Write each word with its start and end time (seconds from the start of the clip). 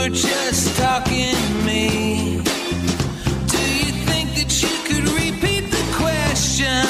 were 0.00 0.08
just 0.08 0.76
talking 0.78 1.34
to 1.34 1.54
me. 1.66 2.40
Do 3.52 3.60
you 3.80 3.92
think 4.08 4.28
that 4.38 4.50
you 4.62 4.72
could 4.88 5.06
repeat 5.12 5.64
the 5.76 5.84
question? 6.00 6.84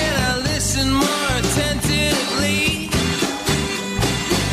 And 0.00 0.14
I 0.28 0.30
listen 0.50 0.92
more 0.92 1.30
attentively. 1.40 2.90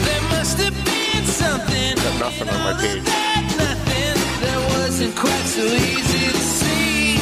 There 0.08 0.26
must 0.36 0.56
have 0.64 0.78
been 0.88 1.24
something. 1.26 1.92
Got 2.06 2.16
nothing 2.26 2.48
on 2.48 2.60
my 2.64 2.74
page. 2.80 3.04
That 3.04 3.44
nothing 3.66 4.16
that 4.44 4.60
wasn't 4.76 5.14
quite 5.16 5.48
so 5.58 5.64
easy 5.64 6.26
to 6.38 6.44
see. 6.60 7.20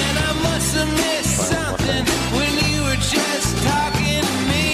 And 0.00 0.14
I 0.28 0.30
must 0.48 0.70
have 0.78 0.90
missed 1.04 1.38
something 1.54 2.02
when 2.34 2.52
you 2.66 2.78
were 2.82 3.00
just 3.14 3.48
talking 3.62 4.22
to 4.26 4.34
me. 4.50 4.66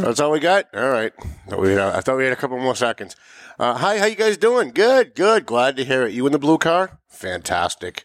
That's 0.00 0.20
all 0.20 0.30
we 0.30 0.40
got. 0.40 0.66
All 0.74 0.90
right. 0.90 1.12
Thought 1.48 1.60
we 1.60 1.70
had- 1.70 1.78
I 1.80 2.00
thought 2.00 2.16
we 2.16 2.24
had 2.24 2.32
a 2.32 2.36
couple 2.36 2.58
more 2.58 2.76
seconds. 2.76 3.16
Uh, 3.58 3.74
hi, 3.74 3.98
how 3.98 4.04
you 4.06 4.16
guys 4.16 4.36
doing? 4.36 4.70
Good, 4.70 5.14
good. 5.14 5.46
Glad 5.46 5.76
to 5.78 5.84
hear 5.84 6.04
it. 6.06 6.12
You 6.12 6.26
in 6.26 6.32
the 6.32 6.38
blue 6.38 6.58
car? 6.58 6.98
Fantastic. 7.08 8.04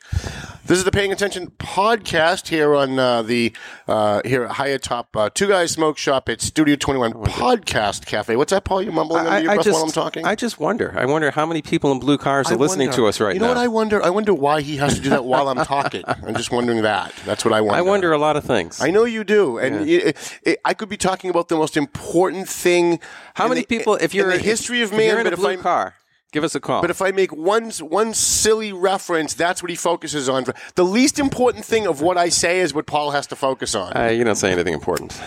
This 0.71 0.77
is 0.77 0.85
the 0.85 0.91
Paying 0.91 1.11
Attention 1.11 1.47
podcast 1.57 2.47
here 2.47 2.73
on 2.73 2.97
uh, 2.97 3.23
the 3.23 3.51
uh, 3.89 4.21
here 4.23 4.45
at 4.45 4.51
Higher 4.51 4.77
Top 4.77 5.13
uh, 5.17 5.29
Two 5.29 5.49
Guys 5.49 5.71
Smoke 5.71 5.97
Shop 5.97 6.29
at 6.29 6.39
Studio 6.39 6.77
Twenty 6.77 6.97
One 6.97 7.11
Podcast 7.11 8.05
Cafe. 8.05 8.37
What's 8.37 8.51
that, 8.51 8.63
Paul? 8.63 8.81
You 8.81 8.93
mumbling 8.93 9.27
under 9.27 9.43
your 9.43 9.53
breath 9.53 9.67
while 9.67 9.83
I'm 9.83 9.91
talking? 9.91 10.23
I 10.23 10.35
just 10.35 10.61
wonder. 10.61 10.97
I 10.97 11.03
wonder 11.03 11.29
how 11.31 11.45
many 11.45 11.61
people 11.61 11.91
in 11.91 11.99
blue 11.99 12.17
cars 12.17 12.49
are 12.49 12.53
I 12.53 12.55
listening 12.55 12.87
wonder- 12.87 13.01
to 13.03 13.07
us 13.07 13.19
right 13.19 13.31
now. 13.31 13.33
you 13.33 13.39
know 13.41 13.47
now. 13.47 13.59
what 13.59 13.63
I 13.65 13.67
wonder? 13.67 14.01
I 14.01 14.09
wonder 14.11 14.33
why 14.33 14.61
he 14.61 14.77
has 14.77 14.95
to 14.95 15.01
do 15.01 15.09
that 15.09 15.25
while 15.25 15.49
I'm 15.49 15.57
talking. 15.65 16.03
I'm 16.07 16.35
just 16.35 16.53
wondering 16.53 16.83
that. 16.83 17.13
That's 17.25 17.43
what 17.43 17.53
I 17.53 17.59
wonder. 17.59 17.75
I 17.75 17.81
wonder 17.81 18.13
a 18.13 18.17
lot 18.17 18.37
of 18.37 18.45
things. 18.45 18.79
I 18.79 18.91
know 18.91 19.03
you 19.03 19.25
do, 19.25 19.57
and 19.57 19.89
it, 19.89 20.39
it, 20.43 20.59
I 20.63 20.73
could 20.73 20.87
be 20.87 20.95
talking 20.95 21.29
about 21.29 21.49
the 21.49 21.57
most 21.57 21.75
important 21.75 22.47
thing. 22.47 23.01
how 23.33 23.49
many 23.49 23.59
the- 23.59 23.67
people? 23.67 23.95
If 23.95 24.13
you're 24.13 24.31
in 24.31 24.37
the 24.37 24.43
history 24.43 24.81
of 24.83 24.91
man, 24.93 25.01
you're 25.01 25.19
in 25.19 25.27
a 25.27 25.35
blue 25.35 25.57
car, 25.57 25.95
give 26.31 26.43
us 26.43 26.55
a 26.55 26.59
call. 26.59 26.81
but 26.81 26.89
if 26.89 27.01
I 27.01 27.11
make 27.11 27.31
one 27.31 27.71
one 27.79 28.13
silly 28.13 28.73
reference, 28.73 29.33
that's 29.33 29.61
what 29.61 29.69
he 29.69 29.75
focuses 29.75 30.29
on. 30.29 30.45
The 30.75 30.85
least 30.85 31.19
important 31.19 31.65
thing 31.65 31.87
of 31.87 32.01
what 32.01 32.17
I 32.17 32.29
say 32.29 32.59
is 32.59 32.73
what 32.73 32.85
Paul 32.85 33.11
has 33.11 33.27
to 33.27 33.35
focus 33.35 33.75
on. 33.75 33.95
uh, 33.95 34.07
you 34.07 34.23
don't 34.23 34.35
say 34.35 34.51
anything 34.51 34.73
important. 34.73 35.19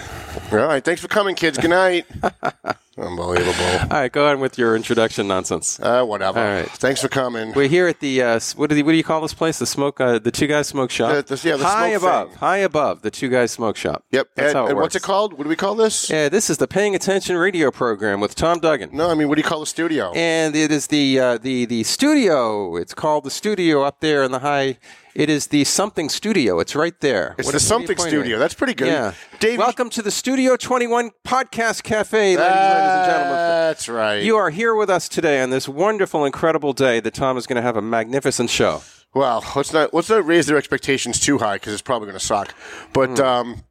All 0.52 0.58
right, 0.58 0.84
thanks 0.84 1.00
for 1.00 1.08
coming, 1.08 1.34
kids. 1.34 1.58
Good 1.58 1.70
night. 1.70 2.06
Unbelievable. 2.96 3.52
All 3.80 3.86
right, 3.90 4.12
go 4.12 4.28
on 4.28 4.40
with 4.40 4.56
your 4.58 4.76
introduction 4.76 5.26
nonsense. 5.26 5.80
Uh, 5.80 6.04
whatever. 6.04 6.38
All 6.38 6.44
right. 6.44 6.68
Thanks 6.70 7.00
for 7.02 7.08
coming. 7.08 7.52
We're 7.52 7.68
here 7.68 7.88
at 7.88 8.00
the 8.00 8.22
uh, 8.22 8.40
what 8.56 8.70
do 8.70 8.76
you, 8.76 8.84
what 8.84 8.92
do 8.92 8.96
you 8.96 9.04
call 9.04 9.20
this 9.20 9.34
place? 9.34 9.58
The 9.58 9.66
smoke, 9.66 10.00
uh, 10.00 10.18
the 10.18 10.30
two 10.30 10.46
guys 10.46 10.68
smoke 10.68 10.90
shop. 10.90 11.26
The- 11.26 11.36
the- 11.36 11.48
yeah, 11.48 11.56
the 11.56 11.64
high 11.64 11.90
smoke 11.90 12.02
above, 12.02 12.28
thing. 12.30 12.38
high 12.38 12.56
above 12.58 13.02
the 13.02 13.10
two 13.10 13.28
guys 13.28 13.50
smoke 13.52 13.76
shop. 13.76 14.04
Yep. 14.12 14.28
that's 14.36 14.48
and 14.48 14.56
how 14.56 14.64
it 14.66 14.68
and 14.68 14.76
works. 14.76 14.84
what's 14.84 14.96
it 14.96 15.02
called? 15.02 15.32
What 15.34 15.42
do 15.44 15.48
we 15.48 15.56
call 15.56 15.74
this? 15.74 16.08
Yeah, 16.08 16.28
this 16.28 16.48
is 16.50 16.58
the 16.58 16.68
paying 16.68 16.94
attention 16.94 17.36
radio 17.36 17.70
program 17.70 18.20
with 18.20 18.34
Tom 18.34 18.60
Duggan. 18.60 18.90
No, 18.92 19.10
I 19.10 19.14
mean, 19.14 19.28
what 19.28 19.34
do 19.34 19.40
you 19.40 19.48
call 19.48 19.60
the 19.60 19.66
studio? 19.66 20.12
and 20.12 20.54
it 20.54 20.70
is 20.70 20.86
the 20.88 21.18
uh, 21.18 21.38
the 21.38 21.64
the 21.66 21.82
studio. 21.82 22.76
It's 22.76 22.94
called 22.94 23.24
the 23.24 23.30
studio 23.30 23.82
up 23.82 24.00
there 24.00 24.22
in 24.22 24.30
the 24.32 24.38
high. 24.40 24.78
It 25.14 25.30
is 25.30 25.46
the 25.46 25.62
something 25.62 26.08
studio. 26.08 26.58
It's 26.58 26.74
right 26.74 26.98
there. 27.00 27.36
It's 27.38 27.46
What 27.46 27.52
the 27.52 27.56
is- 27.58 27.70
what 27.70 27.76
are 27.76 27.80
you 27.82 27.86
something 27.86 27.98
studio. 27.98 28.36
at? 28.36 28.40
That's 28.40 28.54
pretty 28.54 28.74
good. 28.74 28.88
Yeah, 28.88 29.12
Dave, 29.38 29.60
Welcome 29.60 29.88
to 29.90 30.02
the 30.02 30.10
Studio 30.10 30.56
Twenty 30.56 30.88
One 30.88 31.12
Podcast 31.24 31.84
Cafe, 31.84 32.18
ladies, 32.36 32.38
ladies 32.40 32.50
and 32.56 33.06
gentlemen. 33.06 33.36
That's 33.36 33.88
right. 33.88 34.22
You 34.24 34.36
are 34.36 34.50
here 34.50 34.74
with 34.74 34.90
us 34.90 35.08
today 35.08 35.40
on 35.40 35.50
this 35.50 35.68
wonderful, 35.68 36.24
incredible 36.24 36.72
day 36.72 36.98
that 36.98 37.14
Tom 37.14 37.36
is 37.36 37.46
going 37.46 37.56
to 37.56 37.62
have 37.62 37.76
a 37.76 37.82
magnificent 37.82 38.50
show. 38.50 38.82
Well, 39.14 39.44
let's 39.54 39.72
not 39.72 39.94
let's 39.94 40.10
not 40.10 40.26
raise 40.26 40.46
their 40.46 40.56
expectations 40.56 41.20
too 41.20 41.38
high 41.38 41.56
because 41.56 41.72
it's 41.74 41.82
probably 41.82 42.06
going 42.06 42.18
to 42.18 42.24
suck. 42.26 42.52
But 42.92 43.20
um, 43.20 43.62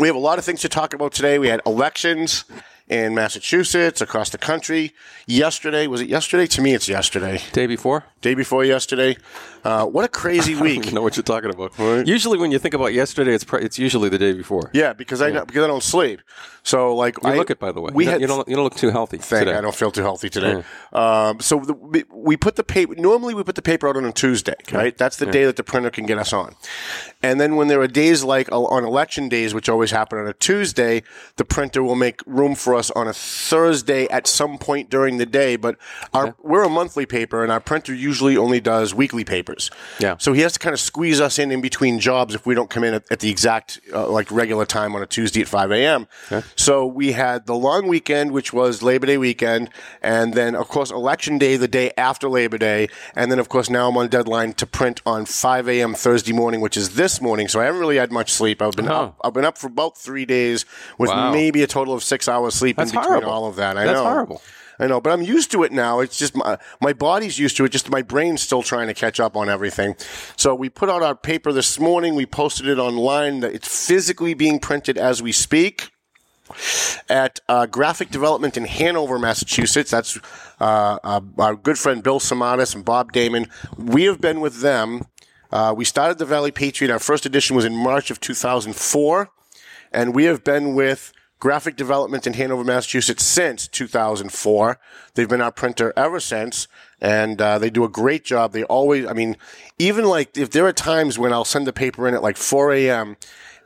we 0.00 0.06
have 0.06 0.16
a 0.16 0.20
lot 0.20 0.38
of 0.38 0.46
things 0.46 0.62
to 0.62 0.70
talk 0.70 0.94
about 0.94 1.12
today. 1.12 1.38
We 1.38 1.48
had 1.48 1.60
elections 1.66 2.44
in 2.88 3.14
Massachusetts, 3.14 4.00
across 4.00 4.30
the 4.30 4.38
country. 4.38 4.92
Yesterday 5.26 5.86
was 5.86 6.00
it 6.00 6.08
yesterday? 6.08 6.46
To 6.48 6.60
me, 6.62 6.74
it's 6.74 6.88
yesterday. 6.88 7.40
Day 7.52 7.66
before, 7.68 8.04
Day 8.22 8.34
before 8.34 8.64
yesterday. 8.64 9.16
Uh, 9.64 9.84
what 9.86 10.04
a 10.04 10.08
crazy 10.08 10.52
you 10.54 10.60
week! 10.60 10.92
know 10.92 11.02
what 11.02 11.16
you're 11.16 11.22
talking 11.24 11.50
about. 11.50 11.78
Usually, 12.06 12.38
when 12.38 12.50
you 12.50 12.58
think 12.58 12.74
about 12.74 12.92
yesterday, 12.92 13.32
it's 13.34 13.44
pr- 13.44 13.58
it's 13.58 13.78
usually 13.78 14.08
the 14.08 14.18
day 14.18 14.32
before. 14.32 14.70
Yeah, 14.72 14.92
because 14.92 15.20
I 15.20 15.30
because 15.44 15.64
I 15.64 15.66
don't 15.66 15.82
sleep. 15.82 16.20
So 16.62 16.94
like 16.94 17.16
You 17.22 17.30
I 17.30 17.36
look 17.36 17.50
it, 17.50 17.58
by 17.58 17.72
the 17.72 17.80
way. 17.80 17.90
We 17.94 18.04
you, 18.04 18.10
had 18.10 18.20
don't, 18.20 18.20
you 18.20 18.26
don't 18.26 18.48
you 18.48 18.54
don't 18.56 18.64
look 18.64 18.74
too 18.76 18.90
healthy 18.90 19.16
Thank 19.16 19.46
today. 19.46 19.56
I 19.56 19.60
don't 19.62 19.74
feel 19.74 19.90
too 19.90 20.02
healthy 20.02 20.28
today. 20.28 20.62
Um, 20.92 21.40
so 21.40 21.58
the, 21.60 21.72
we- 21.74 22.04
we 22.12 22.36
put 22.36 22.56
the 22.56 22.64
paper. 22.64 22.94
Normally, 22.96 23.32
we 23.34 23.42
put 23.42 23.54
the 23.54 23.62
paper 23.62 23.88
out 23.88 23.96
on 23.96 24.04
a 24.04 24.12
Tuesday, 24.12 24.54
right? 24.72 24.96
That's 24.96 25.16
the 25.16 25.26
day 25.26 25.44
that 25.46 25.56
the 25.56 25.64
printer 25.64 25.90
can 25.90 26.04
get 26.06 26.18
us 26.18 26.32
on. 26.32 26.54
And 27.22 27.40
then 27.40 27.56
when 27.56 27.68
there 27.68 27.80
are 27.80 27.86
days 27.88 28.22
like 28.24 28.50
uh, 28.52 28.60
on 28.62 28.84
election 28.84 29.28
days, 29.28 29.52
which 29.54 29.68
always 29.68 29.90
happen 29.90 30.18
on 30.18 30.26
a 30.26 30.32
Tuesday, 30.34 31.02
the 31.36 31.44
printer 31.44 31.82
will 31.82 31.96
make 31.96 32.20
room 32.26 32.54
for 32.54 32.74
us 32.74 32.90
on 32.92 33.08
a 33.08 33.12
Thursday 33.12 34.06
at 34.08 34.26
some 34.26 34.58
point 34.58 34.90
during 34.90 35.16
the 35.18 35.26
day. 35.26 35.56
But 35.56 35.76
our 36.12 36.34
we're 36.42 36.62
a 36.64 36.68
monthly 36.68 37.06
paper, 37.06 37.42
and 37.42 37.50
our 37.50 37.60
printer 37.60 37.94
usually 37.94 38.36
only 38.36 38.60
does 38.60 38.94
weekly 38.94 39.24
papers. 39.50 39.70
Yeah. 39.98 40.16
So 40.18 40.32
he 40.32 40.40
has 40.42 40.52
to 40.54 40.58
kind 40.58 40.72
of 40.74 40.80
squeeze 40.80 41.20
us 41.20 41.38
in 41.38 41.50
in 41.50 41.60
between 41.60 41.98
jobs 42.00 42.34
if 42.34 42.46
we 42.46 42.54
don't 42.54 42.70
come 42.70 42.84
in 42.84 42.94
at, 42.94 43.04
at 43.10 43.20
the 43.20 43.30
exact 43.30 43.80
uh, 43.92 44.08
like 44.08 44.30
regular 44.30 44.64
time 44.66 44.94
on 44.94 45.02
a 45.02 45.06
Tuesday 45.06 45.40
at 45.40 45.48
5 45.48 45.72
a.m. 45.72 46.06
Okay. 46.30 46.46
So 46.56 46.86
we 46.86 47.12
had 47.12 47.46
the 47.46 47.54
long 47.54 47.88
weekend, 47.88 48.32
which 48.32 48.52
was 48.52 48.82
Labor 48.82 49.06
Day 49.06 49.18
weekend, 49.18 49.70
and 50.02 50.34
then 50.34 50.54
of 50.54 50.68
course 50.68 50.90
election 50.90 51.38
day 51.38 51.56
the 51.56 51.68
day 51.68 51.92
after 51.96 52.28
Labor 52.28 52.58
Day, 52.58 52.88
and 53.14 53.30
then 53.30 53.38
of 53.38 53.48
course 53.48 53.68
now 53.70 53.88
I'm 53.88 53.96
on 53.96 54.08
deadline 54.08 54.52
to 54.54 54.66
print 54.66 55.00
on 55.04 55.24
5 55.26 55.68
a.m. 55.68 55.94
Thursday 55.94 56.32
morning, 56.32 56.60
which 56.60 56.76
is 56.76 56.94
this 56.94 57.20
morning. 57.20 57.48
So 57.48 57.60
I 57.60 57.64
haven't 57.64 57.80
really 57.80 57.96
had 57.96 58.12
much 58.12 58.32
sleep. 58.32 58.62
I've 58.62 58.72
been 58.72 58.88
Oh. 58.90 58.94
up, 58.94 59.20
I've 59.22 59.32
been 59.34 59.44
up 59.44 59.58
for 59.58 59.66
about 59.68 59.96
three 59.96 60.24
days 60.24 60.64
with 60.98 61.10
Wow. 61.10 61.32
maybe 61.32 61.62
a 61.62 61.66
total 61.66 61.94
of 61.94 62.02
six 62.02 62.28
hours 62.28 62.54
sleep 62.54 62.76
That's 62.76 62.90
in 62.90 62.96
between 62.98 63.12
horrible. 63.22 63.30
all 63.30 63.46
of 63.46 63.56
that. 63.56 63.76
I 63.76 63.84
That's 63.84 63.96
know. 63.96 64.04
horrible. 64.04 64.42
I 64.80 64.86
know, 64.86 64.98
but 64.98 65.12
I'm 65.12 65.20
used 65.20 65.52
to 65.52 65.62
it 65.62 65.72
now. 65.72 66.00
It's 66.00 66.16
just 66.16 66.34
my, 66.34 66.56
my 66.80 66.94
body's 66.94 67.38
used 67.38 67.58
to 67.58 67.66
it. 67.66 67.68
Just 67.68 67.90
my 67.90 68.00
brain's 68.00 68.40
still 68.40 68.62
trying 68.62 68.86
to 68.86 68.94
catch 68.94 69.20
up 69.20 69.36
on 69.36 69.50
everything. 69.50 69.94
So 70.36 70.54
we 70.54 70.70
put 70.70 70.88
out 70.88 71.02
our 71.02 71.14
paper 71.14 71.52
this 71.52 71.78
morning. 71.78 72.14
We 72.14 72.24
posted 72.24 72.66
it 72.66 72.78
online. 72.78 73.44
It's 73.44 73.86
physically 73.86 74.32
being 74.32 74.58
printed 74.58 74.96
as 74.96 75.22
we 75.22 75.32
speak 75.32 75.90
at 77.10 77.40
uh, 77.46 77.66
Graphic 77.66 78.10
Development 78.10 78.56
in 78.56 78.64
Hanover, 78.64 79.18
Massachusetts. 79.18 79.90
That's 79.90 80.18
uh, 80.60 80.98
uh, 81.04 81.20
our 81.38 81.56
good 81.56 81.78
friend 81.78 82.02
Bill 82.02 82.18
Samadas 82.18 82.74
and 82.74 82.82
Bob 82.82 83.12
Damon. 83.12 83.48
We 83.76 84.04
have 84.04 84.20
been 84.20 84.40
with 84.40 84.62
them. 84.62 85.02
Uh, 85.52 85.74
we 85.76 85.84
started 85.84 86.16
the 86.16 86.24
Valley 86.24 86.52
Patriot. 86.52 86.90
Our 86.90 86.98
first 86.98 87.26
edition 87.26 87.54
was 87.54 87.66
in 87.66 87.76
March 87.76 88.10
of 88.10 88.18
2004, 88.18 89.28
and 89.92 90.14
we 90.14 90.24
have 90.24 90.42
been 90.42 90.74
with 90.74 91.12
Graphic 91.40 91.74
Development 91.76 92.26
in 92.26 92.34
Hanover, 92.34 92.62
Massachusetts 92.64 93.24
since 93.24 93.66
2004. 93.66 94.78
They've 95.14 95.28
been 95.28 95.40
our 95.40 95.50
printer 95.50 95.92
ever 95.96 96.20
since, 96.20 96.68
and 97.00 97.40
uh, 97.40 97.58
they 97.58 97.70
do 97.70 97.82
a 97.82 97.88
great 97.88 98.24
job. 98.24 98.52
They 98.52 98.62
always, 98.64 99.06
I 99.06 99.12
mean, 99.14 99.36
even 99.78 100.04
like 100.04 100.36
if 100.36 100.50
there 100.50 100.66
are 100.66 100.72
times 100.72 101.18
when 101.18 101.32
I'll 101.32 101.44
send 101.46 101.66
the 101.66 101.72
paper 101.72 102.06
in 102.06 102.14
at 102.14 102.22
like 102.22 102.36
4 102.36 102.72
a.m. 102.74 103.16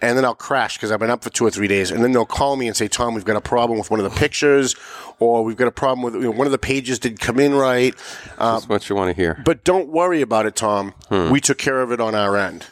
And 0.03 0.19
then 0.19 0.25
I'll 0.27 0.35
crash 0.35 0.77
because 0.77 0.91
I've 0.93 0.99
been 0.99 1.09
up 1.09 1.25
for 1.25 1.31
two 1.31 1.47
or 1.47 1.51
three 1.51 1.69
days. 1.69 1.91
And 1.91 2.05
then 2.05 2.13
they'll 2.13 2.27
call 2.27 2.57
me 2.57 2.67
and 2.67 2.77
say, 2.77 2.89
Tom, 2.89 3.15
we've 3.15 3.25
got 3.25 3.37
a 3.37 3.41
problem 3.41 3.79
with 3.79 3.91
one 3.91 4.01
of 4.01 4.05
the 4.05 4.19
pictures, 4.19 4.77
or 5.19 5.43
we've 5.43 5.57
got 5.57 5.69
a 5.69 5.73
problem 5.73 6.03
with 6.03 6.15
you 6.15 6.23
know, 6.29 6.31
one 6.33 6.47
of 6.47 6.51
the 6.51 6.59
pages 6.59 6.99
didn't 6.99 7.21
come 7.21 7.39
in 7.41 7.55
right. 7.55 7.95
Uh, 8.37 8.55
That's 8.55 8.69
what 8.69 8.89
you 8.91 8.97
want 8.97 9.15
to 9.17 9.23
hear. 9.23 9.41
but 9.47 9.65
don't 9.65 9.89
worry 9.89 10.21
about 10.21 10.45
it, 10.45 10.57
Tom. 10.57 10.93
Hmm. 11.09 11.31
We 11.31 11.41
took 11.41 11.57
care 11.57 11.81
of 11.81 11.91
it 11.91 12.01
on 12.01 12.15
our 12.15 12.37
end. 12.37 12.67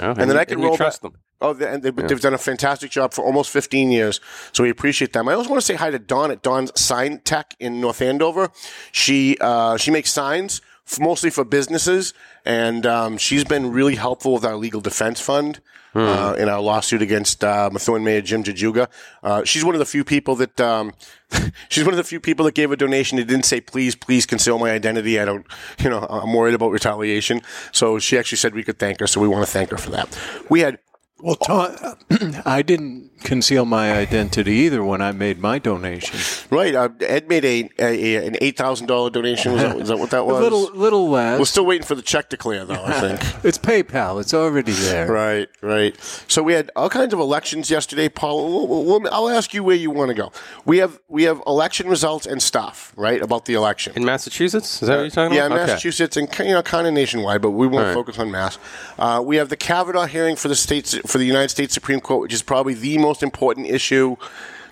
Oh, 0.00 0.10
And 0.10 0.16
then 0.18 0.28
you- 0.32 0.38
I 0.38 0.44
can 0.44 0.60
roll 0.60 0.76
trust 0.76 1.02
back- 1.02 1.12
them. 1.12 1.20
Oh, 1.40 1.54
and 1.54 1.82
they, 1.82 1.90
they've 1.90 2.20
done 2.20 2.32
a 2.34 2.38
fantastic 2.38 2.90
job 2.90 3.12
for 3.12 3.22
almost 3.24 3.50
15 3.50 3.90
years, 3.90 4.20
so 4.52 4.62
we 4.62 4.70
appreciate 4.70 5.12
them. 5.12 5.28
I 5.28 5.34
also 5.34 5.50
want 5.50 5.60
to 5.60 5.66
say 5.66 5.74
hi 5.74 5.90
to 5.90 5.98
Dawn 5.98 6.30
at 6.30 6.42
Dawn's 6.42 6.72
Sign 6.80 7.18
Tech 7.20 7.54
in 7.60 7.78
North 7.80 8.00
Andover. 8.00 8.50
She 8.90 9.36
uh, 9.40 9.76
she 9.76 9.90
makes 9.90 10.10
signs 10.12 10.62
f- 10.90 10.98
mostly 10.98 11.28
for 11.30 11.44
businesses, 11.44 12.14
and 12.46 12.86
um, 12.86 13.18
she's 13.18 13.44
been 13.44 13.70
really 13.70 13.96
helpful 13.96 14.32
with 14.32 14.44
our 14.46 14.56
legal 14.56 14.80
defense 14.80 15.20
fund. 15.20 15.60
Uh, 15.94 16.34
in 16.36 16.50
our 16.50 16.60
lawsuit 16.60 17.00
against 17.00 17.42
uh, 17.42 17.70
Methuen 17.72 18.04
Mayor 18.04 18.20
Jim 18.20 18.44
Jajuga, 18.44 18.88
uh, 19.22 19.44
she's 19.44 19.64
one 19.64 19.74
of 19.74 19.78
the 19.78 19.86
few 19.86 20.04
people 20.04 20.34
that 20.36 20.60
um, 20.60 20.92
she's 21.70 21.84
one 21.84 21.94
of 21.94 21.96
the 21.96 22.04
few 22.04 22.20
people 22.20 22.44
that 22.44 22.54
gave 22.54 22.70
a 22.70 22.76
donation. 22.76 23.16
That 23.16 23.26
didn't 23.28 23.46
say, 23.46 23.62
"Please, 23.62 23.94
please 23.94 24.26
conceal 24.26 24.58
my 24.58 24.72
identity." 24.72 25.18
I 25.18 25.24
don't, 25.24 25.46
you 25.78 25.88
know, 25.88 26.00
I'm 26.00 26.34
worried 26.34 26.52
about 26.54 26.70
retaliation. 26.70 27.40
So 27.72 27.98
she 27.98 28.18
actually 28.18 28.36
said 28.36 28.54
we 28.54 28.62
could 28.62 28.78
thank 28.78 29.00
her. 29.00 29.06
So 29.06 29.22
we 29.22 29.28
want 29.28 29.46
to 29.46 29.50
thank 29.50 29.70
her 29.70 29.78
for 29.78 29.88
that. 29.92 30.06
We 30.50 30.60
had 30.60 30.78
Well, 31.18 31.36
Tom, 31.36 31.74
I 32.44 32.60
didn't 32.60 33.10
conceal 33.20 33.64
my 33.64 33.92
identity 33.94 34.52
either 34.52 34.84
when 34.84 35.00
I 35.00 35.12
made 35.12 35.38
my 35.38 35.58
donation. 35.58 36.20
Right. 36.54 36.74
Uh, 36.74 36.90
Ed 37.00 37.26
made 37.28 37.44
a, 37.44 37.70
a, 37.78 38.14
a 38.16 38.26
an 38.26 38.36
eight 38.42 38.58
thousand 38.58 38.86
dollar 38.86 39.08
donation. 39.08 39.52
Was 39.54 39.62
that, 39.62 39.76
was 39.76 39.88
that 39.88 39.98
what 39.98 40.10
that 40.10 40.18
A 40.20 40.24
was? 40.24 40.42
little, 40.42 40.70
little 40.74 41.08
less. 41.08 41.38
We're 41.38 41.46
still 41.46 41.64
waiting 41.64 41.86
for 41.86 41.94
the 41.94 42.02
check 42.02 42.28
to 42.30 42.36
clear, 42.36 42.66
though. 42.66 42.84
I 42.84 43.00
think. 43.16 43.44
it's 43.44 43.56
PayPal. 43.56 44.20
It's 44.20 44.34
already 44.34 44.72
there. 44.72 45.10
Right, 45.10 45.48
right. 45.62 45.96
So 46.28 46.42
we 46.42 46.52
had 46.52 46.70
all 46.76 46.90
kinds 46.90 47.14
of 47.14 47.18
elections 47.18 47.70
yesterday, 47.70 48.10
Paul. 48.10 48.52
We'll- 48.52 48.68
we'll- 48.68 49.00
we'll- 49.00 49.12
I'll 49.14 49.30
ask 49.30 49.54
you 49.54 49.64
where 49.64 49.76
you 49.76 49.90
want 49.90 50.10
to 50.10 50.14
go. 50.14 50.30
We 50.66 50.78
have 50.78 51.00
we 51.08 51.22
have 51.22 51.40
election 51.46 51.88
results 51.88 52.26
and 52.26 52.42
stuff, 52.42 52.92
right, 52.96 53.22
about 53.22 53.46
the 53.46 53.54
election. 53.54 53.94
In 53.96 54.04
Massachusetts? 54.04 54.82
Is 54.82 54.88
that 54.88 54.96
what 54.96 55.02
you're 55.02 55.10
talking 55.10 55.34
yeah, 55.36 55.46
about? 55.46 55.60
Okay. 55.60 55.66
Massachusetts 55.72 56.16
and 56.18 56.38
you 56.40 56.52
know 56.52 56.62
kind 56.62 56.86
of 56.86 56.92
nationwide, 56.92 57.40
but 57.40 57.52
we 57.52 57.66
won't 57.66 57.76
All 57.80 57.84
right. 57.86 57.94
focus 57.94 58.18
on 58.18 58.30
Mass. 58.30 58.58
Uh, 58.98 59.22
we 59.24 59.36
have 59.36 59.48
the 59.48 59.56
Kavanaugh 59.56 60.04
hearing 60.06 60.36
for 60.36 60.48
the 60.48 60.54
states 60.56 60.94
for 61.06 61.18
the 61.18 61.26
United 61.26 61.48
States 61.50 61.74
Supreme 61.74 62.00
Court, 62.00 62.20
which 62.22 62.32
is 62.34 62.42
probably 62.42 62.74
the 62.74 62.98
most 62.98 63.22
important 63.22 63.66
issue, 63.66 64.16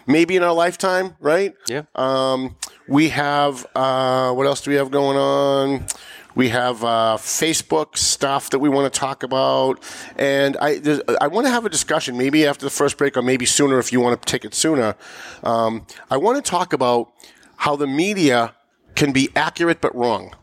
maybe 0.07 0.37
in 0.37 0.43
our 0.43 0.53
lifetime, 0.55 1.17
right? 1.21 1.55
Yeah. 1.69 1.83
Um, 1.95 2.57
we 2.89 3.09
have 3.11 3.67
uh, 3.75 4.33
what 4.33 4.47
else 4.47 4.61
do 4.61 4.71
we 4.71 4.77
have 4.77 4.91
going 4.91 5.17
on? 5.17 5.87
We 6.37 6.49
have 6.49 6.83
uh, 6.83 7.17
Facebook 7.19 7.97
stuff 7.97 8.51
that 8.51 8.59
we 8.59 8.69
want 8.69 8.93
to 8.93 8.99
talk 9.01 9.23
about, 9.23 9.81
and 10.17 10.57
I 10.61 10.81
I 11.21 11.29
want 11.29 11.47
to 11.47 11.51
have 11.51 11.65
a 11.65 11.69
discussion 11.69 12.19
maybe 12.19 12.45
after 12.45 12.67
the 12.67 12.71
first 12.71 12.99
break 12.99 13.17
or 13.17 13.23
maybe 13.23 13.47
sooner 13.47 13.79
if 13.79 13.93
you 13.93 14.01
want 14.01 14.21
to 14.21 14.27
take 14.27 14.45
it 14.45 14.53
sooner. 14.53 14.97
Um, 15.45 15.87
I 16.11 16.17
want 16.17 16.45
to 16.45 16.51
talk 16.51 16.73
about 16.73 17.13
how 17.57 17.77
the 17.77 17.87
media 17.87 18.55
can 18.97 19.13
be 19.13 19.29
accurate 19.37 19.81
but 19.81 19.95
wrong. 19.95 20.35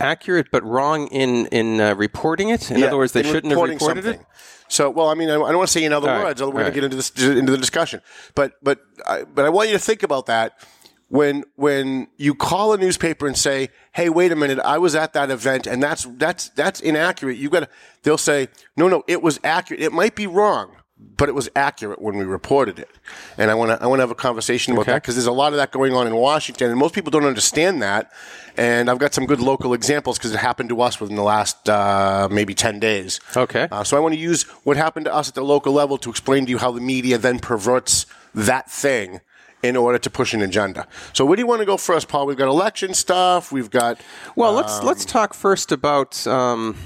Accurate 0.00 0.48
but 0.50 0.64
wrong 0.64 1.06
in 1.08 1.46
in 1.48 1.80
uh, 1.80 1.94
reporting 1.94 2.48
it. 2.48 2.70
In 2.70 2.78
Yeah, 2.78 2.86
other 2.86 2.96
words, 2.96 3.12
they 3.12 3.22
shouldn't 3.22 3.52
have 3.52 3.62
reported 3.68 4.04
something. 4.04 4.20
it. 4.20 4.26
So, 4.68 4.90
well, 4.90 5.08
I 5.08 5.14
mean, 5.14 5.28
I 5.28 5.34
I 5.34 5.36
don't 5.36 5.56
want 5.56 5.68
to 5.68 5.72
say 5.72 5.84
in 5.84 5.92
other 5.92 6.08
All 6.08 6.16
right, 6.16 6.24
words, 6.24 6.42
other 6.42 6.50
we're 6.50 6.60
going 6.60 6.72
to 6.72 6.74
get 6.74 6.84
into 6.84 6.96
this 6.96 7.10
into 7.10 7.52
the 7.52 7.58
discussion. 7.58 8.00
But 8.34 8.54
but 8.62 8.80
I, 9.06 9.24
but 9.24 9.44
I 9.44 9.48
want 9.50 9.68
you 9.68 9.74
to 9.74 9.82
think 9.82 10.02
about 10.02 10.26
that 10.26 10.58
when 11.08 11.44
when 11.56 12.08
you 12.16 12.34
call 12.34 12.72
a 12.72 12.78
newspaper 12.78 13.26
and 13.26 13.36
say, 13.36 13.68
"Hey, 13.92 14.08
wait 14.08 14.32
a 14.32 14.36
minute, 14.36 14.58
I 14.60 14.78
was 14.78 14.94
at 14.94 15.12
that 15.12 15.30
event 15.30 15.66
and 15.66 15.82
that's 15.82 16.04
that's 16.16 16.48
that's 16.50 16.80
inaccurate." 16.80 17.36
You 17.36 17.50
got 17.50 17.60
to 17.60 17.68
they'll 18.02 18.18
say, 18.18 18.48
"No, 18.76 18.88
no, 18.88 19.04
it 19.06 19.22
was 19.22 19.38
accurate. 19.44 19.80
It 19.80 19.92
might 19.92 20.14
be 20.14 20.26
wrong." 20.26 20.76
But 21.16 21.28
it 21.28 21.32
was 21.32 21.48
accurate 21.54 22.00
when 22.02 22.16
we 22.16 22.24
reported 22.24 22.78
it, 22.78 22.90
and 23.38 23.50
I 23.50 23.54
want 23.54 23.70
to 23.70 23.82
I 23.82 23.86
want 23.86 23.98
to 24.00 24.02
have 24.02 24.10
a 24.10 24.16
conversation 24.16 24.72
about 24.72 24.86
that 24.86 25.02
because 25.02 25.14
there's 25.14 25.26
a 25.26 25.32
lot 25.32 25.52
of 25.52 25.58
that 25.58 25.70
going 25.70 25.92
on 25.94 26.06
in 26.06 26.16
Washington, 26.16 26.70
and 26.70 26.78
most 26.78 26.94
people 26.94 27.10
don't 27.10 27.24
understand 27.24 27.82
that. 27.82 28.10
And 28.56 28.88
I've 28.90 28.98
got 28.98 29.14
some 29.14 29.26
good 29.26 29.40
local 29.40 29.74
examples 29.74 30.18
because 30.18 30.32
it 30.32 30.38
happened 30.38 30.68
to 30.70 30.80
us 30.80 31.00
within 31.00 31.16
the 31.16 31.22
last 31.22 31.68
uh, 31.68 32.28
maybe 32.30 32.54
ten 32.54 32.80
days. 32.80 33.20
Okay. 33.36 33.68
Uh, 33.70 33.84
so 33.84 33.96
I 33.96 34.00
want 34.00 34.14
to 34.14 34.20
use 34.20 34.42
what 34.64 34.76
happened 34.76 35.06
to 35.06 35.14
us 35.14 35.28
at 35.28 35.34
the 35.34 35.44
local 35.44 35.72
level 35.72 35.98
to 35.98 36.10
explain 36.10 36.46
to 36.46 36.50
you 36.50 36.58
how 36.58 36.70
the 36.72 36.80
media 36.80 37.18
then 37.18 37.38
perverts 37.38 38.06
that 38.34 38.70
thing 38.70 39.20
in 39.62 39.76
order 39.76 39.98
to 39.98 40.10
push 40.10 40.34
an 40.34 40.42
agenda. 40.42 40.86
So 41.12 41.24
where 41.24 41.36
do 41.36 41.40
you 41.42 41.46
want 41.46 41.60
to 41.60 41.66
go 41.66 41.76
first, 41.76 42.06
Paul? 42.08 42.26
We've 42.26 42.36
got 42.36 42.48
election 42.48 42.92
stuff. 42.92 43.50
We've 43.50 43.70
got 43.70 44.00
Well, 44.36 44.52
let's 44.52 44.78
Um, 44.80 44.86
let's 44.86 45.04
talk 45.04 45.32
first 45.34 45.72
about. 45.72 46.26
Um, 46.26 46.76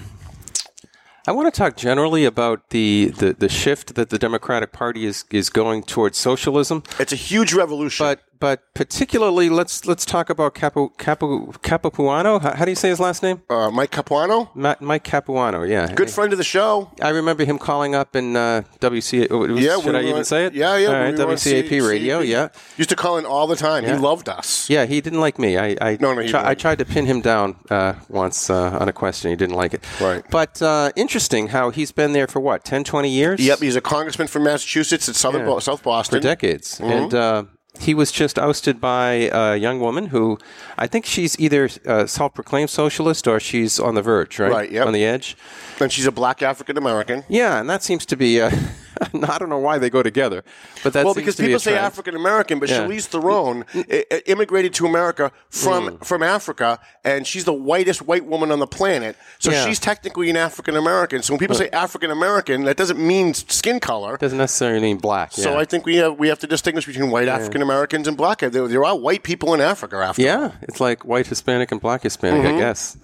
I 1.29 1.33
want 1.33 1.53
to 1.53 1.59
talk 1.59 1.77
generally 1.77 2.25
about 2.25 2.71
the, 2.71 3.13
the, 3.19 3.35
the 3.35 3.51
shift 3.51 3.97
that 3.97 4.09
the 4.09 4.19
Democratic 4.19 4.73
Party 4.73 5.05
is, 5.05 5.27
is 5.29 5.51
going 5.51 5.83
towards 5.83 6.17
socialism. 6.17 6.83
it's 6.99 7.13
a 7.13 7.17
huge 7.17 7.53
revolution. 7.53 8.07
But 8.07 8.23
but 8.41 8.63
particularly, 8.75 9.49
let's 9.49 9.87
let's 9.87 10.05
talk 10.05 10.31
about 10.31 10.55
Capu, 10.55 10.95
Capu, 10.97 11.53
Capuano. 11.63 12.39
How, 12.41 12.55
how 12.55 12.65
do 12.65 12.71
you 12.71 12.77
say 12.77 12.89
his 12.89 13.01
last 13.01 13.23
name? 13.23 13.43
uh, 13.51 13.71
Mike 13.71 13.91
Capuano, 13.91 14.51
Ma- 14.55 14.77
Mike 14.81 15.05
Capuano. 15.05 15.63
Yeah, 15.69 15.93
good 15.95 16.11
friend 16.11 16.33
of 16.33 16.39
the 16.39 16.45
show. 16.45 16.91
I 17.01 17.11
remember 17.11 17.45
him 17.45 17.59
calling 17.59 17.95
up 17.95 18.15
in 18.17 18.37
uh, 18.37 18.63
WC. 18.81 19.29
oh, 19.31 19.39
was- 19.47 19.63
Yeah, 19.63 19.77
should 19.81 19.93
we 19.93 19.99
I 19.99 20.03
even 20.03 20.17
on- 20.19 20.25
say 20.25 20.47
it? 20.47 20.55
Yeah, 20.55 20.77
yeah. 20.77 20.87
All 20.89 20.93
we 20.95 20.99
right, 21.01 21.21
on 21.21 21.29
WCAP 21.37 21.69
C- 21.69 21.81
radio. 21.81 22.19
CAP. 22.21 22.27
Yeah, 22.29 22.49
used 22.77 22.91
to 22.91 22.97
call 22.97 23.19
in 23.19 23.25
all 23.27 23.47
the 23.47 23.57
time. 23.57 23.85
Yeah. 23.85 23.95
He 23.95 23.99
loved 24.01 24.29
us. 24.29 24.69
yeah. 24.71 24.87
He 24.87 25.01
didn't 25.01 25.21
like 25.21 25.39
me. 25.39 25.57
I 25.59 25.77
I, 25.81 25.97
No, 26.01 26.15
no, 26.15 26.27
tri- 26.27 26.49
I 26.51 26.55
tried 26.55 26.79
to 26.79 26.85
pin 26.85 27.07
him 27.07 27.21
down 27.21 27.57
uh, 27.71 27.95
once 28.09 28.51
uh, 28.51 28.77
on 28.81 28.89
a 28.89 28.93
question. 28.93 29.31
He 29.31 29.37
didn't 29.37 29.57
like 29.57 29.75
it. 29.75 29.83
Right. 30.01 30.23
But 30.31 30.61
uh, 30.63 30.91
interesting 30.97 31.49
how 31.49 31.71
he's 31.71 31.93
been 31.93 32.13
there 32.13 32.27
for 32.27 32.41
what 32.41 32.65
10, 32.65 32.85
20 32.85 33.09
years. 33.09 33.41
Yep, 33.41 33.59
he's 33.61 33.77
a 33.77 33.81
congressman 33.81 34.29
from 34.29 34.45
Massachusetts 34.45 35.09
at 35.09 35.15
Southern 35.17 35.43
Yeah. 35.43 35.47
Bo- 35.47 35.59
South 35.61 35.83
Boston 35.83 36.19
for 36.19 36.23
decades, 36.23 36.79
Mm-hmm. 36.79 36.93
and 36.93 37.15
uh, 37.15 37.45
he 37.79 37.95
was 37.95 38.11
just 38.13 38.39
ousted 38.39 38.81
by 38.81 39.31
a 39.33 39.57
young 39.57 39.81
woman 39.81 40.07
who 40.07 40.39
I 40.77 40.87
think 40.87 41.05
she's 41.07 41.39
either 41.39 41.69
uh, 41.87 42.07
self-proclaimed 42.07 42.71
socialist 42.71 43.27
or 43.27 43.41
she's 43.41 43.79
on 43.81 43.95
the 43.95 44.03
verge, 44.03 44.39
right? 44.39 44.51
Right, 44.53 44.71
yep. 44.71 44.87
On 44.87 44.93
the 44.93 45.05
edge. 45.05 45.37
And 45.81 45.93
she's 45.93 46.07
a 46.07 46.13
black 46.13 46.43
African 46.43 46.77
American. 46.77 47.25
Yeah, 47.29 47.61
and 47.61 47.69
that 47.71 47.83
seems 47.83 48.05
to 48.07 48.17
be. 48.17 48.41
Uh, 48.41 48.51
I 49.15 49.39
don't 49.39 49.49
know 49.49 49.59
why 49.61 49.79
they 49.79 49.91
go 49.91 50.03
together, 50.03 50.43
but 50.83 50.93
that 50.93 51.05
Well, 51.05 51.15
because 51.15 51.37
be 51.37 51.45
people 51.45 51.57
a 51.59 51.61
say. 51.61 51.77
African 51.77 52.17
American, 52.17 52.59
but 52.59 52.69
Yeah. 52.69 52.79
Charlize 52.81 53.05
Theron 53.07 53.65
i- 53.75 54.23
immigrated 54.27 54.75
to 54.75 54.87
America 54.87 55.31
from 55.51 55.79
Mm. 55.91 56.05
from 56.05 56.23
Africa, 56.25 56.81
and 57.05 57.25
she's 57.25 57.45
the 57.45 57.53
whitest 57.53 58.03
white 58.03 58.25
woman 58.27 58.51
on 58.51 58.59
the 58.59 58.67
planet. 58.67 59.17
So 59.39 59.53
Yeah. 59.53 59.65
she's 59.67 59.79
technically 59.79 60.31
an 60.31 60.37
African 60.37 60.75
American. 60.77 61.23
So 61.23 61.33
when 61.33 61.39
people 61.39 61.55
say 61.55 61.69
African 61.73 62.11
American, 62.11 62.65
that 62.65 62.77
doesn't 62.77 62.99
mean 62.99 63.35
skin 63.35 63.79
color. 63.79 64.17
doesn't 64.17 64.37
necessarily 64.39 64.81
mean 64.81 64.97
black. 64.99 65.37
Yeah. 65.39 65.45
So. 65.45 65.59
I 65.59 65.65
think 65.65 65.87
we 65.87 65.97
have 65.97 66.19
we 66.19 66.27
have 66.29 66.41
to 66.41 66.49
distinguish 66.49 66.85
between 66.87 67.11
white 67.13 67.29
African 67.29 67.63
Americans 67.69 68.09
and 68.09 68.17
black. 68.17 68.39
There, 68.41 68.51
there 68.69 68.85
are 68.85 68.97
white 68.97 69.23
people 69.23 69.55
in 69.55 69.61
Africa. 69.61 69.97
After 69.97 70.23
all. 70.23 70.27
Yeah, 70.27 70.53
it's 70.63 70.81
like 70.81 71.05
white 71.05 71.27
Hispanic 71.27 71.71
and 71.73 71.81
black 71.81 72.03
Hispanic, 72.03 72.43
Mm-hmm. 72.45 72.57
I 72.57 72.61
guess. 72.61 72.97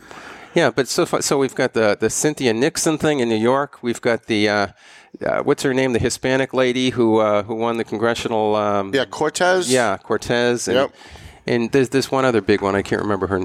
Yeah, 0.54 0.70
but 0.70 0.86
so 0.88 1.04
far, 1.04 1.20
so 1.20 1.36
we've 1.38 1.54
got 1.54 1.72
the 1.72 1.96
the 1.98 2.08
Cynthia 2.08 2.52
Nixon 2.54 2.96
thing 2.98 3.18
in 3.20 3.28
New 3.28 3.42
York. 3.52 3.82
We've 3.82 4.00
got 4.00 4.26
the 4.26 4.48
uh, 4.48 4.66
uh, 5.26 5.42
what's 5.42 5.62
her 5.64 5.74
name, 5.74 5.92
the 5.92 5.98
Hispanic 5.98 6.54
lady 6.54 6.90
who 6.90 7.18
uh, 7.18 7.42
who 7.42 7.54
won 7.56 7.76
the 7.76 7.84
congressional. 7.84 8.54
Um, 8.54 8.94
yeah, 8.94 9.04
Cortez. 9.04 9.70
yeah, 9.72 9.96
Cortez. 9.98 10.68
And, 10.68 10.76
Yep. 10.76 10.90
And 11.46 11.72
there's 11.72 11.90
this 11.90 12.10
one 12.10 12.24
other 12.24 12.40
big 12.40 12.62
one. 12.62 12.74
I 12.74 12.80
can't 12.80 13.02
remember 13.02 13.26
her 13.26 13.40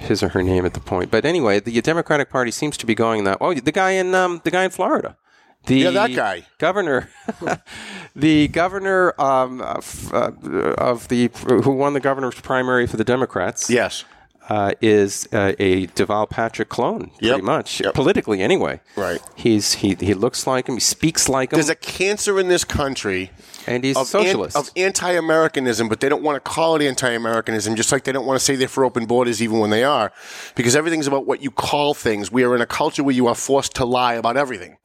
his 0.00 0.22
or 0.22 0.28
her 0.30 0.42
name 0.42 0.66
at 0.66 0.74
the 0.74 0.80
point. 0.80 1.10
But 1.10 1.24
anyway, 1.24 1.60
the 1.60 1.80
Democratic 1.80 2.28
Party 2.28 2.50
seems 2.50 2.76
to 2.76 2.84
be 2.86 2.94
going 2.94 3.24
that. 3.24 3.38
Oh, 3.40 3.54
the 3.54 3.72
guy 3.72 3.92
in 3.92 4.14
um, 4.14 4.40
the 4.44 4.50
guy 4.50 4.64
in 4.64 4.70
Florida. 4.70 5.16
The 5.68 5.76
Yeah, 5.76 5.90
that 5.90 6.14
guy. 6.14 6.46
governor, 6.58 7.08
the 8.16 8.48
governor 8.48 9.14
um, 9.20 9.60
of, 9.60 10.12
uh, 10.12 10.32
of 10.78 11.08
the 11.08 11.30
who 11.46 11.70
won 11.72 11.92
the 11.94 12.00
governor's 12.00 12.40
primary 12.40 12.86
for 12.86 12.96
the 12.96 13.04
Democrats 13.04 13.68
Yes. 13.70 14.04
uh, 14.48 14.72
is 14.80 15.28
uh, 15.32 15.52
a 15.58 15.86
Deval 15.88 16.28
Patrick 16.28 16.68
clone, 16.70 17.10
Yep. 17.20 17.32
pretty 17.32 17.42
much 17.42 17.80
Yep. 17.82 17.94
politically. 17.94 18.40
Anyway, 18.40 18.80
Right. 18.96 19.20
He's 19.36 19.74
he 19.74 19.94
he 20.00 20.14
looks 20.14 20.46
like 20.46 20.68
him. 20.68 20.76
He 20.76 20.80
speaks 20.80 21.28
like 21.28 21.52
him, 21.52 21.58
There's 21.58 21.68
a 21.68 21.74
cancer 21.74 22.40
in 22.40 22.48
this 22.48 22.64
country 22.64 23.30
and 23.66 23.84
he's 23.84 23.96
of, 23.96 24.02
an- 24.02 24.06
socialist. 24.06 24.56
of 24.56 24.70
anti-Americanism, 24.76 25.88
but 25.90 26.00
they 26.00 26.08
don't 26.08 26.22
want 26.22 26.42
to 26.42 26.50
call 26.50 26.76
it 26.76 26.82
anti-Americanism, 26.82 27.76
just 27.76 27.92
like 27.92 28.04
they 28.04 28.12
don't 28.12 28.24
want 28.24 28.38
to 28.38 28.44
say 28.44 28.56
they're 28.56 28.68
for 28.68 28.84
open 28.86 29.04
borders 29.04 29.42
even 29.42 29.58
when 29.58 29.68
they 29.68 29.84
are, 29.84 30.10
because 30.54 30.74
everything's 30.74 31.06
about 31.06 31.26
what 31.26 31.42
you 31.42 31.50
call 31.50 31.92
things. 31.92 32.32
We 32.32 32.42
are 32.44 32.54
in 32.56 32.62
a 32.62 32.66
culture 32.66 33.04
where 33.04 33.14
you 33.14 33.26
are 33.26 33.34
forced 33.34 33.74
to 33.74 33.84
lie 33.84 34.14
about 34.14 34.38
everything. 34.38 34.78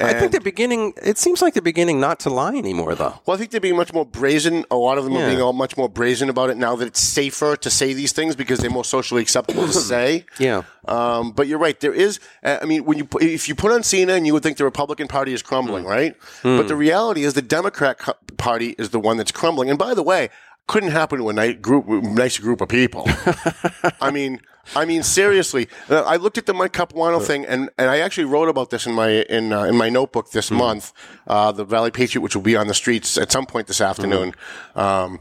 I 0.00 0.08
think 0.12 0.22
And- 0.22 0.32
they're 0.32 0.40
beginning. 0.40 0.92
It 1.02 1.18
seems 1.18 1.40
like 1.42 1.54
they're 1.54 1.62
beginning 1.62 2.00
not 2.00 2.18
to 2.20 2.30
lie 2.30 2.54
anymore, 2.56 2.94
though. 2.94 3.14
Well, 3.26 3.34
I 3.36 3.38
think 3.38 3.50
they're 3.50 3.60
being 3.60 3.76
much 3.76 3.92
more 3.92 4.04
brazen. 4.04 4.64
A 4.70 4.76
lot 4.76 4.98
of 4.98 5.04
them 5.04 5.14
Yeah. 5.14 5.24
are 5.26 5.28
being 5.30 5.40
all 5.42 5.52
much 5.52 5.76
more 5.76 5.88
brazen 5.88 6.28
about 6.28 6.50
it 6.50 6.56
now 6.56 6.74
that 6.76 6.86
it's 6.86 7.00
safer 7.00 7.56
to 7.56 7.70
say 7.70 7.92
these 7.94 8.12
things 8.12 8.34
because 8.36 8.58
they're 8.60 8.70
more 8.70 8.84
socially 8.84 9.22
acceptable 9.22 9.66
to 9.66 9.72
say. 9.92 10.24
Yeah. 10.38 10.62
Um, 10.86 11.32
but 11.32 11.46
you're 11.46 11.58
right. 11.58 11.78
There 11.78 11.94
is. 11.94 12.18
uh, 12.44 12.58
I 12.60 12.64
mean, 12.64 12.84
when 12.84 12.98
you 12.98 13.08
if 13.20 13.48
you 13.48 13.54
put 13.54 13.72
on 13.72 13.82
CNN, 13.82 14.26
you 14.26 14.32
would 14.32 14.42
think 14.42 14.56
the 14.56 14.64
Republican 14.64 15.06
Party 15.08 15.32
is 15.32 15.42
crumbling, 15.42 15.84
right? 15.84 16.14
But 16.42 16.68
the 16.68 16.76
reality 16.76 17.22
is 17.24 17.34
the 17.34 17.42
Democrat 17.42 17.98
Party 18.36 18.74
is 18.78 18.90
the 18.90 19.00
one 19.00 19.16
that's 19.16 19.32
crumbling. 19.32 19.70
And 19.70 19.78
by 19.78 19.94
the 19.94 20.02
way, 20.02 20.28
couldn't 20.66 20.90
happen 20.92 21.18
to 21.18 21.28
a 21.28 21.32
nice 21.32 21.56
group, 21.60 21.86
nice 21.86 22.38
group 22.38 22.60
of 22.60 22.68
people. 22.68 23.08
I 24.00 24.10
mean. 24.10 24.40
I 24.76 24.84
mean, 24.84 25.02
seriously. 25.02 25.68
Uh, 25.88 26.02
I 26.02 26.16
looked 26.16 26.38
at 26.38 26.46
the 26.46 26.54
Mike 26.54 26.72
Capuano 26.72 27.20
thing, 27.20 27.44
and, 27.46 27.70
and 27.78 27.90
I 27.90 27.98
actually 27.98 28.24
wrote 28.24 28.48
about 28.48 28.70
this 28.70 28.86
in 28.86 28.92
my 28.94 29.10
in 29.22 29.52
uh, 29.52 29.64
in 29.64 29.76
my 29.76 29.88
notebook 29.88 30.30
this 30.30 30.50
month, 30.50 30.92
uh, 31.26 31.52
the 31.52 31.64
Valley 31.64 31.90
Patriot, 31.90 32.22
which 32.22 32.34
will 32.34 32.42
be 32.42 32.56
on 32.56 32.66
the 32.66 32.74
streets 32.74 33.18
at 33.18 33.30
some 33.32 33.46
point 33.46 33.66
this 33.66 33.80
afternoon. 33.80 34.32
Um, 34.74 35.20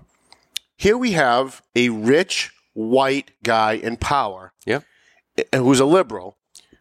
here 0.78 0.98
we 0.98 1.12
have 1.14 1.62
a 1.76 1.90
rich 1.90 2.52
white 2.74 3.32
guy 3.44 3.74
in 3.74 3.98
power 3.98 4.54
Yeah. 4.66 4.80
who's 5.54 5.80
a 5.80 5.86
liberal, 5.86 6.38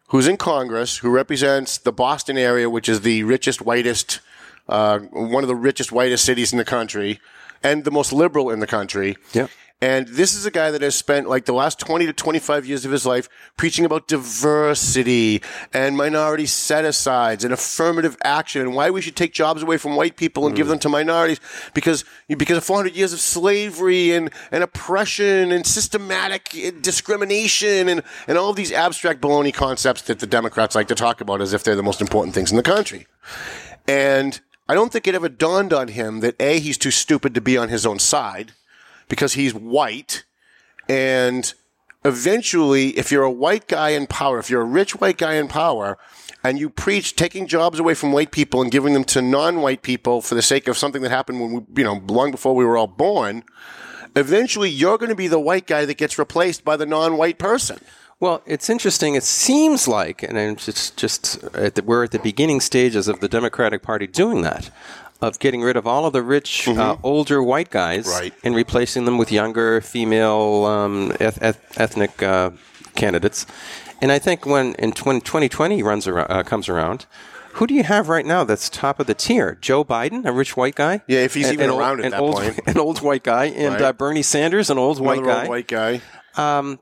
who's 0.09 0.27
in 0.27 0.37
Congress, 0.37 0.97
who 0.97 1.09
represents 1.09 1.77
the 1.77 1.91
Boston 1.91 2.37
area, 2.37 2.69
which 2.69 2.89
is 2.89 3.01
the 3.01 3.23
richest, 3.23 3.61
whitest, 3.61 4.19
uh, 4.67 4.99
one 4.99 5.43
of 5.43 5.47
the 5.47 5.55
richest, 5.55 5.91
whitest 5.91 6.25
cities 6.25 6.51
in 6.51 6.57
the 6.57 6.65
country, 6.65 7.19
and 7.61 7.83
the 7.83 7.91
most 7.91 8.11
liberal 8.11 8.49
in 8.49 8.59
the 8.59 8.67
country. 8.67 9.15
Yep. 9.33 9.49
And 9.83 10.07
this 10.07 10.33
is 10.33 10.45
a 10.45 10.51
guy 10.51 10.71
that 10.71 10.81
has 10.81 10.95
spent 10.95 11.27
like 11.27 11.43
the 11.43 11.51
last 11.51 11.77
20 11.77 12.05
to 12.05 12.13
25 12.13 12.65
years 12.65 12.85
of 12.85 12.91
his 12.93 13.05
life 13.05 13.27
preaching 13.57 13.83
about 13.83 14.07
diversity 14.07 15.41
and 15.73 15.97
minority 15.97 16.45
set 16.45 16.85
asides 16.85 17.43
and 17.43 17.53
affirmative 17.53 18.15
action 18.23 18.61
and 18.61 18.73
why 18.73 18.91
we 18.91 19.01
should 19.01 19.17
take 19.17 19.33
jobs 19.33 19.61
away 19.61 19.75
from 19.75 19.97
white 19.97 20.15
people 20.15 20.47
and 20.47 20.55
give 20.55 20.67
mm. 20.67 20.69
them 20.69 20.79
to 20.79 20.87
minorities 20.87 21.41
because, 21.73 22.05
because 22.29 22.55
of 22.55 22.63
400 22.63 22.95
years 22.95 23.11
of 23.11 23.19
slavery 23.19 24.13
and, 24.13 24.31
and 24.53 24.63
oppression 24.63 25.51
and 25.51 25.67
systematic 25.67 26.55
eh, 26.55 26.71
discrimination 26.79 27.89
and, 27.89 28.03
and 28.25 28.37
all 28.37 28.51
of 28.51 28.55
these 28.55 28.71
abstract 28.71 29.19
baloney 29.19 29.53
concepts 29.53 30.03
that 30.03 30.19
the 30.19 30.27
Democrats 30.27 30.75
like 30.75 30.87
to 30.87 30.95
talk 30.95 31.19
about 31.19 31.41
as 31.41 31.51
if 31.51 31.65
they're 31.65 31.75
the 31.75 31.83
most 31.83 31.99
important 31.99 32.33
things 32.33 32.51
in 32.51 32.55
the 32.55 32.63
country. 32.63 33.05
And 33.85 34.39
I 34.69 34.75
don't 34.75 34.93
think 34.93 35.07
it 35.07 35.15
ever 35.15 35.27
dawned 35.27 35.73
on 35.73 35.89
him 35.89 36.21
that 36.21 36.41
A, 36.41 36.61
he's 36.61 36.77
too 36.77 36.89
stupid 36.89 37.35
to 37.35 37.41
be 37.41 37.57
on 37.57 37.67
his 37.67 37.85
own 37.85 37.99
side 37.99 38.53
because 39.07 39.33
he's 39.33 39.53
white. 39.53 40.23
And 40.89 41.53
eventually, 42.03 42.89
if 42.97 43.11
you're 43.11 43.23
a 43.23 43.31
white 43.31 43.67
guy 43.67 43.89
in 43.89 44.07
power, 44.07 44.39
if 44.39 44.49
you're 44.49 44.61
a 44.61 44.65
rich 44.65 44.99
white 44.99 45.17
guy 45.17 45.35
in 45.35 45.47
power, 45.47 45.97
and 46.43 46.59
you 46.59 46.69
preach 46.69 47.15
taking 47.15 47.47
jobs 47.47 47.79
away 47.79 47.93
from 47.93 48.11
white 48.11 48.31
people 48.31 48.61
and 48.61 48.69
giving 48.69 48.93
them 48.93 49.05
to 49.05 49.21
non-white 49.21 49.81
people 49.81 50.21
for 50.21 50.35
the 50.35 50.41
sake 50.41 50.67
of 50.67 50.77
something 50.77 51.01
that 51.01 51.09
happened 51.09 51.39
when 51.39 51.53
we, 51.53 51.61
you 51.77 51.83
know, 51.85 52.01
long 52.07 52.31
before 52.31 52.53
we 52.53 52.65
were 52.65 52.75
all 52.75 52.87
born, 52.87 53.43
eventually 54.15 54.69
you're 54.69 54.97
going 54.97 55.09
to 55.09 55.15
be 55.15 55.29
the 55.29 55.39
white 55.39 55.65
guy 55.65 55.85
that 55.85 55.97
gets 55.97 56.19
replaced 56.19 56.65
by 56.65 56.75
the 56.75 56.85
non-white 56.85 57.37
person. 57.37 57.79
Well, 58.19 58.41
it's 58.45 58.69
interesting. 58.69 59.15
It 59.15 59.23
seems 59.23 59.87
like, 59.87 60.21
and 60.23 60.37
it's 60.37 60.65
just, 60.65 60.97
just 60.97 61.43
at 61.55 61.75
the, 61.75 61.83
we're 61.83 62.03
at 62.03 62.11
the 62.11 62.19
beginning 62.19 62.59
stages 62.59 63.07
of 63.07 63.21
the 63.21 63.27
Democratic 63.27 63.81
Party 63.81 64.07
doing 64.07 64.41
that, 64.43 64.69
of 65.27 65.39
getting 65.39 65.61
rid 65.61 65.77
of 65.77 65.87
all 65.87 66.05
of 66.05 66.13
the 66.13 66.21
rich, 66.21 66.67
uh, 66.67 66.97
older 67.03 67.41
white 67.41 67.69
guys 67.69 68.07
Right. 68.07 68.33
and 68.43 68.55
replacing 68.55 69.05
them 69.05 69.17
with 69.17 69.31
younger 69.31 69.79
female 69.81 70.65
um, 70.65 71.11
eth- 71.19 71.41
eth- 71.41 71.79
ethnic 71.79 72.21
uh, 72.21 72.51
candidates. 72.95 73.45
And 74.01 74.11
I 74.11 74.19
think 74.19 74.45
when 74.45 74.75
in 74.75 74.91
20, 74.91 75.21
2020 75.21 75.81
runs 75.81 76.07
around, 76.07 76.29
uh, 76.29 76.43
comes 76.43 76.67
around, 76.67 77.05
who 77.53 77.67
do 77.67 77.73
you 77.73 77.83
have 77.83 78.09
right 78.09 78.25
now 78.25 78.43
that's 78.43 78.67
top 78.69 78.99
of 78.99 79.07
the 79.07 79.13
tier? 79.13 79.57
Joe 79.61 79.85
Biden, 79.85 80.25
a 80.25 80.31
rich 80.31 80.57
white 80.57 80.75
guy. 80.75 81.01
Yeah, 81.07 81.19
if 81.19 81.33
he's 81.35 81.47
An- 81.47 81.53
even 81.53 81.65
an 81.65 81.71
old- 81.71 81.79
around 81.81 82.03
at 82.03 82.11
that 82.11 82.19
old, 82.19 82.35
point. 82.35 82.59
An 82.67 82.77
old 82.77 83.01
white 83.01 83.23
guy, 83.23 83.45
and 83.45 83.73
Right. 83.75 83.81
uh, 83.81 83.93
Bernie 83.93 84.23
Sanders, 84.23 84.69
an 84.69 84.77
old 84.77 84.99
white 84.99 85.19
Another 85.19 85.31
old 85.31 85.43
guy. 85.43 85.49
white 85.49 85.67
guy. 85.67 86.01
I 86.35 86.51
don't 86.51 86.79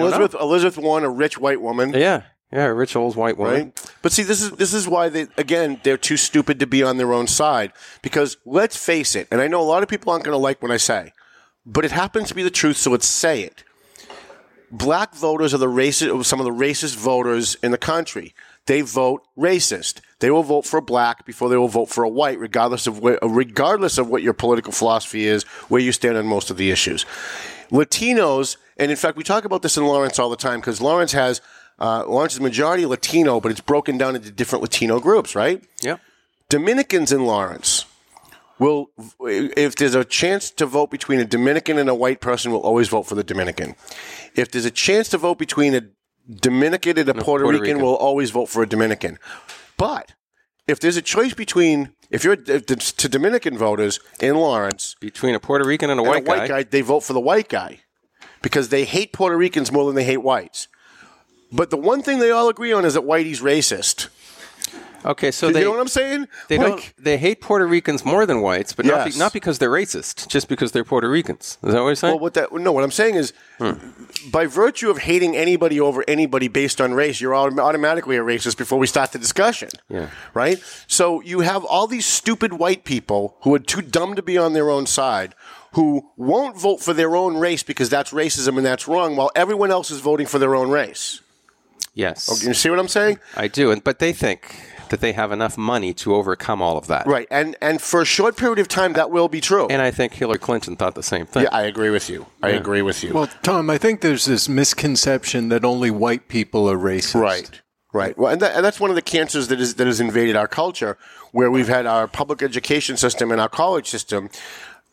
know. 0.00 0.06
Elizabeth 0.16 0.34
Elizabeth 0.40 0.78
Warren, 0.78 1.04
a 1.04 1.10
rich 1.10 1.38
white 1.38 1.60
woman. 1.60 1.92
Yeah, 1.92 2.22
yeah, 2.52 2.64
a 2.64 2.72
rich 2.74 2.96
old 2.96 3.14
white 3.16 3.36
woman. 3.38 3.54
right? 3.76 3.87
But 4.02 4.12
see, 4.12 4.22
this 4.22 4.42
is 4.42 4.52
this 4.52 4.72
is 4.72 4.86
why 4.86 5.08
they 5.08 5.26
again 5.36 5.80
they're 5.82 5.96
too 5.96 6.16
stupid 6.16 6.60
to 6.60 6.66
be 6.66 6.82
on 6.82 6.96
their 6.96 7.12
own 7.12 7.26
side. 7.26 7.72
Because 8.02 8.36
let's 8.44 8.76
face 8.76 9.14
it, 9.14 9.28
and 9.30 9.40
I 9.40 9.48
know 9.48 9.60
a 9.60 9.64
lot 9.64 9.82
of 9.82 9.88
people 9.88 10.12
aren't 10.12 10.24
going 10.24 10.34
to 10.34 10.38
like 10.38 10.62
what 10.62 10.70
I 10.70 10.76
say, 10.76 11.12
but 11.66 11.84
it 11.84 11.90
happens 11.90 12.28
to 12.28 12.34
be 12.34 12.42
the 12.42 12.50
truth, 12.50 12.76
so 12.76 12.92
let's 12.92 13.08
say 13.08 13.42
it. 13.42 13.64
Black 14.70 15.14
voters 15.14 15.54
are 15.54 15.58
the 15.58 15.66
racist, 15.66 16.24
some 16.26 16.40
of 16.40 16.44
the 16.44 16.52
racist 16.52 16.94
voters 16.96 17.56
in 17.62 17.70
the 17.70 17.78
country. 17.78 18.34
They 18.66 18.82
vote 18.82 19.22
racist. 19.36 20.00
They 20.18 20.30
will 20.30 20.42
vote 20.42 20.66
for 20.66 20.76
a 20.76 20.82
black 20.82 21.24
before 21.24 21.48
they 21.48 21.56
will 21.56 21.68
vote 21.68 21.88
for 21.88 22.04
a 22.04 22.08
white, 22.08 22.38
regardless 22.38 22.86
of 22.86 22.98
where, 22.98 23.18
regardless 23.22 23.96
of 23.96 24.10
what 24.10 24.22
your 24.22 24.34
political 24.34 24.72
philosophy 24.72 25.26
is, 25.26 25.44
where 25.68 25.80
you 25.80 25.90
stand 25.90 26.18
on 26.18 26.26
most 26.26 26.50
of 26.50 26.58
the 26.58 26.70
issues. 26.70 27.06
Latinos, 27.70 28.58
and 28.76 28.90
in 28.90 28.96
fact, 28.96 29.16
we 29.16 29.24
talk 29.24 29.46
about 29.46 29.62
this 29.62 29.78
in 29.78 29.86
Lawrence 29.86 30.18
all 30.18 30.28
the 30.28 30.36
time 30.36 30.60
because 30.60 30.82
Lawrence 30.82 31.12
has 31.12 31.40
uh, 31.78 32.04
Lawrence 32.06 32.34
is 32.34 32.40
majority 32.40 32.86
Latino, 32.86 33.40
but 33.40 33.50
it's 33.50 33.60
broken 33.60 33.98
down 33.98 34.16
into 34.16 34.30
different 34.30 34.62
Latino 34.62 35.00
groups, 35.00 35.34
right? 35.34 35.62
Yep. 35.82 36.00
Dominicans 36.48 37.12
in 37.12 37.24
Lawrence 37.24 37.84
will, 38.58 38.90
if 39.20 39.76
there's 39.76 39.94
a 39.94 40.04
chance 40.04 40.50
to 40.50 40.66
vote 40.66 40.90
between 40.90 41.20
a 41.20 41.24
Dominican 41.24 41.78
and 41.78 41.88
a 41.88 41.94
white 41.94 42.20
person, 42.20 42.50
will 42.50 42.60
always 42.60 42.88
vote 42.88 43.04
for 43.04 43.14
the 43.14 43.24
Dominican. 43.24 43.76
If 44.34 44.50
there's 44.50 44.64
a 44.64 44.70
chance 44.70 45.08
to 45.10 45.18
vote 45.18 45.38
between 45.38 45.74
a 45.74 45.82
Dominican 46.28 46.98
and 46.98 47.08
a 47.08 47.14
Puerto, 47.14 47.44
Puerto 47.44 47.58
Rican, 47.58 47.76
Rican. 47.76 47.82
will 47.82 47.96
always 47.96 48.30
vote 48.30 48.46
for 48.46 48.62
a 48.62 48.68
Dominican. 48.68 49.18
But 49.76 50.14
if 50.66 50.80
there's 50.80 50.96
a 50.96 51.02
choice 51.02 51.32
between, 51.32 51.92
if 52.10 52.24
you're 52.24 52.36
if 52.46 52.66
to 52.66 53.08
Dominican 53.08 53.56
voters 53.56 54.00
in 54.20 54.34
Lawrence 54.36 54.96
Between 55.00 55.34
a 55.34 55.40
Puerto 55.40 55.64
Rican 55.64 55.90
and 55.90 56.00
a 56.00 56.02
and 56.02 56.10
white, 56.10 56.26
a 56.26 56.30
white 56.30 56.48
guy, 56.48 56.62
they 56.64 56.82
vote 56.82 57.00
for 57.00 57.12
the 57.12 57.20
white 57.20 57.48
guy 57.48 57.80
because 58.42 58.68
they 58.68 58.84
hate 58.84 59.12
Puerto 59.12 59.36
Ricans 59.36 59.72
more 59.72 59.86
than 59.86 59.94
they 59.94 60.04
hate 60.04 60.18
whites. 60.22 60.68
But 61.50 61.70
the 61.70 61.76
one 61.76 62.02
thing 62.02 62.18
they 62.18 62.30
all 62.30 62.48
agree 62.48 62.72
on 62.72 62.84
is 62.84 62.94
that 62.94 63.04
Whitey's 63.04 63.40
racist. 63.40 64.08
Okay, 65.04 65.30
so 65.30 65.46
you 65.48 65.52
they 65.52 65.62
know 65.62 65.70
what 65.70 65.80
I'm 65.80 65.88
saying? 65.88 66.26
they 66.48 66.58
Like, 66.58 66.66
don't 66.66 66.92
they 66.98 67.16
hate 67.16 67.40
Puerto 67.40 67.66
Ricans 67.66 68.04
more 68.04 68.26
than 68.26 68.40
whites, 68.40 68.72
but 68.72 68.84
not, 68.84 69.06
Yes. 69.06 69.14
be, 69.14 69.18
not 69.18 69.32
because 69.32 69.58
they're 69.58 69.70
racist, 69.70 70.26
just 70.28 70.48
because 70.48 70.72
they're 70.72 70.84
Puerto 70.84 71.08
Ricans. 71.08 71.56
Is 71.62 71.72
that 71.72 71.80
what 71.80 71.86
you're 71.86 71.94
saying? 71.94 72.14
Well, 72.14 72.20
what 72.20 72.34
that 72.34 72.52
no, 72.52 72.72
what 72.72 72.82
I'm 72.82 72.90
saying 72.90 73.14
is, 73.14 73.32
hmm. 73.58 73.74
by 74.30 74.46
virtue 74.46 74.90
of 74.90 74.98
hating 74.98 75.36
anybody 75.36 75.80
over 75.80 76.04
anybody 76.08 76.48
based 76.48 76.80
on 76.80 76.94
race, 76.94 77.20
you're 77.20 77.32
autom- 77.32 77.60
automatically 77.60 78.16
a 78.16 78.22
racist 78.22 78.56
before 78.56 78.78
we 78.78 78.86
start 78.88 79.12
the 79.12 79.18
discussion. 79.18 79.68
Yeah. 79.88 80.10
Right. 80.34 80.62
So 80.88 81.20
you 81.22 81.40
have 81.40 81.64
all 81.64 81.86
these 81.86 82.06
stupid 82.06 82.54
white 82.54 82.84
people 82.84 83.36
who 83.42 83.54
are 83.54 83.60
too 83.60 83.82
dumb 83.82 84.16
to 84.16 84.22
be 84.22 84.36
on 84.36 84.52
their 84.52 84.68
own 84.68 84.86
side, 84.86 85.34
who 85.74 86.10
won't 86.16 86.58
vote 86.58 86.80
for 86.80 86.92
their 86.92 87.14
own 87.14 87.36
race 87.36 87.62
because 87.62 87.88
that's 87.88 88.10
racism 88.10 88.56
and 88.56 88.66
that's 88.66 88.88
wrong, 88.88 89.14
while 89.14 89.30
everyone 89.36 89.70
else 89.70 89.92
is 89.92 90.00
voting 90.00 90.26
for 90.26 90.40
their 90.40 90.56
own 90.56 90.70
race. 90.70 91.20
Yes, 91.98 92.44
You 92.44 92.54
see 92.54 92.70
what 92.70 92.78
I'm 92.78 92.88
saying? 92.88 93.18
I 93.36 93.48
do, 93.48 93.70
and 93.70 93.82
but 93.82 93.98
they 93.98 94.12
think 94.12 94.54
that 94.90 95.00
they 95.00 95.12
have 95.12 95.32
enough 95.32 95.58
money 95.58 95.92
to 95.92 96.14
overcome 96.14 96.62
all 96.62 96.78
of 96.78 96.86
that. 96.86 97.06
Right. 97.06 97.26
And 97.30 97.56
and 97.60 97.80
for 97.80 98.00
a 98.00 98.04
short 98.06 98.36
period 98.36 98.58
of 98.58 98.68
time, 98.68 98.94
that 98.94 99.10
will 99.10 99.28
be 99.28 99.40
true. 99.40 99.66
And 99.68 99.82
I 99.82 99.90
think 99.90 100.14
Hillary 100.14 100.38
Clinton 100.38 100.76
thought 100.76 100.94
the 100.94 101.02
same 101.02 101.26
thing. 101.26 101.44
yeah, 101.44 101.50
I 101.52 101.62
agree 101.62 101.90
with 101.90 102.08
you. 102.08 102.26
I 102.42 102.50
agree 102.50 102.82
with 102.82 103.04
you. 103.04 103.12
Well, 103.12 103.28
Tom, 103.42 103.68
I 103.70 103.78
think 103.78 104.00
there's 104.00 104.24
this 104.24 104.48
misconception 104.48 105.48
that 105.50 105.64
only 105.64 105.90
white 105.90 106.28
people 106.28 106.70
are 106.70 106.78
racist. 106.78 107.20
Right. 107.20 107.60
Right. 107.92 108.18
Well, 108.18 108.30
and, 108.30 108.42
that, 108.42 108.54
and 108.54 108.62
that's 108.62 108.78
one 108.78 108.90
of 108.90 108.96
the 108.96 109.02
cancers 109.02 109.48
that 109.48 109.60
is 109.60 109.76
that 109.76 109.86
has 109.86 109.98
invaded 110.00 110.36
our 110.36 110.48
culture, 110.48 110.98
where 111.32 111.50
we've 111.50 111.68
had 111.68 111.86
our 111.86 112.06
public 112.06 112.42
education 112.42 112.96
system 112.96 113.30
and 113.32 113.40
our 113.40 113.48
college 113.48 113.88
system 113.88 114.28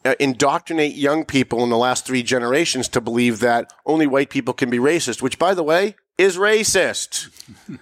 uh, 0.05 0.15
indoctrinate 0.19 0.95
young 0.95 1.25
people 1.25 1.63
in 1.63 1.69
the 1.69 1.77
last 1.77 2.05
three 2.05 2.23
generations 2.23 2.87
to 2.89 3.01
believe 3.01 3.39
that 3.39 3.73
only 3.85 4.07
white 4.07 4.29
people 4.29 4.53
can 4.53 4.69
be 4.69 4.77
racist, 4.77 5.21
which, 5.21 5.37
by 5.37 5.53
the 5.53 5.63
way, 5.63 5.95
is 6.17 6.37
racist. 6.37 7.29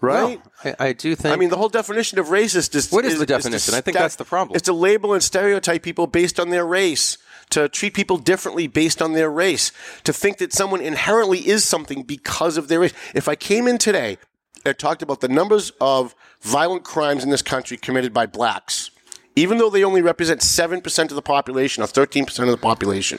Right. 0.00 0.40
I, 0.64 0.74
I 0.78 0.92
do 0.92 1.16
think. 1.16 1.34
I 1.34 1.36
mean, 1.36 1.48
the 1.50 1.56
whole 1.56 1.68
definition 1.68 2.20
of 2.20 2.26
racist 2.28 2.76
is 2.76 2.92
What 2.92 3.04
is 3.04 3.14
is- 3.14 3.18
the 3.18 3.26
to 3.26 3.32
definition? 3.32 3.74
I 3.74 3.80
think 3.80 3.96
sta- 3.96 4.04
that's 4.04 4.14
the 4.14 4.24
problem. 4.24 4.54
It's 4.54 4.66
to 4.66 4.72
label 4.72 5.12
and 5.12 5.20
stereotype 5.20 5.82
people 5.82 6.06
based 6.06 6.38
on 6.38 6.50
their 6.50 6.64
race, 6.64 7.18
to 7.50 7.68
treat 7.68 7.94
people 7.94 8.16
differently 8.16 8.68
based 8.68 9.02
on 9.02 9.14
their 9.14 9.28
race, 9.28 9.72
to 10.04 10.12
think 10.12 10.38
that 10.38 10.52
someone 10.52 10.80
inherently 10.80 11.40
is 11.48 11.64
something 11.64 12.04
because 12.04 12.56
of 12.56 12.68
their 12.68 12.78
race. 12.78 12.92
If 13.12 13.28
I 13.28 13.34
came 13.34 13.66
in 13.66 13.76
today 13.76 14.18
and 14.64 14.78
talked 14.78 15.02
about 15.02 15.20
the 15.20 15.26
numbers 15.28 15.72
of 15.80 16.14
violent 16.42 16.84
crimes 16.84 17.24
in 17.24 17.30
this 17.30 17.42
country 17.42 17.76
committed 17.76 18.14
by 18.14 18.26
blacks, 18.26 18.92
even 19.34 19.58
though 19.58 19.68
they 19.70 19.82
only 19.82 20.00
represent 20.02 20.42
seven 20.42 20.80
percent 20.80 21.10
of 21.10 21.16
the 21.16 21.22
population 21.22 21.82
or 21.82 21.88
thirteen 21.88 22.24
percent 22.24 22.48
of 22.48 22.52
the 22.52 22.62
population 22.62 23.18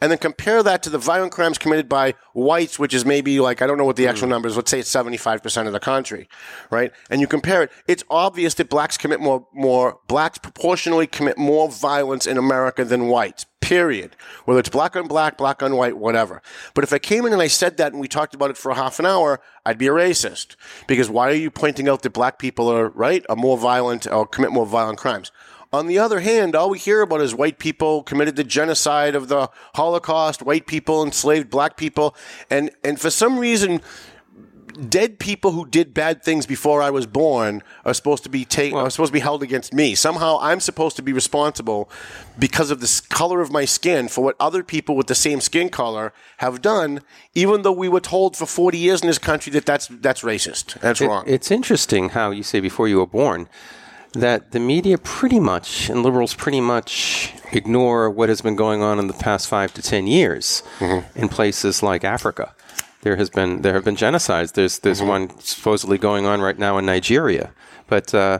and 0.00 0.10
then 0.10 0.18
compare 0.18 0.62
that 0.62 0.82
to 0.82 0.90
the 0.90 0.98
violent 0.98 1.32
crimes 1.32 1.58
committed 1.58 1.88
by 1.88 2.14
whites, 2.32 2.78
which 2.78 2.94
is 2.94 3.04
maybe 3.04 3.40
like, 3.40 3.62
I 3.62 3.66
don't 3.66 3.78
know 3.78 3.84
what 3.84 3.96
the 3.96 4.04
hmm. 4.04 4.10
actual 4.10 4.28
number 4.28 4.48
is, 4.48 4.56
let's 4.56 4.70
say 4.70 4.80
it's 4.80 4.92
75% 4.92 5.66
of 5.66 5.72
the 5.72 5.80
country, 5.80 6.28
right? 6.70 6.92
And 7.10 7.20
you 7.20 7.26
compare 7.26 7.62
it, 7.62 7.72
it's 7.86 8.04
obvious 8.10 8.54
that 8.54 8.68
blacks 8.68 8.96
commit 8.96 9.20
more, 9.20 9.46
more, 9.52 9.98
blacks 10.06 10.38
proportionally 10.38 11.06
commit 11.06 11.38
more 11.38 11.70
violence 11.70 12.26
in 12.26 12.38
America 12.38 12.84
than 12.84 13.08
whites, 13.08 13.46
period. 13.60 14.16
Whether 14.44 14.60
it's 14.60 14.68
black 14.68 14.94
on 14.96 15.08
black, 15.08 15.38
black 15.38 15.62
on 15.62 15.76
white, 15.76 15.96
whatever. 15.96 16.42
But 16.74 16.84
if 16.84 16.92
I 16.92 16.98
came 16.98 17.24
in 17.24 17.32
and 17.32 17.42
I 17.42 17.46
said 17.46 17.76
that 17.78 17.92
and 17.92 18.00
we 18.00 18.08
talked 18.08 18.34
about 18.34 18.50
it 18.50 18.56
for 18.56 18.70
a 18.70 18.74
half 18.74 18.98
an 18.98 19.06
hour, 19.06 19.40
I'd 19.64 19.78
be 19.78 19.86
a 19.86 19.90
racist. 19.90 20.56
Because 20.86 21.08
why 21.08 21.30
are 21.30 21.34
you 21.34 21.50
pointing 21.50 21.88
out 21.88 22.02
that 22.02 22.12
black 22.12 22.38
people 22.38 22.68
are, 22.68 22.90
right, 22.90 23.24
are 23.28 23.36
more 23.36 23.56
violent 23.56 24.06
or 24.06 24.26
commit 24.26 24.52
more 24.52 24.66
violent 24.66 24.98
crimes? 24.98 25.32
On 25.74 25.88
the 25.88 25.98
other 25.98 26.20
hand, 26.20 26.54
all 26.54 26.70
we 26.70 26.78
hear 26.78 27.00
about 27.02 27.20
is 27.20 27.34
white 27.34 27.58
people 27.58 28.04
committed 28.04 28.36
the 28.36 28.44
genocide 28.44 29.16
of 29.16 29.26
the 29.26 29.50
Holocaust, 29.74 30.40
white 30.40 30.68
people 30.68 31.02
enslaved 31.02 31.50
black 31.50 31.76
people, 31.76 32.14
and 32.48 32.70
and 32.84 33.00
for 33.00 33.10
some 33.10 33.40
reason, 33.40 33.80
dead 34.88 35.18
people 35.18 35.50
who 35.50 35.66
did 35.66 35.92
bad 35.92 36.22
things 36.22 36.46
before 36.46 36.80
I 36.80 36.90
was 36.90 37.06
born 37.06 37.60
are 37.84 37.92
supposed 37.92 38.22
to 38.22 38.28
be 38.28 38.44
taken, 38.44 38.78
are 38.78 38.88
supposed 38.88 39.10
to 39.10 39.14
be 39.14 39.18
held 39.18 39.42
against 39.42 39.74
me. 39.74 39.96
Somehow, 39.96 40.38
I'm 40.40 40.60
supposed 40.60 40.94
to 40.94 41.02
be 41.02 41.12
responsible 41.12 41.90
because 42.38 42.70
of 42.70 42.80
the 42.80 43.02
color 43.08 43.40
of 43.40 43.50
my 43.50 43.64
skin 43.64 44.06
for 44.06 44.22
what 44.22 44.36
other 44.38 44.62
people 44.62 44.94
with 44.94 45.08
the 45.08 45.16
same 45.16 45.40
skin 45.40 45.70
color 45.70 46.12
have 46.36 46.62
done, 46.62 47.00
even 47.34 47.62
though 47.62 47.72
we 47.72 47.88
were 47.88 48.00
told 48.00 48.36
for 48.36 48.46
40 48.46 48.78
years 48.78 49.00
in 49.02 49.08
this 49.08 49.18
country 49.18 49.50
that 49.52 49.66
that's 49.66 49.88
that's 49.88 50.22
racist. 50.22 50.78
That's 50.80 51.00
It- 51.00 51.08
wrong. 51.08 51.24
It's 51.26 51.50
interesting 51.50 52.10
how 52.10 52.30
you 52.30 52.44
say 52.44 52.60
before 52.60 52.86
you 52.86 52.98
were 52.98 53.06
born 53.08 53.48
that 54.14 54.52
the 54.52 54.60
media 54.60 54.96
pretty 54.98 55.40
much 55.40 55.88
and 55.90 56.02
liberals 56.02 56.34
pretty 56.34 56.60
much 56.60 57.32
ignore 57.52 58.08
what 58.10 58.28
has 58.28 58.40
been 58.40 58.56
going 58.56 58.82
on 58.82 58.98
in 58.98 59.06
the 59.06 59.14
past 59.14 59.48
five 59.48 59.72
to 59.74 59.82
ten 59.82 60.06
years 60.06 60.62
Mm-hmm. 60.78 61.18
in 61.18 61.28
places 61.28 61.82
like 61.82 62.04
Africa. 62.04 62.54
There 63.02 63.16
has 63.16 63.28
been 63.30 63.62
there 63.62 63.74
have 63.74 63.84
been 63.84 63.96
genocides. 63.96 64.52
There's 64.52 64.78
there's 64.80 65.00
Mm-hmm. 65.00 65.08
one 65.08 65.38
supposedly 65.40 65.98
going 65.98 66.26
on 66.26 66.40
right 66.40 66.58
now 66.58 66.78
in 66.78 66.86
Nigeria, 66.86 67.52
but. 67.88 68.14
Uh, 68.14 68.38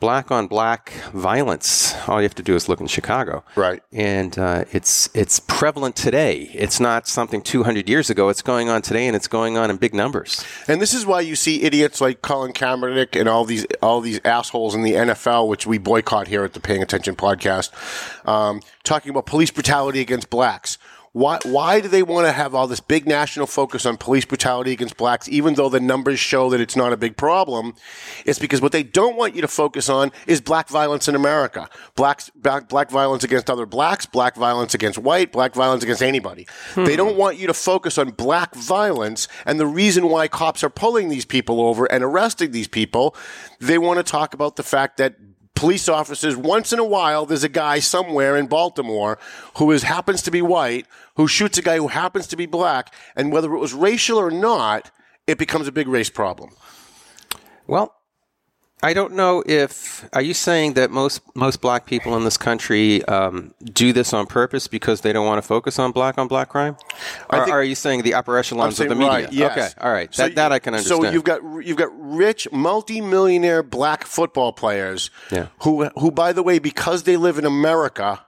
Black 0.00 0.30
on 0.30 0.46
black 0.46 0.92
violence. 1.12 1.94
All 2.08 2.20
you 2.20 2.22
have 2.22 2.34
to 2.36 2.42
do 2.42 2.54
is 2.56 2.68
look 2.70 2.80
in 2.80 2.86
Chicago, 2.86 3.44
Right. 3.54 3.82
And 3.92 4.38
uh, 4.38 4.64
it's 4.72 5.10
it's 5.14 5.40
prevalent 5.40 5.94
today. 5.94 6.50
It's 6.54 6.80
not 6.80 7.06
something 7.06 7.42
200 7.42 7.86
years 7.86 8.08
ago. 8.08 8.30
It's 8.30 8.40
going 8.40 8.70
on 8.70 8.80
today, 8.80 9.06
and 9.06 9.14
it's 9.14 9.28
going 9.28 9.58
on 9.58 9.70
in 9.70 9.76
big 9.76 9.92
numbers. 9.94 10.42
And 10.66 10.80
this 10.80 10.94
is 10.94 11.04
why 11.04 11.20
you 11.20 11.36
see 11.36 11.62
idiots 11.62 12.00
like 12.00 12.22
Colin 12.22 12.52
Kaepernick 12.52 13.18
and 13.18 13.28
all 13.28 13.44
these 13.44 13.66
all 13.82 14.00
these 14.00 14.20
assholes 14.24 14.74
in 14.74 14.82
the 14.82 14.92
NFL, 14.94 15.48
which 15.48 15.66
we 15.66 15.76
boycott 15.76 16.28
here 16.28 16.44
at 16.44 16.54
the 16.54 16.60
Paying 16.60 16.82
Attention 16.82 17.14
podcast, 17.14 17.70
um, 18.26 18.62
talking 18.84 19.10
about 19.10 19.26
police 19.26 19.50
brutality 19.50 20.00
against 20.00 20.30
blacks. 20.30 20.78
Why, 21.12 21.40
why 21.44 21.80
do 21.80 21.88
they 21.88 22.04
want 22.04 22.28
to 22.28 22.32
have 22.32 22.54
all 22.54 22.68
this 22.68 22.78
big 22.78 23.04
national 23.04 23.48
focus 23.48 23.84
on 23.84 23.96
police 23.96 24.24
brutality 24.24 24.70
against 24.70 24.96
blacks, 24.96 25.28
even 25.28 25.54
though 25.54 25.68
the 25.68 25.80
numbers 25.80 26.20
show 26.20 26.50
that 26.50 26.60
it's 26.60 26.76
not 26.76 26.92
a 26.92 26.96
big 26.96 27.16
problem? 27.16 27.74
It's 28.24 28.38
because 28.38 28.60
what 28.60 28.70
they 28.70 28.84
don't 28.84 29.16
want 29.16 29.34
you 29.34 29.42
to 29.42 29.48
focus 29.48 29.88
on 29.88 30.12
is 30.28 30.40
black 30.40 30.68
violence 30.68 31.08
in 31.08 31.16
America. 31.16 31.68
Blacks, 31.96 32.30
black, 32.36 32.68
black 32.68 32.90
violence 32.90 33.24
against 33.24 33.50
other 33.50 33.66
blacks, 33.66 34.06
black 34.06 34.36
violence 34.36 34.72
against 34.72 34.98
white, 34.98 35.32
black 35.32 35.52
violence 35.52 35.82
against 35.82 36.02
anybody. 36.02 36.46
Hmm. 36.74 36.84
They 36.84 36.94
don't 36.94 37.16
want 37.16 37.38
you 37.38 37.48
to 37.48 37.54
focus 37.54 37.98
on 37.98 38.10
black 38.10 38.54
violence 38.54 39.26
and 39.46 39.58
the 39.58 39.66
reason 39.66 40.10
why 40.10 40.28
cops 40.28 40.62
are 40.62 40.70
pulling 40.70 41.08
these 41.08 41.24
people 41.24 41.60
over 41.60 41.86
and 41.86 42.04
arresting 42.04 42.52
these 42.52 42.68
people. 42.68 43.16
They 43.58 43.78
want 43.78 43.98
to 43.98 44.04
talk 44.04 44.32
about 44.32 44.54
the 44.54 44.62
fact 44.62 44.96
that 44.98 45.16
police 45.60 45.90
officers 45.90 46.34
once 46.38 46.72
in 46.72 46.78
a 46.78 46.84
while 46.84 47.26
there's 47.26 47.44
a 47.44 47.48
guy 47.48 47.78
somewhere 47.78 48.34
in 48.34 48.46
Baltimore 48.46 49.18
who 49.58 49.70
is 49.72 49.82
happens 49.82 50.22
to 50.22 50.30
be 50.30 50.40
white 50.40 50.86
who 51.16 51.28
shoots 51.28 51.58
a 51.58 51.62
guy 51.62 51.76
who 51.76 51.88
happens 51.88 52.26
to 52.26 52.34
be 52.34 52.46
black 52.46 52.94
and 53.14 53.30
whether 53.30 53.52
it 53.54 53.58
was 53.58 53.74
racial 53.74 54.16
or 54.16 54.30
not 54.30 54.90
it 55.26 55.36
becomes 55.36 55.68
a 55.68 55.72
big 55.72 55.86
race 55.86 56.08
problem. 56.08 56.48
Well, 57.66 57.94
I 58.82 58.94
don't 58.94 59.12
know 59.12 59.42
if 59.46 60.08
are 60.14 60.22
you 60.22 60.32
saying 60.32 60.74
that 60.74 60.90
most 60.90 61.20
most 61.34 61.60
black 61.60 61.84
people 61.84 62.16
in 62.16 62.24
this 62.24 62.36
country 62.38 63.04
um, 63.04 63.52
do 63.62 63.92
this 63.92 64.14
on 64.14 64.26
purpose 64.26 64.68
because 64.68 65.02
they 65.02 65.12
don't 65.12 65.26
want 65.26 65.42
to 65.42 65.46
focus 65.46 65.78
on 65.78 65.92
black 65.92 66.16
on 66.16 66.28
black 66.28 66.48
crime, 66.48 66.76
or 67.28 67.38
are 67.50 67.62
you 67.62 67.74
saying 67.74 68.02
the 68.02 68.14
upper 68.14 68.38
echelons 68.38 68.80
of 68.80 68.88
the 68.88 68.94
media? 68.94 69.10
right, 69.26 69.32
yes. 69.32 69.52
Okay, 69.52 69.68
all 69.86 69.92
right, 69.92 70.14
So 70.14 70.22
that, 70.24 70.34
that 70.36 70.52
I 70.52 70.58
can 70.58 70.74
understand. 70.74 71.02
So 71.04 71.10
you've 71.10 71.24
got 71.24 71.42
you've 71.64 71.76
got 71.76 71.90
rich, 71.92 72.48
multi-millionaire 72.52 73.62
black 73.62 74.04
football 74.04 74.52
players 74.52 75.10
Yeah. 75.30 75.48
who 75.62 75.86
who, 75.98 76.10
by 76.10 76.32
the 76.32 76.42
way, 76.42 76.58
because 76.58 77.02
they 77.02 77.16
live 77.18 77.38
in 77.38 77.44
America, 77.44 78.24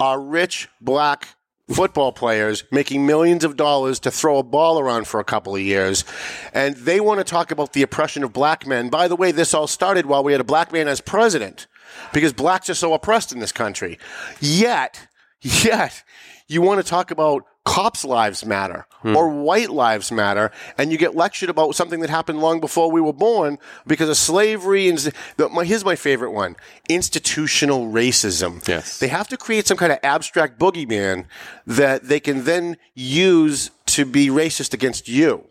are 0.00 0.20
rich 0.20 0.68
black 0.80 1.28
football 1.68 2.12
players 2.12 2.64
making 2.70 3.06
millions 3.06 3.44
of 3.44 3.56
dollars 3.56 3.98
to 4.00 4.10
throw 4.10 4.38
a 4.38 4.42
ball 4.42 4.78
around 4.78 5.06
for 5.06 5.20
a 5.20 5.24
couple 5.24 5.54
of 5.54 5.62
years, 5.62 6.04
and 6.52 6.76
they 6.76 7.00
want 7.00 7.18
to 7.18 7.24
talk 7.24 7.50
about 7.50 7.72
the 7.72 7.82
oppression 7.82 8.22
of 8.22 8.32
black 8.32 8.66
men. 8.66 8.90
By 8.90 9.08
the 9.08 9.16
way, 9.16 9.32
this 9.32 9.54
all 9.54 9.66
started 9.66 10.06
while 10.06 10.22
we 10.22 10.32
had 10.32 10.40
a 10.40 10.44
black 10.44 10.72
man 10.72 10.88
as 10.88 11.00
president, 11.00 11.66
because 12.12 12.32
blacks 12.32 12.68
are 12.68 12.74
so 12.74 12.92
oppressed 12.92 13.32
in 13.32 13.38
this 13.38 13.52
country. 13.52 13.98
Yet, 14.40 15.08
yet, 15.40 16.02
you 16.48 16.60
want 16.60 16.82
to 16.82 16.88
talk 16.88 17.10
about 17.10 17.46
cops' 17.64 18.04
lives 18.04 18.44
matter 18.44 18.86
Hmm. 19.04 19.14
or 19.14 19.28
white 19.28 19.68
lives 19.68 20.10
matter, 20.10 20.50
and 20.78 20.90
you 20.90 20.96
get 20.96 21.14
lectured 21.14 21.50
about 21.50 21.74
something 21.74 22.00
that 22.00 22.08
happened 22.08 22.40
long 22.40 22.58
before 22.58 22.90
we 22.90 23.02
were 23.02 23.12
born 23.12 23.58
because 23.86 24.08
of 24.08 24.16
slavery. 24.16 24.88
And 24.88 24.96
the, 25.36 25.50
my, 25.50 25.66
here's 25.66 25.84
my 25.84 25.94
favorite 25.94 26.30
one: 26.30 26.56
institutional 26.88 27.92
racism. 27.92 28.66
Yes. 28.66 28.98
they 28.98 29.08
have 29.08 29.28
to 29.28 29.36
create 29.36 29.66
some 29.66 29.76
kind 29.76 29.92
of 29.92 29.98
abstract 30.02 30.58
boogeyman 30.58 31.26
that 31.66 32.04
they 32.04 32.18
can 32.18 32.44
then 32.44 32.78
use 32.94 33.70
to 33.86 34.06
be 34.06 34.28
racist 34.28 34.72
against 34.72 35.06
you 35.06 35.44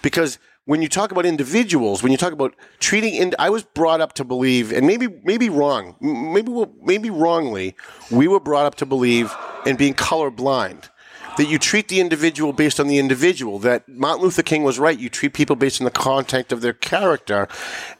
because 0.00 0.38
when 0.66 0.80
you 0.80 0.88
talk 0.88 1.12
about 1.12 1.26
individuals, 1.26 2.02
when 2.02 2.12
you 2.12 2.18
talk 2.18 2.32
about 2.32 2.54
treating, 2.80 3.34
I 3.38 3.50
was 3.50 3.62
brought 3.62 4.00
up 4.00 4.14
to 4.14 4.24
believe, 4.24 4.72
and 4.72 4.86
maybe 4.86 5.08
maybe 5.22 5.50
wrong, 5.50 5.96
maybe 6.00 6.50
maybe 6.82 7.10
wrongly, 7.10 7.74
we 8.10 8.26
were 8.28 8.40
brought 8.40 8.64
up 8.64 8.76
to 8.76 8.86
believe 8.86 9.34
in 9.66 9.76
being 9.76 9.94
colorblind. 9.94 10.88
That 11.36 11.48
you 11.48 11.58
treat 11.58 11.88
the 11.88 12.00
individual 12.00 12.52
based 12.52 12.78
on 12.78 12.86
the 12.86 12.98
individual. 12.98 13.58
That 13.58 13.88
Martin 13.88 14.22
Luther 14.22 14.42
King 14.42 14.62
was 14.62 14.78
right. 14.78 14.98
You 14.98 15.08
treat 15.08 15.34
people 15.34 15.56
based 15.56 15.80
on 15.80 15.84
the 15.84 15.90
content 15.90 16.52
of 16.52 16.60
their 16.60 16.72
character, 16.72 17.48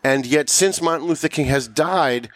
and 0.03 0.25
yet 0.25 0.49
since 0.49 0.81
Martin 0.81 1.07
Luther 1.07 1.29
King 1.29 1.47
has 1.47 1.67
died, 1.67 2.29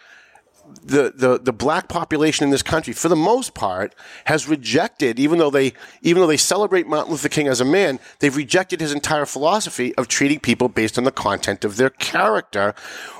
the, 0.83 1.13
the, 1.15 1.39
the 1.39 1.53
black 1.53 1.87
population 1.87 2.43
in 2.43 2.49
this 2.49 2.61
country, 2.61 2.93
for 2.93 3.09
the 3.09 3.15
most 3.15 3.53
part, 3.53 3.95
has 4.25 4.47
rejected, 4.47 5.19
even 5.19 5.39
though 5.39 5.49
they 5.49 5.73
even 6.01 6.21
though 6.21 6.27
they 6.27 6.37
celebrate 6.37 6.87
Martin 6.87 7.11
Luther 7.11 7.29
King 7.29 7.47
as 7.47 7.61
a 7.61 7.65
man, 7.65 7.99
they've 8.19 8.35
rejected 8.35 8.81
his 8.81 8.93
entire 8.93 9.25
philosophy 9.25 9.95
of 9.95 10.07
treating 10.07 10.39
people 10.39 10.69
based 10.69 10.97
on 10.97 11.03
the 11.03 11.11
content 11.11 11.65
of 11.65 11.77
their 11.77 11.89
character. 11.89 12.73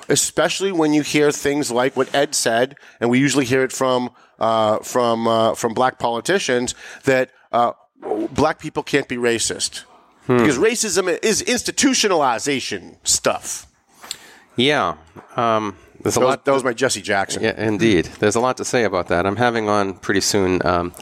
Especially 0.07 0.71
when 0.71 0.93
you 0.93 1.01
hear 1.01 1.31
things 1.31 1.71
like 1.71 1.95
what 1.95 2.13
Ed 2.15 2.33
said, 2.33 2.75
and 2.99 3.09
we 3.09 3.19
usually 3.19 3.45
hear 3.45 3.63
it 3.63 3.71
from 3.71 4.11
uh, 4.39 4.79
from 4.79 5.27
uh, 5.27 5.55
from 5.55 5.73
black 5.73 5.99
politicians 5.99 6.73
that 7.03 7.31
uh, 7.51 7.73
black 8.31 8.59
people 8.59 8.83
can't 8.83 9.07
be 9.07 9.17
racist 9.17 9.83
because 10.27 10.57
racism 10.57 11.17
is 11.23 11.41
institutionalization 11.43 12.95
stuff. 13.03 13.65
yeah, 14.55 14.95
um, 15.35 15.75
there's 16.01 16.15
a 16.15 16.19
That 16.19 16.25
was, 16.25 16.29
lot. 16.29 16.45
that 16.45 16.53
was 16.53 16.63
my 16.63 16.73
Jesse 16.73 17.01
Jackson. 17.01 17.43
Yeah, 17.43 17.59
indeed. 17.61 18.05
There's 18.19 18.35
a 18.35 18.39
lot 18.39 18.57
to 18.57 18.65
say 18.65 18.83
about 18.83 19.07
that. 19.07 19.25
I'm 19.25 19.35
having 19.37 19.67
on 19.69 19.93
pretty 19.95 20.21
soon 20.21 20.65
um, 20.65 20.93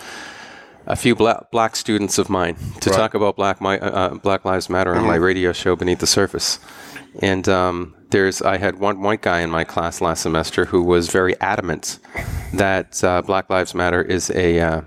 a 0.86 0.96
few 0.96 1.14
black, 1.16 1.52
black 1.52 1.76
students 1.76 2.18
of 2.18 2.30
mine 2.30 2.56
to 2.82 2.90
talk 2.90 3.14
about 3.14 3.36
Black 3.36 3.60
my, 3.62 3.78
uh, 3.80 4.16
Black 4.16 4.46
Lives 4.46 4.70
Matter 4.70 4.96
on 4.96 5.06
my 5.06 5.16
radio 5.16 5.52
show 5.52 5.76
Beneath 5.76 6.00
the 6.00 6.08
Surface. 6.08 6.60
And 7.22 7.48
um, 7.50 7.96
there's 8.12 8.42
I 8.42 8.58
had 8.58 8.80
one 8.80 9.02
white 9.02 9.22
guy 9.22 9.42
in 9.42 9.50
my 9.50 9.64
class 9.66 10.02
last 10.02 10.22
semester 10.22 10.66
who 10.66 10.82
was 10.84 11.10
very 11.10 11.40
adamant 11.42 12.00
that 12.54 13.04
uh, 13.04 13.22
Black 13.24 13.50
Lives 13.50 13.76
Matter 13.76 14.02
is 14.02 14.30
a 14.32 14.60
uh, 14.60 14.82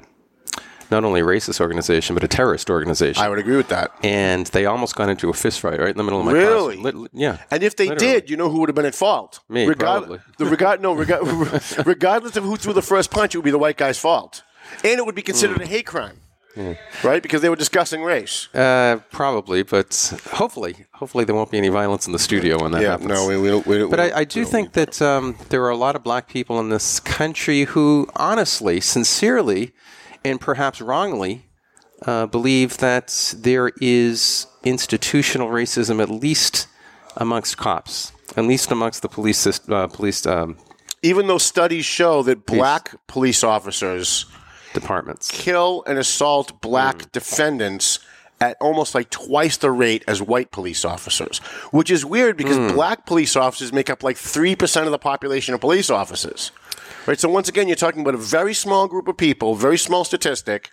not 0.91 1.05
only 1.05 1.21
a 1.21 1.25
racist 1.25 1.61
organization 1.61 2.15
but 2.15 2.25
a 2.25 2.29
terrorist 2.29 2.71
organization. 2.71 3.23
I 3.23 3.29
would 3.29 3.39
agree 3.39 3.57
with 3.57 3.69
that. 3.69 3.91
and 4.03 4.47
they 4.49 4.67
almost 4.67 4.95
got 4.97 5.09
into 5.09 5.29
a 5.31 5.33
fist 5.35 5.61
fight 5.61 5.79
right 5.79 5.91
in 5.91 5.97
the 5.97 6.05
middle 6.05 6.21
of 6.21 6.27
my 6.27 6.33
Really? 6.33 6.77
class. 6.77 6.95
Lit- 6.95 7.11
yeah. 7.13 7.39
And 7.51 7.63
if 7.63 7.77
they 7.77 7.89
Literally. 7.89 8.13
did, 8.21 8.31
you 8.31 8.37
know 8.37 8.49
who 8.51 8.61
would 8.61 8.69
have 8.69 8.77
been 8.77 8.87
at 8.87 8.95
fault? 8.95 9.41
Me, 9.49 9.73
probably. 9.75 10.19
The 10.39 10.47
regard, 10.47 10.81
no, 10.81 10.93
regard, 10.95 11.27
regardless 11.87 12.37
of 12.37 12.45
who 12.45 12.57
threw 12.57 12.73
the 12.73 12.83
first 12.83 13.11
punch, 13.11 13.35
it 13.35 13.39
would 13.39 13.45
be 13.45 13.51
the 13.51 13.59
white 13.59 13.77
guy's 13.77 13.99
fault, 13.99 14.43
and 14.85 14.99
it 14.99 15.05
would 15.07 15.15
be 15.15 15.23
considered 15.23 15.57
Hmm. 15.59 15.63
a 15.63 15.67
hate 15.67 15.87
crime, 15.87 16.17
right? 17.05 17.23
Because 17.23 17.43
they 17.43 17.49
were 17.49 17.57
discussing 17.57 18.03
race. 18.03 18.49
Uh, 18.55 18.99
probably, 19.11 19.63
but 19.63 20.15
hopefully, 20.33 20.87
hopefully 20.95 21.25
there 21.25 21.35
won't 21.35 21.51
be 21.51 21.59
any 21.59 21.69
violence 21.69 22.07
in 22.07 22.13
the 22.13 22.19
studio 22.19 22.61
when 22.63 22.73
that 22.73 22.83
yeah, 22.83 22.91
happens. 22.93 23.09
no, 23.11 23.29
we, 23.29 23.37
we, 23.37 23.57
we, 23.61 23.89
But 23.89 24.01
I, 24.01 24.21
I 24.21 24.25
do 24.25 24.45
think 24.45 24.73
that 24.73 25.01
um, 25.03 25.37
there 25.51 25.63
are 25.65 25.71
a 25.71 25.77
lot 25.77 25.95
of 25.97 26.03
black 26.03 26.29
people 26.29 26.59
in 26.61 26.69
this 26.71 27.01
country 27.01 27.65
who, 27.65 28.09
honestly, 28.17 28.81
sincerely, 28.81 29.73
and 30.25 30.41
perhaps 30.41 30.81
wrongly, 30.81 31.47
uh, 32.07 32.27
believe 32.27 32.79
that 32.79 33.35
there 33.37 33.71
is 33.81 34.47
institutional 34.63 35.49
racism, 35.49 36.01
at 36.03 36.11
least 36.11 36.67
amongst 37.17 37.57
cops, 37.57 38.13
at 38.37 38.45
least 38.45 38.71
amongst 38.71 39.03
the 39.03 39.09
police 39.09 39.47
uh, 39.69 39.87
police 39.89 40.25
um, 40.27 40.57
even 41.03 41.27
though 41.27 41.39
studies 41.39 41.85
show 41.87 42.23
that 42.23 42.45
black 42.47 42.95
police 43.07 43.43
officers 43.43 44.27
departments. 44.75 45.31
kill 45.31 45.83
and 45.87 45.99
assault 45.99 46.61
black 46.61 47.03
Hmm. 47.03 47.09
defendants 47.13 47.99
at 48.41 48.57
almost 48.61 48.95
like 48.95 49.11
twice 49.11 49.57
the 49.59 49.71
rate 49.71 50.03
as 50.07 50.23
white 50.23 50.51
police 50.51 50.85
officers, 50.85 51.39
which 51.73 51.91
is 51.91 52.05
weird 52.05 52.37
because 52.37 52.57
Hmm. 52.57 52.69
black 52.75 53.05
police 53.07 53.35
officers 53.37 53.73
make 53.73 53.91
up 53.91 54.03
like 54.03 54.17
3% 54.17 54.87
of 54.87 54.93
the 54.93 54.99
population 54.99 55.53
of 55.55 55.61
police 55.61 55.91
officers. 55.91 56.51
Right, 57.07 57.19
so 57.19 57.29
once 57.29 57.49
again, 57.49 57.67
you're 57.67 57.77
talking 57.77 58.03
about 58.03 58.15
a 58.15 58.19
very 58.19 58.55
small 58.55 58.87
group 58.87 59.09
of 59.09 59.17
people, 59.17 59.55
very 59.55 59.79
small 59.79 60.05
statistic, 60.05 60.71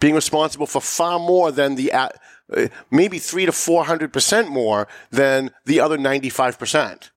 being 0.00 0.14
responsible 0.14 0.66
for 0.66 0.80
far 0.80 1.18
more 1.18 1.52
than 1.52 1.74
the 1.74 1.92
uh, 1.92 2.08
uh, 2.56 2.68
maybe 2.90 3.18
three 3.18 3.46
to 3.46 3.52
four 3.52 3.84
hundred 3.84 4.12
percent 4.12 4.48
more 4.48 4.88
than 5.10 5.50
the 5.64 5.80
other 5.80 5.98
ninety-five 5.98 6.58
percent. 6.58 7.10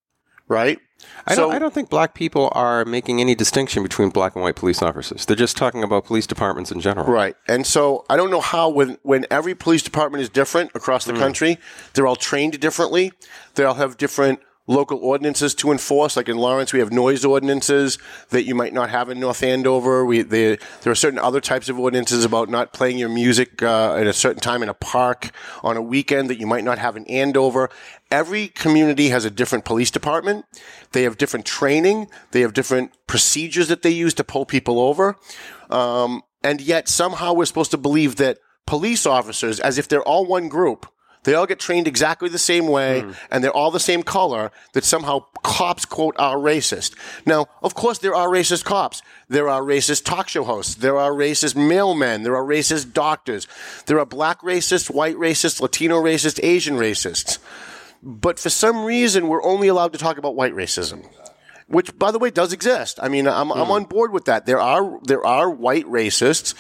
Right? 0.48 0.80
I, 1.26 1.36
so, 1.36 1.44
don't, 1.44 1.56
I 1.56 1.60
don't 1.60 1.74
think 1.74 1.90
black 1.90 2.14
people 2.14 2.50
are 2.54 2.84
making 2.84 3.22
any 3.22 3.36
distinction 3.36 3.84
between 3.84 4.10
black 4.10 4.36
and 4.36 4.44
white 4.44 4.56
police 4.56 4.82
officers. 4.82 5.26
They're 5.26 5.36
just 5.36 5.56
talking 5.56 5.84
about 5.84 6.06
police 6.06 6.28
departments 6.28 6.72
in 6.72 6.82
general. 6.82 7.06
Right. 7.08 7.36
And 7.48 7.66
so 7.66 8.04
I 8.10 8.18
don't 8.18 8.32
know 8.32 8.42
how 8.42 8.68
when 8.68 8.98
when 9.04 9.26
every 9.32 9.56
police 9.56 9.84
department 9.84 10.22
is 10.22 10.30
different 10.30 10.72
across 10.76 11.06
the 11.06 11.14
country, 11.14 11.58
they're 11.94 12.08
all 12.08 12.18
trained 12.18 12.60
differently. 12.60 13.14
They 13.56 13.64
all 13.64 13.76
have 13.76 13.96
different 13.96 14.42
local 14.70 15.00
ordinances 15.00 15.56
to 15.56 15.72
enforce. 15.72 16.16
Like 16.16 16.30
in 16.30 16.38
Lawrence, 16.38 16.72
we 16.72 16.80
have 16.80 16.92
noise 16.92 17.26
ordinances 17.26 17.98
that 18.30 18.44
you 18.44 18.54
might 18.54 18.72
not 18.72 18.90
have 18.90 19.10
in 19.10 19.20
North 19.20 19.44
Andover. 19.44 20.06
We 20.06 20.22
they, 20.22 20.58
there 20.82 20.92
are 20.92 20.96
certain 20.96 21.20
other 21.20 21.42
types 21.42 21.68
of 21.68 21.80
ordinances 21.80 22.24
about 22.24 22.50
not 22.50 22.72
playing 22.72 23.00
your 23.00 23.10
music 23.10 23.62
uh, 23.64 23.96
at 23.96 24.08
a 24.08 24.14
certain 24.14 24.42
time 24.42 24.64
in 24.64 24.70
a 24.70 24.74
park 24.74 25.32
on 25.64 25.76
a 25.76 25.82
weekend 25.82 26.30
that 26.30 26.40
you 26.40 26.46
might 26.48 26.64
not 26.64 26.78
have 26.78 26.96
in 26.96 27.06
Andover. 27.08 27.70
Every 28.12 28.48
community 28.48 29.10
has 29.10 29.26
a 29.26 29.32
different 29.32 29.66
police 29.66 29.92
department. 29.92 30.46
They 30.92 31.04
have 31.04 31.18
different 31.18 31.46
training. 31.46 32.08
They 32.32 32.42
have 32.42 32.54
different 32.54 32.92
procedures 33.08 33.68
that 33.68 33.82
they 33.82 33.90
use 33.90 34.14
to 34.16 34.24
pull 34.24 34.46
people 34.46 34.80
over. 34.80 35.18
Um, 35.70 36.22
and 36.44 36.62
yet 36.62 36.88
somehow 36.88 37.34
we're 37.34 37.46
supposed 37.46 37.72
to 37.72 37.78
believe 37.78 38.16
that 38.18 38.38
police 38.66 39.06
officers, 39.06 39.60
as 39.60 39.78
if 39.78 39.88
they're 39.88 40.04
all 40.04 40.26
one 40.26 40.48
group, 40.48 40.86
they 41.24 41.34
all 41.34 41.46
get 41.46 41.60
trained 41.60 41.88
exactly 41.88 42.30
the 42.30 42.38
same 42.38 42.68
way 42.68 43.06
and 43.30 43.44
they're 43.44 43.52
all 43.52 43.72
the 43.72 43.80
same 43.80 44.04
color, 44.04 44.52
that 44.74 44.84
somehow 44.84 45.26
cops, 45.44 45.86
quote, 45.86 46.16
are 46.18 46.38
racist. 46.38 46.96
Now, 47.26 47.48
of 47.62 47.76
course, 47.76 48.00
there 48.00 48.16
are 48.16 48.28
racist 48.28 48.64
cops. 48.64 49.02
There 49.28 49.50
are 49.50 49.62
racist 49.62 50.06
talk 50.06 50.30
show 50.30 50.44
hosts. 50.44 50.76
There 50.76 50.98
are 50.98 51.12
racist 51.12 51.56
mailmen. 51.56 52.24
There 52.24 52.36
are 52.36 52.44
racist 52.44 52.94
doctors. 52.94 53.48
There 53.86 54.00
are 54.00 54.06
black 54.06 54.42
racists, 54.42 54.90
white 54.90 55.16
racists, 55.16 55.62
Latino 55.62 56.02
racists, 56.02 56.40
Asian 56.42 56.76
racists. 56.76 57.40
But 58.02 58.40
for 58.40 58.50
some 58.50 58.86
reason, 58.86 59.28
we're 59.28 59.44
only 59.44 59.68
allowed 59.68 59.92
to 59.94 60.00
talk 60.00 60.18
about 60.18 60.36
white 60.36 60.54
racism 60.54 61.06
which 61.70 61.96
by 62.00 62.12
the 62.12 62.18
way 62.18 62.32
does 62.32 62.52
exist. 62.52 63.00
I 63.00 63.10
mean, 63.10 63.28
I'm, 63.28 63.52
I'm 63.52 63.70
on 63.70 63.84
board 63.86 64.12
with 64.12 64.26
that. 64.26 64.48
There 64.48 64.60
are 64.60 65.00
there 65.04 65.24
are 65.24 65.50
white 65.50 65.86
racists, 65.86 66.56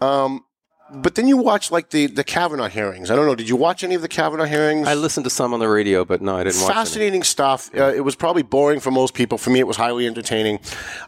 um, 0.00 0.44
but 0.94 1.14
then 1.14 1.28
you 1.28 1.36
watch 1.36 1.70
like 1.70 1.90
the 1.90 2.06
the 2.06 2.24
Kavanaugh 2.24 2.68
hearings. 2.68 3.10
I 3.10 3.16
don't 3.16 3.26
know. 3.26 3.34
Did 3.34 3.48
you 3.48 3.56
watch 3.56 3.84
any 3.84 3.94
of 3.94 4.02
the 4.02 4.08
Kavanaugh 4.08 4.44
hearings? 4.44 4.86
I 4.88 4.94
listened 4.94 5.24
to 5.24 5.30
some 5.30 5.52
on 5.52 5.60
the 5.60 5.68
radio, 5.68 6.04
but 6.04 6.22
no, 6.22 6.36
I 6.36 6.44
didn't. 6.44 6.60
Fascinating 6.66 7.22
stuff. 7.22 7.70
Uh, 7.76 7.92
it 7.94 8.00
was 8.00 8.14
probably 8.14 8.42
boring 8.42 8.80
for 8.80 8.90
most 8.90 9.14
people. 9.14 9.38
For 9.38 9.50
me, 9.50 9.60
it 9.60 9.66
was 9.66 9.76
highly 9.76 10.06
entertaining. 10.06 10.60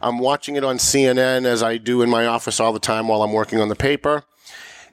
I'm 0.02 0.18
watching 0.18 0.56
it 0.56 0.64
on 0.64 0.78
CNN 0.78 1.44
as 1.44 1.62
I 1.62 1.76
do 1.76 2.02
in 2.02 2.10
my 2.10 2.26
office 2.26 2.60
all 2.60 2.72
the 2.72 2.78
time 2.78 3.08
while 3.08 3.22
I'm 3.22 3.32
working 3.32 3.60
on 3.60 3.68
the 3.68 3.76
paper. 3.76 4.24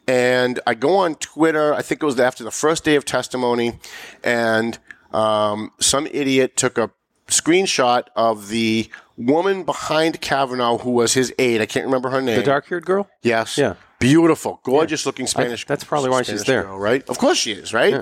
And 0.07 0.59
I 0.67 0.73
go 0.73 0.97
on 0.97 1.15
Twitter. 1.15 1.73
I 1.73 1.81
think 1.81 2.03
it 2.03 2.05
was 2.05 2.19
after 2.19 2.43
the 2.43 2.51
first 2.51 2.83
day 2.83 2.95
of 2.95 3.05
testimony, 3.05 3.79
and 4.23 4.77
um, 5.13 5.71
some 5.79 6.07
idiot 6.07 6.57
took 6.57 6.77
a 6.77 6.91
screenshot 7.27 8.05
of 8.15 8.49
the 8.49 8.89
woman 9.17 9.63
behind 9.63 10.19
Kavanaugh 10.21 10.77
who 10.79 10.91
was 10.91 11.13
his 11.13 11.33
aide. 11.39 11.61
I 11.61 11.65
can't 11.65 11.85
remember 11.85 12.09
her 12.09 12.21
name. 12.21 12.37
The 12.37 12.43
dark-haired 12.43 12.85
girl. 12.85 13.09
Yes. 13.21 13.57
Yeah. 13.57 13.75
Beautiful, 14.03 14.59
gorgeous 14.63 15.05
looking 15.05 15.27
Spanish. 15.27 15.65
that's 15.65 15.85
probably 15.85 16.09
why 16.09 16.23
she's 16.23 16.43
there. 16.43 16.63
girl, 16.63 16.77
right? 16.77 17.07
Of 17.09 17.17
course 17.17 17.37
she 17.37 17.53
is, 17.53 17.73
right? 17.73 17.93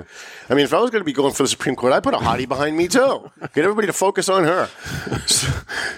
I 0.50 0.54
mean, 0.56 0.66
if 0.66 0.74
I 0.74 0.80
was 0.80 0.90
going 0.90 1.02
to 1.02 1.06
be 1.06 1.14
going 1.14 1.32
for 1.32 1.44
the 1.44 1.50
Supreme 1.50 1.76
Court, 1.76 1.94
I'd 1.94 2.02
put 2.02 2.16
a 2.16 2.18
hottie 2.18 2.50
behind 2.50 2.76
me 2.76 2.88
too. 2.88 3.30
Get 3.54 3.66
everybody 3.66 3.86
to 3.86 3.94
focus 3.94 4.28
on 4.28 4.44
her. 4.44 4.68
So, 5.28 5.48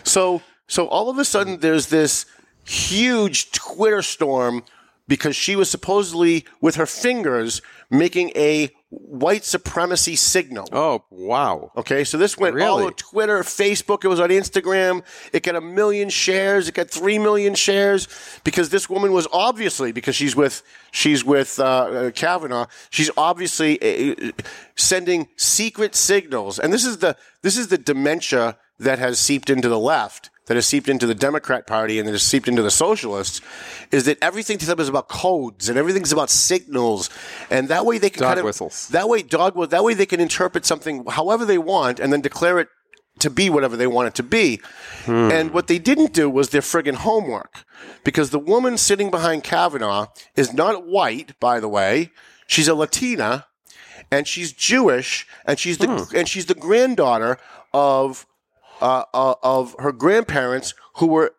so, 0.04 0.42
so 0.68 0.88
all 0.88 1.10
of 1.10 1.18
a 1.20 1.24
sudden, 1.24 1.62
there's 1.62 1.88
this 1.88 2.26
huge 2.66 3.52
Twitter 3.52 4.02
storm 4.02 4.64
because 5.08 5.38
she 5.38 5.56
was 5.56 5.70
supposedly 5.70 6.46
with 6.60 6.76
her 6.76 6.86
fingers 6.86 7.62
making 7.90 8.32
a 8.36 8.72
white 8.96 9.44
supremacy 9.44 10.16
signal. 10.16 10.68
Oh 10.72 11.04
wow! 11.10 11.72
Okay, 11.76 12.04
so 12.04 12.18
this 12.18 12.38
went 12.38 12.54
all 12.60 12.78
Really? 12.78 12.84
over 12.84 12.92
Twitter, 12.94 13.40
Facebook. 13.40 14.04
It 14.04 14.08
was 14.08 14.20
on 14.20 14.30
Instagram. 14.30 15.04
It 15.32 15.44
got 15.44 15.56
a 15.56 15.62
million 15.62 16.10
shares. 16.10 16.68
It 16.68 16.76
got 16.76 16.90
three 16.90 17.20
million 17.20 17.56
shares 17.56 18.08
because 18.44 18.70
this 18.70 18.90
woman 18.90 19.12
was 19.12 19.28
obviously 19.32 19.92
because 19.92 20.16
she's 20.16 20.36
with 20.36 20.62
she's 20.92 21.24
with 21.24 21.60
uh, 21.60 21.64
uh, 21.64 22.12
Kavanaugh. 22.12 22.68
She's 22.90 23.10
obviously 23.18 23.82
uh, 23.82 24.32
sending 24.76 25.28
secret 25.38 25.96
signals, 25.96 26.60
and 26.60 26.72
this 26.72 26.86
is 26.86 26.98
the 27.00 27.16
this 27.42 27.58
is 27.58 27.68
the 27.68 27.78
dementia 27.78 28.58
that 28.80 29.00
has 29.00 29.20
seeped 29.20 29.50
into 29.50 29.70
the 29.70 29.80
left. 29.80 30.30
That 30.48 30.56
has 30.56 30.66
seeped 30.66 30.90
into 30.90 31.08
the 31.08 31.16
Democrat 31.16 31.66
Party 31.66 32.00
and 32.00 32.08
that 32.08 32.12
has 32.12 32.24
seeped 32.24 32.50
into 32.50 32.62
the 32.62 32.70
socialists, 32.70 33.40
is 33.92 34.04
that 34.06 34.18
everything 34.22 34.58
to 34.58 34.66
them 34.66 34.78
is 34.80 34.90
about 34.90 35.08
codes 35.08 35.70
and 35.70 35.78
everything's 35.78 36.12
about 36.12 36.30
signals, 36.30 37.10
and 37.50 37.70
that 37.70 37.86
way 37.86 37.98
they 37.98 38.10
can 38.10 38.24
Dog 38.24 38.30
kind 38.30 38.40
of 38.40 38.46
whistles. 38.46 38.90
that 38.90 39.08
way, 39.08 39.22
dog. 39.22 39.70
That 39.70 39.86
way, 39.86 39.94
they 39.94 40.06
can 40.06 40.20
interpret 40.20 40.66
something 40.66 41.06
however 41.06 41.46
they 41.46 41.58
want, 41.58 42.00
and 42.00 42.12
then 42.12 42.20
declare 42.20 42.60
it 42.60 42.68
to 43.20 43.30
be 43.30 43.50
whatever 43.50 43.78
they 43.78 43.88
want 43.88 44.08
it 44.08 44.16
to 44.16 44.24
be. 44.24 44.60
Hmm. 45.06 45.32
And 45.32 45.52
what 45.52 45.68
they 45.68 45.80
didn't 45.80 46.14
do 46.14 46.30
was 46.30 46.50
their 46.50 46.62
friggin' 46.62 46.96
homework, 46.96 47.64
because 48.04 48.32
the 48.32 48.40
woman 48.40 48.78
sitting 48.78 49.12
behind 49.12 49.44
Kavanaugh 49.44 50.08
is 50.36 50.54
not 50.54 50.86
white, 50.86 51.40
by 51.40 51.60
the 51.60 51.70
way. 51.70 52.12
She's 52.48 52.68
a 52.68 52.76
Latina, 52.76 53.46
and 54.12 54.28
she's 54.28 54.52
Jewish, 54.52 55.26
and 55.46 55.58
she's 55.58 55.78
the 55.78 55.88
hmm. 55.88 56.16
and 56.16 56.28
she's 56.28 56.48
the 56.48 56.56
granddaughter 56.56 57.38
of 57.74 58.26
uh, 58.82 59.04
uh, 59.14 59.36
of 59.44 59.76
her 59.80 59.92
grandparents 59.92 60.74
who 60.96 61.08
were 61.08 61.34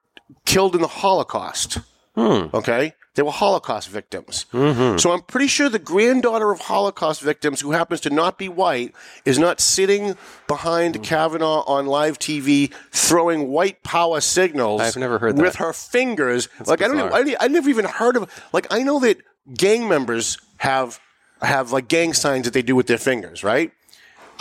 killed 0.44 0.74
in 0.74 0.80
the 0.80 0.88
Holocaust. 0.88 1.78
Okay? 2.16 2.92
They 3.16 3.22
were 3.22 3.30
Holocaust 3.30 3.88
victims. 3.88 4.46
So 4.52 5.12
I'm 5.12 5.20
pretty 5.22 5.46
sure 5.46 5.68
the 5.68 5.78
granddaughter 5.78 6.50
of 6.50 6.60
Holocaust 6.62 7.20
victims, 7.22 7.60
who 7.60 7.70
happens 7.70 8.00
to 8.00 8.10
not 8.10 8.38
be 8.38 8.48
white, 8.48 8.92
is 9.24 9.38
not 9.38 9.60
sitting 9.60 10.16
behind 10.48 11.00
Kavanaugh 11.04 11.62
on 11.66 11.86
live 11.86 12.18
TV 12.18 12.72
throwing 12.90 13.48
white 13.48 13.84
power 13.84 14.20
signals. 14.20 14.80
I've 14.80 14.96
never 14.96 15.20
heard 15.20 15.38
with 15.38 15.56
her 15.56 15.72
fingers. 15.72 16.48
like 16.66 16.82
I 16.82 16.88
don't 16.88 16.96
know. 16.96 17.08
I, 17.08 17.36
I 17.38 17.46
never 17.48 17.68
even 17.70 17.84
heard 17.84 18.16
of. 18.16 18.28
Like 18.52 18.66
I 18.72 18.82
know 18.82 18.98
that 19.00 19.18
gang 19.56 19.88
members 19.88 20.36
have 20.58 20.98
have 21.40 21.70
like 21.70 21.86
gang 21.86 22.14
signs 22.14 22.46
that 22.46 22.52
they 22.54 22.62
do 22.62 22.74
with 22.74 22.88
their 22.88 22.98
fingers, 22.98 23.44
right? 23.44 23.70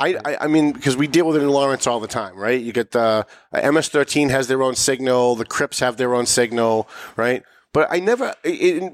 I, 0.05 0.07
I, 0.29 0.37
I 0.45 0.47
mean, 0.47 0.71
because 0.73 0.95
we 0.97 1.07
deal 1.07 1.25
with 1.27 1.37
it 1.37 1.43
in 1.43 1.49
Lawrence 1.49 1.85
all 1.87 1.99
the 1.99 2.07
time, 2.21 2.35
right? 2.47 2.61
You 2.61 2.73
get 2.73 2.91
the 2.91 3.25
uh, 3.53 3.71
MS-13 3.71 4.29
has 4.29 4.47
their 4.47 4.61
own 4.67 4.75
signal, 4.75 5.35
the 5.35 5.45
Crips 5.45 5.79
have 5.79 5.95
their 5.97 6.13
own 6.17 6.25
signal, 6.25 6.87
right? 7.15 7.41
But 7.73 7.87
I 7.89 7.99
never, 7.99 8.35
it, 8.43 8.49
it- 8.83 8.93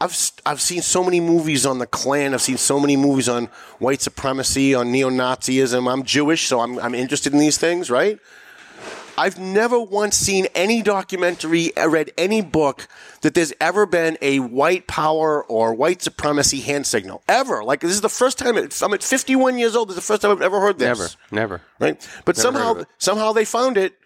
I've 0.00 0.12
s- 0.12 0.32
I've 0.46 0.62
seen 0.62 0.80
so 0.80 1.04
many 1.04 1.20
movies 1.20 1.66
on 1.66 1.78
the 1.78 1.86
Klan. 1.86 2.32
I've 2.32 2.40
seen 2.50 2.56
so 2.56 2.80
many 2.80 2.96
movies 2.96 3.28
on 3.28 3.46
white 3.80 4.00
supremacy, 4.00 4.74
on 4.74 4.90
neo-Nazism. 4.90 5.92
I'm 5.92 6.02
Jewish, 6.04 6.46
so 6.48 6.60
I'm 6.60 6.78
I'm 6.78 6.94
interested 6.94 7.32
in 7.34 7.38
these 7.38 7.58
things, 7.58 7.90
right? 7.90 8.18
I've 9.18 9.36
never 9.38 9.80
once 9.80 10.16
seen 10.16 10.46
any 10.54 10.80
documentary, 10.80 11.76
uh, 11.76 11.88
read 11.88 12.12
any 12.16 12.40
book 12.40 12.86
that 13.22 13.34
there's 13.34 13.52
ever 13.60 13.84
been 13.84 14.16
a 14.22 14.38
white 14.38 14.86
power 14.86 15.44
or 15.44 15.74
white 15.74 16.02
supremacy 16.02 16.60
hand 16.60 16.86
signal 16.86 17.22
ever. 17.26 17.64
Like 17.64 17.80
this 17.80 17.90
is 17.90 18.00
the 18.00 18.08
first 18.08 18.38
time. 18.38 18.56
It's, 18.56 18.80
I'm 18.80 18.94
at 18.94 19.02
51 19.02 19.58
years 19.58 19.74
old. 19.74 19.88
This 19.88 19.96
is 19.96 20.04
the 20.04 20.06
first 20.06 20.22
time 20.22 20.30
I've 20.30 20.40
ever 20.40 20.60
heard 20.60 20.78
this. 20.78 21.16
Never, 21.32 21.58
never. 21.58 21.62
Right? 21.80 22.08
But 22.24 22.36
Never 22.36 22.42
somehow, 22.42 22.74
it. 22.76 22.88
somehow 22.98 23.32
they 23.32 23.44
found 23.44 23.76
it. 23.76 23.98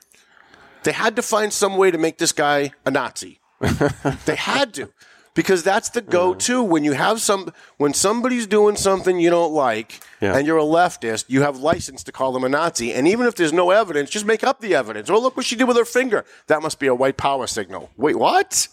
They 0.84 0.92
had 0.92 1.14
to 1.16 1.22
find 1.22 1.52
some 1.52 1.76
way 1.76 1.90
to 1.90 1.98
make 1.98 2.16
this 2.16 2.32
guy 2.32 2.72
a 2.86 2.90
Nazi. 2.90 3.38
they 4.24 4.34
had 4.36 4.72
to. 4.74 4.88
Because 5.34 5.62
that's 5.62 5.88
the 5.88 6.02
go-to 6.02 6.62
when 6.62 6.84
you 6.84 6.92
have 6.92 7.18
some 7.20 7.52
when 7.78 7.94
somebody's 7.94 8.46
doing 8.46 8.76
something 8.76 9.18
you 9.18 9.30
don't 9.30 9.52
like 9.54 10.00
Yeah. 10.20 10.36
and 10.36 10.46
you're 10.46 10.58
a 10.58 10.62
leftist, 10.62 11.24
you 11.28 11.40
have 11.40 11.56
license 11.58 12.02
to 12.04 12.12
call 12.12 12.32
them 12.32 12.44
a 12.44 12.50
Nazi. 12.50 12.92
And 12.92 13.08
even 13.08 13.26
if 13.26 13.34
there's 13.36 13.52
no 13.52 13.70
evidence, 13.70 14.10
just 14.10 14.26
make 14.26 14.44
up 14.44 14.60
the 14.60 14.74
evidence. 14.74 15.08
Oh, 15.08 15.18
look 15.18 15.34
what 15.36 15.46
she 15.46 15.56
did 15.56 15.64
with 15.68 15.78
her 15.78 15.86
finger. 15.86 16.26
That 16.48 16.60
must 16.60 16.78
be 16.78 16.86
a 16.86 16.94
white 16.94 17.16
power 17.16 17.46
signal. 17.46 17.90
Wait, 17.96 18.16
what? 18.16 18.68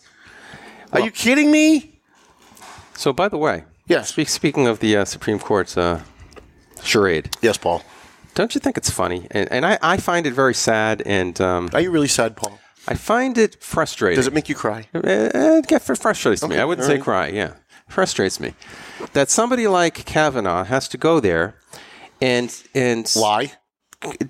Are 0.91 1.00
you 1.00 1.12
kidding 1.12 1.50
me? 1.50 2.00
So, 2.95 3.13
by 3.13 3.30
the 3.30 3.38
way, 3.38 3.63
Yes. 3.88 4.10
Speak, 4.10 4.28
speaking 4.30 4.67
of 4.67 4.80
the 4.80 4.98
uh, 4.98 5.06
Supreme 5.06 5.39
Court's 5.39 5.78
uh, 5.78 6.02
charade, 6.84 7.36
Yes, 7.41 7.58
Paul. 7.58 7.82
don't 8.36 8.54
you 8.54 8.60
think 8.60 8.78
it's 8.78 8.89
funny? 8.89 9.28
And, 9.32 9.50
and 9.52 9.65
I, 9.65 9.80
I 9.82 9.98
find 9.98 10.28
it 10.28 10.34
very 10.34 10.54
sad, 10.54 11.02
and 11.06 11.39
um, 11.39 11.69
Are 11.74 11.80
you 11.82 11.89
really 11.89 12.08
sad, 12.10 12.36
Paul? 12.36 12.60
I 12.89 12.95
find 12.95 13.38
it 13.38 13.63
frustrating. 13.63 14.15
Does 14.17 14.28
it 14.28 14.34
make 14.34 14.49
you 14.49 14.56
cry? 14.56 14.88
Uh, 14.93 14.99
it 15.04 15.71
it 15.71 15.80
frustrates 15.97 16.43
me. 16.47 16.58
I 16.58 16.65
wouldn't 16.65 16.88
say 16.88 16.95
right. 16.95 17.04
cry. 17.04 17.28
Yeah, 17.28 17.54
frustrates 17.88 18.39
me 18.39 18.54
that 19.13 19.30
somebody 19.30 19.67
like 19.67 20.06
Kavanaugh 20.06 20.63
has 20.65 20.88
to 20.89 20.97
go 20.97 21.19
there 21.19 21.54
and 22.19 22.49
and 22.73 23.06
Lie. 23.15 23.52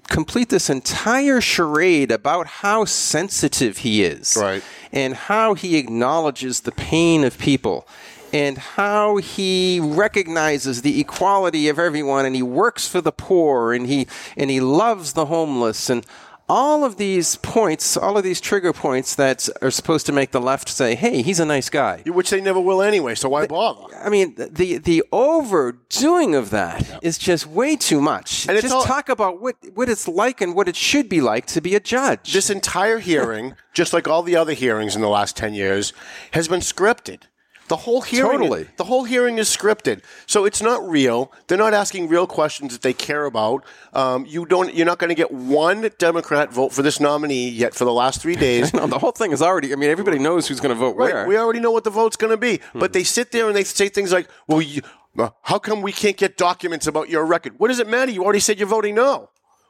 complete 0.10 0.50
this 0.50 0.69
entire 0.69 1.39
charade 1.41 2.12
about 2.12 2.48
how 2.48 2.84
sensitive 2.86 3.78
he 3.80 4.04
is, 4.04 4.36
Right. 4.36 4.62
and 4.91 5.13
how 5.15 5.54
he 5.54 5.78
acknowledges 5.78 6.62
the 6.62 6.72
pain 6.74 7.24
of 7.24 7.38
people. 7.38 7.88
And 8.32 8.60
how 8.60 9.17
he 9.17 9.80
recognizes 9.82 10.84
the 10.84 11.00
equality 11.02 11.67
of 11.67 11.80
everyone, 11.80 12.28
and 12.28 12.36
he 12.36 12.43
works 12.43 12.88
for 12.88 13.02
the 13.02 13.12
poor, 13.12 13.74
and 13.74 13.88
he 13.88 14.06
and 14.38 14.52
he 14.52 14.60
loves 14.60 15.13
the 15.13 15.26
homeless, 15.26 15.89
and 15.89 16.06
all 16.50 16.84
of 16.84 16.98
these 16.98 17.36
points, 17.38 17.96
all 17.96 18.18
of 18.18 18.24
these 18.24 18.42
trigger 18.42 18.74
points 18.74 19.16
that 19.16 19.48
are 19.62 19.72
supposed 19.72 20.06
to 20.08 20.12
make 20.12 20.32
the 20.32 20.42
left 20.42 20.68
say, 20.68 20.96
"Hey, 20.96 21.22
he's 21.22 21.40
a 21.40 21.46
nice 21.46 21.70
guy." 21.70 22.02
Which 22.06 22.32
they 22.32 22.42
never 22.42 22.60
will 22.60 22.82
anyway, 22.82 23.16
so 23.16 23.30
why 23.30 23.46
bother? 23.48 23.96
I 24.04 24.10
mean, 24.10 24.36
the 24.36 24.78
the 24.80 25.04
overdoing 25.12 26.36
of 26.36 26.50
that 26.50 27.00
is 27.04 27.18
just 27.18 27.46
way 27.46 27.76
too 27.76 28.02
much. 28.02 28.48
And 28.48 28.60
just 28.60 28.74
all- 28.74 28.84
talk 28.84 29.10
about 29.10 29.40
what 29.42 29.56
what 29.76 29.88
it's 29.90 30.08
like 30.08 30.42
and 30.42 30.56
what 30.56 30.68
it 30.68 30.76
should 30.76 31.08
be 31.08 31.22
like 31.22 31.46
to 31.48 31.62
be 31.62 31.76
a 31.76 31.80
judge. 31.80 32.34
This 32.34 32.50
entire 32.50 33.00
hearing, 33.00 33.54
just 33.74 33.94
like 33.94 34.08
all 34.08 34.24
the 34.24 34.36
other 34.36 34.54
hearings 34.54 34.96
in 34.96 35.02
the 35.02 35.10
last 35.10 35.38
10 35.38 35.54
years, 35.54 35.94
has 36.32 36.48
been 36.48 36.62
scripted. 36.62 37.24
The 37.70 37.78
whole 37.78 38.02
hearing, 38.02 38.40
Totally. 38.40 38.68
the 38.78 38.84
whole 38.84 39.04
hearing 39.06 39.38
is 39.38 39.48
scripted, 39.48 40.02
so 40.26 40.44
it's 40.44 40.62
not 40.62 40.86
real. 40.90 41.32
They're 41.48 41.58
not 41.58 41.74
asking 41.74 42.08
real 42.10 42.28
questions 42.28 42.74
that 42.74 42.82
they 42.82 42.94
care 42.94 43.26
about. 43.26 43.64
Um, 43.94 44.26
you 44.26 44.46
don't. 44.46 44.74
You're 44.74 44.86
not 44.88 44.98
going 45.00 45.10
to 45.10 45.16
get 45.16 45.32
one 45.32 45.90
Democrat 46.00 46.52
vote 46.52 46.74
for 46.74 46.82
this 46.82 47.00
nominee 47.00 47.48
yet 47.48 47.74
for 47.76 47.86
the 47.86 47.94
last 47.94 48.22
three 48.22 48.36
days. 48.48 48.74
no, 48.74 48.88
the 48.88 49.00
whole 49.00 49.12
thing 49.12 49.32
is 49.32 49.42
already. 49.42 49.72
I 49.72 49.76
mean, 49.76 49.90
everybody 49.92 50.20
knows 50.20 50.48
who's 50.48 50.60
going 50.60 50.74
to 50.76 50.80
vote 50.80 50.96
Right. 50.98 51.14
where. 51.14 51.28
We 51.28 51.38
already 51.38 51.60
know 51.60 51.72
what 51.72 51.84
the 51.86 51.90
vote's 51.92 52.18
going 52.18 52.32
to 52.32 52.38
be. 52.38 52.60
But 52.74 52.92
they 52.92 53.04
sit 53.04 53.32
there 53.32 53.48
and 53.48 53.56
they 53.56 53.64
say 53.64 53.88
things 53.88 54.12
like, 54.12 54.28
well, 54.48 54.62
you, 54.62 54.82
uh, 55.18 55.30
how 55.44 55.60
come 55.60 55.82
we 55.82 55.92
can't 55.92 56.18
get 56.18 56.38
documents 56.38 56.88
about 56.88 57.08
your 57.10 57.24
record? 57.26 57.54
What 57.60 57.68
does 57.68 57.80
it 57.80 57.88
matter? 57.88 58.12
You 58.12 58.24
already 58.24 58.40
said 58.40 58.58
you're 58.58 58.68
voting 58.68 58.96
no. 58.96 59.30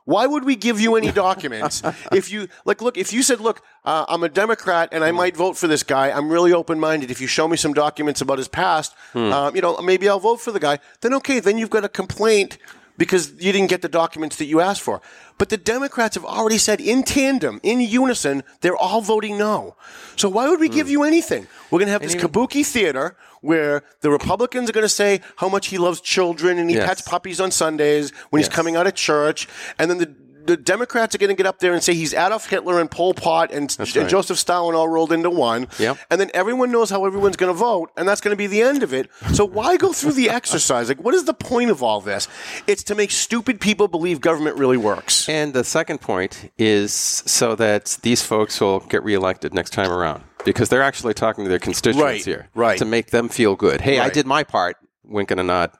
Why 0.10 0.26
would 0.26 0.44
we 0.44 0.56
give 0.56 0.82
you 0.82 0.96
any 0.96 1.12
documents 1.12 1.84
if 2.12 2.32
you 2.32 2.48
like? 2.66 2.82
Look, 2.82 2.98
if 2.98 3.14
you 3.14 3.22
said, 3.22 3.40
"Look, 3.40 3.62
uh, 3.86 4.06
I'm 4.08 4.24
a 4.24 4.30
Democrat 4.30 4.90
and 4.92 5.04
I 5.04 5.12
might 5.12 5.38
vote 5.38 5.56
for 5.56 5.68
this 5.68 5.84
guy. 5.84 6.10
I'm 6.10 6.32
really 6.32 6.52
open-minded. 6.52 7.12
If 7.12 7.22
you 7.22 7.28
show 7.28 7.48
me 7.48 7.58
some 7.58 7.74
documents 7.74 8.20
about 8.20 8.40
his 8.40 8.48
past, 8.48 8.96
um, 9.14 9.56
you 9.56 9.62
know, 9.62 9.78
maybe 9.78 10.10
I'll 10.10 10.20
vote 10.20 10.42
for 10.42 10.52
the 10.52 10.60
guy." 10.60 10.80
Then 11.02 11.14
okay, 11.20 11.40
then 11.40 11.60
you've 11.60 11.70
got 11.70 11.86
a 11.86 11.90
complaint 11.90 12.58
because 13.00 13.32
you 13.40 13.54
didn't 13.54 13.70
get 13.70 13.82
the 13.82 13.90
documents 13.90 14.36
that 14.36 14.46
you 14.46 14.60
asked 14.60 14.82
for. 14.82 15.02
But 15.38 15.48
the 15.48 15.58
Democrats 15.58 16.16
have 16.16 16.26
already 16.26 16.58
said 16.58 16.82
in 16.82 17.04
tandem, 17.04 17.62
in 17.64 17.80
unison, 17.80 18.44
they're 18.60 18.76
all 18.76 19.00
voting 19.00 19.38
no. 19.38 19.76
So 20.18 20.28
why 20.28 20.50
would 20.50 20.60
we 20.60 20.68
give 20.68 20.88
hmm. 20.88 20.92
you 20.92 21.04
anything? 21.04 21.48
We're 21.72 21.80
going 21.80 21.88
to 21.88 21.94
have 21.94 22.02
this 22.02 22.16
kabuki 22.16 22.66
theater 22.66 23.16
where 23.40 23.84
the 24.02 24.12
Republicans 24.12 24.70
are 24.70 24.74
going 24.74 24.84
to 24.84 24.90
say 24.90 25.22
how 25.38 25.48
much 25.48 25.68
he 25.68 25.78
loves 25.78 26.02
children 26.02 26.60
and 26.60 26.70
he 26.70 26.76
Yes. 26.76 26.88
pets 26.88 27.02
puppies 27.02 27.40
on 27.40 27.52
Sundays 27.52 28.12
when 28.30 28.42
he's 28.42 28.50
coming 28.50 28.76
out 28.76 28.86
of 28.86 28.96
church, 28.96 29.48
and 29.80 29.90
then 29.90 29.98
the 29.98 30.14
the 30.50 30.58
Democrats 30.58 31.14
are 31.14 31.20
going 31.20 31.30
to 31.30 31.36
get 31.36 31.46
up 31.46 31.60
there 31.60 31.74
and 31.74 31.84
say 31.84 31.94
he's 31.94 32.12
Adolf 32.12 32.50
Hitler 32.50 32.80
and 32.80 32.90
Pol 32.90 33.14
Pot 33.14 33.52
and, 33.52 33.70
and 33.78 33.96
right. 33.96 34.10
Joseph 34.10 34.40
Stalin 34.40 34.74
all 34.74 34.88
rolled 34.88 35.12
into 35.12 35.30
one. 35.30 35.68
Yep. 35.78 36.00
And 36.10 36.20
then 36.20 36.32
everyone 36.34 36.72
knows 36.72 36.90
how 36.90 37.06
everyone's 37.06 37.38
going 37.38 37.54
to 37.54 37.58
vote, 37.58 37.92
and 37.96 38.08
that's 38.08 38.20
going 38.20 38.32
to 38.32 38.38
be 38.38 38.48
the 38.48 38.64
end 38.64 38.82
of 38.82 38.92
it. 38.92 39.12
So 39.32 39.46
why 39.46 39.78
go 39.78 39.94
through 39.94 40.14
the 40.14 40.32
exercise? 40.32 40.88
Like, 40.90 41.04
what 41.04 41.14
is 41.14 41.26
the 41.26 41.36
point 41.36 41.70
of 41.70 41.84
all 41.84 42.02
this? 42.02 42.28
It's 42.66 42.82
to 42.86 42.96
make 42.96 43.12
stupid 43.12 43.62
people 43.62 43.88
believe 43.88 44.22
government 44.22 44.58
really 44.58 44.78
works. 44.78 45.30
And 45.30 45.54
the 45.54 45.64
second 45.64 46.02
point 46.02 46.52
is 46.58 46.92
so 46.94 47.54
that 47.54 48.00
these 48.02 48.24
folks 48.24 48.60
will 48.60 48.80
get 48.80 49.04
reelected 49.04 49.54
next 49.54 49.70
time 49.70 49.92
around 49.92 50.24
because 50.46 50.70
they're 50.70 50.82
actually 50.82 51.14
talking 51.14 51.44
to 51.44 51.50
their 51.50 51.60
constituents 51.60 52.04
Right, 52.04 52.26
here 52.26 52.48
right. 52.56 52.80
to 52.80 52.86
make 52.86 53.12
them 53.12 53.30
feel 53.30 53.56
good. 53.56 53.82
Hey, 53.82 54.00
I 54.00 54.10
did 54.10 54.26
my 54.26 54.44
part. 54.44 54.78
Wink 55.04 55.30
and 55.30 55.40
a 55.40 55.44
nod. 55.44 55.72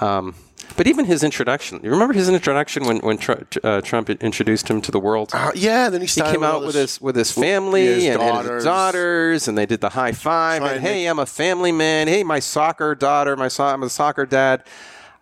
Um, 0.00 0.34
but 0.76 0.86
even 0.86 1.04
his 1.04 1.22
introduction, 1.22 1.80
you 1.82 1.90
remember 1.90 2.14
his 2.14 2.28
introduction 2.28 2.84
when 2.84 2.98
when 2.98 3.18
Tr- 3.18 3.32
uh, 3.62 3.80
Trump 3.80 4.10
introduced 4.10 4.68
him 4.68 4.80
to 4.82 4.90
the 4.90 5.00
world? 5.00 5.30
Uh, 5.32 5.52
yeah, 5.54 5.88
then 5.88 6.00
he 6.00 6.06
he 6.06 6.20
came 6.20 6.42
out 6.42 6.62
with 6.64 6.74
his 6.74 7.00
with 7.00 7.16
his 7.16 7.32
family 7.32 7.86
his 7.86 8.04
and, 8.04 8.22
and 8.22 8.32
daughters. 8.32 8.50
his 8.56 8.64
daughters, 8.64 9.48
and 9.48 9.56
they 9.58 9.66
did 9.66 9.80
the 9.80 9.90
high 9.90 10.12
five. 10.12 10.60
Trying 10.60 10.76
And 10.76 10.80
hey, 10.82 11.02
make- 11.04 11.10
I'm 11.10 11.18
a 11.18 11.26
family 11.26 11.72
man. 11.72 12.08
Hey, 12.08 12.24
my 12.24 12.38
soccer 12.40 12.94
daughter, 12.94 13.36
my 13.36 13.48
so- 13.48 13.64
I'm 13.66 13.82
a 13.82 13.90
soccer 13.90 14.26
dad. 14.26 14.64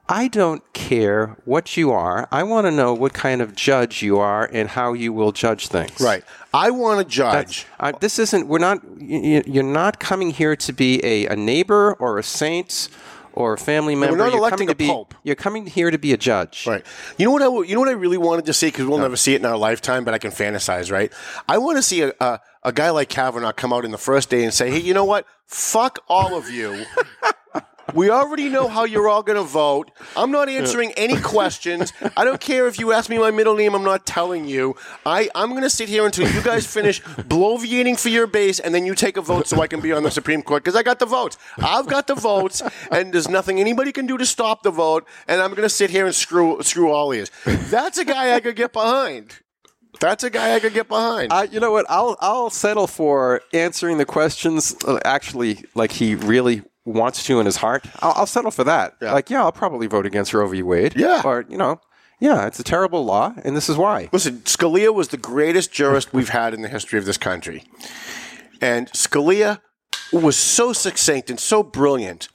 I 0.06 0.28
don't 0.28 0.62
care 0.74 1.36
what 1.46 1.78
you 1.78 1.90
are. 1.90 2.28
I 2.30 2.42
want 2.42 2.66
to 2.66 2.70
know 2.70 2.92
what 2.92 3.14
kind 3.14 3.40
of 3.40 3.54
judge 3.54 4.02
you 4.02 4.18
are 4.18 4.44
and 4.52 4.68
how 4.68 4.92
you 4.92 5.14
will 5.14 5.32
judge 5.32 5.68
things. 5.68 5.98
Right. 5.98 6.22
I 6.52 6.70
want 6.70 6.98
to 7.00 7.06
judge. 7.10 7.64
I, 7.80 7.92
this 7.92 8.18
isn't. 8.18 8.46
We're 8.46 8.58
not. 8.58 8.80
You're 9.00 9.62
not 9.62 9.98
coming 10.00 10.30
here 10.32 10.56
to 10.56 10.72
be 10.74 11.02
a, 11.02 11.26
a 11.28 11.36
neighbor 11.36 11.94
or 11.94 12.18
a 12.18 12.22
saint 12.22 12.90
or 13.34 13.52
a 13.52 13.58
family 13.58 13.94
member. 13.94 14.16
not 14.16 14.30
you're 14.30 14.38
electing 14.38 14.68
coming 14.68 14.70
a 14.70 14.74
be. 14.74 14.86
pope. 14.88 15.14
You're 15.22 15.34
coming 15.36 15.66
here 15.66 15.90
to 15.90 15.98
be 15.98 16.12
a 16.12 16.16
judge. 16.16 16.66
Right. 16.66 16.84
You 17.18 17.26
know 17.26 17.32
what? 17.32 17.42
I, 17.42 17.46
w- 17.46 17.64
you 17.68 17.74
know 17.74 17.80
what 17.80 17.88
I 17.90 17.92
really 17.92 18.16
wanted 18.16 18.46
to 18.46 18.52
see 18.52 18.68
because 18.68 18.86
we'll 18.86 18.98
never 18.98 19.16
see 19.16 19.34
it 19.34 19.40
in 19.40 19.46
our 19.46 19.56
lifetime, 19.56 20.04
but 20.04 20.14
I 20.14 20.18
can 20.18 20.30
fantasize. 20.30 20.90
Right. 20.90 21.12
I 21.48 21.58
want 21.58 21.76
to 21.76 21.82
see 21.82 22.02
a, 22.02 22.12
a 22.20 22.40
a 22.62 22.72
guy 22.72 22.90
like 22.90 23.08
Kavanaugh 23.10 23.52
come 23.52 23.72
out 23.72 23.84
in 23.84 23.90
the 23.90 23.98
first 23.98 24.30
day 24.30 24.44
and 24.44 24.54
say, 24.54 24.70
"Hey, 24.70 24.78
you 24.80 24.94
know 24.94 25.04
what? 25.04 25.26
Fuck 25.46 25.98
all 26.08 26.34
of 26.36 26.48
you." 26.50 26.84
We 27.94 28.10
already 28.10 28.48
know 28.48 28.66
how 28.66 28.84
you're 28.84 29.08
all 29.08 29.22
going 29.22 29.38
to 29.38 29.44
vote. 29.44 29.92
I'm 30.16 30.32
not 30.32 30.48
answering 30.48 30.92
any 30.96 31.16
questions. 31.20 31.92
I 32.16 32.24
don't 32.24 32.40
care 32.40 32.66
if 32.66 32.80
you 32.80 32.92
ask 32.92 33.08
me 33.08 33.18
my 33.18 33.30
middle 33.30 33.54
name. 33.54 33.72
I'm 33.72 33.84
not 33.84 34.04
telling 34.04 34.46
you. 34.46 34.74
I, 35.06 35.30
I'm 35.32 35.50
going 35.50 35.62
to 35.62 35.70
sit 35.70 35.88
here 35.88 36.04
until 36.04 36.28
you 36.28 36.42
guys 36.42 36.66
finish 36.66 37.00
bloviating 37.02 37.98
for 37.98 38.08
your 38.08 38.26
base, 38.26 38.58
and 38.58 38.74
then 38.74 38.84
you 38.84 38.96
take 38.96 39.16
a 39.16 39.20
vote 39.20 39.46
so 39.46 39.62
I 39.62 39.68
can 39.68 39.80
be 39.80 39.92
on 39.92 40.02
the 40.02 40.10
Supreme 40.10 40.42
Court 40.42 40.64
because 40.64 40.74
I 40.74 40.82
got 40.82 40.98
the 40.98 41.06
votes. 41.06 41.38
I've 41.58 41.86
got 41.86 42.08
the 42.08 42.16
votes, 42.16 42.62
and 42.90 43.12
there's 43.12 43.28
nothing 43.28 43.60
anybody 43.60 43.92
can 43.92 44.06
do 44.06 44.18
to 44.18 44.26
stop 44.26 44.64
the 44.64 44.72
vote. 44.72 45.06
And 45.28 45.40
I'm 45.40 45.50
going 45.50 45.62
to 45.62 45.68
sit 45.68 45.90
here 45.90 46.04
and 46.04 46.14
screw 46.14 46.60
screw 46.62 46.90
all 46.90 47.12
ears. 47.14 47.30
That's 47.44 47.98
a 47.98 48.04
guy 48.04 48.34
I 48.34 48.40
could 48.40 48.56
get 48.56 48.72
behind. 48.72 49.38
That's 50.00 50.24
a 50.24 50.30
guy 50.30 50.56
I 50.56 50.58
could 50.58 50.74
get 50.74 50.88
behind. 50.88 51.32
I, 51.32 51.44
you 51.44 51.60
know 51.60 51.70
what? 51.70 51.86
I'll 51.88 52.16
I'll 52.18 52.50
settle 52.50 52.88
for 52.88 53.40
answering 53.52 53.98
the 53.98 54.04
questions 54.04 54.74
uh, 54.84 54.98
actually 55.04 55.64
like 55.76 55.92
he 55.92 56.16
really 56.16 56.62
wants 56.84 57.24
to 57.24 57.40
in 57.40 57.46
his 57.46 57.56
heart. 57.56 57.84
I'll, 58.00 58.12
I'll 58.16 58.26
settle 58.26 58.50
for 58.50 58.64
that. 58.64 58.94
Like, 59.00 59.30
yeah, 59.30 59.42
I'll 59.42 59.52
probably 59.52 59.86
vote 59.86 60.06
against 60.06 60.34
Roe 60.34 60.46
v. 60.48 60.62
Wade. 60.62 60.94
Yeah. 60.96 61.22
or 61.24 61.44
you 61.48 61.56
know, 61.56 61.80
yeah, 62.20 62.46
it's 62.46 62.60
a 62.60 62.64
terrible 62.64 63.04
law, 63.04 63.34
and 63.44 63.56
this 63.56 63.68
is 63.68 63.76
why. 63.76 64.08
Listen, 64.12 64.38
Scalia 64.40 64.92
was 64.94 65.08
the 65.08 65.16
greatest 65.16 65.72
jurist 65.72 66.12
we've 66.12 66.28
had 66.30 66.54
in 66.54 66.62
the 66.62 66.68
history 66.68 66.98
of 66.98 67.04
this 67.04 67.18
country. 67.18 67.64
And 68.60 68.90
Scalia 68.92 69.60
was 70.12 70.36
so 70.36 70.72
succinct 70.72 71.28
and 71.28 71.40
so 71.40 71.62
brilliant 71.62 72.28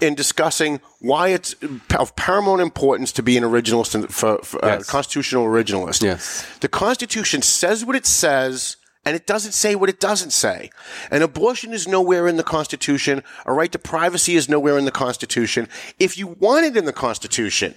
in 0.00 0.14
discussing 0.14 0.80
why 1.00 1.28
it's 1.28 1.54
of 1.98 2.14
paramount 2.16 2.60
importance 2.60 3.10
to 3.12 3.22
be 3.22 3.36
an 3.36 3.42
originalist 3.42 3.94
and 3.94 4.12
for, 4.12 4.38
for 4.42 4.64
uh, 4.64 4.68
Yes. 4.76 4.88
constitutional 4.88 5.44
originalist. 5.46 6.02
Yes. 6.02 6.46
The 6.60 6.68
Constitution 6.68 7.42
says 7.42 7.84
what 7.84 7.96
it 7.96 8.06
says. 8.06 8.76
And 9.04 9.14
it 9.14 9.26
doesn't 9.26 9.52
say 9.52 9.74
what 9.74 9.90
it 9.90 10.00
doesn't 10.00 10.30
say. 10.30 10.70
And 11.10 11.22
abortion 11.22 11.72
is 11.72 11.86
nowhere 11.86 12.26
in 12.26 12.36
the 12.36 12.42
Constitution. 12.42 13.22
A 13.44 13.52
right 13.52 13.70
to 13.72 13.78
privacy 13.78 14.34
is 14.34 14.48
nowhere 14.48 14.78
in 14.78 14.86
the 14.86 14.90
Constitution. 14.90 15.68
If 15.98 16.16
you 16.16 16.28
want 16.28 16.66
it 16.66 16.76
in 16.76 16.86
the 16.86 16.92
Constitution, 16.92 17.74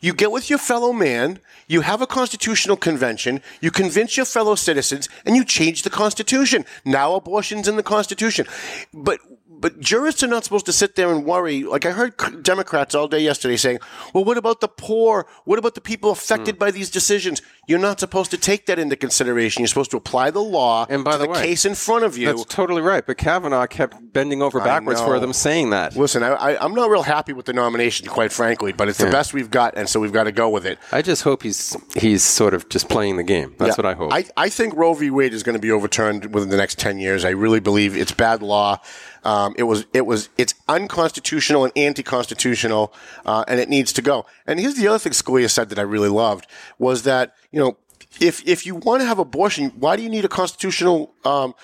you 0.00 0.12
get 0.14 0.32
with 0.32 0.48
your 0.50 0.58
fellow 0.58 0.92
man, 0.92 1.40
you 1.68 1.80
have 1.80 2.00
a 2.00 2.06
constitutional 2.06 2.76
convention, 2.76 3.42
you 3.60 3.70
convince 3.70 4.16
your 4.16 4.26
fellow 4.26 4.54
citizens, 4.54 5.08
and 5.24 5.36
you 5.36 5.44
change 5.44 5.82
the 5.82 5.90
Constitution. 5.90 6.64
Now 6.84 7.14
abortion's 7.14 7.68
in 7.68 7.76
the 7.76 7.82
Constitution. 7.82 8.46
But 8.94 9.20
but 9.58 9.80
jurists 9.80 10.22
are 10.22 10.28
not 10.28 10.44
supposed 10.44 10.66
to 10.66 10.72
sit 10.72 10.96
there 10.96 11.10
and 11.12 11.24
worry. 11.24 11.64
Like 11.64 11.86
I 11.86 11.90
heard 11.92 12.42
Democrats 12.42 12.94
all 12.94 13.08
day 13.08 13.20
yesterday 13.20 13.56
saying, 13.56 13.78
"Well, 14.14 14.24
what 14.24 14.36
about 14.36 14.60
the 14.60 14.68
poor? 14.68 15.26
What 15.44 15.58
about 15.58 15.74
the 15.74 15.80
people 15.80 16.10
affected 16.10 16.56
hmm. 16.56 16.60
by 16.60 16.70
these 16.70 16.90
decisions?" 16.90 17.42
You're 17.68 17.80
not 17.80 17.98
supposed 17.98 18.30
to 18.30 18.38
take 18.38 18.66
that 18.66 18.78
into 18.78 18.94
consideration. 18.94 19.60
You're 19.60 19.68
supposed 19.68 19.90
to 19.90 19.96
apply 19.96 20.30
the 20.30 20.40
law 20.40 20.86
And 20.88 21.02
by 21.02 21.12
to 21.12 21.18
the 21.18 21.24
the, 21.24 21.30
way, 21.30 21.42
case 21.42 21.64
in 21.64 21.74
front 21.74 22.04
of 22.04 22.16
you. 22.16 22.26
That's 22.26 22.44
totally 22.44 22.80
right. 22.80 23.04
But 23.04 23.16
Kavanaugh 23.16 23.66
kept 23.66 24.12
bending 24.12 24.40
over 24.40 24.60
backwards 24.60 25.00
for 25.00 25.18
them, 25.18 25.32
saying 25.32 25.70
that. 25.70 25.96
Listen, 25.96 26.22
I, 26.22 26.56
I'm 26.60 26.74
not 26.74 26.90
real 26.90 27.02
happy 27.02 27.32
with 27.32 27.46
the 27.46 27.52
nomination, 27.52 28.06
quite 28.06 28.32
frankly, 28.32 28.72
but 28.72 28.88
it's 28.88 28.98
the 28.98 29.10
best 29.10 29.34
we've 29.34 29.50
got, 29.50 29.76
and 29.76 29.88
so 29.88 29.98
we've 29.98 30.12
got 30.12 30.24
to 30.24 30.32
go 30.32 30.48
with 30.48 30.64
it. 30.64 30.78
I 30.92 31.02
just 31.02 31.22
hope 31.22 31.42
he's 31.42 31.76
he's 31.96 32.22
sort 32.22 32.54
of 32.54 32.68
just 32.68 32.88
playing 32.88 33.16
the 33.16 33.24
game. 33.24 33.54
That's 33.58 33.70
Yeah. 33.70 33.82
what 33.82 33.86
I 33.86 33.94
hope. 33.94 34.12
I, 34.12 34.24
I 34.36 34.48
think 34.48 34.74
Roe 34.76 34.94
v. 34.94 35.10
Wade 35.10 35.34
is 35.34 35.42
going 35.42 35.54
to 35.54 35.60
be 35.60 35.70
overturned 35.70 36.32
within 36.32 36.50
the 36.50 36.56
next 36.56 36.78
ten 36.78 36.98
years. 36.98 37.24
I 37.24 37.30
really 37.30 37.60
believe 37.60 37.96
it's 37.96 38.12
bad 38.12 38.42
law. 38.42 38.80
Um, 39.26 39.54
it 39.58 39.64
was 39.64 39.86
it 39.92 40.06
was 40.06 40.28
it's 40.38 40.54
unconstitutional 40.68 41.64
and 41.64 41.72
anti-constitutional, 41.76 42.94
uh, 43.24 43.44
and 43.48 43.58
it 43.58 43.68
needs 43.68 43.92
to 43.94 44.02
go. 44.02 44.24
And 44.46 44.60
here's 44.60 44.76
the 44.76 44.86
other 44.86 45.00
thing 45.00 45.12
Scalia 45.12 45.50
said 45.50 45.68
that 45.70 45.80
I 45.80 45.82
really 45.82 46.08
loved 46.08 46.46
was 46.78 47.02
that 47.02 47.34
you 47.50 47.58
know 47.58 47.76
if 48.20 48.46
if 48.46 48.64
you 48.64 48.76
want 48.76 49.02
to 49.02 49.06
have 49.06 49.18
abortion, 49.18 49.72
why 49.80 49.96
do 49.96 50.02
you 50.02 50.08
need 50.08 50.24
a 50.24 50.28
constitutional 50.28 51.12
um, 51.24 51.54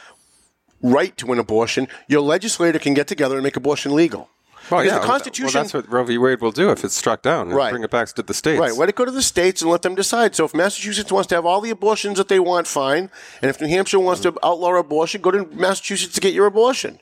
right 0.83 1.17
to 1.19 1.33
an 1.33 1.39
abortion? 1.39 1.87
Your 2.09 2.21
legislator 2.21 2.81
can 2.81 2.95
get 2.95 3.07
together 3.07 3.37
and 3.37 3.45
make 3.45 3.57
abortion 3.57 3.95
legal. 3.95 4.29
well, 4.69 4.83
Because 4.83 4.87
yeah, 4.87 4.99
the 4.99 5.07
Constitution. 5.07 5.55
Well, 5.55 5.63
that's 5.63 5.75
what 5.75 5.89
Roe 5.89 6.03
v. 6.05 6.19
Wade 6.19 6.41
will 6.41 6.51
do 6.51 6.71
if 6.71 6.83
it's 6.85 6.97
struck 6.97 7.23
down. 7.23 7.51
Right. 7.51 7.71
Bring 7.71 7.85
it 7.85 7.93
back 7.93 8.09
to 8.09 8.23
the 8.23 8.35
states. 8.35 8.59
Right. 8.61 8.75
Let 8.75 8.89
it 8.89 8.97
go 8.97 9.05
to 9.05 9.13
the 9.13 9.23
states 9.23 9.63
and 9.63 9.71
let 9.71 9.83
them 9.83 9.95
decide. 9.95 10.35
So 10.35 10.45
if 10.45 10.53
Massachusetts 10.53 11.13
wants 11.13 11.29
to 11.29 11.37
have 11.37 11.47
all 11.47 11.61
the 11.61 11.71
abortions 11.71 12.19
that 12.19 12.27
they 12.27 12.41
want, 12.41 12.67
fine. 12.67 13.09
And 13.41 13.51
if 13.51 13.61
New 13.61 13.69
Hampshire 13.69 14.01
wants 14.01 14.21
to 14.23 14.35
outlaw 14.43 14.75
abortion, 14.75 15.21
go 15.21 15.31
to 15.31 15.45
Massachusetts 15.55 16.15
to 16.15 16.21
get 16.21 16.35
your 16.35 16.47
abortion. 16.47 16.99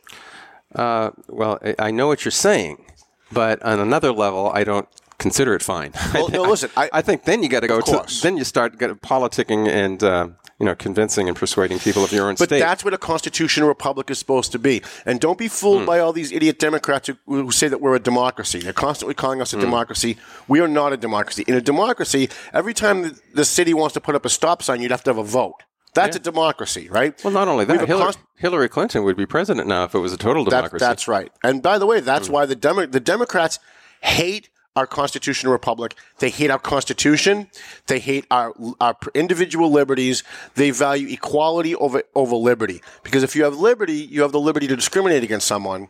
Uh, 0.74 1.10
well, 1.28 1.58
I- 1.64 1.74
I 1.78 1.90
know 1.90 2.06
what 2.06 2.24
you're 2.24 2.32
saying, 2.32 2.84
but 3.32 3.62
on 3.62 3.80
another 3.80 4.12
level, 4.12 4.50
I 4.54 4.64
don't 4.64 4.88
consider 5.18 5.54
it 5.54 5.62
fine. 5.62 5.92
Well, 6.14 6.28
no, 6.28 6.42
listen, 6.54 6.70
I- 6.76 6.90
I 6.92 7.02
think 7.02 7.24
then 7.24 7.42
you 7.42 7.48
got 7.48 7.60
to 7.60 7.68
go 7.68 7.80
to 7.80 8.20
then 8.22 8.36
you 8.36 8.44
start 8.44 8.78
politicking 8.78 9.68
and 9.68 10.02
uh, 10.02 10.28
you 10.58 10.66
know 10.66 10.74
convincing 10.74 11.26
and 11.28 11.36
persuading 11.36 11.78
people 11.80 12.04
of 12.04 12.12
your 12.12 12.28
own 12.28 12.36
But 12.36 12.48
state. 12.48 12.60
that's 12.60 12.84
what 12.84 12.94
a 12.94 12.98
constitutional 12.98 13.68
republic 13.68 14.10
is 14.10 14.18
supposed 14.18 14.52
to 14.52 14.58
be. 14.58 14.82
And 15.04 15.20
don't 15.20 15.38
be 15.38 15.48
fooled 15.48 15.86
by 15.86 15.98
all 15.98 16.12
these 16.12 16.30
idiot 16.32 16.58
Democrats 16.58 17.08
who, 17.08 17.16
who 17.26 17.50
say 17.50 17.68
that 17.68 17.80
we're 17.80 17.96
a 17.96 18.00
democracy. 18.00 18.60
They're 18.60 18.72
constantly 18.72 19.14
calling 19.14 19.40
us 19.42 19.52
a 19.52 19.58
democracy. 19.58 20.16
We 20.48 20.60
are 20.60 20.68
not 20.68 20.92
a 20.92 20.96
democracy. 20.96 21.44
In 21.48 21.54
a 21.54 21.60
democracy, 21.60 22.28
every 22.52 22.74
time 22.74 23.02
the, 23.02 23.20
the 23.34 23.44
city 23.44 23.74
wants 23.74 23.94
to 23.94 24.00
put 24.00 24.14
up 24.14 24.24
a 24.24 24.30
stop 24.30 24.62
sign, 24.62 24.80
you'd 24.80 24.90
have 24.90 25.02
to 25.04 25.10
have 25.10 25.18
a 25.18 25.24
vote. 25.24 25.62
That's 25.94 26.16
a 26.16 26.20
democracy, 26.20 26.88
right? 26.88 27.18
well, 27.24 27.32
not 27.32 27.48
only 27.48 27.64
that, 27.64 27.86
Hillary, 27.86 28.04
const- 28.04 28.18
Hillary 28.36 28.68
Clinton 28.68 29.04
would 29.04 29.16
be 29.16 29.26
president 29.26 29.66
now 29.66 29.84
if 29.84 29.94
it 29.94 29.98
was 29.98 30.12
a 30.12 30.16
total 30.16 30.44
That, 30.44 30.50
democracy. 30.50 30.84
that's 30.84 31.08
right. 31.08 31.32
And 31.42 31.62
by 31.62 31.78
the 31.78 31.86
way, 31.86 32.00
that's 32.00 32.28
mm. 32.28 32.32
why 32.32 32.46
the 32.46 32.56
Demo- 32.56 32.86
the 32.86 33.00
Democrats 33.00 33.58
hate 34.00 34.50
our 34.76 34.86
constitutional 34.86 35.52
republic. 35.52 35.94
They 36.18 36.30
hate 36.30 36.50
our 36.50 36.58
constitution. 36.58 37.48
They 37.86 37.98
hate 37.98 38.26
our 38.30 38.54
our 38.80 38.96
individual 39.14 39.70
liberties. 39.70 40.22
They 40.54 40.70
value 40.70 41.08
equality 41.08 41.74
over 41.74 42.02
over 42.14 42.36
liberty. 42.36 42.80
Because 43.02 43.22
if 43.22 43.34
you 43.34 43.44
have 43.44 43.56
liberty, 43.56 43.94
you 43.94 44.22
have 44.22 44.32
the 44.32 44.40
liberty 44.40 44.66
to 44.68 44.76
discriminate 44.76 45.24
against 45.24 45.46
someone. 45.46 45.88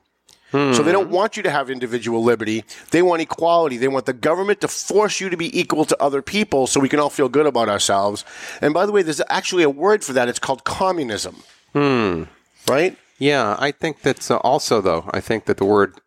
So 0.52 0.82
they 0.82 0.90
don't 0.90 1.10
want 1.10 1.36
you 1.36 1.44
to 1.44 1.50
have 1.50 1.70
individual 1.70 2.24
liberty. 2.24 2.64
They 2.90 3.02
want 3.02 3.22
equality. 3.22 3.76
They 3.76 3.86
want 3.88 4.06
the 4.06 4.12
government 4.12 4.60
to 4.62 4.68
force 4.68 5.20
you 5.20 5.28
to 5.30 5.36
be 5.36 5.56
equal 5.58 5.84
to 5.84 6.02
other 6.02 6.22
people 6.22 6.66
so 6.66 6.80
we 6.80 6.88
can 6.88 6.98
all 6.98 7.10
feel 7.10 7.28
good 7.28 7.46
about 7.46 7.68
ourselves. 7.68 8.24
And 8.60 8.74
by 8.74 8.84
the 8.84 8.90
way, 8.92 9.02
there's 9.02 9.22
actually 9.28 9.62
a 9.62 9.70
word 9.70 10.02
for 10.02 10.12
that. 10.14 10.28
It's 10.28 10.40
called 10.40 10.64
communism. 10.64 11.36
Hmm. 11.72 12.24
Right? 12.68 12.96
Yeah, 13.18 13.54
I 13.60 13.70
think 13.70 14.02
that's 14.02 14.30
uh, 14.30 14.38
also 14.38 14.80
though. 14.80 15.08
I 15.12 15.20
think 15.20 15.44
that 15.44 15.58
the 15.58 15.64
word 15.64 16.00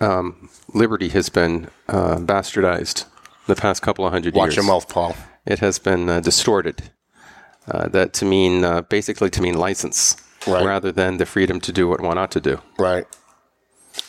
um, 0.00 0.48
liberty 0.72 1.08
has 1.08 1.28
been 1.28 1.68
uh, 1.88 2.16
bastardized 2.16 3.04
the 3.46 3.56
past 3.56 3.82
couple 3.82 4.06
of 4.06 4.12
hundred 4.12 4.34
Watch 4.34 4.48
years. 4.48 4.56
Watch 4.58 4.64
your 4.64 4.74
mouth, 4.74 4.88
Paul. 4.88 5.16
It 5.44 5.58
has 5.58 5.78
been 5.78 6.08
uh, 6.08 6.20
distorted. 6.20 6.90
Uh, 7.66 7.88
that 7.88 8.12
to 8.14 8.24
mean 8.24 8.64
uh, 8.64 8.82
basically 8.82 9.28
to 9.30 9.42
mean 9.42 9.54
license 9.58 10.16
Right. 10.46 10.64
rather 10.64 10.92
than 10.92 11.16
the 11.18 11.26
freedom 11.26 11.60
to 11.60 11.72
do 11.72 11.88
what 11.88 12.00
one 12.00 12.16
ought 12.16 12.30
to 12.30 12.40
do. 12.40 12.60
Right. 12.78 13.06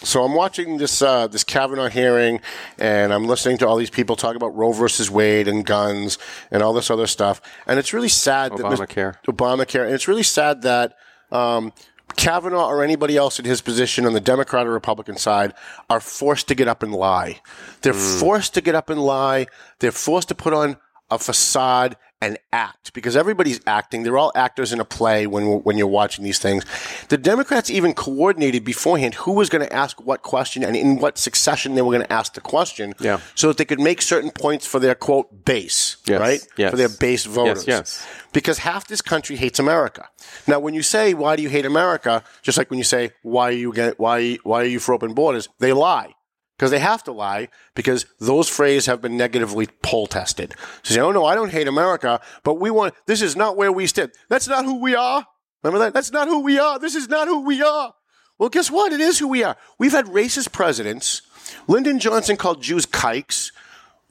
So 0.02 0.24
I'm 0.24 0.34
watching 0.34 0.78
this 0.78 1.02
uh, 1.02 1.28
this 1.28 1.44
Kavanaugh 1.44 1.90
hearing, 1.90 2.40
and 2.78 3.14
I'm 3.14 3.26
listening 3.26 3.58
to 3.60 3.68
all 3.68 3.76
these 3.76 3.90
people 3.90 4.16
talk 4.16 4.36
about 4.36 4.56
Roe 4.56 4.72
versus 4.72 5.12
Wade 5.12 5.48
and 5.48 5.66
guns 5.66 6.18
and 6.52 6.64
all 6.64 6.74
this 6.74 6.90
other 6.90 7.08
stuff, 7.08 7.42
and 7.68 7.78
it's 7.78 7.94
really 7.94 8.08
sad 8.10 8.54
that 8.54 8.60
Obamacare. 8.60 9.16
Obamacare, 9.28 9.86
and 9.86 9.94
it's 9.94 10.08
really 10.08 10.24
sad 10.24 10.62
that 10.62 10.96
um, 11.32 11.74
Kavanaugh 12.16 12.68
or 12.68 12.84
anybody 12.84 13.18
else 13.18 13.40
in 13.40 13.46
his 13.46 13.62
position 13.62 14.06
on 14.06 14.14
the 14.14 14.22
Democrat 14.22 14.66
or 14.68 14.72
Republican 14.72 15.18
side 15.18 15.54
are 15.90 16.00
forced 16.00 16.48
to 16.48 16.56
get 16.56 16.68
up 16.68 16.82
and 16.82 16.94
lie. 16.94 17.40
They're 17.82 17.94
forced 17.94 18.54
to 18.54 18.62
get 18.62 18.76
up 18.76 18.90
and 18.90 19.02
lie. 19.02 19.48
They're 19.80 19.92
forced 19.92 20.30
to 20.30 20.36
put 20.36 20.54
on 20.54 20.78
a 21.12 21.20
facade 21.20 21.98
and 22.22 22.38
act 22.52 22.94
because 22.94 23.16
everybody's 23.16 23.62
acting. 23.66 24.04
They're 24.04 24.18
all 24.18 24.32
actors 24.36 24.74
in 24.74 24.80
a 24.80 24.86
play 24.86 25.26
when 25.26 25.64
when 25.64 25.78
you're 25.78 25.88
watching 25.88 26.24
these 26.26 26.40
things. 26.40 26.66
The 27.08 27.18
Democrats 27.18 27.70
even 27.70 27.94
coordinated 27.94 28.66
beforehand 28.66 29.16
who 29.16 29.32
was 29.34 29.50
going 29.50 29.66
to 29.66 29.74
ask 29.74 30.02
what 30.06 30.22
question 30.22 30.64
and 30.64 30.76
in 30.76 31.00
what 31.00 31.18
succession 31.18 31.76
they 31.76 31.82
were 31.82 31.94
going 31.94 32.06
to 32.06 32.12
ask 32.14 32.34
the 32.34 32.42
question, 32.42 32.94
Yeah. 33.00 33.20
so 33.36 33.48
that 33.48 33.58
they 33.58 33.66
could 33.66 33.80
make 33.80 34.02
certain 34.02 34.32
points 34.32 34.66
for 34.66 34.80
their 34.80 34.96
quote 34.96 35.46
base, 35.46 35.98
Yes, 36.06 36.20
right? 36.20 36.48
yes. 36.58 36.72
For 36.72 36.78
their 36.78 36.90
base 36.90 37.26
voters. 37.26 37.66
yes. 37.66 38.06
Because 38.34 38.60
half 38.60 38.88
this 38.88 39.02
country 39.02 39.36
hates 39.38 39.58
America. 39.60 40.08
Now, 40.46 40.60
when 40.60 40.74
you 40.74 40.84
say 40.84 41.14
why 41.14 41.36
do 41.36 41.42
you 41.44 41.50
hate 41.50 41.66
America, 41.66 42.24
just 42.42 42.58
like 42.58 42.70
when 42.70 42.78
you 42.80 42.84
say 42.86 43.12
why 43.22 43.50
are 43.50 43.52
you 43.54 43.72
get 43.74 43.98
why 44.00 44.36
why 44.44 44.62
are 44.64 44.66
you 44.76 44.80
for 44.80 44.94
open 44.94 45.14
borders, 45.14 45.48
they 45.60 45.74
lie 45.74 46.14
because 46.60 46.72
they 46.72 46.80
have 46.80 47.02
to 47.06 47.14
lie 47.14 47.48
because 47.74 48.06
those 48.20 48.50
phrases 48.50 48.86
have 48.88 49.02
been 49.02 49.16
negatively 49.16 49.66
poll 49.82 50.08
tested. 50.08 50.54
So 50.84 50.94
say, 50.94 51.00
oh 51.00 51.14
no, 51.14 51.24
I 51.26 51.34
don't 51.34 51.54
hate 51.54 51.70
America, 51.70 52.20
but 52.44 52.56
we 52.56 52.70
want, 52.70 52.96
this 53.06 53.22
is 53.22 53.38
not 53.38 53.56
where 53.56 53.72
we 53.72 53.88
stand. 53.88 54.12
That's 54.28 54.50
not 54.50 54.66
who 54.66 54.82
we 54.82 54.94
are. 54.94 55.26
Remember 55.64 55.80
that? 55.86 55.94
That's 55.94 56.12
not 56.12 56.28
who 56.28 56.42
we 56.42 56.60
are. 56.60 56.78
This 56.78 56.96
is 56.96 57.08
not 57.08 57.30
who 57.30 57.46
we 57.46 57.62
are. 57.62 57.94
Well, 58.38 58.50
guess 58.50 58.70
what? 58.70 58.92
It 58.92 59.00
is 59.00 59.20
who 59.20 59.30
we 59.30 59.42
are. 59.42 59.56
We've 59.78 59.94
had 59.94 60.08
racist 60.08 60.52
presidents. 60.52 61.22
Lyndon 61.70 61.98
Johnson 61.98 62.36
called 62.36 62.62
Jews 62.62 62.86
kikes. 62.86 63.54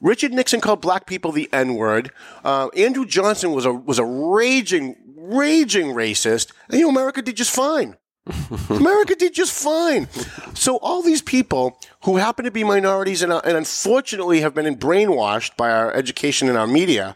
Richard 0.01 0.33
Nixon 0.33 0.59
called 0.59 0.81
black 0.81 1.05
people 1.05 1.31
the 1.31 1.49
N 1.53 1.75
word. 1.75 2.09
Uh, 2.43 2.69
Andrew 2.69 3.05
Johnson 3.05 3.51
was 3.51 3.65
a 3.65 3.73
was 3.73 3.99
a 3.99 4.05
raging, 4.05 4.95
raging 5.15 5.87
racist. 5.87 6.51
And 6.69 6.79
you 6.79 6.85
know, 6.85 6.89
America 6.89 7.21
did 7.21 7.35
just 7.35 7.53
fine. 7.53 7.95
America 8.69 9.15
did 9.15 9.33
just 9.33 9.51
fine. 9.51 10.07
So 10.53 10.77
all 10.77 11.01
these 11.01 11.21
people 11.21 11.79
who 12.03 12.17
happen 12.17 12.45
to 12.45 12.51
be 12.51 12.63
minorities 12.63 13.21
and, 13.21 13.31
uh, 13.31 13.41
and 13.43 13.57
unfortunately 13.57 14.41
have 14.41 14.53
been 14.53 14.75
brainwashed 14.77 15.57
by 15.57 15.69
our 15.69 15.93
education 15.93 16.47
and 16.47 16.57
our 16.57 16.67
media 16.67 17.15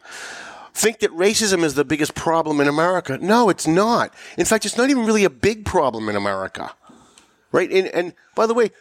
think 0.73 0.99
that 0.99 1.11
racism 1.11 1.63
is 1.63 1.75
the 1.75 1.85
biggest 1.85 2.15
problem 2.15 2.59
in 2.59 2.67
America. 2.67 3.17
No, 3.21 3.49
it's 3.49 3.67
not. 3.67 4.13
In 4.37 4.45
fact, 4.45 4.65
it's 4.65 4.77
not 4.77 4.89
even 4.89 5.05
really 5.05 5.23
a 5.23 5.29
big 5.29 5.65
problem 5.65 6.09
in 6.09 6.15
America. 6.15 6.73
Right? 7.51 7.71
And, 7.71 7.87
and 7.89 8.13
by 8.35 8.47
the 8.47 8.55
way, 8.55 8.71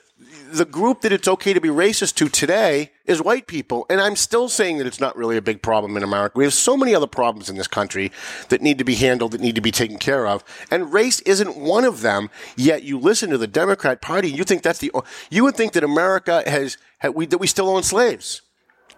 the 0.53 0.65
group 0.65 1.01
that 1.01 1.13
it's 1.13 1.27
okay 1.27 1.53
to 1.53 1.61
be 1.61 1.69
racist 1.69 2.15
to 2.17 2.29
today 2.29 2.93
is 3.07 3.23
white 3.23 3.47
people. 3.47 3.87
And 3.89 4.01
I'm 4.01 4.17
still 4.17 4.49
saying 4.49 4.79
that 4.79 4.87
it's 4.87 5.01
not 5.01 5.17
really 5.17 5.37
a 5.37 5.43
big 5.43 5.63
problem 5.63 5.97
in 5.97 6.03
America. 6.03 6.39
We 6.39 6.45
have 6.45 6.55
so 6.55 6.77
many 6.77 6.95
other 6.95 7.07
problems 7.07 7.49
in 7.49 7.57
this 7.57 7.67
country 7.67 8.13
that 8.49 8.61
need 8.61 8.79
to 8.79 8.85
be 8.85 8.95
handled, 8.95 9.33
that 9.33 9.41
need 9.41 9.55
to 9.55 9.61
be 9.61 9.73
taken 9.73 9.99
care 9.99 10.27
of. 10.27 10.45
And 10.71 10.93
race 10.93 11.21
isn't 11.21 11.57
one 11.57 11.85
of 11.85 12.03
them. 12.03 12.31
Yet 12.57 12.83
you 12.83 12.99
listen 12.99 13.31
to 13.31 13.39
the 13.39 13.47
Democrat 13.47 14.03
Party 14.03 14.29
and 14.29 14.39
you 14.39 14.45
think 14.45 14.63
that's 14.63 14.79
the, 14.79 14.93
you 15.31 15.45
would 15.45 15.57
think 15.57 15.73
that 15.73 15.85
America 15.85 16.43
has, 16.47 16.77
that 17.01 17.15
we 17.15 17.47
still 17.47 17.69
own 17.69 17.83
slaves. 17.83 18.43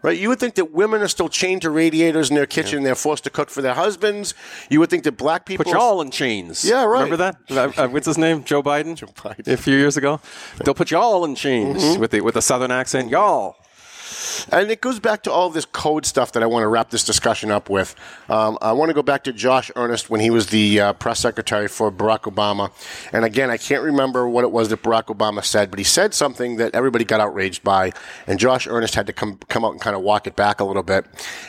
Right? 0.05 0.19
You 0.19 0.29
would 0.29 0.39
think 0.39 0.55
that 0.57 0.71
women 0.71 1.01
are 1.01 1.09
still 1.09 1.31
chained 1.31 1.63
to 1.63 1.71
radiators 1.71 2.29
in 2.29 2.37
their 2.37 2.45
kitchen 2.45 2.77
and 2.77 2.87
they're 2.87 2.95
forced 2.95 3.25
to 3.25 3.31
cook 3.31 3.49
for 3.49 3.63
their 3.63 3.73
husbands. 3.73 4.35
You 4.69 4.79
would 4.81 4.91
think 4.91 5.05
that 5.05 5.13
black 5.17 5.47
people 5.47 5.65
Put 5.65 5.73
you 5.73 5.79
all 5.81 6.03
in 6.03 6.11
chains. 6.11 6.63
Yeah, 6.63 6.85
right. 6.85 7.05
Remember 7.05 7.17
that? 7.17 7.37
Uh, 7.51 7.73
uh, 7.83 7.89
what's 7.89 8.05
his 8.07 8.19
name? 8.19 8.45
Joe 8.45 8.63
Biden. 8.63 8.97
Joe 9.01 9.07
Biden. 9.07 9.49
A 9.51 9.57
few 9.57 9.77
years 9.79 9.97
ago, 9.97 10.21
they'll 10.63 10.75
put 10.75 10.91
you 10.91 10.99
all 10.99 11.25
in 11.25 11.35
chains 11.35 11.83
Mm-hmm. 11.83 12.01
with 12.03 12.11
the 12.11 12.21
with 12.21 12.37
a 12.37 12.43
southern 12.43 12.71
accent. 12.71 13.09
Y'all. 13.09 13.57
And 14.51 14.71
it 14.71 14.81
goes 14.81 15.01
back 15.01 15.23
to 15.25 15.33
all 15.33 15.51
this 15.51 15.65
code 15.65 16.07
stuff 16.07 16.33
that 16.33 16.43
I 16.43 16.47
want 16.47 16.63
to 16.63 16.69
wrap 16.69 16.91
this 16.91 17.05
discussion 17.05 17.51
up 17.51 17.69
with. 17.71 17.95
Um, 18.29 18.59
I 18.61 18.73
want 18.73 18.91
to 18.91 18.95
go 18.95 19.03
back 19.03 19.25
to 19.25 19.33
Josh 19.33 19.71
Earnest 19.77 20.11
when 20.11 20.21
he 20.21 20.31
was 20.31 20.49
the 20.49 20.81
uh, 20.81 20.93
press 20.95 21.21
secretary 21.21 21.69
for 21.69 21.91
Barack 21.91 22.23
Obama. 22.23 22.71
And 23.13 23.25
again, 23.25 23.51
I 23.51 23.57
can't 23.57 23.83
remember 23.83 24.29
what 24.29 24.45
it 24.45 24.51
was 24.51 24.69
that 24.69 24.83
Barack 24.83 25.05
Obama 25.07 25.45
said, 25.45 25.71
but 25.71 25.79
he 25.79 25.85
said 25.85 26.15
something 26.15 26.57
that 26.57 26.75
everybody 26.75 27.05
got 27.05 27.21
outraged 27.21 27.63
by. 27.65 27.93
And 28.27 28.39
Josh 28.39 28.67
Earnest 28.67 28.95
had 28.95 29.07
to 29.07 29.13
come 29.13 29.39
come 29.49 29.65
out 29.65 29.73
and 29.73 29.81
kind 29.81 29.97
of 29.97 30.03
walk 30.03 30.27
it 30.27 30.37
back 30.37 30.61
a 30.61 30.65
little 30.65 30.83
bit. 30.83 31.07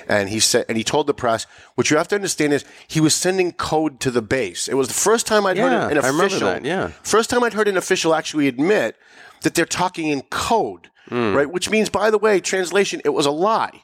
And 0.08 0.30
he 0.30 0.40
said, 0.40 0.66
and 0.68 0.78
he 0.78 0.84
told 0.84 1.08
the 1.08 1.14
press, 1.14 1.46
what 1.76 1.90
you 1.90 1.98
have 1.98 2.08
to 2.10 2.16
understand 2.16 2.54
is 2.54 2.66
he 2.88 3.00
was 3.00 3.16
sending 3.16 3.52
code 3.52 4.00
to 4.02 4.12
the 4.12 4.22
base. 4.22 4.68
It 4.68 4.76
was 4.76 4.88
the 4.88 4.94
first 4.94 5.28
time 5.28 5.46
I'd 5.46 5.58
Yeah, 5.58 5.88
heard 5.88 5.92
an 5.92 5.98
official, 5.98 6.48
that, 6.48 6.66
yeah. 6.66 6.88
first 7.04 7.30
time 7.30 7.44
I'd 7.44 7.54
heard 7.54 7.68
an 7.68 7.78
official 7.78 8.14
actually 8.16 8.48
admit 8.48 8.96
that 9.42 9.56
they're 9.56 9.66
talking 9.66 10.08
in 10.08 10.22
code, 10.24 10.90
right? 11.12 11.50
Which 11.50 11.70
means, 11.70 11.90
by 11.90 12.10
the 12.10 12.18
way, 12.18 12.40
translation, 12.40 13.02
it 13.06 13.10
was 13.10 13.26
a 13.26 13.32
lie. 13.32 13.82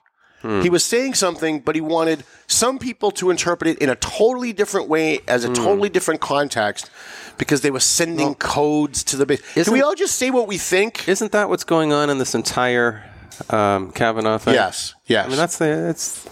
He 0.64 0.72
was 0.72 0.84
saying 0.84 1.14
something, 1.14 1.60
but 1.60 1.76
he 1.76 1.82
wanted 1.82 2.24
some 2.48 2.80
people 2.80 3.12
to 3.12 3.30
interpret 3.30 3.70
it 3.70 3.78
in 3.78 3.90
a 3.92 3.96
totally 3.96 4.54
different 4.54 4.90
way, 4.90 5.20
as 5.28 5.44
a 5.44 5.54
totally 5.54 5.88
different 5.88 6.20
context, 6.20 6.90
because 7.38 7.62
they 7.62 7.70
were 7.70 7.80
sending 7.80 8.34
codes 8.34 9.04
to 9.04 9.18
the 9.18 9.28
base. 9.28 9.42
Can 9.54 9.72
we 9.72 9.84
all 9.84 9.94
just 9.94 10.16
say 10.16 10.32
what 10.32 10.48
we 10.48 10.58
think? 10.58 11.08
Isn't 11.08 11.32
that 11.34 11.48
what's 11.48 11.64
going 11.64 11.94
on 11.94 12.10
in 12.10 12.18
this 12.18 12.34
entire 12.34 13.04
um, 13.52 13.92
Kavanaugh 13.92 14.40
thing? 14.40 14.56
Yes, 14.56 14.96
yes. 15.06 15.26
I 15.26 15.28
mean, 15.28 15.38
that's 15.38 15.60
the 15.60 15.90
it's 15.90 16.28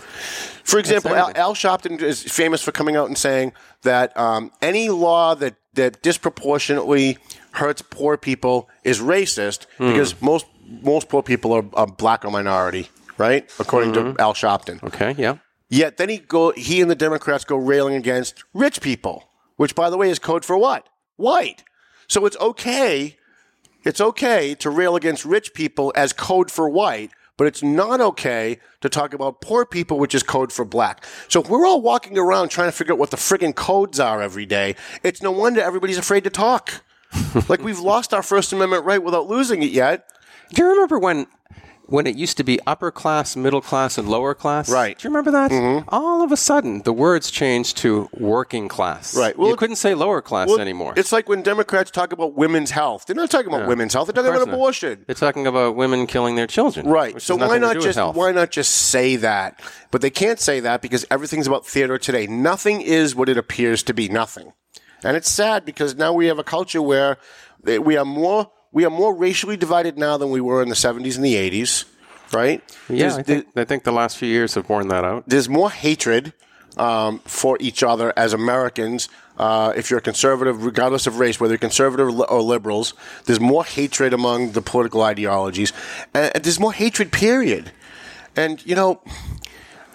For 0.63 0.79
example, 0.79 1.13
Al. 1.13 1.31
Al 1.35 1.53
Sharpton 1.53 2.01
is 2.01 2.23
famous 2.23 2.63
for 2.63 2.71
coming 2.71 2.95
out 2.95 3.09
and 3.09 3.17
saying 3.17 3.53
that 3.83 4.17
um, 4.17 4.51
any 4.59 4.89
law 4.89 5.35
that, 5.35 5.53
that 5.75 6.01
disproportionately 6.01 7.19
hurts 7.51 7.83
poor 7.83 8.17
people 8.17 8.69
is 8.83 8.99
racist 8.99 9.67
Hmm. 9.77 9.91
because 9.91 10.19
most 10.19 10.47
most 10.81 11.09
poor 11.09 11.23
people 11.23 11.53
are, 11.53 11.65
are 11.73 11.87
black 11.87 12.25
or 12.25 12.31
minority, 12.31 12.89
right? 13.17 13.49
According 13.59 13.93
Mm-hmm. 13.93 14.15
to 14.15 14.21
Al 14.21 14.33
Sharpton. 14.33 14.81
okay. 14.83 15.15
Yeah. 15.17 15.37
Yet 15.69 15.97
then 15.97 16.09
he 16.09 16.17
go 16.17 16.51
he 16.51 16.81
and 16.81 16.89
the 16.89 16.95
Democrats 16.95 17.43
go 17.45 17.55
railing 17.55 17.95
against 17.95 18.43
rich 18.53 18.81
people, 18.81 19.29
which 19.57 19.75
by 19.75 19.89
the 19.89 19.97
way 19.97 20.09
is 20.09 20.17
code 20.19 20.43
for 20.43 20.57
what? 20.57 20.87
White. 21.15 21.63
So 22.07 22.25
it's 22.25 22.37
okay. 22.37 23.17
It's 23.83 24.01
okay 24.01 24.55
to 24.55 24.69
rail 24.69 24.95
against 24.95 25.25
rich 25.25 25.53
people 25.53 25.93
as 25.95 26.11
code 26.11 26.49
for 26.51 26.67
white, 26.67 27.11
but 27.37 27.45
it's 27.47 27.61
not 27.63 28.01
okay 28.01 28.59
to 28.81 28.89
talk 28.89 29.13
about 29.13 29.41
poor 29.41 29.63
people, 29.65 29.99
which 29.99 30.13
is 30.15 30.23
code 30.23 30.51
for 30.51 30.65
black. 30.65 31.05
So 31.27 31.41
if 31.41 31.49
we're 31.49 31.65
all 31.65 31.81
walking 31.81 32.17
around 32.17 32.49
trying 32.49 32.67
to 32.67 32.71
figure 32.73 32.93
out 32.93 32.99
what 32.99 33.11
the 33.11 33.17
friggin' 33.17 33.55
codes 33.55 33.99
are 33.99 34.21
every 34.21 34.45
day, 34.45 34.75
it's 35.03 35.21
no 35.21 35.31
wonder 35.31 35.61
everybody's 35.61 35.97
afraid 35.99 36.23
to 36.25 36.29
talk. 36.29 36.81
like 37.47 37.61
we've 37.61 37.79
lost 37.79 38.13
our 38.13 38.21
First 38.23 38.51
Amendment 38.53 38.83
right 38.85 39.01
without 39.01 39.27
losing 39.27 39.63
it 39.63 39.71
yet. 39.71 40.09
Do 40.53 40.63
you 40.63 40.69
remember 40.69 40.99
when 40.99 41.27
when 41.89 42.05
it 42.05 42.15
used 42.15 42.37
to 42.37 42.43
be 42.43 42.59
upper 42.67 42.91
class, 42.91 43.35
middle 43.35 43.61
class, 43.61 43.97
and 43.97 44.07
lower 44.07 44.33
class? 44.33 44.69
Right. 44.69 44.97
Do 44.97 45.07
you 45.07 45.09
remember 45.09 45.31
that? 45.31 45.51
Mm-hmm. 45.51 45.89
All 45.89 46.21
of 46.21 46.31
a 46.31 46.37
sudden, 46.37 46.83
the 46.83 46.93
words 46.93 47.31
changed 47.31 47.77
to 47.77 48.09
working 48.13 48.67
class. 48.67 49.15
Right. 49.15 49.37
Well, 49.37 49.49
you 49.49 49.55
couldn't 49.55 49.77
say 49.77 49.95
lower 49.95 50.21
class 50.21 50.47
Well, 50.47 50.59
anymore. 50.59 50.93
It's 50.95 51.11
like 51.11 51.27
when 51.27 51.41
Democrats 51.41 51.91
talk 51.91 52.13
about 52.13 52.35
women's 52.35 52.71
health. 52.71 53.05
They're 53.05 53.15
not 53.15 53.31
talking 53.31 53.47
about 53.47 53.67
women's 53.67 53.93
health. 53.93 54.07
They're 54.07 54.13
talking 54.13 54.29
about 54.29 54.37
course 54.37 54.47
not. 54.47 54.53
abortion. 54.55 55.03
They're 55.07 55.15
talking 55.15 55.47
about 55.47 55.75
women 55.75 56.07
killing 56.07 56.35
their 56.35 56.47
children. 56.47 56.87
Right. 56.87 57.19
So 57.21 57.35
why 57.35 57.57
not 57.57 57.79
just 57.79 57.99
why 58.15 58.31
not 58.31 58.51
just 58.51 58.71
say 58.71 59.15
that? 59.17 59.59
But 59.91 60.01
they 60.01 60.11
can't 60.11 60.39
say 60.39 60.59
that 60.61 60.81
because 60.81 61.05
everything's 61.09 61.47
about 61.47 61.65
theater 61.65 61.97
today. 61.97 62.27
Nothing 62.27 62.81
is 62.81 63.15
what 63.15 63.29
it 63.29 63.37
appears 63.37 63.83
to 63.83 63.93
be. 63.93 64.09
Nothing. 64.09 64.53
And 65.03 65.15
it's 65.15 65.29
sad 65.29 65.65
because 65.65 65.95
now 65.95 66.13
we 66.13 66.27
have 66.27 66.39
a 66.39 66.43
culture 66.43 66.81
where 66.81 67.17
we 67.63 67.95
are 67.97 68.05
more 68.05 68.51
we 68.71 68.85
are 68.85 68.89
more 68.89 69.13
racially 69.15 69.57
divided 69.57 69.97
now 69.97 70.17
than 70.17 70.29
we 70.31 70.41
were 70.41 70.61
in 70.61 70.69
the 70.69 70.75
70s 70.75 71.15
and 71.15 71.25
the 71.25 71.35
80s, 71.35 71.85
right? 72.33 72.63
Yeah, 72.89 73.15
I 73.15 73.23
think, 73.23 73.47
I 73.55 73.65
think 73.65 73.83
the 73.83 73.91
last 73.91 74.17
few 74.17 74.29
years 74.29 74.55
have 74.55 74.67
borne 74.67 74.87
that 74.89 75.03
out. 75.03 75.23
there's 75.27 75.49
more 75.49 75.71
hatred 75.71 76.33
um, 76.77 77.19
for 77.25 77.57
each 77.59 77.81
other 77.83 78.13
as 78.15 78.33
Americans. 78.33 79.09
Uh, 79.37 79.73
if 79.75 79.89
you're 79.89 79.99
a 79.99 80.01
conservative, 80.01 80.63
regardless 80.65 81.07
of 81.07 81.17
race, 81.17 81.39
whether 81.39 81.53
you're 81.53 81.57
conservative 81.57 82.07
or 82.29 82.41
liberals, 82.41 82.93
there's 83.25 83.39
more 83.39 83.63
hatred 83.65 84.13
among 84.13 84.51
the 84.51 84.61
political 84.61 85.01
ideologies, 85.01 85.71
and, 86.13 86.31
and 86.35 86.43
there's 86.43 86.59
more 86.59 86.73
hatred. 86.73 87.11
Period. 87.11 87.71
And 88.35 88.63
you 88.65 88.75
know, 88.75 89.01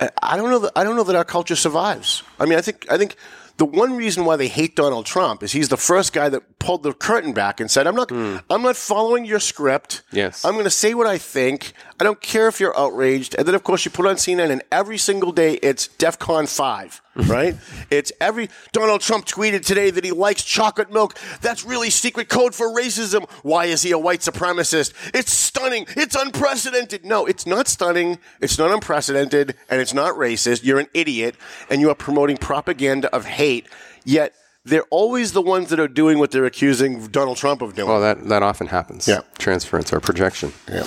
I- 0.00 0.10
I 0.22 0.36
don't 0.36 0.50
know 0.50 0.58
that 0.60 0.72
I 0.74 0.82
don't 0.82 0.96
know 0.96 1.04
that 1.04 1.14
our 1.14 1.24
culture 1.24 1.56
survives. 1.56 2.22
I 2.40 2.46
mean, 2.46 2.58
I 2.58 2.62
think 2.62 2.86
I 2.90 2.96
think 2.98 3.16
the 3.56 3.64
one 3.64 3.96
reason 3.96 4.24
why 4.24 4.36
they 4.36 4.48
hate 4.48 4.74
Donald 4.74 5.06
Trump 5.06 5.42
is 5.42 5.52
he's 5.52 5.68
the 5.68 5.76
first 5.76 6.12
guy 6.12 6.28
that 6.28 6.58
pulled 6.58 6.82
the 6.82 6.92
curtain 6.92 7.32
back 7.32 7.60
and 7.60 7.70
said, 7.70 7.86
"I'm 7.86 7.94
not 7.94 8.10
hmm. 8.10 8.38
I'm 8.50 8.62
not 8.62 8.76
following 8.76 9.24
your 9.24 9.40
script. 9.40 10.02
Yes. 10.10 10.44
I'm 10.44 10.54
going 10.54 10.64
to 10.64 10.70
say 10.70 10.94
what 10.94 11.06
I 11.06 11.18
think. 11.18 11.72
I 12.00 12.04
don't 12.04 12.20
care 12.20 12.48
if 12.48 12.58
you're 12.60 12.76
outraged." 12.78 13.34
And 13.36 13.46
then 13.46 13.54
of 13.54 13.62
course 13.62 13.84
you 13.84 13.90
put 13.90 14.06
on 14.06 14.16
CNN 14.16 14.50
and 14.50 14.62
every 14.72 14.98
single 14.98 15.32
day 15.32 15.54
it's 15.62 15.88
DefCon 15.88 16.48
5, 16.48 17.02
right? 17.26 17.56
it's 17.90 18.12
every 18.20 18.48
Donald 18.72 19.00
Trump 19.00 19.24
tweeted 19.24 19.64
today 19.64 19.90
that 19.90 20.04
he 20.04 20.10
likes 20.10 20.42
chocolate 20.42 20.92
milk. 20.92 21.16
That's 21.40 21.64
really 21.64 21.90
secret 21.90 22.28
code 22.28 22.54
for 22.54 22.68
racism. 22.68 23.28
Why 23.42 23.66
is 23.66 23.82
he 23.82 23.92
a 23.92 23.98
white 23.98 24.20
supremacist? 24.20 24.92
It's 25.14 25.32
stunning. 25.32 25.86
It's 25.90 26.16
unprecedented. 26.16 27.04
No, 27.04 27.26
it's 27.26 27.46
not 27.46 27.68
stunning. 27.68 28.18
It's 28.40 28.58
not 28.58 28.70
unprecedented 28.70 29.54
and 29.70 29.80
it's 29.80 29.94
not 29.94 30.14
racist. 30.14 30.64
You're 30.64 30.80
an 30.80 30.88
idiot 30.92 31.36
and 31.70 31.80
you 31.80 31.88
are 31.90 31.94
promoting 31.94 32.36
propaganda 32.36 33.14
of 33.14 33.26
hate. 33.26 33.68
Yet 34.04 34.32
they're 34.64 34.84
always 34.90 35.32
the 35.32 35.42
ones 35.42 35.70
that 35.70 35.78
are 35.78 35.88
doing 35.88 36.18
what 36.18 36.30
they're 36.30 36.46
accusing 36.46 37.06
Donald 37.08 37.36
Trump 37.36 37.62
of 37.62 37.74
doing. 37.74 37.88
Well, 37.88 38.00
that, 38.00 38.28
that 38.28 38.42
often 38.42 38.66
happens. 38.66 39.06
Yeah. 39.06 39.20
Transference 39.38 39.92
or 39.92 40.00
projection. 40.00 40.52
yeah. 40.68 40.86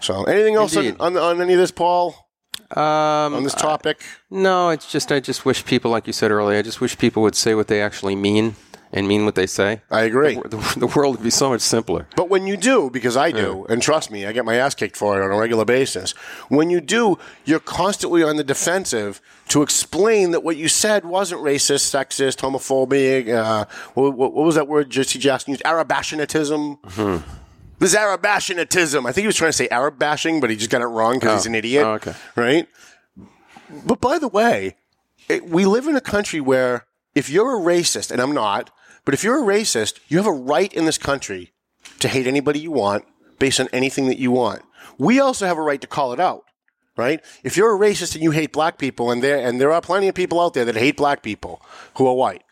So, 0.00 0.24
anything 0.24 0.54
else 0.54 0.76
on, 0.76 0.96
on, 1.00 1.16
on 1.16 1.40
any 1.40 1.54
of 1.54 1.58
this, 1.58 1.72
Paul? 1.72 2.27
Um, 2.76 3.34
On 3.34 3.42
this 3.44 3.54
topic? 3.54 4.02
No, 4.30 4.70
it's 4.70 4.90
just 4.90 5.10
I 5.10 5.20
just 5.20 5.44
wish 5.44 5.64
people, 5.64 5.90
like 5.90 6.06
you 6.06 6.12
said 6.12 6.30
earlier, 6.30 6.58
I 6.58 6.62
just 6.62 6.80
wish 6.80 6.98
people 6.98 7.22
would 7.22 7.34
say 7.34 7.54
what 7.54 7.68
they 7.68 7.80
actually 7.80 8.14
mean 8.14 8.56
and 8.92 9.06
mean 9.06 9.24
what 9.24 9.34
they 9.34 9.46
say, 9.46 9.82
I 9.90 10.02
agree. 10.02 10.36
the, 10.36 10.48
the, 10.48 10.74
the 10.80 10.86
world 10.86 11.16
would 11.16 11.22
be 11.24 11.30
so 11.30 11.50
much 11.50 11.60
simpler. 11.60 12.06
But 12.16 12.30
when 12.30 12.46
you 12.46 12.56
do, 12.56 12.88
because 12.90 13.16
I 13.16 13.32
do, 13.32 13.66
and 13.68 13.82
trust 13.82 14.10
me, 14.10 14.24
I 14.24 14.32
get 14.32 14.44
my 14.44 14.54
ass 14.56 14.74
kicked 14.74 14.96
for 14.96 15.20
it 15.20 15.24
on 15.24 15.30
a 15.30 15.38
regular 15.38 15.64
basis. 15.64 16.12
When 16.48 16.70
you 16.70 16.80
do, 16.80 17.18
you're 17.44 17.60
constantly 17.60 18.22
on 18.22 18.36
the 18.36 18.44
defensive 18.44 19.20
to 19.48 19.62
explain 19.62 20.30
that 20.30 20.42
what 20.42 20.56
you 20.56 20.68
said 20.68 21.04
wasn't 21.04 21.42
racist, 21.42 21.94
sexist, 21.94 22.38
homophobic. 22.38 23.28
Uh, 23.28 23.66
what, 23.94 24.16
what, 24.16 24.32
what 24.32 24.44
was 24.46 24.54
that 24.54 24.68
word 24.68 24.88
Jesse 24.90 25.18
Jackson 25.18 25.50
used? 25.52 25.62
Arabashinatism. 25.64 26.80
Mm-hmm. 26.80 27.37
This 27.78 27.94
Arab 27.94 28.22
Arabashinatism. 28.22 29.08
I 29.08 29.12
think 29.12 29.22
he 29.22 29.26
was 29.26 29.36
trying 29.36 29.50
to 29.50 29.56
say 29.56 29.68
Arab 29.68 29.98
bashing, 29.98 30.40
but 30.40 30.50
he 30.50 30.56
just 30.56 30.70
got 30.70 30.82
it 30.82 30.86
wrong 30.86 31.14
because 31.14 31.30
Oh. 31.30 31.36
he's 31.36 31.46
an 31.46 31.54
idiot. 31.54 31.84
Oh, 31.84 31.92
okay. 31.94 32.14
Right? 32.34 32.66
But 33.84 34.00
by 34.00 34.18
the 34.18 34.28
way, 34.28 34.76
it, 35.28 35.48
we 35.48 35.64
live 35.64 35.86
in 35.86 35.94
a 35.96 36.00
country 36.00 36.40
where 36.40 36.86
if 37.14 37.28
you're 37.30 37.56
a 37.56 37.60
racist, 37.60 38.10
and 38.10 38.20
I'm 38.20 38.32
not, 38.32 38.70
but 39.04 39.14
if 39.14 39.22
you're 39.22 39.38
a 39.38 39.46
racist, 39.46 39.98
you 40.08 40.16
have 40.18 40.26
a 40.26 40.32
right 40.32 40.72
in 40.72 40.86
this 40.86 40.98
country 40.98 41.52
to 42.00 42.08
hate 42.08 42.26
anybody 42.26 42.58
you 42.60 42.70
want 42.72 43.04
based 43.38 43.60
on 43.60 43.68
anything 43.72 44.08
that 44.08 44.18
you 44.18 44.30
want. 44.30 44.62
We 44.98 45.20
also 45.20 45.46
have 45.46 45.58
a 45.58 45.62
right 45.62 45.80
to 45.80 45.86
call 45.86 46.12
it 46.12 46.20
out, 46.20 46.44
right? 46.96 47.20
If 47.44 47.56
you're 47.56 47.74
a 47.74 47.78
racist 47.78 48.14
and 48.14 48.22
you 48.24 48.32
hate 48.32 48.52
black 48.52 48.78
people, 48.78 49.10
and 49.10 49.22
there 49.22 49.38
and 49.38 49.60
there 49.60 49.72
are 49.72 49.80
plenty 49.80 50.08
of 50.08 50.14
people 50.14 50.40
out 50.40 50.54
there 50.54 50.64
that 50.64 50.74
hate 50.76 50.96
black 50.96 51.22
people 51.22 51.62
who 51.96 52.06
are 52.08 52.14
white, 52.14 52.42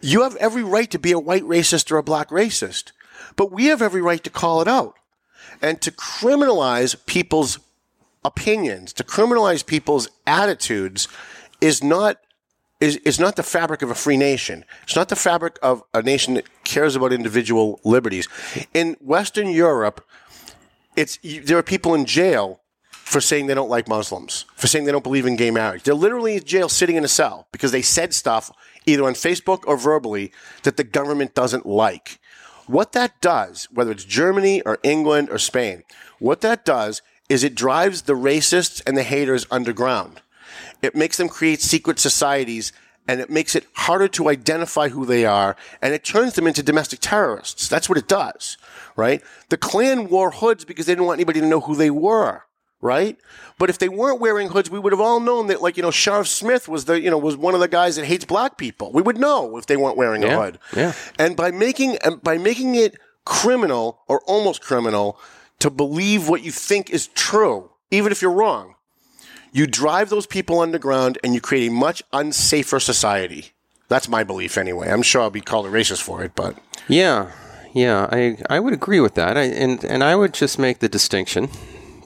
you 0.00 0.22
have 0.22 0.36
every 0.36 0.62
right 0.62 0.90
to 0.90 0.98
be 0.98 1.12
a 1.12 1.18
white 1.18 1.42
racist 1.42 1.90
or 1.90 1.98
a 1.98 2.02
black 2.02 2.30
racist. 2.30 2.92
But 3.36 3.52
we 3.52 3.66
have 3.66 3.82
every 3.82 4.02
right 4.02 4.22
to 4.24 4.30
call 4.30 4.60
it 4.60 4.68
out 4.68 4.96
and 5.62 5.80
to 5.82 5.90
criminalize 5.90 6.94
people's 7.06 7.58
opinions, 8.24 8.92
to 8.94 9.04
criminalize 9.04 9.64
people's 9.64 10.08
attitudes 10.26 11.08
is 11.60 11.82
not 11.82 12.18
is, 12.80 12.96
is 12.98 13.20
not 13.20 13.36
the 13.36 13.42
fabric 13.42 13.82
of 13.82 13.90
a 13.90 13.94
free 13.94 14.16
nation. 14.16 14.64
It's 14.84 14.96
not 14.96 15.10
the 15.10 15.16
fabric 15.16 15.58
of 15.62 15.82
a 15.92 16.02
nation 16.02 16.32
that 16.34 16.46
cares 16.64 16.96
about 16.96 17.12
individual 17.12 17.78
liberties. 17.84 18.26
In 18.72 18.96
Western 19.00 19.50
Europe, 19.50 20.02
it's 20.96 21.18
there 21.44 21.58
are 21.58 21.62
people 21.62 21.94
in 21.94 22.06
jail 22.06 22.60
for 22.90 23.20
saying 23.20 23.46
they 23.48 23.54
don't 23.54 23.68
like 23.68 23.88
Muslims, 23.88 24.46
for 24.54 24.66
saying 24.66 24.84
they 24.84 24.92
don't 24.92 25.04
believe 25.04 25.26
in 25.26 25.36
gay 25.36 25.50
marriage. 25.50 25.82
They're 25.82 25.94
literally 25.94 26.36
in 26.36 26.44
jail 26.44 26.68
sitting 26.68 26.96
in 26.96 27.04
a 27.04 27.08
cell 27.08 27.48
because 27.52 27.72
they 27.72 27.82
said 27.82 28.14
stuff 28.14 28.50
either 28.86 29.04
on 29.04 29.14
Facebook 29.14 29.64
or 29.66 29.76
verbally 29.76 30.32
that 30.62 30.76
the 30.76 30.84
government 30.84 31.34
doesn't 31.34 31.66
like. 31.66 32.18
What 32.70 32.92
that 32.92 33.20
does, 33.20 33.66
whether 33.72 33.90
it's 33.90 34.04
Germany 34.04 34.62
or 34.62 34.78
England 34.84 35.28
or 35.28 35.38
Spain, 35.38 35.82
what 36.20 36.40
that 36.42 36.64
does 36.64 37.02
is 37.28 37.42
it 37.42 37.56
drives 37.56 38.02
the 38.02 38.12
racists 38.12 38.80
and 38.86 38.96
the 38.96 39.02
haters 39.02 39.44
underground. 39.50 40.22
It 40.80 40.94
makes 40.94 41.16
them 41.16 41.28
create 41.28 41.60
secret 41.60 41.98
societies 41.98 42.72
and 43.08 43.20
it 43.20 43.28
makes 43.28 43.56
it 43.56 43.66
harder 43.72 44.06
to 44.06 44.28
identify 44.28 44.88
who 44.88 45.04
they 45.04 45.24
are 45.24 45.56
and 45.82 45.92
it 45.92 46.04
turns 46.04 46.34
them 46.34 46.46
into 46.46 46.62
domestic 46.62 47.00
terrorists. 47.02 47.66
That's 47.66 47.88
what 47.88 47.98
it 47.98 48.06
does, 48.06 48.56
right? 48.94 49.20
The 49.48 49.56
Klan 49.56 50.08
wore 50.08 50.30
hoods 50.30 50.64
because 50.64 50.86
they 50.86 50.92
didn't 50.92 51.06
want 51.06 51.18
anybody 51.18 51.40
to 51.40 51.46
know 51.48 51.62
who 51.62 51.74
they 51.74 51.90
were, 51.90 52.44
right? 52.80 53.18
But 53.58 53.70
if 53.70 53.78
they 53.78 53.88
weren't 53.88 54.20
wearing 54.20 54.48
hoods, 54.48 54.70
we 54.70 54.78
would 54.78 54.92
have 54.92 55.00
all 55.00 55.20
known 55.20 55.48
that, 55.48 55.60
like, 55.62 55.76
you 55.76 55.82
know, 55.82 55.90
Sheriff 55.90 56.28
Smith 56.28 56.68
was 56.68 56.86
the, 56.86 57.00
you 57.00 57.10
know, 57.10 57.18
was 57.18 57.36
one 57.36 57.54
of 57.54 57.60
the 57.60 57.68
guys 57.68 57.96
that 57.96 58.04
hates 58.06 58.24
black 58.24 58.56
people. 58.56 58.90
We 58.92 59.02
would 59.02 59.18
know 59.18 59.56
if 59.56 59.66
they 59.66 59.76
weren't 59.76 59.96
wearing 59.96 60.24
a 60.24 60.36
hood. 60.36 60.58
yeah. 60.74 60.94
And 61.18 61.36
by 61.36 61.50
making, 61.50 61.96
and 61.98 62.22
by 62.22 62.38
making 62.38 62.74
it 62.74 62.96
criminal 63.24 64.00
or 64.08 64.20
almost 64.26 64.62
criminal 64.62 65.18
to 65.58 65.70
believe 65.70 66.28
what 66.28 66.42
you 66.42 66.50
think 66.50 66.90
is 66.90 67.08
true, 67.08 67.70
even 67.90 68.12
if 68.12 68.22
you're 68.22 68.32
wrong, 68.32 68.74
you 69.52 69.66
drive 69.66 70.08
those 70.08 70.26
people 70.26 70.60
underground 70.60 71.18
and 71.22 71.34
you 71.34 71.40
create 71.40 71.68
a 71.68 71.72
much 71.72 72.02
unsafer 72.12 72.80
society. 72.80 73.52
That's 73.88 74.08
my 74.08 74.22
belief 74.24 74.56
anyway. 74.56 74.88
I'm 74.88 75.02
sure 75.02 75.20
I'll 75.20 75.30
be 75.30 75.40
called 75.40 75.66
a 75.66 75.70
racist 75.70 76.02
for 76.02 76.22
it, 76.22 76.32
but 76.34 76.56
Yeah, 76.88 77.32
yeah, 77.74 78.08
I 78.10 78.38
I 78.48 78.60
would 78.60 78.72
agree 78.72 79.00
with 79.00 79.14
that, 79.16 79.36
I, 79.36 79.42
and 79.42 79.84
and 79.84 80.02
I 80.04 80.14
would 80.14 80.32
just 80.32 80.58
make 80.58 80.78
the 80.78 80.88
distinction, 80.88 81.48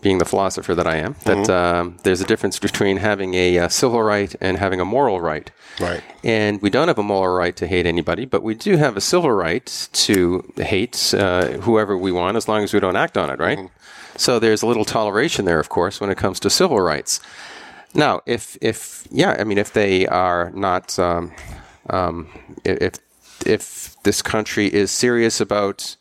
being 0.04 0.18
the 0.18 0.24
philosopher 0.24 0.74
that 0.74 0.86
I 0.86 0.96
am, 0.96 1.16
that 1.24 1.48
um, 1.50 1.96
there's 2.04 2.20
a 2.20 2.26
difference 2.26 2.58
between 2.58 2.98
having 2.98 3.32
a, 3.34 3.58
uh 3.58 3.68
civil 3.68 4.02
right 4.02 4.32
and 4.40 4.58
having 4.58 4.80
a 4.80 4.84
moral 4.84 5.18
right. 5.20 5.50
right. 5.80 6.02
And 6.22 6.60
we 6.62 6.70
don't 6.70 6.88
have 6.88 6.98
a 6.98 7.02
moral 7.02 7.34
right 7.34 7.56
to 7.56 7.66
hate 7.66 7.86
anybody, 7.86 8.26
but 8.26 8.42
we 8.42 8.54
do 8.54 8.76
have 8.76 8.96
a 8.96 9.00
civil 9.00 9.32
right 9.32 9.88
to 10.06 10.18
hate 10.58 11.14
uh, 11.14 11.46
whoever 11.66 11.96
we 11.96 12.12
want 12.12 12.36
as 12.36 12.46
long 12.46 12.62
as 12.62 12.74
we 12.74 12.80
don't 12.80 12.96
act 12.96 13.16
on 13.16 13.30
it, 13.30 13.38
right? 13.40 13.58
So 14.16 14.38
there's 14.38 14.62
a 14.62 14.66
little 14.66 14.84
toleration 14.84 15.46
there, 15.46 15.58
of 15.58 15.68
course, 15.68 16.00
when 16.00 16.10
it 16.10 16.18
comes 16.18 16.38
to 16.40 16.50
civil 16.50 16.80
rights. 16.80 17.20
Now, 17.94 18.20
if 18.26 18.58
if 18.60 19.06
yeah, 19.10 19.36
I 19.40 19.44
mean, 19.44 19.58
if 19.58 19.72
they 19.72 20.06
are 20.06 20.50
not, 20.54 20.98
um, 20.98 21.32
um, 21.88 22.28
if 22.64 22.98
if 23.46 23.96
this 24.02 24.22
country 24.22 24.66
is 24.66 24.90
serious 24.90 25.40
about 25.40 25.96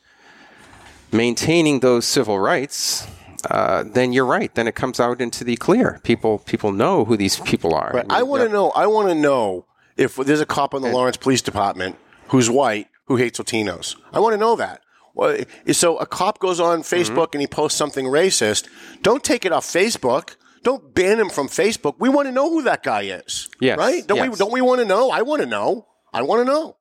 maintaining 1.11 1.79
those 1.79 2.05
civil 2.05 2.39
rights, 2.39 3.07
uh, 3.49 3.83
then 3.85 4.13
you're 4.13 4.25
right. 4.25 4.53
Then 4.55 4.67
it 4.67 4.75
comes 4.75 4.99
out 4.99 5.21
into 5.21 5.43
the 5.43 5.55
clear. 5.57 5.99
People 6.03 6.39
people 6.39 6.71
know 6.71 7.05
who 7.05 7.17
these 7.17 7.39
people 7.41 7.73
are. 7.73 7.91
Right. 7.93 8.05
I 8.09 8.23
want 8.23 8.43
to 8.43 8.49
know. 8.49 8.71
I 8.71 8.87
want 8.87 9.09
to 9.09 9.15
know 9.15 9.65
if 9.97 10.15
there's 10.15 10.41
a 10.41 10.45
cop 10.45 10.73
in 10.73 10.81
the 10.81 10.89
Lawrence 10.89 11.17
Police 11.17 11.41
Department 11.41 11.97
who's 12.29 12.49
white 12.49 12.87
who 13.05 13.15
hates 13.17 13.39
Latinos. 13.39 13.95
I 14.11 14.19
want 14.19 14.33
to 14.33 14.37
know 14.37 14.55
that. 14.55 14.81
Well, 15.15 15.37
so 15.71 15.97
a 15.97 16.05
cop 16.07 16.39
goes 16.39 16.59
on 16.59 16.81
Facebook 16.81 17.29
and 17.33 17.41
he 17.41 17.47
posts 17.47 17.77
something 17.77 18.05
racist. 18.07 18.67
Don't 19.03 19.23
take 19.23 19.45
it 19.45 19.51
off 19.51 19.65
Facebook. 19.65 20.35
Don't 20.63 20.95
ban 20.95 21.19
him 21.19 21.29
from 21.29 21.47
Facebook. 21.47 21.95
We 21.99 22.09
want 22.09 22.27
to 22.27 22.31
know 22.31 22.49
who 22.49 22.63
that 22.63 22.83
guy 22.83 23.03
is. 23.03 23.49
Yes, 23.59 23.77
Right? 23.77 24.07
Don't 24.07 24.29
we? 24.29 24.35
Don't 24.35 24.51
we 24.51 24.61
want 24.61 24.79
to 24.79 24.85
know? 24.85 25.11
I 25.11 25.21
want 25.21 25.41
to 25.41 25.45
know. 25.45 25.87
I 26.13 26.21
want 26.21 26.41
to 26.41 26.45
know. 26.45 26.77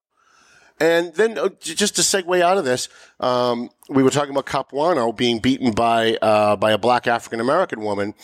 And 0.83 1.15
then, 1.15 1.39
uh, 1.39 1.51
just 1.61 1.95
to 1.95 2.03
segue 2.03 2.41
out 2.41 2.59
of 2.59 2.65
this, 2.65 2.89
um, 3.21 3.71
we 3.89 4.03
were 4.03 4.11
talking 4.11 4.33
about 4.33 4.47
Capuano 4.47 5.13
being 5.13 5.39
beaten 5.39 5.71
by 5.71 6.17
uh, 6.17 6.57
by 6.57 6.73
a 6.73 6.79
black 6.79 7.07
African 7.07 7.39
American 7.39 7.83
woman. 7.83 8.15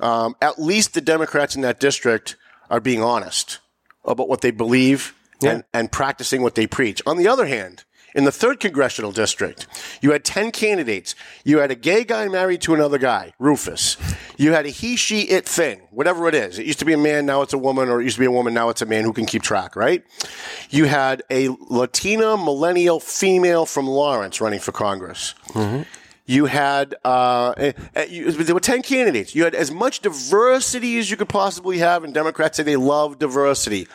Um, 0.00 0.34
at 0.40 0.58
least 0.58 0.94
the 0.94 1.02
Democrats 1.02 1.54
in 1.54 1.60
that 1.60 1.78
district 1.78 2.36
are 2.70 2.80
being 2.80 3.02
honest 3.02 3.58
about 4.02 4.30
what 4.30 4.40
they 4.40 4.50
believe 4.50 5.14
and, 5.42 5.64
and 5.74 5.92
practicing 5.92 6.40
what 6.40 6.54
they 6.54 6.66
preach. 6.66 7.02
On 7.04 7.18
the 7.18 7.28
other 7.28 7.44
hand, 7.44 7.84
in 8.14 8.24
the 8.24 8.32
third 8.32 8.60
congressional 8.60 9.12
district, 9.12 9.66
you 10.00 10.12
had 10.12 10.24
10 10.24 10.50
candidates. 10.50 11.14
You 11.44 11.58
had 11.58 11.70
a 11.70 11.74
gay 11.74 12.04
guy 12.04 12.28
married 12.28 12.60
to 12.62 12.74
another 12.74 12.98
guy, 12.98 13.32
Rufus. 13.38 13.96
You 14.36 14.52
had 14.52 14.66
a 14.66 14.70
he, 14.70 14.96
she, 14.96 15.22
it 15.22 15.46
thing, 15.46 15.80
whatever 15.90 16.28
it 16.28 16.34
is. 16.34 16.58
It 16.58 16.66
used 16.66 16.78
to 16.80 16.84
be 16.84 16.92
a 16.92 16.98
man, 16.98 17.26
now 17.26 17.42
it's 17.42 17.52
a 17.52 17.58
woman, 17.58 17.88
or 17.88 18.00
it 18.00 18.04
used 18.04 18.16
to 18.16 18.20
be 18.20 18.26
a 18.26 18.30
woman, 18.30 18.54
now 18.54 18.68
it's 18.68 18.82
a 18.82 18.86
man 18.86 19.04
who 19.04 19.12
can 19.12 19.26
keep 19.26 19.42
track, 19.42 19.76
right? 19.76 20.04
You 20.70 20.86
had 20.86 21.22
a 21.30 21.48
Latina 21.68 22.36
millennial 22.36 23.00
female 23.00 23.66
from 23.66 23.86
Lawrence 23.86 24.40
running 24.40 24.60
for 24.60 24.72
Congress. 24.72 25.34
You 26.26 26.46
had 26.46 26.94
uh, 27.04 27.54
eh, 27.56 27.72
eh, 27.96 28.04
you, 28.04 28.30
there 28.30 28.54
were 28.54 28.60
ten 28.60 28.82
candidates. 28.82 29.34
You 29.34 29.42
had 29.42 29.54
as 29.56 29.72
much 29.72 29.98
diversity 29.98 30.96
as 30.98 31.10
you 31.10 31.16
could 31.16 31.28
possibly 31.28 31.78
have, 31.78 32.04
and 32.04 32.14
Democrats 32.14 32.56
say 32.56 32.62
they 32.62 32.76
love 32.76 33.18
diversity. 33.18 33.88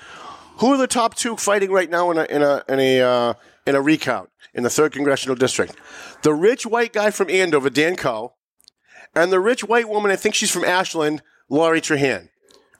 Who 0.57 0.73
are 0.73 0.77
the 0.77 0.85
top 0.87 1.15
two 1.15 1.37
fighting 1.37 1.71
right 1.71 1.89
now 1.89 2.11
in 2.11 2.17
a 2.17 2.23
in 2.25 2.41
a 2.41 2.63
in 2.67 2.79
a 2.81 3.01
uh, 3.01 3.33
in 3.65 3.75
a 3.75 3.81
recount 3.81 4.29
in 4.53 4.63
the 4.63 4.69
third 4.69 4.91
congressional 4.91 5.35
district? 5.35 5.75
The 6.23 6.33
rich 6.33 6.65
white 6.65 6.93
guy 6.93 7.11
from 7.11 7.29
Andover, 7.29 7.69
Dan 7.69 7.95
Koh, 7.95 8.33
and 9.13 9.31
the 9.31 9.39
rich 9.39 9.63
white 9.63 9.89
woman. 9.89 10.11
I 10.11 10.15
think 10.15 10.35
she's 10.35 10.51
from 10.51 10.65
Ashland, 10.65 11.21
Lori 11.49 11.81
Trahan. 11.81 12.29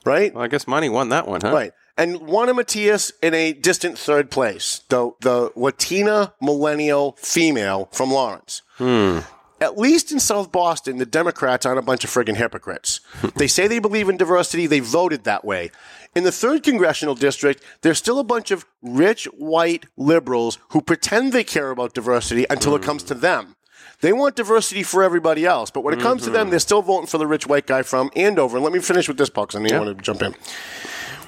Right. 0.04 0.32
Well, 0.32 0.44
I 0.44 0.48
guess 0.48 0.66
Money 0.66 0.88
won 0.88 1.08
that 1.08 1.26
one, 1.26 1.40
huh? 1.40 1.52
Right. 1.52 1.72
And 1.98 2.20
Juana 2.20 2.52
Matias 2.52 3.10
in 3.22 3.32
a 3.32 3.52
distant 3.54 3.98
third 3.98 4.30
place, 4.30 4.82
the, 4.90 5.12
the 5.22 5.50
Latina 5.56 6.34
millennial 6.40 7.16
female 7.18 7.88
from 7.92 8.12
Lawrence. 8.12 8.62
Hmm. 8.76 9.20
At 9.60 9.78
least 9.78 10.12
in 10.12 10.20
South 10.20 10.52
Boston, 10.52 10.98
the 10.98 11.06
Democrats 11.06 11.64
aren't 11.64 11.78
a 11.78 11.82
bunch 11.82 12.04
of 12.04 12.10
friggin' 12.10 12.36
hypocrites. 12.36 13.00
they 13.36 13.46
say 13.46 13.66
they 13.66 13.78
believe 13.78 14.10
in 14.10 14.18
diversity, 14.18 14.66
they 14.66 14.80
voted 14.80 15.24
that 15.24 15.46
way. 15.46 15.70
In 16.16 16.24
the 16.24 16.32
third 16.32 16.62
congressional 16.62 17.14
district, 17.14 17.62
there's 17.82 17.98
still 17.98 18.18
a 18.18 18.24
bunch 18.24 18.50
of 18.50 18.64
rich 18.80 19.26
white 19.26 19.84
liberals 19.98 20.58
who 20.70 20.80
pretend 20.80 21.34
they 21.34 21.44
care 21.44 21.70
about 21.70 21.92
diversity 21.92 22.46
until 22.48 22.74
it 22.74 22.82
comes 22.82 23.02
to 23.02 23.14
them. 23.14 23.54
They 24.00 24.14
want 24.14 24.34
diversity 24.34 24.82
for 24.82 25.02
everybody 25.02 25.44
else, 25.44 25.70
but 25.70 25.84
when 25.84 25.92
it 25.92 26.00
comes 26.00 26.22
to 26.24 26.30
them, 26.30 26.48
they're 26.48 26.58
still 26.58 26.80
voting 26.80 27.06
for 27.06 27.18
the 27.18 27.26
rich 27.26 27.46
white 27.46 27.66
guy 27.66 27.82
from 27.82 28.10
Andover. 28.16 28.56
And 28.56 28.64
let 28.64 28.72
me 28.72 28.80
finish 28.80 29.08
with 29.08 29.18
this, 29.18 29.28
folks. 29.28 29.54
I 29.54 29.58
know 29.58 29.68
you 29.68 29.84
want 29.84 29.98
to 29.98 30.02
jump 30.02 30.22
in. 30.22 30.34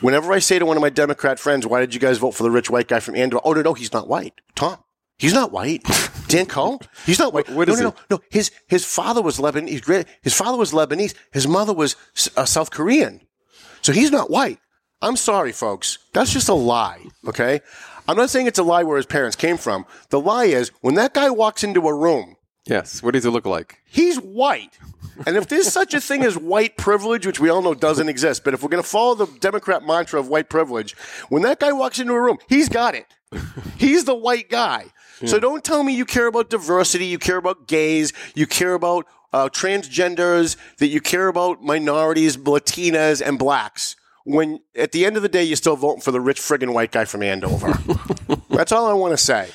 Whenever 0.00 0.32
I 0.32 0.38
say 0.38 0.58
to 0.58 0.64
one 0.64 0.78
of 0.78 0.80
my 0.80 0.88
Democrat 0.88 1.38
friends, 1.38 1.66
why 1.66 1.80
did 1.80 1.92
you 1.92 2.00
guys 2.00 2.16
vote 2.16 2.30
for 2.30 2.42
the 2.42 2.50
rich 2.50 2.70
white 2.70 2.88
guy 2.88 3.00
from 3.00 3.14
Andover? 3.14 3.42
Oh, 3.44 3.52
no, 3.52 3.60
no, 3.60 3.74
he's 3.74 3.92
not 3.92 4.08
white. 4.08 4.40
Tom, 4.54 4.78
he's 5.18 5.34
not 5.34 5.52
white. 5.52 5.82
Dan 6.28 6.46
Koh, 6.46 6.80
he's 7.04 7.18
not 7.18 7.34
white. 7.34 7.50
What 7.50 7.68
no, 7.68 7.74
is 7.74 7.80
no, 7.80 7.88
no, 7.88 7.94
no. 8.10 8.20
His, 8.30 8.50
his 8.66 8.86
father 8.86 9.20
was 9.20 9.38
Lebanese. 9.38 9.82
Great- 9.82 10.06
His 10.22 10.32
father 10.32 10.56
was 10.56 10.72
Lebanese. 10.72 11.14
His 11.30 11.46
mother 11.46 11.74
was 11.74 11.94
uh, 12.38 12.46
South 12.46 12.70
Korean. 12.70 13.20
So 13.82 13.92
he's 13.92 14.10
not 14.10 14.30
white. 14.30 14.58
I'm 15.00 15.16
sorry, 15.16 15.52
folks. 15.52 15.98
That's 16.12 16.32
just 16.32 16.48
a 16.48 16.54
lie, 16.54 17.04
okay? 17.26 17.60
I'm 18.08 18.16
not 18.16 18.30
saying 18.30 18.46
it's 18.46 18.58
a 18.58 18.62
lie 18.64 18.82
where 18.84 18.96
his 18.96 19.06
parents 19.06 19.36
came 19.36 19.56
from. 19.56 19.86
The 20.10 20.18
lie 20.20 20.46
is 20.46 20.70
when 20.80 20.94
that 20.96 21.14
guy 21.14 21.30
walks 21.30 21.62
into 21.62 21.86
a 21.88 21.94
room, 21.94 22.36
Yes. 22.66 23.02
What 23.02 23.14
does 23.14 23.24
it 23.24 23.30
look 23.30 23.46
like? 23.46 23.78
he's 23.86 24.18
white. 24.18 24.78
And 25.26 25.38
if 25.38 25.48
there's 25.48 25.68
such 25.72 25.94
a 25.94 26.00
thing 26.02 26.22
as 26.22 26.36
white 26.36 26.76
privilege, 26.76 27.26
which 27.26 27.40
we 27.40 27.48
all 27.48 27.62
know 27.62 27.72
doesn't 27.72 28.10
exist, 28.10 28.44
but 28.44 28.52
if 28.52 28.62
we're 28.62 28.68
going 28.68 28.82
to 28.82 28.88
follow 28.88 29.14
the 29.14 29.38
Democrat 29.40 29.86
mantra 29.86 30.20
of 30.20 30.28
white 30.28 30.50
privilege, 30.50 30.94
when 31.30 31.40
that 31.42 31.60
guy 31.60 31.72
walks 31.72 31.98
into 31.98 32.12
a 32.12 32.20
room, 32.20 32.36
he's 32.46 32.68
got 32.68 32.94
it. 32.94 33.06
He's 33.78 34.04
the 34.04 34.14
white 34.14 34.50
guy. 34.50 34.86
So 35.24 35.40
don't 35.40 35.64
tell 35.64 35.82
me 35.82 35.94
you 35.96 36.04
care 36.04 36.26
about 36.26 36.50
diversity, 36.50 37.06
you 37.06 37.18
care 37.18 37.38
about 37.38 37.66
gays, 37.66 38.12
you 38.34 38.46
care 38.46 38.74
about 38.74 39.06
uh, 39.32 39.48
transgenders, 39.48 40.56
that 40.76 40.88
you 40.88 41.00
care 41.00 41.28
about 41.28 41.62
minorities, 41.62 42.36
Latinas, 42.36 43.26
and 43.26 43.38
blacks. 43.38 43.96
When 44.28 44.60
at 44.76 44.92
the 44.92 45.06
end 45.06 45.16
of 45.16 45.22
the 45.22 45.28
day, 45.28 45.42
you're 45.42 45.56
still 45.56 45.76
voting 45.76 46.02
for 46.02 46.10
the 46.12 46.20
rich 46.20 46.38
friggin' 46.38 46.74
white 46.74 46.92
guy 46.92 47.06
from 47.06 47.22
Andover. 47.22 47.72
That's 48.50 48.72
all 48.72 48.86
I 48.86 48.92
want 48.92 49.12
to 49.12 49.16
say, 49.16 49.48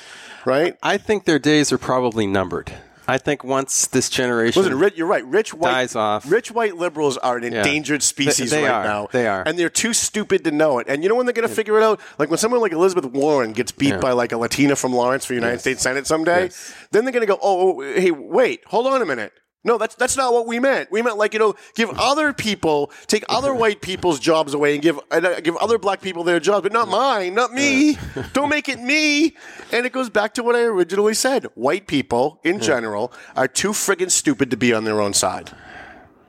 right? 0.44 0.76
I 0.82 0.96
think 0.98 1.24
their 1.26 1.38
days 1.38 1.72
are 1.72 1.78
probably 1.78 2.26
numbered. 2.26 2.72
I 3.06 3.18
think 3.18 3.44
once 3.44 3.86
this 3.86 4.08
generation 4.08 4.62
Listen, 4.62 4.78
Rich, 4.78 4.94
you're 4.96 5.06
right. 5.06 5.24
Rich 5.26 5.52
white 5.52 5.70
dies 5.70 5.94
off. 5.94 6.28
Rich 6.30 6.50
white 6.50 6.76
liberals 6.76 7.18
are 7.18 7.36
an 7.36 7.44
endangered 7.44 8.02
species 8.02 8.50
They- 8.50 8.62
they 8.62 8.62
right 8.64 8.72
are. 8.72 8.84
now. 8.84 9.08
They 9.12 9.26
are. 9.26 9.42
and 9.46 9.58
they're 9.58 9.68
too 9.68 9.92
stupid 9.92 10.42
to 10.44 10.50
know 10.50 10.78
it. 10.78 10.86
And 10.88 11.02
you 11.02 11.10
know 11.10 11.14
when 11.14 11.26
they're 11.26 11.34
going 11.34 11.46
to 11.48 11.54
figure 11.54 11.76
it 11.78 11.82
out? 11.84 12.00
Like 12.18 12.30
when 12.30 12.38
someone 12.38 12.60
like 12.62 12.72
Elizabeth 12.72 13.04
Warren 13.04 13.52
gets 13.52 13.72
beat 13.72 13.90
Yeah. 13.90 13.98
by 13.98 14.12
like 14.12 14.32
a 14.32 14.38
Latina 14.38 14.74
from 14.74 14.94
Lawrence 14.94 15.26
for 15.26 15.34
United 15.34 15.60
States 15.60 15.82
Senate 15.82 16.06
someday, 16.06 16.50
then 16.92 17.04
they're 17.04 17.12
going 17.12 17.20
to 17.26 17.26
go, 17.32 17.38
"Oh, 17.42 17.80
oh, 17.80 17.80
hey, 17.82 18.10
wait, 18.10 18.64
hold 18.66 18.86
on 18.86 19.02
a 19.02 19.06
minute." 19.06 19.32
No, 19.66 19.78
that's 19.78 19.94
that's 19.94 20.16
not 20.16 20.34
what 20.34 20.46
we 20.46 20.60
meant. 20.60 20.92
We 20.92 21.00
meant 21.00 21.16
like 21.16 21.32
you 21.32 21.38
know, 21.38 21.54
give 21.74 21.88
other 21.98 22.34
people, 22.34 22.92
take 23.06 23.24
other 23.30 23.54
white 23.62 23.80
people's 23.80 24.20
jobs 24.20 24.52
away, 24.52 24.74
and 24.74 24.82
give 24.82 25.00
and, 25.10 25.24
uh, 25.24 25.40
give 25.40 25.56
other 25.56 25.78
black 25.78 26.02
people 26.02 26.22
their 26.22 26.38
jobs, 26.38 26.62
but 26.62 26.72
not 26.72 26.88
mine, 26.88 27.34
not 27.34 27.52
me. 27.52 27.96
Don't 28.34 28.50
make 28.50 28.68
it 28.68 28.78
me. 28.78 29.34
And 29.72 29.86
it 29.86 29.92
goes 29.92 30.10
back 30.10 30.34
to 30.34 30.42
what 30.42 30.54
I 30.54 30.60
originally 30.60 31.14
said: 31.14 31.46
white 31.54 31.86
people 31.86 32.40
in 32.44 32.60
general 32.60 33.10
are 33.34 33.48
too 33.48 33.70
friggin' 33.70 34.10
stupid 34.10 34.50
to 34.50 34.56
be 34.58 34.74
on 34.74 34.84
their 34.84 35.00
own 35.00 35.14
side. 35.14 35.50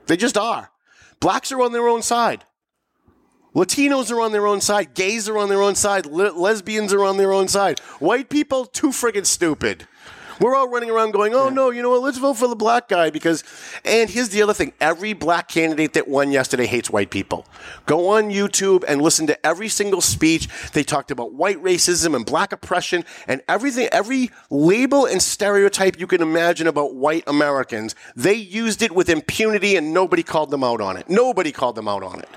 They 0.06 0.16
just 0.16 0.38
are. 0.38 0.70
Blacks 1.20 1.52
are 1.52 1.60
on 1.60 1.72
their 1.72 1.88
own 1.88 2.02
side. 2.02 2.44
Latinos 3.54 4.10
are 4.10 4.20
on 4.20 4.32
their 4.32 4.46
own 4.46 4.60
side. 4.60 4.94
Gays 4.94 5.28
are 5.30 5.38
on 5.38 5.48
their 5.48 5.62
own 5.62 5.74
side. 5.74 6.04
Le- 6.04 6.32
lesbians 6.32 6.92
are 6.92 7.02
on 7.02 7.16
their 7.16 7.32
own 7.32 7.48
side. 7.48 7.80
White 8.00 8.28
people, 8.28 8.66
too 8.66 8.88
friggin' 8.88 9.24
stupid. 9.24 9.88
We're 10.40 10.54
all 10.54 10.68
running 10.68 10.90
around 10.90 11.12
going, 11.12 11.34
oh 11.34 11.48
no, 11.48 11.70
you 11.70 11.82
know 11.82 11.90
what? 11.90 12.02
Let's 12.02 12.18
vote 12.18 12.34
for 12.34 12.48
the 12.48 12.56
black 12.56 12.88
guy 12.88 13.10
because. 13.10 13.42
And 13.84 14.10
here's 14.10 14.28
the 14.28 14.42
other 14.42 14.54
thing 14.54 14.72
every 14.80 15.12
black 15.12 15.48
candidate 15.48 15.94
that 15.94 16.08
won 16.08 16.30
yesterday 16.30 16.66
hates 16.66 16.90
white 16.90 17.10
people. 17.10 17.46
Go 17.86 18.08
on 18.08 18.30
YouTube 18.30 18.84
and 18.86 19.00
listen 19.00 19.26
to 19.28 19.46
every 19.46 19.68
single 19.68 20.00
speech. 20.00 20.48
They 20.72 20.82
talked 20.82 21.10
about 21.10 21.32
white 21.32 21.62
racism 21.62 22.14
and 22.14 22.26
black 22.26 22.52
oppression 22.52 23.04
and 23.26 23.42
everything, 23.48 23.88
every 23.92 24.30
label 24.50 25.06
and 25.06 25.22
stereotype 25.22 25.98
you 25.98 26.06
can 26.06 26.22
imagine 26.22 26.66
about 26.66 26.94
white 26.94 27.24
Americans. 27.26 27.94
They 28.14 28.34
used 28.34 28.82
it 28.82 28.92
with 28.92 29.08
impunity 29.08 29.76
and 29.76 29.94
nobody 29.94 30.22
called 30.22 30.50
them 30.50 30.64
out 30.64 30.80
on 30.80 30.96
it. 30.96 31.08
Nobody 31.08 31.52
called 31.52 31.76
them 31.76 31.88
out 31.88 32.02
on 32.02 32.20
it. 32.20 32.28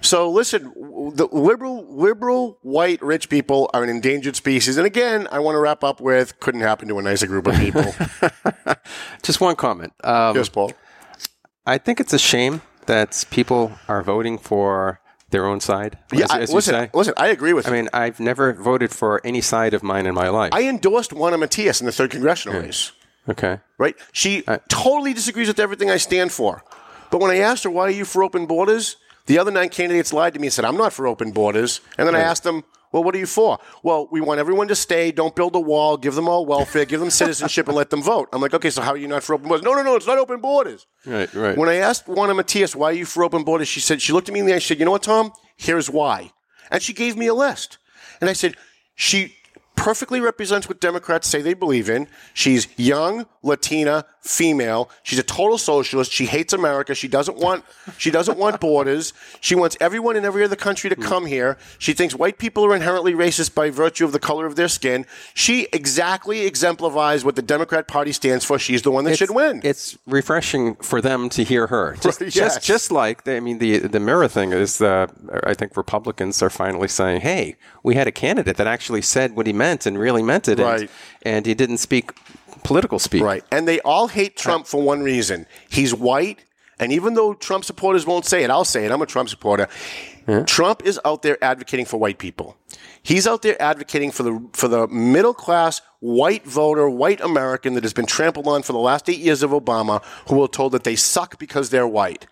So 0.00 0.30
listen, 0.30 0.72
the 1.14 1.28
liberal, 1.32 1.86
liberal, 1.88 2.58
white, 2.62 3.02
rich 3.02 3.28
people 3.28 3.70
are 3.74 3.82
an 3.82 3.88
endangered 3.88 4.36
species. 4.36 4.76
And 4.76 4.86
again, 4.86 5.26
I 5.30 5.38
want 5.38 5.56
to 5.56 5.60
wrap 5.60 5.82
up 5.82 6.00
with 6.00 6.38
couldn't 6.40 6.60
happen 6.60 6.88
to 6.88 6.98
a 6.98 7.02
nicer 7.02 7.26
group 7.26 7.46
of 7.46 7.54
people. 7.56 7.94
Just 9.22 9.40
one 9.40 9.56
comment. 9.56 9.92
Um, 10.04 10.36
yes, 10.36 10.48
Paul. 10.48 10.72
I 11.66 11.78
think 11.78 12.00
it's 12.00 12.12
a 12.12 12.18
shame 12.18 12.62
that 12.86 13.24
people 13.30 13.72
are 13.88 14.02
voting 14.02 14.38
for 14.38 15.00
their 15.30 15.46
own 15.46 15.60
side. 15.60 15.98
Yeah, 16.12 16.24
as, 16.24 16.30
I, 16.30 16.40
as 16.40 16.48
you 16.50 16.54
listen, 16.54 16.74
say. 16.74 16.90
listen. 16.94 17.14
I 17.16 17.28
agree 17.28 17.52
with 17.52 17.66
I 17.66 17.70
you. 17.70 17.76
mean, 17.76 17.88
I've 17.92 18.20
never 18.20 18.52
voted 18.52 18.92
for 18.92 19.20
any 19.24 19.40
side 19.40 19.74
of 19.74 19.82
mine 19.82 20.06
in 20.06 20.14
my 20.14 20.28
life. 20.28 20.52
I 20.54 20.68
endorsed 20.68 21.12
Juana 21.12 21.36
Matias 21.36 21.80
in 21.80 21.86
the 21.86 21.92
third 21.92 22.10
congressional 22.10 22.60
race. 22.60 22.92
okay. 23.28 23.58
Right? 23.78 23.96
She 24.12 24.44
totally 24.68 25.12
disagrees 25.12 25.48
with 25.48 25.58
everything 25.58 25.90
I 25.90 25.96
stand 25.96 26.30
for. 26.30 26.62
But 27.10 27.20
when 27.20 27.30
I 27.30 27.38
asked 27.38 27.64
her 27.64 27.70
why 27.70 27.84
are 27.84 27.90
you 27.90 28.04
for 28.04 28.22
open 28.22 28.46
borders, 28.46 28.96
the 29.26 29.38
other 29.38 29.50
nine 29.50 29.68
candidates 29.68 30.12
lied 30.12 30.34
to 30.34 30.40
me 30.40 30.46
and 30.46 30.54
said 30.54 30.64
I'm 30.64 30.76
not 30.76 30.92
for 30.92 31.06
open 31.06 31.32
borders. 31.32 31.80
And 31.98 32.06
then 32.06 32.14
I 32.14 32.20
asked 32.20 32.44
them, 32.44 32.64
well, 32.92 33.02
what 33.04 33.14
are 33.14 33.18
you 33.18 33.26
for? 33.26 33.58
Well, 33.82 34.08
we 34.10 34.20
want 34.20 34.40
everyone 34.40 34.68
to 34.68 34.74
stay. 34.74 35.12
Don't 35.12 35.34
build 35.34 35.54
a 35.54 35.60
wall. 35.60 35.96
Give 35.96 36.14
them 36.14 36.28
all 36.28 36.46
welfare. 36.46 36.84
give 36.84 37.00
them 37.00 37.10
citizenship 37.10 37.66
and 37.66 37.76
let 37.76 37.90
them 37.90 38.02
vote. 38.02 38.28
I'm 38.32 38.40
like, 38.40 38.54
okay, 38.54 38.70
so 38.70 38.80
how 38.80 38.92
are 38.92 38.96
you 38.96 39.08
not 39.08 39.22
for 39.22 39.34
open 39.34 39.48
borders? 39.48 39.64
No, 39.64 39.74
no, 39.74 39.82
no, 39.82 39.96
it's 39.96 40.06
not 40.06 40.18
open 40.18 40.40
borders. 40.40 40.86
Right, 41.04 41.32
right. 41.34 41.58
When 41.58 41.68
I 41.68 41.74
asked 41.74 42.08
Juana 42.08 42.32
Matias, 42.34 42.74
why 42.74 42.90
are 42.90 42.94
you 42.94 43.04
for 43.04 43.24
open 43.24 43.44
borders? 43.44 43.68
She 43.68 43.80
said, 43.80 44.00
she 44.00 44.12
looked 44.12 44.28
at 44.28 44.32
me 44.32 44.40
in 44.40 44.46
the 44.46 44.54
eye. 44.54 44.60
She 44.60 44.68
said, 44.68 44.78
you 44.78 44.84
know 44.84 44.92
what, 44.92 45.02
Tom? 45.02 45.32
Here's 45.56 45.90
why. 45.90 46.32
And 46.70 46.82
she 46.82 46.92
gave 46.92 47.16
me 47.16 47.26
a 47.26 47.34
list. 47.34 47.78
And 48.20 48.30
I 48.30 48.32
said, 48.32 48.54
she 48.94 49.34
perfectly 49.76 50.20
represents 50.20 50.68
what 50.68 50.80
Democrats 50.80 51.28
say 51.28 51.40
they 51.42 51.54
believe 51.54 51.88
in. 51.88 52.08
She's 52.34 52.66
young, 52.76 53.26
Latina, 53.42 54.04
female. 54.20 54.90
She's 55.04 55.18
a 55.18 55.22
total 55.22 55.58
socialist. 55.58 56.10
She 56.10 56.26
hates 56.26 56.52
America. 56.52 56.94
She 56.94 57.06
doesn't 57.06 57.38
want 57.38 57.64
she 57.96 58.10
doesn't 58.10 58.36
want 58.36 58.60
borders. 58.60 59.12
She 59.40 59.54
wants 59.54 59.76
everyone 59.80 60.16
in 60.16 60.24
every 60.24 60.42
other 60.42 60.56
country 60.56 60.90
to 60.90 60.96
come 60.96 61.26
here. 61.26 61.56
She 61.78 61.92
thinks 61.92 62.14
white 62.14 62.38
people 62.38 62.64
are 62.64 62.74
inherently 62.74 63.12
racist 63.12 63.54
by 63.54 63.70
virtue 63.70 64.04
of 64.04 64.12
the 64.12 64.18
color 64.18 64.46
of 64.46 64.56
their 64.56 64.68
skin. 64.68 65.06
She 65.34 65.68
exactly 65.72 66.46
exemplifies 66.46 67.24
what 67.24 67.36
the 67.36 67.42
Democrat 67.42 67.86
Party 67.86 68.12
stands 68.12 68.44
for. 68.44 68.58
She's 68.58 68.82
the 68.82 68.90
one 68.90 69.04
that 69.04 69.16
should 69.16 69.30
win. 69.30 69.60
It's 69.62 69.96
refreshing 70.06 70.74
for 70.76 71.00
them 71.00 71.28
to 71.30 71.44
hear 71.44 71.68
her. 71.68 71.96
Just, 72.06 72.20
Right, 72.20 72.32
just, 72.32 72.62
just 72.62 72.90
like 72.90 73.24
they, 73.24 73.36
I 73.36 73.40
mean, 73.40 73.58
the 73.58 73.78
the 73.78 74.00
mirror 74.00 74.28
thing 74.28 74.52
is. 74.52 74.80
Uh, 74.80 75.06
I 75.44 75.54
think 75.54 75.76
Republicans 75.76 76.42
are 76.42 76.50
finally 76.50 76.88
saying, 76.88 77.20
"Hey, 77.20 77.56
we 77.82 77.94
had 77.94 78.06
a 78.06 78.12
candidate 78.12 78.56
that 78.56 78.66
actually 78.66 79.02
said 79.02 79.36
what 79.36 79.46
he 79.46 79.52
meant 79.52 79.65
and 79.86 79.98
really 79.98 80.22
meant 80.22 80.46
it, 80.48 80.58
and, 80.60 80.68
Right. 80.68 80.90
and 81.22 81.46
he 81.46 81.54
didn't 81.54 81.78
speak 81.78 82.12
political 82.62 82.98
speak." 82.98 83.22
Right. 83.22 83.42
And 83.50 83.66
they 83.66 83.80
all 83.80 84.08
hate 84.08 84.36
Trump 84.36 84.66
for 84.66 84.80
one 84.82 85.02
reason. 85.02 85.46
He's 85.68 85.92
white. 85.94 86.40
And 86.78 86.92
even 86.92 87.14
though 87.14 87.32
Trump 87.32 87.64
supporters 87.64 88.04
won't 88.06 88.26
say 88.26 88.44
it, 88.44 88.50
I'll 88.50 88.64
say 88.64 88.84
it. 88.84 88.92
I'm 88.92 89.00
a 89.00 89.06
Trump 89.06 89.28
supporter. 89.30 89.66
Trump 90.44 90.82
is 90.84 91.00
out 91.04 91.22
there 91.22 91.42
advocating 91.42 91.86
for 91.86 91.98
white 91.98 92.18
people. 92.18 92.56
He's 93.00 93.26
out 93.28 93.42
there 93.42 93.60
advocating 93.62 94.10
for 94.10 94.24
the 94.24 94.42
for 94.52 94.66
the 94.68 94.88
middle 94.88 95.32
class 95.32 95.80
white 96.00 96.44
voter, 96.44 96.90
white 96.90 97.20
American 97.20 97.74
that 97.74 97.84
has 97.84 97.92
been 97.92 98.04
trampled 98.06 98.46
on 98.48 98.62
for 98.62 98.72
the 98.72 98.78
last 98.80 99.08
eight 99.08 99.20
years 99.20 99.42
of 99.44 99.52
Obama, 99.52 100.02
who 100.28 100.36
were 100.36 100.48
told 100.48 100.72
that 100.72 100.82
they 100.84 100.96
suck 100.96 101.38
because 101.38 101.70
they're 101.70 101.86
white. 101.86 102.26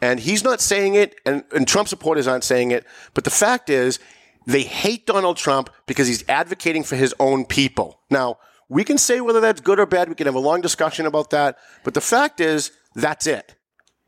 And 0.00 0.20
he's 0.20 0.44
not 0.44 0.60
saying 0.60 0.94
it, 0.94 1.16
and, 1.26 1.42
and 1.52 1.66
Trump 1.66 1.88
supporters 1.88 2.26
aren't 2.28 2.44
saying 2.44 2.70
it. 2.70 2.86
But 3.14 3.24
the 3.24 3.30
fact 3.30 3.68
is, 3.68 3.98
they 4.46 4.62
hate 4.62 5.06
Donald 5.06 5.36
Trump 5.36 5.70
because 5.86 6.06
he's 6.06 6.28
advocating 6.28 6.82
for 6.82 6.96
his 6.96 7.14
own 7.20 7.44
people. 7.44 8.00
Now, 8.10 8.38
we 8.68 8.84
can 8.84 8.98
say 8.98 9.20
whether 9.20 9.40
that's 9.40 9.60
good 9.60 9.80
or 9.80 9.86
bad. 9.86 10.08
We 10.08 10.14
can 10.14 10.26
have 10.26 10.34
a 10.34 10.40
long 10.40 10.60
discussion 10.60 11.06
about 11.06 11.30
that. 11.30 11.58
But 11.84 11.94
the 11.94 12.00
fact 12.00 12.40
is, 12.40 12.70
that's 12.94 13.26
it. 13.26 13.56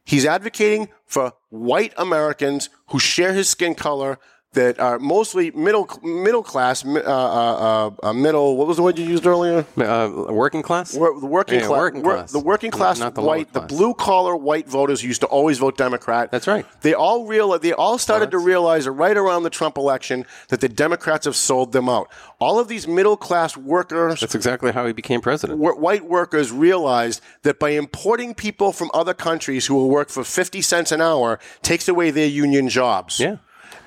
He's 0.04 0.24
advocating 0.24 0.88
for 1.06 1.32
white 1.50 1.92
Americans 1.96 2.70
who 2.88 2.98
share 2.98 3.32
his 3.32 3.48
skin 3.48 3.74
color 3.74 4.18
that 4.54 4.78
are 4.78 4.98
mostly 4.98 5.50
middle 5.52 5.88
middle 6.02 6.42
class, 6.42 6.84
uh, 6.84 6.98
uh, 6.98 7.90
uh, 8.02 8.08
uh, 8.08 8.12
middle. 8.12 8.56
What 8.58 8.66
was 8.66 8.76
the 8.76 8.82
word 8.82 8.98
you 8.98 9.06
used 9.06 9.26
earlier? 9.26 9.64
Uh, 9.78 10.26
working 10.28 10.60
class. 10.62 10.94
Wor- 10.94 11.18
the 11.18 11.26
working 11.26 11.60
Yeah, 11.60 11.66
class, 11.66 11.78
working 11.80 12.02
wor- 12.02 12.14
class. 12.14 12.32
the 12.32 12.38
working 12.38 12.70
class 12.70 12.98
not 12.98 13.14
the 13.14 13.22
lower 13.22 13.28
white, 13.28 13.52
the 13.54 13.60
blue 13.62 13.94
collar 13.94 14.36
white 14.36 14.68
voters 14.68 15.02
used 15.02 15.22
to 15.22 15.26
always 15.26 15.56
vote 15.58 15.78
Democrat. 15.78 16.30
That's 16.30 16.46
right. 16.46 16.66
They 16.82 16.92
all 16.92 17.24
real, 17.26 17.58
they 17.58 17.72
all 17.72 17.96
started 17.96 18.30
to 18.32 18.38
realize 18.38 18.86
right 18.86 19.16
around 19.16 19.44
the 19.44 19.50
Trump 19.50 19.78
election 19.78 20.26
that 20.48 20.60
the 20.60 20.68
Democrats 20.68 21.24
have 21.24 21.36
sold 21.36 21.72
them 21.72 21.88
out. 21.88 22.08
All 22.38 22.58
of 22.58 22.68
these 22.68 22.86
middle 22.86 23.16
class 23.16 23.56
workers, 23.56 24.20
That's 24.20 24.34
exactly 24.34 24.72
how 24.72 24.86
he 24.86 24.92
became 24.92 25.22
president. 25.22 25.60
wh- 25.60 25.80
white 25.80 26.04
workers 26.04 26.52
realized 26.52 27.22
that 27.42 27.58
by 27.58 27.70
importing 27.70 28.34
people 28.34 28.72
from 28.72 28.90
other 28.92 29.14
countries 29.14 29.66
who 29.66 29.76
will 29.76 29.88
work 29.88 30.10
for 30.10 30.24
50 30.24 30.60
cents 30.60 30.92
an 30.92 31.00
hour 31.00 31.38
takes 31.62 31.88
away 31.88 32.10
their 32.10 32.26
union 32.26 32.68
jobs. 32.68 33.18
Yeah. 33.18 33.36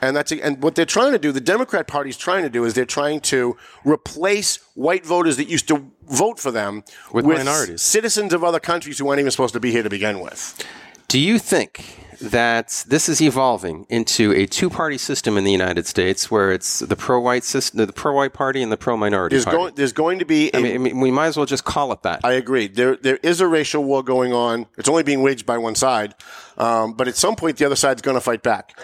And 0.02 0.16
that's 0.16 0.32
and 0.32 0.62
what 0.62 0.76
they're 0.76 0.86
trying 0.86 1.12
to 1.14 1.20
do, 1.20 1.32
the 1.32 1.42
Democrat 1.42 1.88
Party's 1.88 2.18
trying 2.18 2.44
to 2.44 2.50
do 2.50 2.64
is 2.66 2.74
they're 2.74 2.86
trying 2.86 3.20
to 3.22 3.58
replace 3.84 4.60
white 4.74 5.06
voters 5.06 5.38
that 5.38 5.48
used 5.50 5.68
to 5.70 5.92
vote 6.10 6.40
for 6.40 6.52
them 6.52 6.84
With 7.12 7.26
minorities. 7.26 7.82
citizens 7.82 8.34
of 8.34 8.44
other 8.44 8.60
countries 8.60 9.00
who 9.00 9.08
aren't 9.08 9.20
even 9.20 9.32
supposed 9.32 9.54
to 9.54 9.60
be 9.60 9.72
here 9.72 9.84
to 9.84 9.90
begin 9.90 10.20
with. 10.20 10.64
Do 11.08 11.20
you 11.20 11.40
think 11.40 12.02
that 12.22 12.86
this 12.88 13.10
is 13.10 13.22
evolving 13.22 13.86
into 13.90 14.32
a 14.34 14.46
two-party 14.46 14.98
system 14.98 15.38
in 15.38 15.44
the 15.44 15.52
United 15.52 15.86
States, 15.86 16.32
where 16.32 16.52
it's 16.52 16.80
the 16.80 16.96
pro-white 16.96 17.44
system, 17.44 17.86
the 17.86 17.92
pro-white 17.92 18.34
party, 18.34 18.64
and 18.64 18.72
the 18.72 18.78
pro-minority 18.78 19.36
There's 19.36 19.46
party? 19.46 19.58
going 19.58 19.76
there's 19.76 19.94
going 19.94 20.20
to 20.20 20.26
be 20.26 20.50
a 20.54 20.58
I 20.58 20.62
mean, 20.62 20.76
I 20.76 20.78
mean, 20.78 21.00
we 21.00 21.12
might 21.12 21.28
as 21.28 21.38
well 21.38 21.46
just 21.46 21.66
call 21.66 21.92
it 21.92 22.04
that. 22.04 22.22
I 22.24 22.34
agree. 22.34 22.68
There, 22.68 22.96
there 22.96 23.18
is 23.18 23.42
a 23.42 23.48
racial 23.48 23.84
war 23.84 24.02
going 24.04 24.34
on. 24.34 24.66
It's 24.78 24.90
only 24.90 25.04
being 25.04 25.24
waged 25.24 25.46
by 25.46 25.58
one 25.58 25.76
side, 25.76 26.16
um, 26.58 26.94
but 26.94 27.08
at 27.08 27.16
some 27.16 27.36
point 27.36 27.58
the 27.58 27.66
other 27.66 27.76
side's 27.76 28.02
going 28.02 28.16
to 28.16 28.22
fight 28.22 28.44
back. 28.44 28.80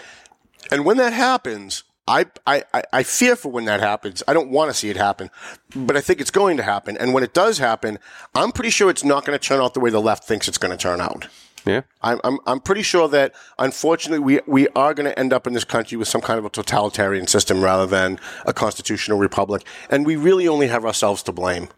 And 0.70 0.84
when 0.84 0.96
that 0.98 1.12
happens, 1.12 1.84
I, 2.08 2.26
I, 2.46 2.64
I- 2.92 3.02
fear 3.04 3.36
for 3.36 3.50
when 3.52 3.64
that 3.66 3.80
happens. 3.80 4.22
I 4.26 4.32
don't 4.32 4.50
want 4.50 4.70
to 4.70 4.74
see 4.74 4.90
it 4.90 4.96
happen, 4.96 5.30
but 5.74 5.96
I 5.96 6.00
think 6.00 6.20
it's 6.20 6.30
going 6.32 6.56
to 6.56 6.62
happen. 6.62 6.96
And 6.96 7.14
when 7.14 7.22
it 7.22 7.32
does 7.34 7.58
happen, 7.58 7.98
I'm 8.34 8.52
pretty 8.52 8.70
sure 8.70 8.90
it's 8.90 9.04
not 9.04 9.24
going 9.24 9.38
to 9.38 9.44
turn 9.48 9.60
out 9.60 9.74
the 9.74 9.80
way 9.80 9.90
the 9.90 10.00
left 10.00 10.24
thinks 10.24 10.48
it's 10.48 10.58
going 10.58 10.72
to 10.76 10.82
turn 10.82 11.00
out. 11.00 11.28
yeah. 11.64 11.82
I'm, 12.02 12.20
I'm, 12.24 12.38
I'm 12.46 12.58
pretty 12.60 12.82
sure 12.82 13.06
that 13.08 13.34
unfortunately 13.58 14.18
we, 14.18 14.40
we 14.46 14.66
are 14.74 14.94
going 14.94 15.06
to 15.08 15.16
end 15.16 15.32
up 15.32 15.46
in 15.46 15.52
this 15.52 15.64
country 15.64 15.96
with 15.96 16.08
some 16.08 16.20
kind 16.20 16.38
of 16.40 16.44
a 16.44 16.50
totalitarian 16.50 17.28
system 17.28 17.62
rather 17.62 17.86
than 17.86 18.18
a 18.46 18.52
constitutional 18.52 19.18
republic. 19.18 19.64
And 19.88 20.04
we 20.04 20.16
really 20.16 20.48
only 20.48 20.66
have 20.68 20.84
ourselves 20.84 21.22
to 21.24 21.32
blame. 21.32 21.68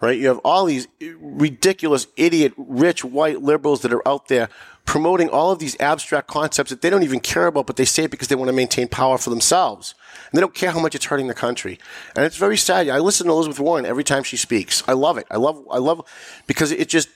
Right? 0.00 0.18
You 0.18 0.28
have 0.28 0.38
all 0.38 0.64
these 0.64 0.88
ridiculous, 1.20 2.06
idiot, 2.16 2.52
rich, 2.56 3.04
white 3.04 3.42
liberals 3.42 3.82
that 3.82 3.92
are 3.92 4.06
out 4.06 4.28
there 4.28 4.48
promoting 4.84 5.28
all 5.28 5.50
of 5.50 5.58
these 5.58 5.78
abstract 5.80 6.28
concepts 6.28 6.70
that 6.70 6.80
they 6.80 6.88
don't 6.88 7.02
even 7.02 7.20
care 7.20 7.46
about, 7.46 7.66
but 7.66 7.76
they 7.76 7.84
say 7.84 8.04
it 8.04 8.10
because 8.10 8.28
they 8.28 8.34
want 8.34 8.48
to 8.48 8.54
maintain 8.54 8.88
power 8.88 9.18
for 9.18 9.28
themselves. 9.28 9.94
And 10.30 10.38
they 10.38 10.40
don't 10.40 10.54
care 10.54 10.70
how 10.70 10.80
much 10.80 10.94
it's 10.94 11.04
hurting 11.04 11.26
the 11.26 11.34
country. 11.34 11.78
And 12.16 12.24
it's 12.24 12.38
very 12.38 12.56
sad. 12.56 12.88
I 12.88 12.98
listen 12.98 13.26
to 13.26 13.32
Elizabeth 13.32 13.60
Warren 13.60 13.84
every 13.84 14.02
time 14.04 14.22
she 14.22 14.38
speaks. 14.38 14.82
I 14.88 14.94
love 14.94 15.18
it. 15.18 15.26
I 15.30 15.36
love, 15.36 15.62
I 15.70 15.76
love, 15.76 16.06
because 16.46 16.72
it 16.72 16.88
just, 16.88 17.10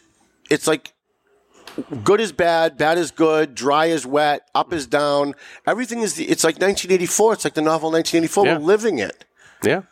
it's 0.50 0.66
like, 0.66 0.92
good 2.04 2.20
is 2.20 2.30
bad, 2.30 2.76
bad 2.76 2.98
is 2.98 3.10
good, 3.10 3.54
dry 3.54 3.86
is 3.86 4.04
wet, 4.04 4.46
up 4.54 4.74
is 4.74 4.86
down. 4.86 5.34
Everything 5.66 6.00
is 6.00 6.14
the, 6.14 6.28
it's 6.28 6.44
like 6.44 6.56
1984. 6.56 7.32
It's 7.32 7.44
like 7.44 7.54
the 7.54 7.62
novel 7.62 7.90
1984. 7.90 8.46
Yeah. 8.46 8.58
We're 8.58 8.64
living 8.64 8.98
it. 8.98 9.24
Yeah. 9.64 9.82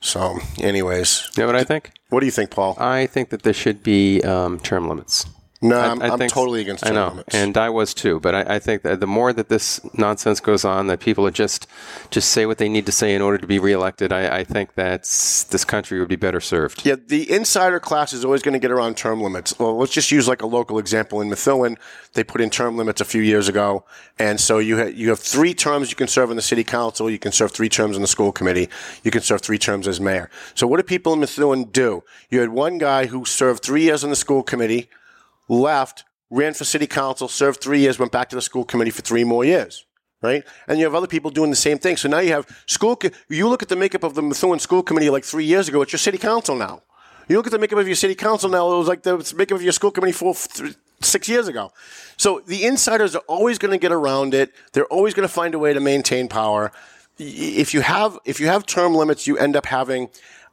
So, 0.00 0.38
anyways, 0.58 1.30
You 1.36 1.42
know 1.42 1.46
what 1.46 1.56
I 1.56 1.64
think? 1.64 1.92
What 2.12 2.20
do 2.20 2.26
you 2.26 2.32
think, 2.32 2.50
Paul? 2.50 2.76
I 2.78 3.06
think 3.06 3.30
that 3.30 3.42
there 3.42 3.54
should 3.54 3.82
be 3.82 4.20
um, 4.22 4.60
term 4.60 4.88
limits. 4.88 5.26
No, 5.62 5.78
I- 5.78 5.86
I'm, 5.90 6.02
I 6.02 6.08
I'm 6.08 6.18
think- 6.18 6.32
totally 6.32 6.60
against 6.60 6.84
I 6.86 6.90
know, 6.90 7.08
limits. 7.08 7.34
and 7.34 7.56
I 7.56 7.70
was 7.70 7.94
too. 7.94 8.20
But 8.20 8.34
I, 8.34 8.56
I 8.56 8.58
think 8.58 8.82
that 8.82 9.00
the 9.00 9.06
more 9.06 9.32
that 9.32 9.48
this 9.48 9.80
nonsense 9.96 10.40
goes 10.40 10.64
on, 10.64 10.88
that 10.88 11.00
people 11.00 11.26
are 11.26 11.30
just 11.30 11.66
just 12.10 12.30
say 12.30 12.44
what 12.46 12.58
they 12.58 12.68
need 12.68 12.84
to 12.86 12.92
say 12.92 13.14
in 13.14 13.22
order 13.22 13.38
to 13.38 13.46
be 13.46 13.58
reelected. 13.58 14.12
I, 14.12 14.38
I 14.40 14.44
think 14.44 14.74
that 14.74 15.02
this 15.02 15.64
country 15.64 15.98
would 16.00 16.08
be 16.08 16.16
better 16.16 16.40
served. 16.40 16.84
Yeah, 16.84 16.96
the 17.06 17.30
insider 17.30 17.80
class 17.80 18.12
is 18.12 18.24
always 18.24 18.42
going 18.42 18.54
to 18.54 18.58
get 18.58 18.70
around 18.70 18.96
term 18.96 19.20
limits. 19.22 19.58
Well, 19.58 19.76
let's 19.78 19.92
just 19.92 20.10
use 20.10 20.26
like 20.28 20.42
a 20.42 20.46
local 20.46 20.78
example 20.78 21.20
in 21.20 21.28
Methuen. 21.30 21.78
They 22.14 22.24
put 22.24 22.40
in 22.40 22.50
term 22.50 22.76
limits 22.76 23.00
a 23.00 23.04
few 23.06 23.22
years 23.22 23.48
ago, 23.48 23.84
and 24.18 24.38
so 24.40 24.58
you 24.58 24.76
ha- 24.78 24.84
you 24.92 25.08
have 25.10 25.18
three 25.20 25.54
terms 25.54 25.90
you 25.90 25.96
can 25.96 26.08
serve 26.08 26.30
on 26.30 26.36
the 26.36 26.42
city 26.42 26.64
council. 26.64 27.08
You 27.08 27.18
can 27.18 27.32
serve 27.32 27.52
three 27.52 27.68
terms 27.68 27.96
on 27.96 28.02
the 28.02 28.08
school 28.08 28.32
committee. 28.32 28.68
You 29.02 29.10
can 29.10 29.22
serve 29.22 29.40
three 29.40 29.58
terms 29.58 29.88
as 29.88 30.00
mayor. 30.00 30.28
So 30.54 30.66
what 30.66 30.76
do 30.78 30.82
people 30.82 31.12
in 31.14 31.20
Methuen 31.20 31.64
do? 31.64 32.02
You 32.30 32.40
had 32.40 32.50
one 32.50 32.78
guy 32.78 33.06
who 33.06 33.24
served 33.24 33.62
three 33.62 33.82
years 33.82 34.04
on 34.04 34.10
the 34.10 34.16
school 34.16 34.42
committee, 34.42 34.90
left, 35.52 36.04
ran 36.30 36.54
for 36.54 36.64
city 36.64 36.86
council, 36.86 37.28
served 37.28 37.60
three 37.60 37.80
years, 37.80 37.98
went 37.98 38.12
back 38.12 38.28
to 38.30 38.36
the 38.36 38.42
school 38.42 38.64
committee 38.64 38.90
for 38.90 39.02
three 39.02 39.24
more 39.24 39.44
years. 39.44 39.84
Right? 40.22 40.44
And 40.68 40.78
you 40.78 40.84
have 40.84 40.94
other 40.94 41.08
people 41.08 41.32
doing 41.32 41.50
the 41.50 41.56
same 41.56 41.78
thing. 41.78 41.96
So 41.96 42.08
now 42.08 42.20
you 42.20 42.32
have 42.32 42.46
school, 42.66 42.96
you 43.28 43.48
look 43.48 43.60
at 43.62 43.68
the 43.68 43.74
makeup 43.74 44.04
of 44.04 44.14
the 44.14 44.22
Methuen 44.22 44.60
school 44.60 44.82
committee 44.82 45.10
like 45.10 45.24
three 45.24 45.44
years 45.44 45.68
ago, 45.68 45.82
it's 45.82 45.92
your 45.92 45.98
city 45.98 46.18
council 46.18 46.54
now. 46.54 46.82
You 47.28 47.36
look 47.36 47.46
at 47.46 47.52
the 47.52 47.58
makeup 47.58 47.78
of 47.78 47.88
your 47.88 47.96
city 47.96 48.14
council 48.14 48.48
now, 48.48 48.72
it 48.72 48.78
was 48.78 48.86
like 48.86 49.02
the 49.02 49.34
makeup 49.36 49.56
of 49.56 49.62
your 49.62 49.72
school 49.72 49.90
committee 49.90 50.12
four, 50.12 50.34
six 51.00 51.28
years 51.28 51.48
ago. 51.48 51.72
So 52.16 52.40
the 52.46 52.64
insiders 52.64 53.16
are 53.16 53.22
always 53.26 53.58
going 53.58 53.72
to 53.72 53.78
get 53.78 53.90
around 53.90 54.32
it. 54.32 54.52
They're 54.72 54.86
always 54.86 55.12
going 55.12 55.26
to 55.26 55.32
find 55.32 55.54
a 55.54 55.58
way 55.58 55.74
to 55.74 55.80
maintain 55.80 56.28
power. 56.28 56.70
If 57.18 57.74
you 57.74 57.80
have, 57.80 58.18
if 58.24 58.38
you 58.38 58.46
have 58.46 58.64
term 58.64 58.94
limits, 58.94 59.26
you 59.26 59.36
end 59.36 59.56
up 59.56 59.66
having 59.66 60.08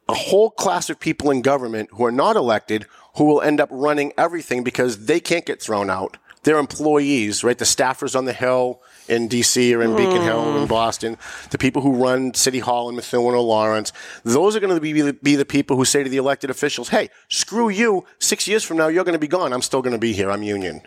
a 0.08 0.16
whole 0.16 0.50
class 0.50 0.89
of 0.89 1.00
people 1.00 1.30
in 1.30 1.43
government 1.43 1.89
who 1.93 2.06
are 2.06 2.12
not 2.12 2.36
elected 2.36 2.88
who 3.20 3.26
will 3.26 3.41
end 3.41 3.59
up 3.59 3.67
running 3.70 4.13
everything 4.17 4.63
because 4.63 5.05
they 5.05 5.20
can't 5.20 5.45
get 5.45 5.61
thrown 5.61 5.89
out. 5.89 6.15
They're 6.43 6.57
employees, 6.57 7.43
right? 7.43 7.57
The 7.57 7.65
staffers 7.65 8.15
on 8.15 8.24
the 8.24 8.32
Hill 8.32 8.82
in 9.09 9.28
DC 9.28 9.76
or 9.76 9.82
in 9.82 9.93
Beacon 9.97 10.22
Hill 10.22 10.39
or 10.39 10.55
in 10.55 10.61
hmm. 10.61 10.67
Boston, 10.67 11.17
the 11.51 11.57
people 11.57 11.82
who 11.82 12.01
run 12.01 12.34
City 12.34 12.59
Hall 12.59 12.88
in 12.88 12.95
Methuen 12.95 13.36
or 13.36 13.41
Lawrence, 13.41 13.91
those 14.24 14.55
are 14.55 14.61
going 14.61 14.74
to 14.74 14.80
be, 14.80 14.93
be, 14.93 15.01
the, 15.01 15.13
be 15.13 15.36
the 15.36 15.43
people 15.43 15.76
who 15.76 15.84
say 15.84 16.01
to 16.01 16.09
the 16.09 16.15
elected 16.15 16.49
officials, 16.49 16.88
hey, 16.88 17.09
screw 17.28 17.67
you. 17.67 18.05
Six 18.20 18.47
years 18.47 18.63
from 18.63 18.78
now, 18.78 18.88
you're 18.88 19.03
going 19.03 19.11
to 19.11 19.20
be 19.20 19.28
gone. 19.28 19.51
I'm 19.51 19.61
still 19.61 19.82
going 19.82 19.91
to 19.91 19.99
be 19.99 20.13
here. 20.13 20.32
I'm 20.32 20.41
union. 20.41 20.82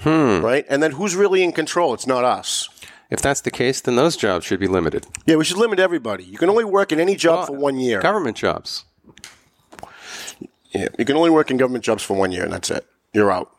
Hmm. 0.00 0.40
Right? 0.44 0.66
And 0.68 0.82
then 0.82 0.92
who's 0.92 1.16
really 1.16 1.42
in 1.42 1.52
control? 1.52 1.94
It's 1.94 2.06
not 2.06 2.22
us. 2.22 2.68
If 3.08 3.22
that's 3.22 3.40
the 3.40 3.50
case, 3.50 3.80
then 3.80 3.96
those 3.96 4.14
jobs 4.14 4.44
should 4.44 4.60
be 4.60 4.68
limited. 4.68 5.06
Yeah, 5.24 5.36
we 5.36 5.44
should 5.44 5.56
limit 5.56 5.78
everybody. 5.78 6.24
You 6.24 6.36
can 6.36 6.50
only 6.50 6.64
work 6.64 6.92
in 6.92 7.00
any 7.00 7.16
job 7.16 7.46
for 7.46 7.56
one 7.56 7.78
year. 7.78 8.02
Government 8.02 8.36
jobs. 8.36 8.84
Yeah, 10.76 10.88
you 10.98 11.04
can 11.04 11.16
only 11.16 11.30
work 11.30 11.50
in 11.50 11.56
government 11.56 11.84
jobs 11.84 12.02
for 12.02 12.14
one 12.14 12.32
year, 12.32 12.44
and 12.44 12.52
that's 12.52 12.70
it. 12.70 12.86
You're 13.12 13.32
out. 13.32 13.50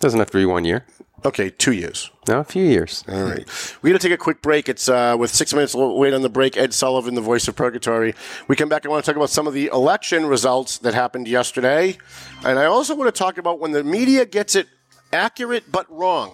Doesn't 0.00 0.18
have 0.18 0.30
to 0.30 0.38
be 0.38 0.44
one 0.44 0.64
year. 0.64 0.84
Okay, 1.24 1.48
two 1.48 1.72
years. 1.72 2.10
No, 2.28 2.40
a 2.40 2.44
few 2.44 2.62
years. 2.62 3.02
All 3.08 3.22
right. 3.22 3.44
We're 3.82 3.90
going 3.90 3.98
to 3.98 4.08
take 4.08 4.14
a 4.14 4.22
quick 4.22 4.42
break. 4.42 4.68
It's 4.68 4.88
uh, 4.88 5.16
with 5.18 5.34
six 5.34 5.54
minutes 5.54 5.74
wait 5.74 6.12
on 6.12 6.20
the 6.20 6.28
break. 6.28 6.56
Ed 6.56 6.74
Sullivan, 6.74 7.14
the 7.14 7.22
voice 7.22 7.48
of 7.48 7.56
Purgatory. 7.56 8.14
We 8.46 8.56
come 8.56 8.68
back. 8.68 8.84
I 8.84 8.90
want 8.90 9.04
to 9.04 9.10
talk 9.10 9.16
about 9.16 9.30
some 9.30 9.46
of 9.46 9.54
the 9.54 9.66
election 9.72 10.26
results 10.26 10.78
that 10.78 10.92
happened 10.92 11.26
yesterday. 11.26 11.96
And 12.44 12.58
I 12.58 12.66
also 12.66 12.94
want 12.94 13.12
to 13.12 13.18
talk 13.18 13.38
about 13.38 13.58
when 13.58 13.72
the 13.72 13.82
media 13.82 14.26
gets 14.26 14.54
it 14.54 14.68
accurate 15.12 15.72
but 15.72 15.90
wrong. 15.90 16.32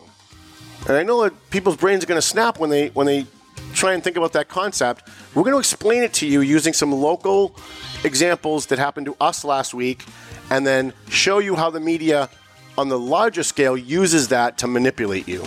And 0.88 0.97
I 0.97 1.05
know 1.05 1.22
that 1.22 1.51
people's 1.51 1.76
brains 1.76 2.03
are 2.03 2.09
going 2.09 2.20
to 2.20 2.26
snap 2.26 2.59
when 2.59 2.68
they 2.68 2.88
when 2.88 3.07
they 3.07 3.26
try 3.72 3.95
and 3.95 4.03
think 4.03 4.16
about 4.16 4.32
that 4.32 4.49
concept. 4.49 5.09
We're 5.34 5.45
going 5.45 5.55
to 5.55 5.59
explain 5.59 6.03
it 6.03 6.12
to 6.14 6.26
you 6.26 6.40
using 6.40 6.72
some 6.72 6.93
local 6.93 7.57
examples 8.05 8.66
that 8.66 8.78
happened 8.78 9.07
to 9.07 9.16
us 9.20 9.45
last 9.45 9.74
week, 9.74 10.05
and 10.51 10.66
then 10.66 10.93
show 11.09 11.38
you 11.38 11.57
how 11.57 11.70
the 11.70 11.80
media, 11.80 12.28
on 12.76 12.88
the 12.88 12.99
larger 12.99 13.43
scale, 13.43 13.76
uses 13.76 14.28
that 14.28 14.59
to 14.59 14.66
manipulate 14.66 15.28
you. 15.28 15.43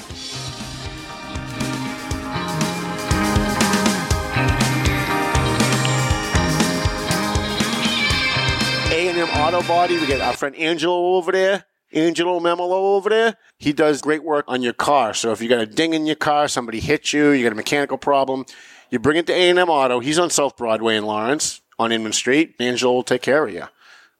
A&M 8.92 9.30
Auto 9.30 9.62
Body. 9.68 9.98
We 10.00 10.08
got 10.08 10.22
our 10.22 10.34
friend 10.34 10.56
Angelo 10.56 11.16
over 11.16 11.32
there. 11.32 11.66
Angelo 11.94 12.40
Memolo 12.40 12.96
over 12.96 13.10
there. 13.10 13.38
He 13.58 13.72
does 13.72 14.02
great 14.02 14.24
work 14.24 14.46
on 14.48 14.62
your 14.62 14.74
car. 14.74 15.14
So 15.14 15.32
if 15.32 15.42
you 15.42 15.48
got 15.48 15.62
a 15.62 15.66
ding 15.66 15.94
in 15.94 16.06
your 16.06 16.16
car, 16.16 16.48
somebody 16.48 16.80
hit 16.80 17.14
you, 17.14 17.30
you 17.30 17.44
got 17.44 17.54
a 17.54 17.56
mechanical 17.56 17.98
problem, 17.98 18.46
you 18.90 19.00
bring 19.00 19.18
it 19.18 19.28
to 19.28 19.34
A&M 19.34 19.58
Auto. 19.70 20.00
He's 20.00 20.20
on 20.20 20.30
South 20.30 20.58
Broadway 20.58 20.98
in 20.98 21.06
Lawrence 21.06 21.62
on 21.80 21.92
Inman 21.92 22.14
Street. 22.14 22.56
Angelo 22.60 22.94
will 22.94 23.04
take 23.04 23.22
care 23.22 23.46
of 23.48 23.54
you. 23.54 23.64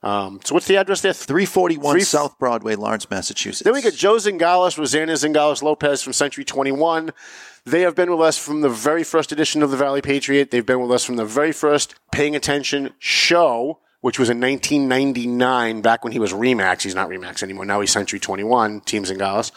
Um, 0.06 0.38
so 0.44 0.54
what's 0.54 0.68
the 0.68 0.76
address 0.76 1.00
there? 1.00 1.12
341 1.12 1.92
Three- 1.94 2.00
South 2.02 2.38
Broadway, 2.38 2.76
Lawrence, 2.76 3.10
Massachusetts. 3.10 3.64
Then 3.64 3.72
we 3.74 3.82
got 3.82 3.92
Joe 3.94 4.14
Zingales, 4.16 4.78
Rosanna 4.78 5.14
Zingales 5.14 5.62
Lopez 5.62 6.00
from 6.00 6.12
Century 6.12 6.44
21. 6.44 7.10
They 7.64 7.80
have 7.80 7.96
been 7.96 8.12
with 8.12 8.20
us 8.20 8.38
from 8.38 8.60
the 8.60 8.68
very 8.68 9.02
first 9.02 9.32
edition 9.32 9.64
of 9.64 9.72
the 9.72 9.76
Valley 9.76 10.00
Patriot. 10.00 10.52
They've 10.52 10.64
been 10.64 10.80
with 10.80 10.92
us 10.92 11.04
from 11.04 11.16
the 11.16 11.24
very 11.24 11.50
first 11.50 11.96
Paying 12.12 12.36
Attention 12.36 12.92
show, 13.00 13.80
which 14.00 14.20
was 14.20 14.30
in 14.30 14.38
1999, 14.40 15.80
back 15.80 16.04
when 16.04 16.12
he 16.12 16.20
was 16.20 16.32
Remax. 16.32 16.82
He's 16.82 16.94
not 16.94 17.08
Remax 17.08 17.42
anymore. 17.42 17.64
Now 17.64 17.80
he's 17.80 17.90
Century 17.90 18.20
21, 18.20 18.82
Team 18.82 19.02
Zingales. 19.02 19.50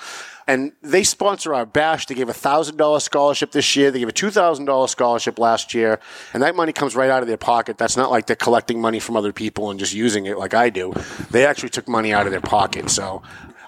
And 0.49 0.71
they 0.81 1.03
sponsor 1.03 1.53
our 1.53 1.67
bash. 1.67 2.07
They 2.07 2.15
gave 2.15 2.27
a 2.27 2.33
$1,000 2.33 3.01
scholarship 3.03 3.51
this 3.51 3.75
year. 3.75 3.91
They 3.91 3.99
gave 3.99 4.09
a 4.09 4.11
$2,000 4.11 4.89
scholarship 4.89 5.37
last 5.37 5.75
year. 5.75 5.99
And 6.33 6.41
that 6.41 6.55
money 6.55 6.73
comes 6.73 6.95
right 6.95 7.11
out 7.11 7.21
of 7.21 7.27
their 7.27 7.37
pocket. 7.37 7.77
That's 7.77 7.95
not 7.95 8.09
like 8.09 8.25
they're 8.25 8.35
collecting 8.35 8.81
money 8.81 8.99
from 8.99 9.15
other 9.15 9.31
people 9.31 9.69
and 9.69 9.79
just 9.79 9.93
using 9.93 10.25
it 10.25 10.39
like 10.39 10.55
I 10.55 10.71
do. 10.71 10.91
They 11.29 11.45
actually 11.45 11.69
took 11.69 11.87
money 11.87 12.13
out 12.13 12.25
of 12.25 12.31
their 12.31 12.41
pocket. 12.41 12.89
So 12.89 13.21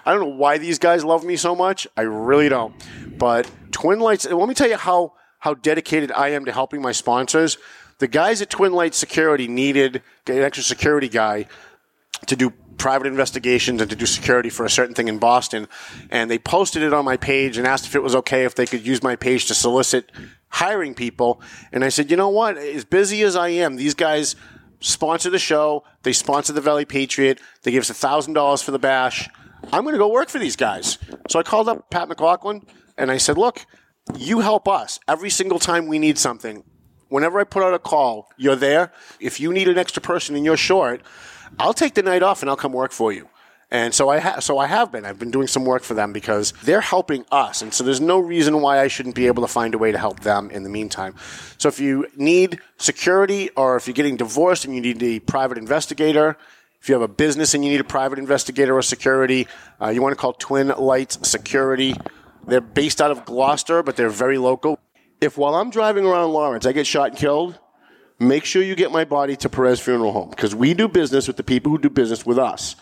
I 0.04 0.12
don't 0.12 0.22
know 0.22 0.36
why 0.36 0.58
these 0.58 0.80
guys 0.80 1.04
love 1.04 1.22
me 1.22 1.36
so 1.36 1.54
much. 1.54 1.86
I 1.96 2.02
really 2.02 2.48
don't. 2.48 2.74
But 3.16 3.48
Twin 3.70 4.00
Lights, 4.00 4.28
let 4.28 4.48
me 4.48 4.54
tell 4.54 4.68
you 4.68 4.76
how, 4.76 5.12
how 5.38 5.54
dedicated 5.54 6.10
I 6.10 6.30
am 6.30 6.46
to 6.46 6.52
helping 6.52 6.82
my 6.82 6.90
sponsors. 6.90 7.58
The 8.00 8.08
guys 8.08 8.42
at 8.42 8.50
Twin 8.50 8.72
Lights 8.72 8.98
Security 8.98 9.46
needed 9.46 10.02
an 10.26 10.38
extra 10.38 10.64
security 10.64 11.08
guy 11.08 11.46
to 12.26 12.34
do 12.34 12.52
private 12.82 13.06
investigations 13.06 13.80
and 13.80 13.88
to 13.88 13.94
do 13.94 14.04
security 14.06 14.50
for 14.50 14.66
a 14.66 14.70
certain 14.70 14.92
thing 14.92 15.06
in 15.06 15.16
Boston. 15.16 15.68
And 16.10 16.28
they 16.28 16.36
posted 16.36 16.82
it 16.82 16.92
on 16.92 17.04
my 17.04 17.16
page 17.16 17.56
and 17.56 17.64
asked 17.64 17.86
if 17.86 17.94
it 17.94 18.02
was 18.02 18.16
okay 18.16 18.44
if 18.44 18.56
they 18.56 18.66
could 18.66 18.84
use 18.84 19.04
my 19.04 19.14
page 19.14 19.46
to 19.46 19.54
solicit 19.54 20.10
hiring 20.48 20.92
people. 20.92 21.40
And 21.70 21.84
I 21.84 21.90
said, 21.90 22.10
you 22.10 22.16
know 22.16 22.28
what? 22.28 22.58
As 22.58 22.84
busy 22.84 23.22
as 23.22 23.36
I 23.36 23.50
am, 23.50 23.76
these 23.76 23.94
guys 23.94 24.34
sponsor 24.80 25.30
the 25.30 25.38
show. 25.38 25.84
They 26.02 26.12
sponsor 26.12 26.52
the 26.52 26.60
Valley 26.60 26.84
Patriot. 26.84 27.38
They 27.62 27.70
give 27.70 27.82
us 27.82 27.90
a 27.90 27.94
thousand 27.94 28.34
dollars 28.34 28.62
for 28.62 28.72
the 28.72 28.80
bash. 28.80 29.30
I'm 29.72 29.84
going 29.84 29.94
to 29.94 29.98
go 29.98 30.10
work 30.10 30.28
for 30.28 30.40
these 30.40 30.56
guys. 30.56 30.98
So 31.28 31.38
I 31.38 31.44
called 31.44 31.68
up 31.68 31.88
Pat 31.88 32.08
McLaughlin 32.08 32.66
and 32.98 33.12
I 33.12 33.18
said, 33.18 33.38
look, 33.38 33.64
you 34.18 34.40
help 34.40 34.66
us 34.66 34.98
every 35.06 35.30
single 35.30 35.60
time 35.60 35.86
we 35.86 36.00
need 36.00 36.18
something. 36.18 36.64
Whenever 37.10 37.38
I 37.38 37.44
put 37.44 37.62
out 37.62 37.74
a 37.74 37.78
call, 37.78 38.28
you're 38.36 38.56
there. 38.56 38.90
If 39.20 39.38
you 39.38 39.52
need 39.52 39.68
an 39.68 39.78
extra 39.78 40.02
person 40.02 40.34
and 40.34 40.44
you're 40.44 40.56
short, 40.56 41.02
I'll 41.58 41.74
take 41.74 41.94
the 41.94 42.02
night 42.02 42.22
off 42.22 42.42
and 42.42 42.50
I'll 42.50 42.56
come 42.56 42.72
work 42.72 42.92
for 42.92 43.12
you. 43.12 43.28
And 43.70 43.94
so 43.94 44.10
I 44.10 44.18
ha- 44.18 44.40
so 44.40 44.58
I 44.58 44.66
have 44.66 44.92
been. 44.92 45.06
I've 45.06 45.18
been 45.18 45.30
doing 45.30 45.46
some 45.46 45.64
work 45.64 45.82
for 45.82 45.94
them 45.94 46.12
because 46.12 46.52
they're 46.62 46.82
helping 46.82 47.24
us, 47.32 47.62
and 47.62 47.72
so 47.72 47.82
there's 47.82 48.02
no 48.02 48.18
reason 48.18 48.60
why 48.60 48.80
I 48.80 48.88
shouldn't 48.88 49.14
be 49.14 49.26
able 49.28 49.42
to 49.42 49.48
find 49.48 49.74
a 49.74 49.78
way 49.78 49.90
to 49.92 49.96
help 49.96 50.20
them 50.20 50.50
in 50.50 50.62
the 50.62 50.68
meantime. 50.68 51.14
So 51.56 51.68
if 51.68 51.80
you 51.80 52.06
need 52.14 52.60
security, 52.76 53.48
or 53.56 53.76
if 53.76 53.86
you're 53.86 53.94
getting 53.94 54.18
divorced 54.18 54.66
and 54.66 54.74
you 54.74 54.82
need 54.82 55.02
a 55.02 55.20
private 55.20 55.56
investigator, 55.56 56.36
if 56.82 56.90
you 56.90 56.94
have 56.94 57.02
a 57.02 57.08
business 57.08 57.54
and 57.54 57.64
you 57.64 57.70
need 57.70 57.80
a 57.80 57.84
private 57.84 58.18
investigator 58.18 58.76
or 58.76 58.82
security, 58.82 59.48
uh, 59.80 59.88
you 59.88 60.02
want 60.02 60.12
to 60.12 60.20
call 60.20 60.34
Twin 60.34 60.68
Lights 60.68 61.26
Security. 61.26 61.94
They're 62.46 62.60
based 62.60 63.00
out 63.00 63.10
of 63.10 63.24
Gloucester, 63.24 63.82
but 63.82 63.96
they're 63.96 64.10
very 64.10 64.36
local. 64.36 64.78
If 65.18 65.38
while 65.38 65.54
I'm 65.54 65.70
driving 65.70 66.04
around 66.04 66.32
Lawrence, 66.32 66.66
I 66.66 66.72
get 66.72 66.86
shot 66.86 67.10
and 67.10 67.16
killed, 67.16 67.58
make 68.22 68.44
sure 68.44 68.62
you 68.62 68.74
get 68.74 68.90
my 68.90 69.04
body 69.04 69.36
to 69.36 69.48
Perez 69.48 69.80
Funeral 69.80 70.12
Home 70.12 70.30
because 70.30 70.54
we 70.54 70.74
do 70.74 70.88
business 70.88 71.26
with 71.26 71.36
the 71.36 71.42
people 71.42 71.70
who 71.70 71.78
do 71.78 71.90
business 71.90 72.24
with 72.24 72.38
us. 72.38 72.76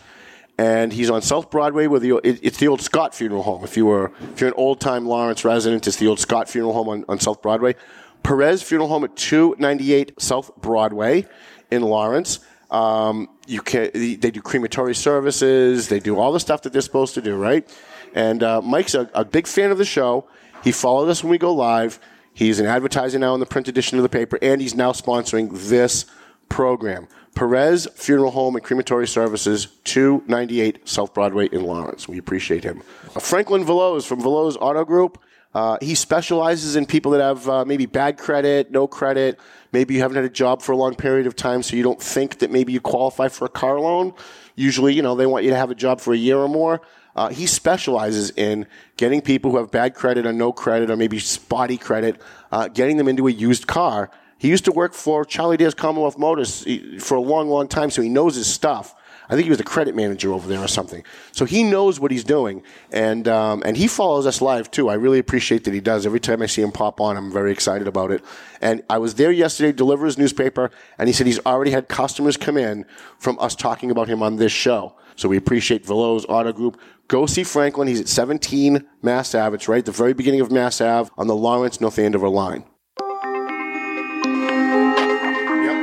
And 0.57 0.93
he's 0.93 1.09
on 1.09 1.21
South 1.21 1.49
Broadway 1.49 1.87
with 1.87 2.03
the 2.03 2.19
it's 2.23 2.57
the 2.57 2.67
old 2.67 2.81
Scott 2.81 3.15
Funeral 3.15 3.43
Home. 3.43 3.63
If 3.63 3.77
you 3.77 3.85
were 3.85 4.11
if 4.33 4.41
you're 4.41 4.49
an 4.49 4.53
old 4.57 4.79
time 4.79 5.07
Lawrence 5.07 5.43
resident, 5.43 5.87
it's 5.87 5.97
the 5.97 6.07
old 6.07 6.19
Scott 6.19 6.49
Funeral 6.49 6.73
Home 6.73 6.89
on, 6.89 7.05
on 7.09 7.19
South 7.19 7.41
Broadway. 7.41 7.75
Perez 8.21 8.61
Funeral 8.61 8.89
Home 8.89 9.03
at 9.03 9.15
298 9.15 10.21
South 10.21 10.55
Broadway 10.57 11.25
in 11.71 11.81
Lawrence. 11.81 12.39
Um, 12.69 13.29
you 13.47 13.61
can 13.61 13.89
they 13.93 14.15
do 14.15 14.41
crematory 14.41 14.93
services. 14.93 15.89
They 15.89 15.99
do 15.99 16.19
all 16.19 16.31
the 16.31 16.39
stuff 16.39 16.61
that 16.63 16.73
they're 16.73 16.81
supposed 16.81 17.15
to 17.15 17.21
do, 17.21 17.35
right? 17.35 17.67
And 18.13 18.43
uh, 18.43 18.61
Mike's 18.61 18.93
a, 18.93 19.09
a 19.13 19.25
big 19.25 19.47
fan 19.47 19.71
of 19.71 19.77
the 19.77 19.85
show. 19.85 20.27
He 20.63 20.71
followed 20.71 21.09
us 21.09 21.23
when 21.23 21.31
we 21.31 21.37
go 21.37 21.53
live. 21.53 21.99
He's 22.33 22.59
an 22.59 22.65
advertiser 22.65 23.19
now 23.19 23.33
in 23.33 23.39
the 23.39 23.45
print 23.45 23.67
edition 23.67 23.97
of 23.97 24.03
the 24.03 24.09
paper, 24.09 24.39
and 24.41 24.61
he's 24.61 24.75
now 24.75 24.91
sponsoring 24.91 25.69
this 25.69 26.05
program. 26.49 27.07
Perez 27.35 27.87
Funeral 27.95 28.31
Home 28.31 28.55
and 28.55 28.63
Crematory 28.63 29.07
Services, 29.07 29.67
298 29.85 30.87
South 30.87 31.13
Broadway 31.13 31.47
in 31.47 31.63
Lawrence. 31.63 32.07
We 32.07 32.17
appreciate 32.17 32.63
him. 32.63 32.83
Uh, 33.15 33.19
Franklin 33.19 33.63
Veloz 33.63 34.05
from 34.05 34.21
Veloz 34.21 34.57
Auto 34.59 34.83
Group. 34.83 35.17
Uh, 35.53 35.77
he 35.81 35.95
specializes 35.95 36.75
in 36.77 36.85
people 36.85 37.11
that 37.11 37.21
have 37.21 37.47
uh, 37.49 37.65
maybe 37.65 37.85
bad 37.85 38.17
credit, 38.17 38.71
no 38.71 38.87
credit. 38.87 39.39
Maybe 39.73 39.95
you 39.95 40.01
haven't 40.01 40.15
had 40.15 40.25
a 40.25 40.29
job 40.29 40.61
for 40.61 40.71
a 40.71 40.77
long 40.77 40.95
period 40.95 41.27
of 41.27 41.35
time, 41.35 41.61
so 41.63 41.75
you 41.75 41.83
don't 41.83 42.01
think 42.01 42.39
that 42.39 42.51
maybe 42.51 42.71
you 42.71 42.79
qualify 42.79 43.27
for 43.27 43.45
a 43.45 43.49
car 43.49 43.79
loan. 43.79 44.13
Usually, 44.55 44.93
you 44.93 45.01
know, 45.01 45.15
they 45.15 45.25
want 45.25 45.43
you 45.43 45.49
to 45.49 45.57
have 45.57 45.71
a 45.71 45.75
job 45.75 45.99
for 45.99 46.13
a 46.13 46.17
year 46.17 46.37
or 46.37 46.47
more. 46.47 46.81
Uh, 47.15 47.29
he 47.29 47.45
specializes 47.45 48.31
in 48.31 48.65
getting 48.97 49.21
people 49.21 49.51
who 49.51 49.57
have 49.57 49.71
bad 49.71 49.93
credit 49.95 50.25
or 50.25 50.33
no 50.33 50.51
credit 50.51 50.89
or 50.89 50.95
maybe 50.95 51.19
spotty 51.19 51.77
credit, 51.77 52.21
uh, 52.51 52.67
getting 52.67 52.97
them 52.97 53.07
into 53.07 53.27
a 53.27 53.31
used 53.31 53.67
car. 53.67 54.09
He 54.37 54.47
used 54.47 54.65
to 54.65 54.71
work 54.71 54.93
for 54.93 55.23
Charlie 55.23 55.57
Dare's 55.57 55.75
Commonwealth 55.75 56.17
Motors 56.17 56.65
for 57.03 57.15
a 57.15 57.21
long, 57.21 57.49
long 57.49 57.67
time, 57.67 57.91
so 57.91 58.01
he 58.01 58.09
knows 58.09 58.35
his 58.35 58.47
stuff. 58.47 58.95
I 59.31 59.35
think 59.35 59.45
he 59.45 59.49
was 59.49 59.61
a 59.61 59.63
credit 59.63 59.95
manager 59.95 60.33
over 60.33 60.45
there 60.45 60.59
or 60.59 60.67
something. 60.67 61.05
So 61.31 61.45
he 61.45 61.63
knows 61.63 62.01
what 62.01 62.11
he's 62.11 62.25
doing, 62.25 62.63
and 62.91 63.29
um, 63.29 63.63
and 63.65 63.77
he 63.77 63.87
follows 63.87 64.25
us 64.25 64.41
live 64.41 64.69
too. 64.69 64.89
I 64.89 64.95
really 64.95 65.19
appreciate 65.19 65.63
that 65.63 65.73
he 65.73 65.79
does. 65.79 66.05
Every 66.05 66.19
time 66.19 66.41
I 66.41 66.47
see 66.47 66.61
him 66.61 66.73
pop 66.73 66.99
on, 66.99 67.15
I'm 67.15 67.31
very 67.31 67.53
excited 67.53 67.87
about 67.87 68.11
it. 68.11 68.25
And 68.59 68.83
I 68.89 68.97
was 68.97 69.15
there 69.15 69.31
yesterday, 69.31 69.71
deliver 69.71 70.05
his 70.05 70.17
newspaper, 70.17 70.69
and 70.97 71.07
he 71.07 71.13
said 71.13 71.27
he's 71.27 71.39
already 71.45 71.71
had 71.71 71.87
customers 71.87 72.35
come 72.35 72.57
in 72.57 72.85
from 73.19 73.39
us 73.39 73.55
talking 73.55 73.89
about 73.89 74.09
him 74.09 74.21
on 74.21 74.35
this 74.35 74.51
show. 74.51 74.95
So 75.15 75.29
we 75.29 75.37
appreciate 75.37 75.85
Veloz 75.85 76.25
Auto 76.27 76.51
Group. 76.51 76.77
Go 77.11 77.25
see 77.25 77.43
Franklin. 77.43 77.89
He's 77.89 77.99
at 77.99 78.07
17 78.07 78.87
Mass 79.01 79.35
Ave. 79.35 79.53
It's 79.53 79.67
right 79.67 79.79
at 79.79 79.85
the 79.85 79.91
very 79.91 80.13
beginning 80.13 80.39
of 80.39 80.49
Mass 80.49 80.79
Ave 80.79 81.09
on 81.17 81.27
the 81.27 81.35
Lawrence 81.35 81.81
North 81.81 81.99
Andover 81.99 82.29
line. 82.29 82.63
Yep, 83.01 83.09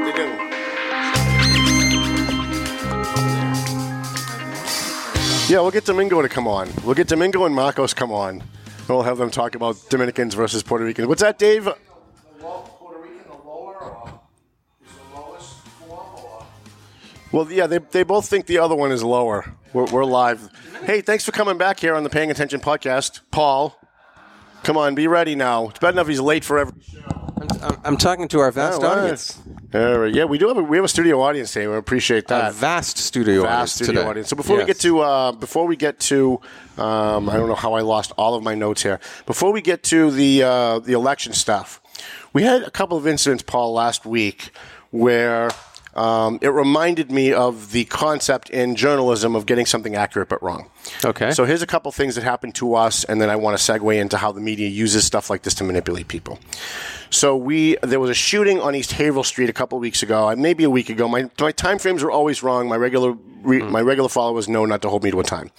they 0.06 0.12
do. 0.16 0.24
Yeah, 5.52 5.60
we'll 5.60 5.70
get 5.70 5.84
Domingo 5.84 6.22
to 6.22 6.30
come 6.30 6.48
on. 6.48 6.70
We'll 6.82 6.94
get 6.94 7.08
Domingo 7.08 7.44
and 7.44 7.54
Marcos 7.54 7.92
come 7.92 8.10
on. 8.10 8.40
And 8.40 8.88
we'll 8.88 9.02
have 9.02 9.18
them 9.18 9.30
talk 9.30 9.54
about 9.54 9.76
Dominicans 9.90 10.32
versus 10.32 10.62
Puerto 10.62 10.86
Ricans. 10.86 11.08
What's 11.08 11.20
that, 11.20 11.38
Dave? 11.38 11.68
Well, 17.32 17.50
yeah, 17.52 17.66
they, 17.66 17.78
they 17.78 18.02
both 18.04 18.26
think 18.28 18.46
the 18.46 18.58
other 18.58 18.74
one 18.74 18.90
is 18.90 19.02
lower. 19.02 19.54
We're, 19.72 19.84
we're 19.86 20.04
live. 20.04 20.48
Hey, 20.84 21.02
thanks 21.02 21.24
for 21.24 21.32
coming 21.32 21.58
back 21.58 21.78
here 21.78 21.94
on 21.94 22.02
the 22.02 22.10
Paying 22.10 22.30
Attention 22.30 22.60
podcast. 22.60 23.20
Paul, 23.30 23.78
come 24.62 24.76
on, 24.78 24.94
be 24.94 25.06
ready 25.08 25.34
now. 25.34 25.68
It's 25.68 25.78
bad 25.78 25.92
enough 25.94 26.08
he's 26.08 26.20
late 26.20 26.44
for 26.44 26.58
every 26.58 26.72
I'm, 27.62 27.76
I'm 27.84 27.96
talking 27.96 28.28
to 28.28 28.40
our 28.40 28.50
vast 28.50 28.82
Oh, 28.82 28.86
audience. 28.86 29.40
Right. 29.72 30.14
Yeah, 30.14 30.24
we 30.24 30.38
do 30.38 30.48
have 30.48 30.56
a, 30.56 30.62
we 30.62 30.78
have 30.78 30.84
a 30.84 30.88
studio 30.88 31.20
audience 31.20 31.52
today. 31.52 31.66
We 31.66 31.76
appreciate 31.76 32.28
that. 32.28 32.50
A 32.50 32.52
vast 32.54 32.96
studio 32.96 33.42
vast 33.42 33.52
audience 33.52 33.72
studio 33.74 33.92
today. 34.00 34.10
audience. 34.10 34.28
So 34.28 34.36
before 34.36 34.56
we 34.56 34.64
get 34.64 34.80
to 34.80 35.00
uh, 35.00 35.32
before 35.32 35.66
we 35.66 35.76
get 35.76 36.00
to 36.00 36.40
um, 36.78 37.28
I 37.28 37.36
don't 37.36 37.48
know 37.48 37.54
how 37.54 37.74
I 37.74 37.82
lost 37.82 38.12
all 38.16 38.34
of 38.34 38.42
my 38.42 38.54
notes 38.54 38.82
here. 38.82 38.98
Before 39.26 39.52
we 39.52 39.60
get 39.60 39.82
to 39.84 40.10
the 40.10 40.42
uh, 40.42 40.78
the 40.78 40.94
election 40.94 41.34
stuff, 41.34 41.82
we 42.32 42.42
had 42.44 42.62
a 42.62 42.70
couple 42.70 42.96
of 42.96 43.06
incidents, 43.06 43.42
Paul, 43.42 43.74
last 43.74 44.06
week 44.06 44.50
where 44.90 45.50
um, 45.98 46.38
it 46.40 46.50
reminded 46.50 47.10
me 47.10 47.32
of 47.32 47.72
the 47.72 47.84
concept 47.86 48.50
in 48.50 48.76
journalism 48.76 49.34
of 49.34 49.46
getting 49.46 49.66
something 49.66 49.96
accurate 49.96 50.28
but 50.28 50.40
wrong. 50.40 50.70
Okay. 51.04 51.32
So 51.32 51.44
here's 51.44 51.60
a 51.60 51.66
couple 51.66 51.90
things 51.90 52.14
that 52.14 52.22
happened 52.22 52.54
to 52.56 52.76
us, 52.76 53.02
and 53.02 53.20
then 53.20 53.28
I 53.28 53.34
want 53.34 53.58
to 53.58 53.72
segue 53.72 54.00
into 54.00 54.16
how 54.16 54.30
the 54.30 54.40
media 54.40 54.68
uses 54.68 55.04
stuff 55.04 55.28
like 55.28 55.42
this 55.42 55.54
to 55.54 55.64
manipulate 55.64 56.06
people. 56.06 56.38
So 57.10 57.36
we 57.36 57.76
there 57.82 57.98
was 57.98 58.10
a 58.10 58.14
shooting 58.14 58.60
on 58.60 58.76
East 58.76 58.92
Haverhill 58.92 59.24
Street 59.24 59.50
a 59.50 59.52
couple 59.52 59.76
weeks 59.80 60.04
ago, 60.04 60.28
uh, 60.28 60.36
maybe 60.36 60.62
a 60.62 60.70
week 60.70 60.88
ago. 60.88 61.08
My 61.08 61.28
my 61.40 61.50
time 61.50 61.80
frames 61.80 62.04
are 62.04 62.12
always 62.12 62.44
wrong. 62.44 62.68
My 62.68 62.76
regular 62.76 63.16
re, 63.42 63.60
my 63.60 63.80
regular 63.80 64.08
followers 64.08 64.48
know 64.48 64.64
not 64.66 64.82
to 64.82 64.88
hold 64.88 65.02
me 65.02 65.10
to 65.10 65.18
a 65.18 65.24
time. 65.24 65.50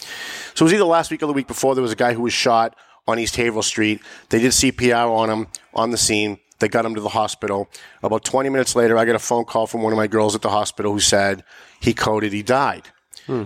So 0.53 0.63
it 0.63 0.67
was 0.67 0.73
either 0.73 0.85
last 0.85 1.11
week 1.11 1.21
or 1.21 1.25
the 1.25 1.33
week 1.33 1.47
before. 1.47 1.75
There 1.75 1.81
was 1.81 1.91
a 1.91 1.97
guy 1.97 2.13
who 2.13 2.21
was 2.21 2.33
shot 2.33 2.77
on 3.09 3.19
East 3.19 3.35
Haverhill 3.35 3.63
Street. 3.63 3.99
They 4.29 4.39
did 4.39 4.51
CPR 4.51 5.09
on 5.09 5.29
him 5.29 5.47
on 5.73 5.91
the 5.91 5.97
scene. 5.97 6.39
They 6.59 6.67
got 6.67 6.85
him 6.85 6.95
to 6.95 7.01
the 7.01 7.09
hospital. 7.09 7.69
About 8.03 8.23
20 8.23 8.49
minutes 8.49 8.75
later, 8.75 8.97
I 8.97 9.05
got 9.05 9.15
a 9.15 9.19
phone 9.19 9.45
call 9.45 9.65
from 9.67 9.81
one 9.81 9.93
of 9.93 9.97
my 9.97 10.07
girls 10.07 10.35
at 10.35 10.41
the 10.41 10.49
hospital 10.49 10.91
who 10.91 10.99
said 10.99 11.43
he 11.79 11.93
coded, 11.93 12.33
he 12.33 12.43
died. 12.43 12.89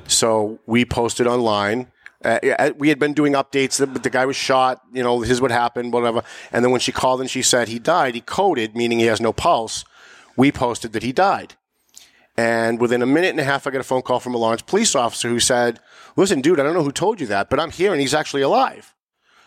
So 0.07 0.59
we 0.65 0.85
posted 0.85 1.27
online. 1.27 1.91
Uh, 2.23 2.39
uh, 2.57 2.71
we 2.77 2.87
had 2.89 2.99
been 2.99 3.13
doing 3.13 3.33
updates. 3.33 3.77
The, 3.77 3.85
the 3.85 4.09
guy 4.09 4.25
was 4.25 4.37
shot. 4.37 4.81
You 4.93 5.03
know, 5.03 5.21
here's 5.21 5.41
what 5.41 5.51
happened, 5.51 5.91
whatever. 5.91 6.23
And 6.53 6.63
then 6.63 6.71
when 6.71 6.79
she 6.79 6.91
called 6.93 7.19
and 7.19 7.29
she 7.29 7.41
said 7.41 7.67
he 7.67 7.79
died, 7.79 8.15
he 8.15 8.21
coded, 8.21 8.75
meaning 8.75 8.99
he 8.99 9.05
has 9.07 9.19
no 9.19 9.33
pulse. 9.33 9.83
We 10.37 10.51
posted 10.51 10.93
that 10.93 11.03
he 11.03 11.11
died. 11.11 11.55
And 12.37 12.79
within 12.79 13.01
a 13.01 13.05
minute 13.05 13.31
and 13.31 13.39
a 13.39 13.43
half, 13.43 13.67
I 13.67 13.71
got 13.71 13.81
a 13.81 13.83
phone 13.83 14.01
call 14.01 14.19
from 14.19 14.33
a 14.33 14.37
Lawrence 14.37 14.63
police 14.63 14.95
officer 14.95 15.29
who 15.29 15.39
said, 15.39 15.79
"Listen, 16.15 16.41
dude, 16.41 16.59
I 16.59 16.63
don't 16.63 16.73
know 16.73 16.83
who 16.83 16.91
told 16.91 17.21
you 17.21 17.27
that, 17.27 17.49
but 17.49 17.59
I'm 17.59 17.69
here 17.69 17.91
and 17.91 18.01
he's 18.01 18.13
actually 18.13 18.41
alive." 18.41 18.92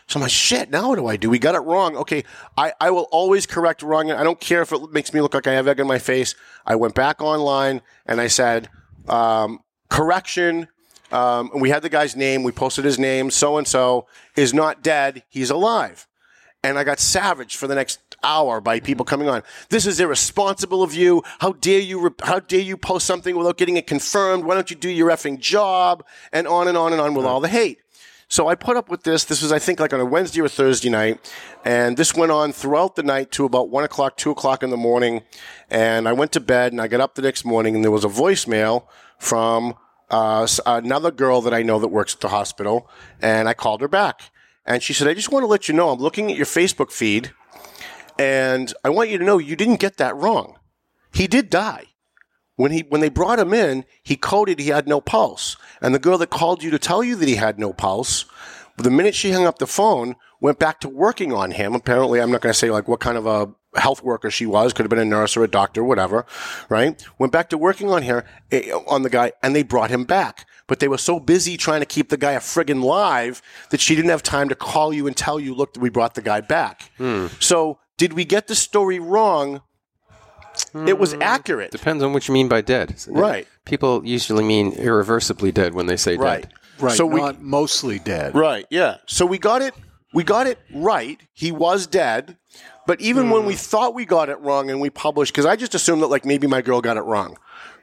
So 0.08 0.18
I'm 0.18 0.22
like, 0.22 0.30
"Shit! 0.30 0.70
Now 0.70 0.90
what 0.90 0.96
do 0.96 1.06
I 1.06 1.16
do? 1.16 1.30
We 1.30 1.38
got 1.38 1.54
it 1.54 1.60
wrong. 1.60 1.96
Okay, 1.96 2.24
I, 2.56 2.72
I 2.80 2.90
will 2.90 3.08
always 3.10 3.46
correct 3.46 3.82
wrong. 3.82 4.10
I 4.10 4.22
don't 4.22 4.40
care 4.40 4.62
if 4.62 4.72
it 4.72 4.92
makes 4.92 5.12
me 5.12 5.20
look 5.20 5.34
like 5.34 5.46
I 5.46 5.52
have 5.52 5.66
egg 5.66 5.80
in 5.80 5.86
my 5.86 5.98
face." 5.98 6.34
I 6.64 6.76
went 6.76 6.94
back 6.94 7.20
online 7.20 7.82
and 8.06 8.20
I 8.20 8.28
said, 8.28 8.68
um, 9.08 9.60
"Correction." 9.90 10.68
Um, 11.12 11.50
and 11.52 11.62
we 11.62 11.70
had 11.70 11.82
the 11.82 11.88
guy's 11.88 12.16
name. 12.16 12.42
We 12.42 12.52
posted 12.52 12.84
his 12.84 12.98
name. 12.98 13.30
So 13.30 13.58
and 13.58 13.66
so 13.66 14.06
is 14.34 14.52
not 14.52 14.82
dead. 14.82 15.22
He's 15.28 15.50
alive. 15.50 16.06
And 16.64 16.78
I 16.78 16.84
got 16.84 16.98
savaged 16.98 17.56
for 17.56 17.68
the 17.68 17.76
next 17.76 18.00
hour 18.24 18.60
by 18.60 18.80
people 18.80 19.04
coming 19.04 19.28
on. 19.28 19.42
This 19.68 19.86
is 19.86 20.00
irresponsible 20.00 20.82
of 20.82 20.94
you. 20.94 21.22
How 21.38 21.52
dare 21.52 21.78
you? 21.78 22.00
Re- 22.00 22.10
how 22.22 22.40
dare 22.40 22.60
you 22.60 22.76
post 22.76 23.06
something 23.06 23.36
without 23.36 23.56
getting 23.56 23.76
it 23.76 23.86
confirmed? 23.86 24.44
Why 24.44 24.54
don't 24.54 24.68
you 24.68 24.76
do 24.76 24.88
your 24.88 25.10
effing 25.10 25.38
job? 25.38 26.04
And 26.32 26.48
on 26.48 26.66
and 26.66 26.76
on 26.76 26.92
and 26.92 27.00
on 27.00 27.14
with 27.14 27.24
all 27.24 27.40
the 27.40 27.48
hate. 27.48 27.78
So 28.28 28.48
I 28.48 28.56
put 28.56 28.76
up 28.76 28.88
with 28.88 29.04
this. 29.04 29.24
This 29.24 29.42
was, 29.42 29.52
I 29.52 29.58
think, 29.58 29.78
like 29.78 29.92
on 29.92 30.00
a 30.00 30.04
Wednesday 30.04 30.40
or 30.40 30.48
Thursday 30.48 30.90
night. 30.90 31.32
And 31.64 31.96
this 31.96 32.14
went 32.14 32.32
on 32.32 32.52
throughout 32.52 32.96
the 32.96 33.02
night 33.02 33.30
to 33.32 33.44
about 33.44 33.70
one 33.70 33.84
o'clock, 33.84 34.16
two 34.16 34.32
o'clock 34.32 34.62
in 34.62 34.70
the 34.70 34.76
morning. 34.76 35.22
And 35.70 36.08
I 36.08 36.12
went 36.12 36.32
to 36.32 36.40
bed 36.40 36.72
and 36.72 36.80
I 36.80 36.88
got 36.88 37.00
up 37.00 37.14
the 37.14 37.22
next 37.22 37.44
morning 37.44 37.74
and 37.76 37.84
there 37.84 37.92
was 37.92 38.04
a 38.04 38.08
voicemail 38.08 38.86
from 39.18 39.74
uh, 40.10 40.46
another 40.66 41.10
girl 41.10 41.40
that 41.42 41.54
I 41.54 41.62
know 41.62 41.78
that 41.78 41.88
works 41.88 42.14
at 42.14 42.20
the 42.20 42.28
hospital. 42.28 42.90
And 43.22 43.48
I 43.48 43.54
called 43.54 43.80
her 43.80 43.88
back. 43.88 44.30
And 44.64 44.82
she 44.82 44.92
said, 44.92 45.06
I 45.06 45.14
just 45.14 45.30
want 45.30 45.44
to 45.44 45.46
let 45.46 45.68
you 45.68 45.74
know 45.74 45.90
I'm 45.90 46.00
looking 46.00 46.30
at 46.30 46.36
your 46.36 46.46
Facebook 46.46 46.90
feed 46.90 47.32
and 48.18 48.72
I 48.82 48.88
want 48.88 49.10
you 49.10 49.18
to 49.18 49.24
know 49.24 49.38
you 49.38 49.56
didn't 49.56 49.80
get 49.80 49.98
that 49.98 50.16
wrong. 50.16 50.58
He 51.12 51.26
did 51.26 51.50
die. 51.50 51.84
When 52.56 52.72
he 52.72 52.80
when 52.88 53.00
they 53.00 53.10
brought 53.10 53.38
him 53.38 53.52
in, 53.52 53.84
he 54.02 54.16
coded 54.16 54.58
he 54.58 54.68
had 54.68 54.88
no 54.88 55.00
pulse. 55.00 55.56
And 55.80 55.94
the 55.94 55.98
girl 55.98 56.18
that 56.18 56.30
called 56.30 56.62
you 56.62 56.70
to 56.70 56.78
tell 56.78 57.04
you 57.04 57.14
that 57.16 57.28
he 57.28 57.36
had 57.36 57.58
no 57.58 57.72
pulse, 57.72 58.24
the 58.76 58.90
minute 58.90 59.14
she 59.14 59.32
hung 59.32 59.46
up 59.46 59.58
the 59.58 59.66
phone, 59.66 60.16
went 60.40 60.58
back 60.58 60.80
to 60.80 60.88
working 60.88 61.32
on 61.32 61.50
him. 61.50 61.74
Apparently, 61.74 62.20
I'm 62.20 62.30
not 62.30 62.40
going 62.40 62.52
to 62.52 62.58
say 62.58 62.70
like 62.70 62.88
what 62.88 63.00
kind 63.00 63.18
of 63.18 63.26
a 63.26 63.54
health 63.78 64.02
worker 64.02 64.30
she 64.30 64.46
was. 64.46 64.72
Could 64.72 64.84
have 64.84 64.90
been 64.90 64.98
a 64.98 65.04
nurse 65.04 65.36
or 65.36 65.44
a 65.44 65.48
doctor, 65.48 65.84
whatever. 65.84 66.24
Right? 66.70 67.02
Went 67.18 67.32
back 67.32 67.50
to 67.50 67.58
working 67.58 67.90
on 67.90 68.02
her 68.04 68.24
eh, 68.50 68.70
on 68.86 69.02
the 69.02 69.10
guy, 69.10 69.32
and 69.42 69.54
they 69.54 69.62
brought 69.62 69.90
him 69.90 70.04
back. 70.04 70.46
But 70.66 70.80
they 70.80 70.88
were 70.88 70.98
so 70.98 71.20
busy 71.20 71.56
trying 71.56 71.80
to 71.80 71.86
keep 71.86 72.08
the 72.08 72.16
guy 72.16 72.32
a 72.32 72.40
friggin' 72.40 72.82
live 72.82 73.40
that 73.70 73.80
she 73.80 73.94
didn't 73.94 74.10
have 74.10 74.22
time 74.22 74.48
to 74.48 74.54
call 74.56 74.92
you 74.92 75.06
and 75.06 75.16
tell 75.16 75.38
you, 75.38 75.54
look, 75.54 75.76
we 75.78 75.90
brought 75.90 76.14
the 76.14 76.22
guy 76.22 76.40
back. 76.40 76.90
So 77.38 77.78
did 77.98 78.14
we 78.14 78.24
get 78.24 78.46
the 78.48 78.54
story 78.56 78.98
wrong? 78.98 79.62
It 80.74 80.98
was 80.98 81.12
hmm. 81.12 81.22
accurate. 81.22 81.70
Depends 81.70 82.02
on 82.02 82.12
what 82.12 82.28
you 82.28 82.34
mean 82.34 82.48
by 82.48 82.60
dead. 82.60 82.96
Right. 83.08 83.46
People 83.64 84.04
usually 84.04 84.44
mean 84.44 84.72
irreversibly 84.72 85.52
dead 85.52 85.74
when 85.74 85.86
they 85.86 85.96
say 85.96 86.16
Right. 86.16 86.42
dead. 86.42 86.52
Right, 86.78 86.96
So 86.96 87.06
we- 87.06 87.20
not 87.20 87.40
mostly 87.40 87.98
dead. 87.98 88.34
Right. 88.34 88.66
Yeah. 88.70 88.96
So 89.06 89.24
we 89.24 89.38
got 89.38 89.62
it. 89.62 89.74
We 90.12 90.24
got 90.24 90.46
it 90.46 90.58
right. 90.74 91.20
He 91.32 91.52
was 91.52 91.86
dead. 91.86 92.36
But 92.86 93.00
even 93.00 93.30
when 93.30 93.42
hmm. 93.42 93.48
we 93.48 93.54
thought 93.54 93.94
we 93.94 94.04
got 94.04 94.28
it 94.28 94.38
wrong 94.40 94.70
and 94.70 94.80
we 94.80 94.90
published, 94.90 95.32
because 95.32 95.46
I 95.46 95.56
just 95.56 95.74
assumed 95.74 96.02
that 96.02 96.06
like 96.06 96.24
maybe 96.24 96.46
my 96.46 96.62
girl 96.62 96.80
got 96.80 96.96
it 96.96 97.02
wrong, 97.02 97.36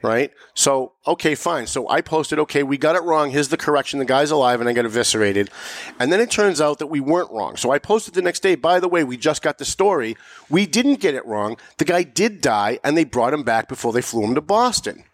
right? 0.04 0.30
So 0.52 0.92
okay, 1.06 1.34
fine. 1.34 1.66
So 1.66 1.88
I 1.88 2.02
posted, 2.02 2.38
okay, 2.40 2.62
we 2.62 2.76
got 2.76 2.94
it 2.94 3.02
wrong. 3.02 3.30
Here's 3.30 3.48
the 3.48 3.56
correction. 3.56 3.98
The 3.98 4.04
guy's 4.04 4.30
alive, 4.30 4.60
and 4.60 4.68
I 4.68 4.72
got 4.74 4.84
eviscerated. 4.84 5.50
And 5.98 6.12
then 6.12 6.20
it 6.20 6.30
turns 6.30 6.60
out 6.60 6.78
that 6.78 6.88
we 6.88 7.00
weren't 7.00 7.32
wrong. 7.32 7.56
So 7.56 7.70
I 7.70 7.78
posted 7.78 8.14
the 8.14 8.22
next 8.22 8.40
day. 8.40 8.54
By 8.54 8.80
the 8.80 8.88
way, 8.88 9.02
we 9.02 9.16
just 9.16 9.42
got 9.42 9.58
the 9.58 9.64
story. 9.64 10.16
We 10.50 10.66
didn't 10.66 11.00
get 11.00 11.14
it 11.14 11.24
wrong. 11.26 11.56
The 11.78 11.86
guy 11.86 12.02
did 12.02 12.40
die, 12.40 12.78
and 12.84 12.96
they 12.96 13.04
brought 13.04 13.32
him 13.32 13.42
back 13.42 13.66
before 13.66 13.92
they 13.92 14.02
flew 14.02 14.24
him 14.24 14.34
to 14.34 14.40
Boston. 14.40 15.04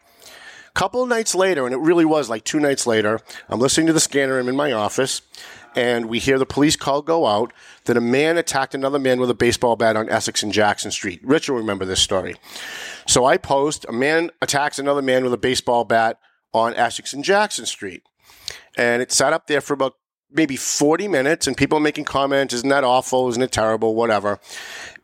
couple 0.74 1.04
nights 1.06 1.34
later, 1.34 1.66
and 1.66 1.74
it 1.74 1.78
really 1.78 2.04
was 2.04 2.28
like 2.28 2.44
two 2.44 2.60
nights 2.60 2.86
later, 2.86 3.20
I'm 3.48 3.60
listening 3.60 3.86
to 3.86 3.92
the 3.92 4.00
scanner. 4.00 4.38
I'm 4.38 4.48
in 4.48 4.56
my 4.56 4.72
office, 4.72 5.22
and 5.76 6.06
we 6.06 6.18
hear 6.18 6.38
the 6.38 6.46
police 6.46 6.76
call 6.76 7.02
go 7.02 7.26
out 7.26 7.52
that 7.84 7.96
a 7.96 8.00
man 8.00 8.38
attacked 8.38 8.74
another 8.74 8.98
man 8.98 9.20
with 9.20 9.30
a 9.30 9.34
baseball 9.34 9.76
bat 9.76 9.96
on 9.96 10.08
Essex 10.08 10.42
and 10.42 10.52
Jackson 10.52 10.90
Street. 10.90 11.20
Rich 11.22 11.48
will 11.48 11.56
remember 11.56 11.84
this 11.84 12.00
story. 12.00 12.36
So 13.06 13.24
I 13.24 13.36
post 13.36 13.86
a 13.88 13.92
man 13.92 14.30
attacks 14.40 14.78
another 14.78 15.02
man 15.02 15.24
with 15.24 15.32
a 15.32 15.38
baseball 15.38 15.84
bat 15.84 16.18
on 16.52 16.74
Essex 16.74 17.12
and 17.12 17.24
Jackson 17.24 17.66
Street. 17.66 18.02
And 18.76 19.02
it 19.02 19.12
sat 19.12 19.32
up 19.32 19.46
there 19.46 19.60
for 19.60 19.74
about 19.74 19.94
maybe 20.30 20.56
40 20.56 21.08
minutes 21.08 21.46
and 21.46 21.56
people 21.56 21.80
making 21.80 22.04
comments, 22.04 22.54
isn't 22.54 22.68
that 22.68 22.84
awful? 22.84 23.28
Isn't 23.28 23.42
it 23.42 23.52
terrible? 23.52 23.94
Whatever. 23.94 24.38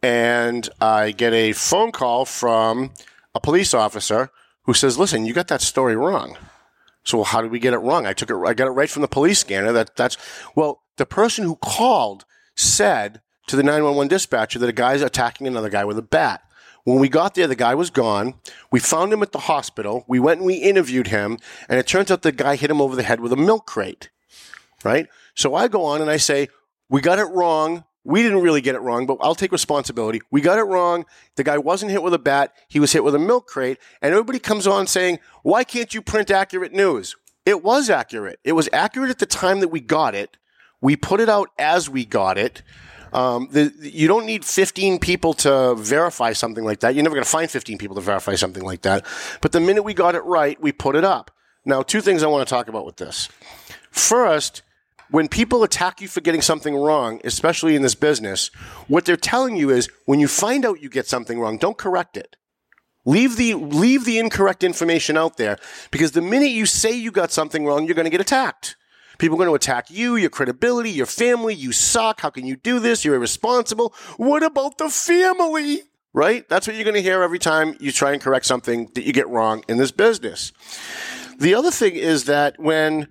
And 0.03 0.68
I 0.80 1.12
get 1.12 1.32
a 1.32 1.53
phone 1.53 1.92
call 1.92 2.24
from 2.24 2.92
a 3.34 3.40
police 3.40 3.74
officer 3.74 4.30
who 4.62 4.74
says, 4.74 4.99
listen, 4.99 5.26
you 5.26 5.32
got 5.32 5.49
that 5.49 5.62
story 5.62 5.97
wrong. 5.97 6.36
So 7.05 7.22
how 7.22 7.40
did 7.40 7.51
we 7.51 7.59
get 7.59 7.72
it 7.72 7.78
wrong? 7.78 8.07
I 8.07 8.12
took 8.12 8.30
it, 8.30 8.36
I 8.36 8.55
got 8.55 8.66
it 8.66 8.72
right 8.72 8.90
from 8.90 9.03
the 9.03 9.09
police 9.09 9.38
scanner. 9.38 9.72
That 9.72 9.94
that's, 9.94 10.16
well, 10.55 10.82
the 10.97 11.07
person 11.07 11.44
who 11.44 11.57
called 11.57 12.24
said 12.57 13.20
to 13.47 13.57
the 13.57 13.62
911 13.62 14.09
dispatcher 14.09 14.59
that 14.59 14.68
a 14.68 14.72
guy's 14.72 15.03
attacking 15.03 15.47
another 15.47 15.70
guy 15.70 15.84
with 15.84 15.99
a 15.99 16.03
bat. 16.03 16.42
When 16.87 17.01
we 17.01 17.09
got 17.09 17.34
there, 17.34 17.49
the 17.49 17.57
guy 17.57 17.74
was 17.74 17.91
gone. 17.91 18.34
We 18.70 18.78
found 18.78 19.12
him 19.12 19.20
at 19.20 19.32
the 19.32 19.41
hospital. 19.41 20.05
We 20.07 20.20
went 20.20 20.39
and 20.39 20.47
we 20.47 20.55
interviewed 20.55 21.09
him, 21.09 21.39
and 21.68 21.80
it 21.80 21.89
turns 21.89 22.12
out 22.12 22.22
the 22.22 22.30
guy 22.30 22.55
hit 22.55 22.70
him 22.70 22.80
over 22.80 22.95
the 22.95 23.03
head 23.03 23.18
with 23.18 23.32
a 23.32 23.37
milk 23.37 23.66
crate. 23.66 24.09
Right? 24.84 25.09
So 25.34 25.57
I 25.57 25.66
go 25.66 25.84
on 25.84 26.01
and 26.01 26.09
I 26.09 26.16
say, 26.16 26.49
We 26.89 27.01
got 27.01 27.18
it 27.18 27.24
wrong. 27.24 27.82
We 28.05 28.22
didn't 28.22 28.41
really 28.41 28.61
get 28.61 28.76
it 28.76 28.82
wrong, 28.82 29.05
but 29.05 29.18
I'll 29.20 29.34
take 29.34 29.51
responsibility. 29.51 30.20
We 30.30 30.41
got 30.41 30.61
it 30.61 30.62
wrong. 30.62 31.07
The 31.34 31.43
guy 31.43 31.59
wasn't 31.59 31.91
hit 31.91 32.05
with 32.05 32.14
a 32.14 32.20
bat. 32.20 32.55
He 32.68 32.78
was 32.78 32.93
hit 32.93 33.03
with 33.03 33.16
a 33.16 33.18
milk 33.18 33.49
crate. 33.49 33.78
And 34.01 34.12
everybody 34.12 34.39
comes 34.39 34.64
on 34.64 34.87
saying, 34.87 35.18
Why 35.43 35.64
can't 35.64 35.93
you 35.93 36.01
print 36.01 36.30
accurate 36.30 36.72
news? 36.72 37.16
It 37.45 37.64
was 37.64 37.91
accurate. 37.91 38.39
It 38.45 38.53
was 38.53 38.68
accurate 38.72 39.11
at 39.11 39.18
the 39.18 39.26
time 39.26 39.59
that 39.59 39.68
we 39.68 39.80
got 39.80 40.14
it. 40.14 40.37
We 40.80 40.95
put 40.95 41.18
it 41.18 41.28
out 41.28 41.51
as 41.59 41.91
we 41.91 42.05
got 42.05 42.39
it. 42.39 42.62
Um, 43.16 43.48
the, 43.50 43.72
you 43.80 44.08
don't 44.08 44.26
need 44.26 44.44
15 44.44 44.98
people 44.98 45.32
to 45.34 45.74
verify 45.74 46.34
something 46.34 46.64
like 46.64 46.80
that. 46.80 46.94
You're 46.94 47.02
never 47.02 47.14
going 47.14 47.24
to 47.24 47.30
find 47.30 47.50
15 47.50 47.78
people 47.78 47.96
to 47.96 48.02
verify 48.02 48.34
something 48.34 48.62
like 48.62 48.82
that. 48.82 49.06
But 49.40 49.52
the 49.52 49.60
minute 49.60 49.84
we 49.84 49.94
got 49.94 50.14
it 50.14 50.22
right, 50.24 50.60
we 50.60 50.70
put 50.70 50.94
it 50.94 51.04
up. 51.04 51.30
Now, 51.64 51.80
two 51.80 52.02
things 52.02 52.22
I 52.22 52.26
want 52.26 52.46
to 52.46 52.54
talk 52.54 52.68
about 52.68 52.84
with 52.84 52.96
this. 52.96 53.30
First, 53.90 54.60
when 55.10 55.28
people 55.28 55.62
attack 55.62 56.02
you 56.02 56.08
for 56.08 56.20
getting 56.20 56.42
something 56.42 56.76
wrong, 56.76 57.22
especially 57.24 57.74
in 57.74 57.80
this 57.80 57.94
business, 57.94 58.48
what 58.86 59.06
they're 59.06 59.16
telling 59.16 59.56
you 59.56 59.70
is 59.70 59.88
when 60.04 60.20
you 60.20 60.28
find 60.28 60.66
out 60.66 60.82
you 60.82 60.90
get 60.90 61.06
something 61.06 61.40
wrong, 61.40 61.56
don't 61.56 61.78
correct 61.78 62.18
it. 62.18 62.36
Leave 63.06 63.36
the 63.36 63.54
leave 63.54 64.04
the 64.04 64.18
incorrect 64.18 64.64
information 64.64 65.16
out 65.16 65.36
there 65.36 65.58
because 65.92 66.10
the 66.10 66.20
minute 66.20 66.50
you 66.50 66.66
say 66.66 66.92
you 66.92 67.12
got 67.12 67.30
something 67.30 67.64
wrong, 67.64 67.86
you're 67.86 67.94
going 67.94 68.04
to 68.04 68.10
get 68.10 68.20
attacked. 68.20 68.76
People 69.18 69.36
are 69.36 69.44
going 69.44 69.48
to 69.48 69.54
attack 69.54 69.90
you, 69.90 70.16
your 70.16 70.30
credibility, 70.30 70.90
your 70.90 71.06
family. 71.06 71.54
You 71.54 71.72
suck. 71.72 72.20
How 72.20 72.30
can 72.30 72.46
you 72.46 72.56
do 72.56 72.78
this? 72.80 73.04
You're 73.04 73.14
irresponsible. 73.14 73.94
What 74.16 74.42
about 74.42 74.78
the 74.78 74.88
family? 74.88 75.82
Right? 76.12 76.48
That's 76.48 76.66
what 76.66 76.76
you're 76.76 76.84
going 76.84 76.94
to 76.94 77.02
hear 77.02 77.22
every 77.22 77.38
time 77.38 77.76
you 77.78 77.92
try 77.92 78.12
and 78.12 78.20
correct 78.20 78.46
something 78.46 78.90
that 78.94 79.04
you 79.04 79.12
get 79.12 79.28
wrong 79.28 79.64
in 79.68 79.76
this 79.76 79.90
business. 79.90 80.52
The 81.38 81.54
other 81.54 81.70
thing 81.70 81.94
is 81.94 82.24
that 82.24 82.58
when 82.58 83.08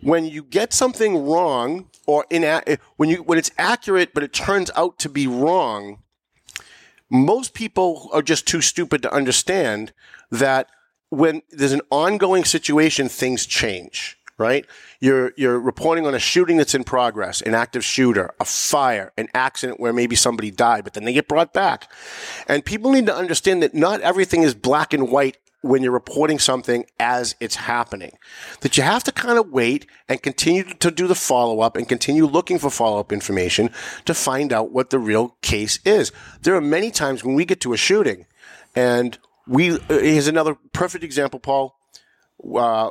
when 0.00 0.24
you 0.24 0.44
get 0.44 0.72
something 0.72 1.26
wrong 1.26 1.90
or 2.06 2.24
ina- 2.32 2.62
when 2.96 3.08
you 3.08 3.16
when 3.22 3.38
it's 3.38 3.50
accurate 3.58 4.14
but 4.14 4.22
it 4.22 4.32
turns 4.32 4.70
out 4.76 4.98
to 5.00 5.08
be 5.08 5.26
wrong, 5.26 6.02
most 7.10 7.54
people 7.54 8.08
are 8.12 8.22
just 8.22 8.46
too 8.46 8.60
stupid 8.60 9.02
to 9.02 9.12
understand 9.12 9.92
that 10.30 10.68
when 11.10 11.42
there's 11.50 11.72
an 11.72 11.80
ongoing 11.90 12.44
situation, 12.44 13.08
things 13.08 13.46
change 13.46 14.17
right? 14.38 14.64
You're, 15.00 15.32
you're 15.36 15.58
reporting 15.58 16.06
on 16.06 16.14
a 16.14 16.18
shooting 16.18 16.56
that's 16.56 16.74
in 16.74 16.84
progress, 16.84 17.40
an 17.42 17.54
active 17.54 17.84
shooter, 17.84 18.32
a 18.40 18.44
fire, 18.44 19.12
an 19.18 19.28
accident 19.34 19.80
where 19.80 19.92
maybe 19.92 20.16
somebody 20.16 20.50
died, 20.50 20.84
but 20.84 20.94
then 20.94 21.04
they 21.04 21.12
get 21.12 21.28
brought 21.28 21.52
back. 21.52 21.90
And 22.46 22.64
people 22.64 22.92
need 22.92 23.06
to 23.06 23.14
understand 23.14 23.62
that 23.62 23.74
not 23.74 24.00
everything 24.00 24.42
is 24.42 24.54
black 24.54 24.94
and 24.94 25.10
white 25.10 25.36
when 25.60 25.82
you're 25.82 25.92
reporting 25.92 26.38
something 26.38 26.84
as 27.00 27.34
it's 27.40 27.56
happening. 27.56 28.12
That 28.60 28.76
you 28.76 28.84
have 28.84 29.02
to 29.04 29.12
kind 29.12 29.38
of 29.38 29.50
wait 29.50 29.86
and 30.08 30.22
continue 30.22 30.62
to 30.62 30.90
do 30.90 31.08
the 31.08 31.16
follow 31.16 31.60
up 31.60 31.76
and 31.76 31.88
continue 31.88 32.26
looking 32.26 32.58
for 32.58 32.70
follow 32.70 33.00
up 33.00 33.12
information 33.12 33.70
to 34.04 34.14
find 34.14 34.52
out 34.52 34.70
what 34.70 34.90
the 34.90 35.00
real 35.00 35.36
case 35.42 35.80
is. 35.84 36.12
There 36.42 36.54
are 36.54 36.60
many 36.60 36.90
times 36.92 37.24
when 37.24 37.34
we 37.34 37.44
get 37.44 37.60
to 37.62 37.72
a 37.72 37.76
shooting 37.76 38.26
and 38.76 39.18
we, 39.48 39.72
uh, 39.72 39.80
here's 39.88 40.28
another 40.28 40.56
perfect 40.72 41.02
example, 41.02 41.40
Paul. 41.40 41.74
Uh, 42.54 42.90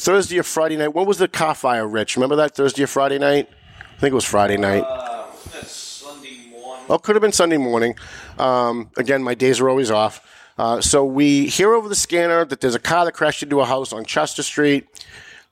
Thursday 0.00 0.38
or 0.38 0.42
Friday 0.42 0.76
night. 0.76 0.94
What 0.94 1.06
was 1.06 1.18
the 1.18 1.28
car 1.28 1.54
fire, 1.54 1.86
Rich? 1.86 2.16
Remember 2.16 2.36
that 2.36 2.54
Thursday 2.54 2.82
or 2.82 2.86
Friday 2.86 3.18
night? 3.18 3.48
I 3.78 4.00
think 4.00 4.12
it 4.12 4.14
was 4.14 4.24
Friday 4.24 4.56
night. 4.56 4.82
Uh, 4.82 5.30
Sunday 5.64 6.48
morning. 6.50 6.86
Oh, 6.88 6.98
could 6.98 7.14
have 7.14 7.22
been 7.22 7.32
Sunday 7.32 7.58
morning. 7.58 7.94
Um, 8.38 8.90
again, 8.96 9.22
my 9.22 9.34
days 9.34 9.60
are 9.60 9.68
always 9.68 9.90
off. 9.90 10.26
Uh, 10.56 10.80
so 10.80 11.04
we 11.04 11.46
hear 11.46 11.74
over 11.74 11.88
the 11.88 11.94
scanner 11.94 12.44
that 12.44 12.60
there's 12.60 12.74
a 12.74 12.80
car 12.80 13.04
that 13.04 13.12
crashed 13.12 13.42
into 13.42 13.60
a 13.60 13.66
house 13.66 13.92
on 13.92 14.04
Chester 14.04 14.42
Street, 14.42 14.86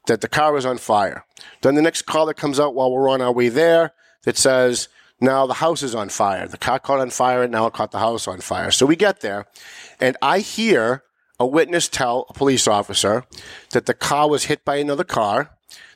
that 0.07 0.23
the 0.23 0.29
car 0.29 0.53
was 0.53 0.67
on 0.67 0.79
fire. 0.79 1.25
Then 1.63 1.75
the 1.75 1.83
next 1.83 2.03
call 2.03 2.27
that 2.27 2.35
comes 2.35 2.59
out 2.59 2.75
while 2.75 2.91
we're 2.91 3.09
on 3.09 3.21
our 3.21 3.33
way 3.33 3.49
there 3.49 3.93
that 4.25 4.37
says, 4.37 4.89
now 5.21 5.47
the 5.47 5.55
house 5.55 5.83
is 5.83 5.95
on 5.95 6.09
fire. 6.09 6.47
The 6.47 6.59
car 6.59 6.79
caught 6.79 7.01
on 7.01 7.11
fire 7.11 7.43
and 7.43 7.53
now 7.53 7.67
it 7.67 7.75
caught 7.75 7.91
the 7.91 7.99
house 7.99 8.27
on 8.29 8.41
fire. 8.41 8.71
So 8.71 8.87
we 8.87 8.97
get 8.97 9.21
there 9.21 9.47
and 10.01 10.17
I 10.23 10.39
hear 10.39 11.03
a 11.39 11.47
witness 11.47 11.89
tell 11.89 12.27
a 12.29 12.33
police 12.33 12.67
officer 12.67 13.25
that 13.71 13.87
the 13.87 13.95
car 13.95 14.29
was 14.29 14.45
hit 14.45 14.65
by 14.65 14.77
another 14.77 15.05
car, 15.05 15.51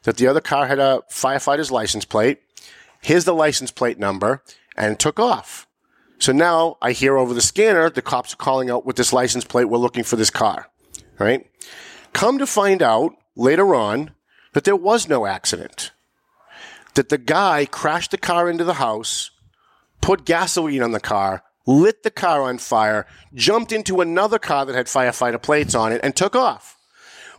that 0.05 0.17
the 0.17 0.27
other 0.27 0.41
car 0.41 0.67
had 0.67 0.79
a 0.79 1.03
firefighter's 1.11 1.71
license 1.71 2.05
plate. 2.05 2.41
Here's 3.01 3.25
the 3.25 3.35
license 3.35 3.71
plate 3.71 3.99
number 3.99 4.43
and 4.77 4.99
took 4.99 5.19
off. 5.19 5.67
So 6.19 6.33
now 6.33 6.77
I 6.81 6.93
hear 6.93 7.17
over 7.17 7.35
the 7.35 7.41
scanner, 7.41 7.91
the 7.91 8.03
cops 8.03 8.35
are 8.35 8.37
calling 8.37 8.71
out 8.71 8.87
with 8.87 8.97
this 8.97 9.13
license 9.13 9.45
plate, 9.45 9.65
we're 9.65 9.79
looking 9.79 10.05
for 10.05 10.15
this 10.17 10.31
car, 10.31 10.71
right? 11.19 11.45
Come 12.13 12.39
to 12.39 12.47
find 12.47 12.81
out 12.81 13.13
later 13.35 13.75
on 13.75 14.13
that 14.53 14.65
there 14.65 14.77
was 14.77 15.09
no 15.09 15.27
accident. 15.27 15.91
That 16.95 17.09
the 17.09 17.19
guy 17.19 17.67
crashed 17.67 18.13
the 18.13 18.19
car 18.19 18.49
into 18.49 18.65
the 18.65 18.75
house, 18.75 19.31
put 20.01 20.25
gasoline 20.25 20.83
on 20.83 20.93
the 20.93 21.01
car, 21.01 21.43
lit 21.67 22.03
the 22.03 22.11
car 22.11 22.43
on 22.43 22.59
fire, 22.59 23.07
jumped 23.35 23.73
into 23.73 24.01
another 24.01 24.39
car 24.39 24.65
that 24.67 24.75
had 24.75 24.87
firefighter 24.87 25.41
plates 25.41 25.75
on 25.75 25.93
it, 25.93 26.01
and 26.03 26.15
took 26.15 26.35
off. 26.35 26.79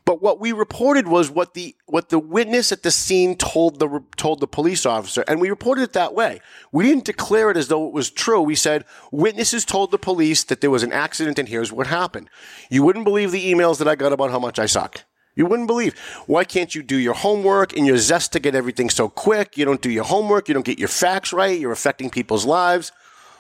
But 0.06 0.22
what 0.22 0.40
we 0.40 0.52
reported 0.52 1.08
was 1.08 1.32
what 1.32 1.54
the 1.54 1.76
what 1.86 2.10
the 2.10 2.20
witness 2.20 2.74
at 2.74 2.84
the 2.84 2.92
scene 2.92 3.38
told 3.38 3.80
the 3.80 4.04
told 4.18 4.42
the 4.42 4.48
police 4.48 4.86
officer, 4.86 5.24
and 5.28 5.40
we 5.40 5.50
reported 5.50 5.84
it 5.84 5.94
that 5.94 6.14
way. 6.14 6.42
We 6.74 6.84
didn't 6.84 7.06
declare 7.06 7.50
it 7.52 7.58
as 7.58 7.70
though 7.70 7.88
it 7.88 7.94
was 7.94 8.10
true. 8.10 8.42
We 8.42 8.56
said 8.56 8.84
witnesses 9.12 9.64
told 9.64 9.92
the 9.92 9.98
police 9.98 10.44
that 10.46 10.60
there 10.60 10.72
was 10.72 10.84
an 10.84 10.92
accident, 10.92 11.40
and 11.40 11.48
here's 11.48 11.72
what 11.72 11.88
happened. 11.88 12.30
You 12.70 12.84
wouldn't 12.84 13.06
believe 13.06 13.32
the 13.32 13.52
emails 13.52 13.78
that 13.78 13.88
I 13.88 13.96
got 13.96 14.12
about 14.12 14.32
how 14.32 14.40
much 14.40 14.60
I 14.60 14.66
suck. 14.66 15.06
You 15.36 15.46
wouldn't 15.46 15.68
believe. 15.68 15.98
Why 16.28 16.44
can't 16.44 16.76
you 16.76 16.84
do 16.84 16.98
your 16.98 17.16
homework 17.16 17.76
and 17.76 17.88
your 17.88 17.98
zest 17.98 18.34
to 18.34 18.40
get 18.40 18.56
everything 18.56 18.90
so 18.90 19.10
quick? 19.10 19.58
You 19.58 19.66
don't 19.66 19.82
do 19.82 19.90
your 19.90 20.04
homework. 20.04 20.48
You 20.48 20.54
don't 20.54 20.66
get 20.66 20.78
your 20.78 20.90
facts 20.90 21.34
right. 21.34 21.60
You're 21.60 21.72
affecting 21.72 22.10
people's 22.10 22.46
lives. 22.46 22.92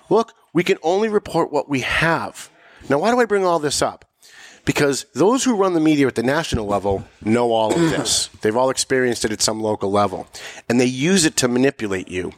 Look, 0.09 0.33
we 0.53 0.63
can 0.63 0.77
only 0.83 1.09
report 1.09 1.51
what 1.51 1.69
we 1.69 1.81
have. 1.81 2.49
Now, 2.89 2.99
why 2.99 3.11
do 3.11 3.19
I 3.19 3.25
bring 3.25 3.45
all 3.45 3.59
this 3.59 3.81
up? 3.81 4.05
Because 4.65 5.05
those 5.13 5.43
who 5.43 5.57
run 5.57 5.73
the 5.73 5.79
media 5.81 6.07
at 6.07 6.15
the 6.15 6.23
national 6.23 6.65
level 6.65 7.03
know 7.23 7.51
all 7.51 7.73
of 7.73 7.79
this. 7.89 8.27
They've 8.41 8.55
all 8.55 8.69
experienced 8.69 9.25
it 9.25 9.31
at 9.31 9.41
some 9.41 9.61
local 9.61 9.91
level. 9.91 10.27
And 10.69 10.79
they 10.79 10.85
use 10.85 11.25
it 11.25 11.35
to 11.37 11.47
manipulate 11.47 12.07
you. 12.07 12.31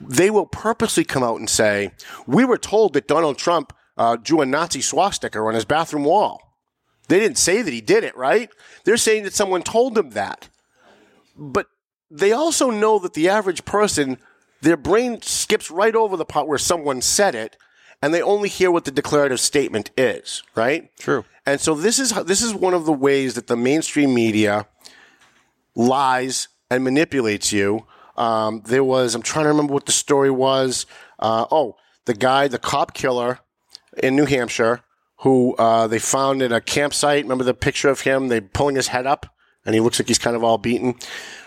They 0.00 0.30
will 0.30 0.46
purposely 0.46 1.04
come 1.04 1.22
out 1.22 1.38
and 1.38 1.48
say, 1.48 1.92
We 2.26 2.44
were 2.44 2.58
told 2.58 2.92
that 2.92 3.08
Donald 3.08 3.38
Trump 3.38 3.72
uh, 3.96 4.16
drew 4.16 4.40
a 4.40 4.46
Nazi 4.46 4.80
swastika 4.80 5.38
on 5.38 5.54
his 5.54 5.64
bathroom 5.64 6.04
wall. 6.04 6.40
They 7.08 7.18
didn't 7.18 7.38
say 7.38 7.62
that 7.62 7.72
he 7.72 7.80
did 7.80 8.04
it, 8.04 8.16
right? 8.16 8.50
They're 8.84 8.96
saying 8.96 9.24
that 9.24 9.34
someone 9.34 9.62
told 9.62 9.94
them 9.94 10.10
that. 10.10 10.48
But 11.36 11.66
they 12.10 12.32
also 12.32 12.70
know 12.70 12.98
that 12.98 13.14
the 13.14 13.28
average 13.28 13.64
person 13.64 14.18
their 14.62 14.76
brain 14.76 15.20
skips 15.22 15.70
right 15.70 15.94
over 15.94 16.16
the 16.16 16.24
part 16.24 16.48
where 16.48 16.58
someone 16.58 17.02
said 17.02 17.34
it 17.34 17.56
and 18.00 18.12
they 18.12 18.22
only 18.22 18.48
hear 18.48 18.70
what 18.70 18.84
the 18.84 18.90
declarative 18.90 19.40
statement 19.40 19.90
is, 19.96 20.42
right? 20.54 20.90
True. 20.98 21.24
And 21.44 21.60
so 21.60 21.74
this 21.74 21.98
is 21.98 22.12
this 22.24 22.42
is 22.42 22.54
one 22.54 22.74
of 22.74 22.84
the 22.84 22.92
ways 22.92 23.34
that 23.34 23.48
the 23.48 23.56
mainstream 23.56 24.14
media 24.14 24.66
lies 25.74 26.48
and 26.70 26.84
manipulates 26.84 27.52
you. 27.52 27.86
Um, 28.16 28.62
there 28.64 28.84
was 28.84 29.14
I'm 29.14 29.22
trying 29.22 29.44
to 29.44 29.50
remember 29.50 29.72
what 29.72 29.86
the 29.86 29.92
story 29.92 30.30
was. 30.30 30.86
Uh, 31.18 31.46
oh, 31.50 31.76
the 32.04 32.14
guy, 32.14 32.48
the 32.48 32.58
cop 32.58 32.94
killer 32.94 33.40
in 34.02 34.16
New 34.16 34.26
Hampshire, 34.26 34.80
who 35.18 35.54
uh, 35.56 35.86
they 35.86 35.98
found 35.98 36.42
in 36.42 36.52
a 36.52 36.60
campsite. 36.60 37.24
Remember 37.24 37.44
the 37.44 37.54
picture 37.54 37.88
of 37.88 38.00
him? 38.00 38.28
They 38.28 38.40
pulling 38.40 38.76
his 38.76 38.88
head 38.88 39.06
up, 39.06 39.26
and 39.64 39.74
he 39.74 39.80
looks 39.80 39.98
like 39.98 40.08
he's 40.08 40.18
kind 40.18 40.36
of 40.36 40.42
all 40.44 40.58
beaten. 40.58 40.94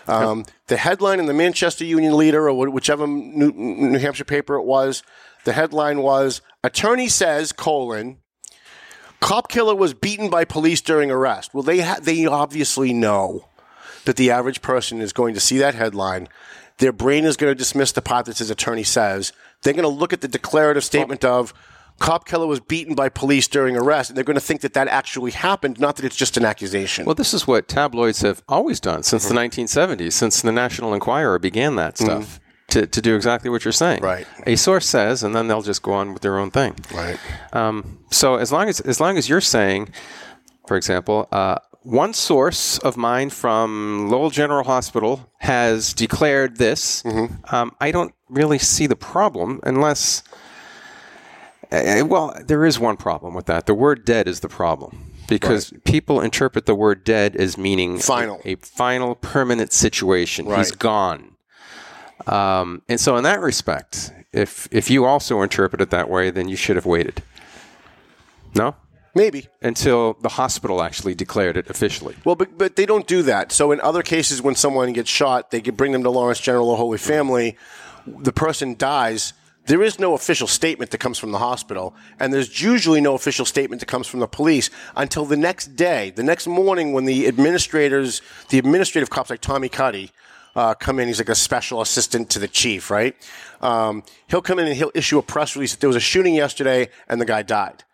Um, 0.08 0.44
The 0.68 0.76
headline 0.76 1.18
in 1.20 1.26
the 1.26 1.34
Manchester 1.34 1.84
Union 1.84 2.16
Leader, 2.16 2.48
or 2.48 2.70
whichever 2.70 3.06
New, 3.06 3.52
New 3.52 3.98
Hampshire 3.98 4.24
paper 4.24 4.54
it 4.56 4.64
was, 4.64 5.02
the 5.44 5.52
headline 5.52 6.00
was 6.02 6.40
"Attorney 6.64 7.08
says 7.08 7.52
colon." 7.52 8.18
cop 9.18 9.48
killer 9.48 9.74
was 9.74 9.94
beaten 9.94 10.28
by 10.28 10.44
police 10.44 10.80
during 10.82 11.10
arrest. 11.10 11.54
Well, 11.54 11.62
they 11.62 11.80
ha- 11.80 11.98
they 12.00 12.26
obviously 12.26 12.92
know 12.92 13.48
that 14.04 14.16
the 14.16 14.30
average 14.30 14.60
person 14.62 15.00
is 15.00 15.12
going 15.12 15.34
to 15.34 15.40
see 15.40 15.58
that 15.58 15.74
headline. 15.74 16.28
Their 16.78 16.92
brain 16.92 17.24
is 17.24 17.36
going 17.36 17.50
to 17.50 17.54
dismiss 17.54 17.92
the 17.92 18.02
part 18.02 18.26
that 18.26 18.38
his 18.38 18.50
attorney 18.50 18.84
says. 18.84 19.32
They're 19.62 19.72
going 19.72 19.82
to 19.84 19.88
look 19.88 20.12
at 20.12 20.20
the 20.20 20.28
declarative 20.28 20.84
statement 20.84 21.24
of 21.24 21.54
cop 21.98 22.26
killer 22.26 22.46
was 22.46 22.60
beaten 22.60 22.94
by 22.94 23.08
police 23.08 23.48
during 23.48 23.76
arrest, 23.76 24.10
and 24.10 24.16
they're 24.16 24.24
going 24.24 24.34
to 24.34 24.40
think 24.40 24.60
that 24.60 24.74
that 24.74 24.88
actually 24.88 25.30
happened, 25.30 25.80
not 25.80 25.96
that 25.96 26.04
it's 26.04 26.16
just 26.16 26.36
an 26.36 26.44
accusation. 26.44 27.06
Well, 27.06 27.14
this 27.14 27.32
is 27.32 27.46
what 27.46 27.68
tabloids 27.68 28.20
have 28.22 28.42
always 28.48 28.80
done 28.80 29.02
since 29.02 29.26
the 29.28 29.34
1970s, 29.34 30.12
since 30.12 30.42
the 30.42 30.52
National 30.52 30.94
Enquirer 30.94 31.38
began 31.38 31.76
that 31.76 31.98
stuff. 31.98 32.40
To, 32.70 32.84
to 32.84 33.00
do 33.00 33.14
exactly 33.14 33.48
what 33.48 33.64
you're 33.64 33.70
saying, 33.70 34.02
Right. 34.02 34.26
A 34.44 34.56
source 34.56 34.86
says, 34.86 35.22
and 35.22 35.36
then 35.36 35.46
they'll 35.46 35.62
just 35.62 35.82
go 35.82 35.92
on 35.92 36.12
with 36.12 36.22
their 36.22 36.36
own 36.36 36.50
thing, 36.50 36.74
Right. 36.92 37.16
Um, 37.52 38.00
so 38.10 38.34
as 38.36 38.50
long 38.50 38.68
as 38.68 38.80
as 38.80 39.00
long 39.00 39.16
as 39.16 39.28
you're 39.28 39.40
saying, 39.40 39.90
for 40.66 40.76
example, 40.76 41.28
uh, 41.30 41.58
one 41.82 42.12
source 42.12 42.78
of 42.78 42.96
mine 42.96 43.30
from 43.30 44.08
Lowell 44.10 44.30
General 44.30 44.64
Hospital 44.64 45.30
has 45.38 45.94
declared 45.94 46.56
this, 46.56 47.04
um, 47.52 47.70
I 47.80 47.92
don't 47.92 48.12
really 48.28 48.58
see 48.58 48.88
the 48.88 48.96
problem 48.96 49.60
unless. 49.62 50.24
Uh, 51.72 52.04
well, 52.06 52.34
there 52.44 52.64
is 52.64 52.78
one 52.78 52.96
problem 52.96 53.34
with 53.34 53.46
that. 53.46 53.66
The 53.66 53.74
word 53.74 54.04
"dead" 54.04 54.28
is 54.28 54.40
the 54.40 54.48
problem 54.48 55.12
because 55.28 55.72
people 55.84 56.20
interpret 56.20 56.66
the 56.66 56.74
word 56.74 57.04
"dead" 57.04 57.36
as 57.36 57.58
meaning 57.58 57.98
Final. 57.98 58.40
a, 58.44 58.52
a 58.52 58.56
final, 58.56 59.14
permanent 59.16 59.72
situation. 59.72 60.46
He's 60.46 60.72
gone. 60.72 61.36
Um, 62.26 62.82
and 62.88 63.00
so, 63.00 63.16
in 63.16 63.24
that 63.24 63.40
respect, 63.40 64.12
if 64.32 64.68
if 64.70 64.90
you 64.90 65.04
also 65.04 65.42
interpret 65.42 65.80
it 65.80 65.90
that 65.90 66.08
way, 66.08 66.30
then 66.30 66.48
you 66.48 66.56
should 66.56 66.76
have 66.76 66.86
waited. 66.86 67.22
No, 68.54 68.74
Maybe. 69.14 69.48
until 69.62 70.14
the 70.20 70.30
hospital 70.30 70.82
actually 70.82 71.14
declared 71.14 71.56
it 71.56 71.68
officially. 71.70 72.14
Well, 72.24 72.36
but, 72.36 72.56
but 72.56 72.76
they 72.76 72.86
don't 72.86 73.06
do 73.06 73.22
that. 73.22 73.50
So 73.50 73.72
in 73.72 73.80
other 73.80 74.02
cases, 74.02 74.42
when 74.42 74.54
someone 74.54 74.92
gets 74.92 75.10
shot, 75.10 75.50
they 75.50 75.60
bring 75.60 75.92
them 75.92 76.02
to 76.02 76.10
Lawrence 76.10 76.40
General 76.40 76.70
or 76.70 76.76
Holy 76.76 76.98
Family. 76.98 77.56
The 78.06 78.32
person 78.32 78.76
dies. 78.76 79.32
There 79.66 79.82
is 79.82 79.98
no 79.98 80.14
official 80.14 80.46
statement 80.46 80.92
that 80.92 80.98
comes 80.98 81.18
from 81.18 81.32
the 81.32 81.38
hospital, 81.38 81.94
and 82.20 82.32
there's 82.32 82.62
usually 82.62 83.00
no 83.00 83.14
official 83.14 83.44
statement 83.44 83.80
that 83.80 83.86
comes 83.86 84.06
from 84.06 84.20
the 84.20 84.28
police 84.28 84.70
until 84.94 85.24
the 85.24 85.36
next 85.36 85.74
day, 85.74 86.10
the 86.10 86.22
next 86.22 86.46
morning, 86.46 86.92
when 86.92 87.04
the 87.04 87.26
administrators, 87.26 88.22
the 88.50 88.58
administrative 88.58 89.10
cops 89.10 89.28
like 89.28 89.40
Tommy 89.40 89.68
Cuddy, 89.68 90.12
uh, 90.54 90.74
come 90.74 91.00
in. 91.00 91.08
He's 91.08 91.18
like 91.18 91.28
a 91.28 91.34
special 91.34 91.80
assistant 91.80 92.30
to 92.30 92.38
the 92.38 92.48
chief, 92.48 92.90
right? 92.90 93.14
Um, 93.60 94.04
he'll 94.28 94.40
come 94.40 94.58
in 94.60 94.66
and 94.66 94.76
he'll 94.76 94.92
issue 94.94 95.18
a 95.18 95.22
press 95.22 95.56
release 95.56 95.72
that 95.72 95.80
there 95.80 95.88
was 95.88 95.96
a 95.96 96.00
shooting 96.00 96.34
yesterday 96.34 96.88
and 97.08 97.20
the 97.20 97.26
guy 97.26 97.42
died. 97.42 97.84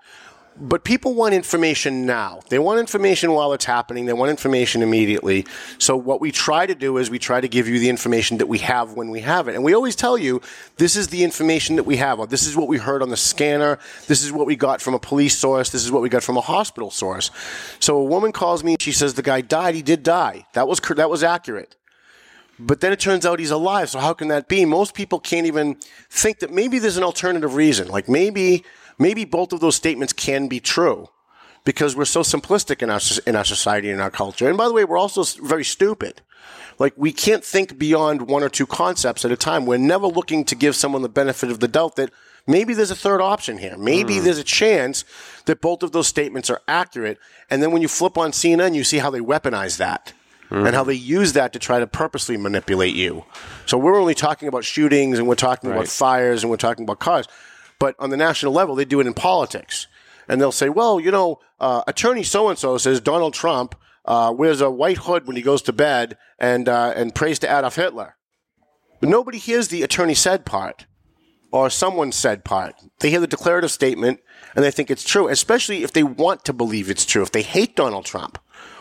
But 0.55 0.85
people 0.85 1.15
want 1.15 1.33
information 1.33 2.05
now. 2.05 2.41
They 2.51 2.59
want 2.59 2.79
information 2.79 3.33
while 3.33 3.55
it's 3.55 3.65
happening. 3.65 4.05
They 4.05 4.13
want 4.13 4.31
information 4.31 4.83
immediately. 4.83 5.47
So 5.79 5.97
what 5.97 6.21
we 6.21 6.31
try 6.31 6.67
to 6.67 6.75
do 6.75 6.99
is 6.99 7.09
we 7.09 7.19
try 7.19 7.41
to 7.41 7.49
give 7.49 7.69
you 7.69 7.79
the 7.79 7.89
information 7.89 8.37
that 8.39 8.47
we 8.47 8.59
have 8.59 8.93
when 8.93 9.11
we 9.11 9.21
have 9.21 9.49
it. 9.49 9.55
And 9.55 9.65
we 9.65 9.75
always 9.75 9.97
tell 9.97 10.19
you 10.19 10.43
this 10.77 10.95
is 10.95 11.09
the 11.09 11.25
information 11.25 11.77
that 11.77 11.85
we 11.85 11.97
have. 11.97 12.19
Or 12.19 12.27
this 12.27 12.47
is 12.47 12.55
what 12.55 12.69
we 12.69 12.77
heard 12.77 13.03
on 13.03 13.09
the 13.09 13.17
scanner. 13.17 13.79
This 14.09 14.23
is 14.23 14.31
what 14.31 14.47
we 14.47 14.55
got 14.55 14.83
from 14.83 14.93
a 14.93 14.99
police 14.99 15.39
source. 15.39 15.71
This 15.71 15.85
is 15.85 15.91
what 15.91 16.03
we 16.03 16.11
got 16.11 16.23
from 16.23 16.37
a 16.37 16.43
hospital 16.43 16.91
source. 16.91 17.31
So 17.81 17.97
a 17.97 18.05
woman 18.05 18.33
calls 18.33 18.63
me 18.63 18.73
and 18.73 18.83
she 18.83 18.93
says 18.93 19.15
the 19.15 19.23
guy 19.23 19.41
died. 19.41 19.75
He 19.75 19.83
did 19.83 20.03
die. 20.03 20.47
That 20.53 20.69
was 20.69 20.81
that 20.81 21.09
was 21.09 21.23
accurate. 21.23 21.77
But 22.59 22.81
then 22.81 22.93
it 22.93 23.01
turns 23.01 23.25
out 23.25 23.39
he's 23.41 23.51
alive. 23.51 23.89
So 23.89 23.99
how 23.99 24.13
can 24.13 24.29
that 24.29 24.49
be? 24.49 24.65
Most 24.67 24.95
people 24.95 25.19
can't 25.19 25.47
even 25.47 25.77
think 26.11 26.41
that 26.41 26.53
maybe 26.53 26.79
there's 26.79 26.99
an 26.99 27.03
alternative 27.03 27.55
reason. 27.55 27.89
Like 27.89 28.09
maybe 28.09 28.65
maybe 28.99 29.24
both 29.24 29.53
of 29.53 29.61
those 29.61 29.76
statements 29.76 30.12
can 30.12 30.49
be 30.49 30.61
true 30.61 31.09
because 31.64 31.95
we're 31.95 32.05
so 32.05 32.20
simplistic 32.20 32.82
in 32.82 32.90
our 32.90 33.01
in 33.26 33.36
our 33.36 33.45
society 33.45 33.90
and 33.90 34.01
our 34.01 34.11
culture. 34.11 34.49
And 34.49 34.59
by 34.59 34.68
the 34.68 34.74
way, 34.74 34.84
we're 34.84 34.99
also 34.99 35.22
very 35.43 35.64
stupid. 35.64 36.22
Like 36.78 36.95
we 36.97 37.12
can't 37.12 37.45
think 37.45 37.78
beyond 37.78 38.22
one 38.22 38.43
or 38.43 38.49
two 38.49 38.66
concepts 38.66 39.24
at 39.24 39.30
a 39.30 39.36
time. 39.36 39.66
We're 39.66 39.78
never 39.78 40.07
looking 40.07 40.45
to 40.47 40.55
give 40.55 40.74
someone 40.74 41.03
the 41.03 41.09
benefit 41.09 41.51
of 41.51 41.61
the 41.61 41.68
doubt 41.68 41.97
that 41.97 42.11
maybe 42.47 42.74
there's 42.74 42.90
a 42.90 42.97
third 42.97 43.20
option 43.20 43.59
here. 43.59 43.76
Maybe 43.76 44.18
hmm. 44.18 44.24
there's 44.24 44.38
a 44.38 44.45
chance 44.45 45.05
that 45.47 45.61
both 45.61 45.82
of 45.82 45.93
those 45.93 46.09
statements 46.09 46.51
are 46.51 46.61
accurate. 46.66 47.18
And 47.51 47.62
then 47.62 47.72
when 47.72 47.82
you 47.82 47.88
flip 47.88 48.18
on 48.18 48.32
CNN, 48.32 48.74
you 48.74 48.84
see 48.84 48.99
how 48.99 49.11
they 49.11 49.20
weaponize 49.20 49.76
that 49.78 50.12
hmm. 50.49 50.66
and 50.66 50.74
how 50.74 50.84
they 50.84 50.95
use 50.95 51.34
that 51.34 51.53
to 51.53 51.59
try 51.59 51.78
to 51.78 51.86
purposely 51.86 52.36
manipulate 52.36 52.95
you. 52.95 53.24
So 53.66 53.78
we're 53.78 54.01
only 54.01 54.14
talking 54.14 54.49
about 54.49 54.64
shootings 54.64 55.18
and 55.18 55.28
we're 55.28 55.34
talking 55.34 55.70
about 55.70 55.88
fires 55.88 56.43
and 56.43 56.51
we're 56.51 56.57
talking 56.57 56.84
about 56.84 56.99
cars. 56.99 57.26
But 57.79 57.95
on 57.99 58.11
the 58.11 58.16
national 58.16 58.53
level, 58.53 58.75
they 58.75 58.85
do 58.85 59.01
it 59.01 59.07
in 59.07 59.14
politics. 59.14 59.87
And 60.29 60.41
they'll 60.41 60.53
say, 60.53 60.68
well, 60.68 61.01
you 61.01 61.11
know, 61.11 61.41
uh, 61.59 61.83
attorney 61.87 62.23
so 62.23 62.49
and 62.49 62.59
so 62.59 62.79
says 62.79 63.01
Donald 63.01 63.35
Trump 63.35 63.75
uh, 64.05 64.33
wears 64.37 64.61
a 64.61 64.70
white 64.70 64.99
hood 64.99 65.27
when 65.27 65.37
he 65.37 65.43
goes 65.43 65.62
to 65.62 65.73
bed 65.73 66.16
and, 66.39 66.68
uh, 66.68 66.93
and 66.95 67.14
prays 67.14 67.39
to 67.41 67.47
Adolf 67.47 67.77
Hitler. 67.77 68.16
But 69.01 69.09
nobody 69.09 69.39
hears 69.39 69.68
the 69.68 69.83
attorney 69.83 70.14
said 70.14 70.47
part 70.47 70.87
or 71.51 71.70
someone 71.70 72.12
said 72.12 72.45
part. 72.45 72.75
They 73.01 73.11
hear 73.11 73.20
the 73.20 73.27
declarative 73.27 73.70
statement 73.70 74.20
and 74.55 74.64
they 74.64 74.70
think 74.70 74.91
it's 74.91 75.05
true, 75.05 75.29
especially 75.29 75.83
if 75.83 75.93
they 75.93 76.03
want 76.03 76.45
to 76.45 76.53
believe 76.53 76.89
it's 76.89 77.05
true, 77.05 77.23
if 77.23 77.33
they 77.33 77.43
hate 77.43 77.77
Donald 77.77 78.05
Trump. 78.05 78.39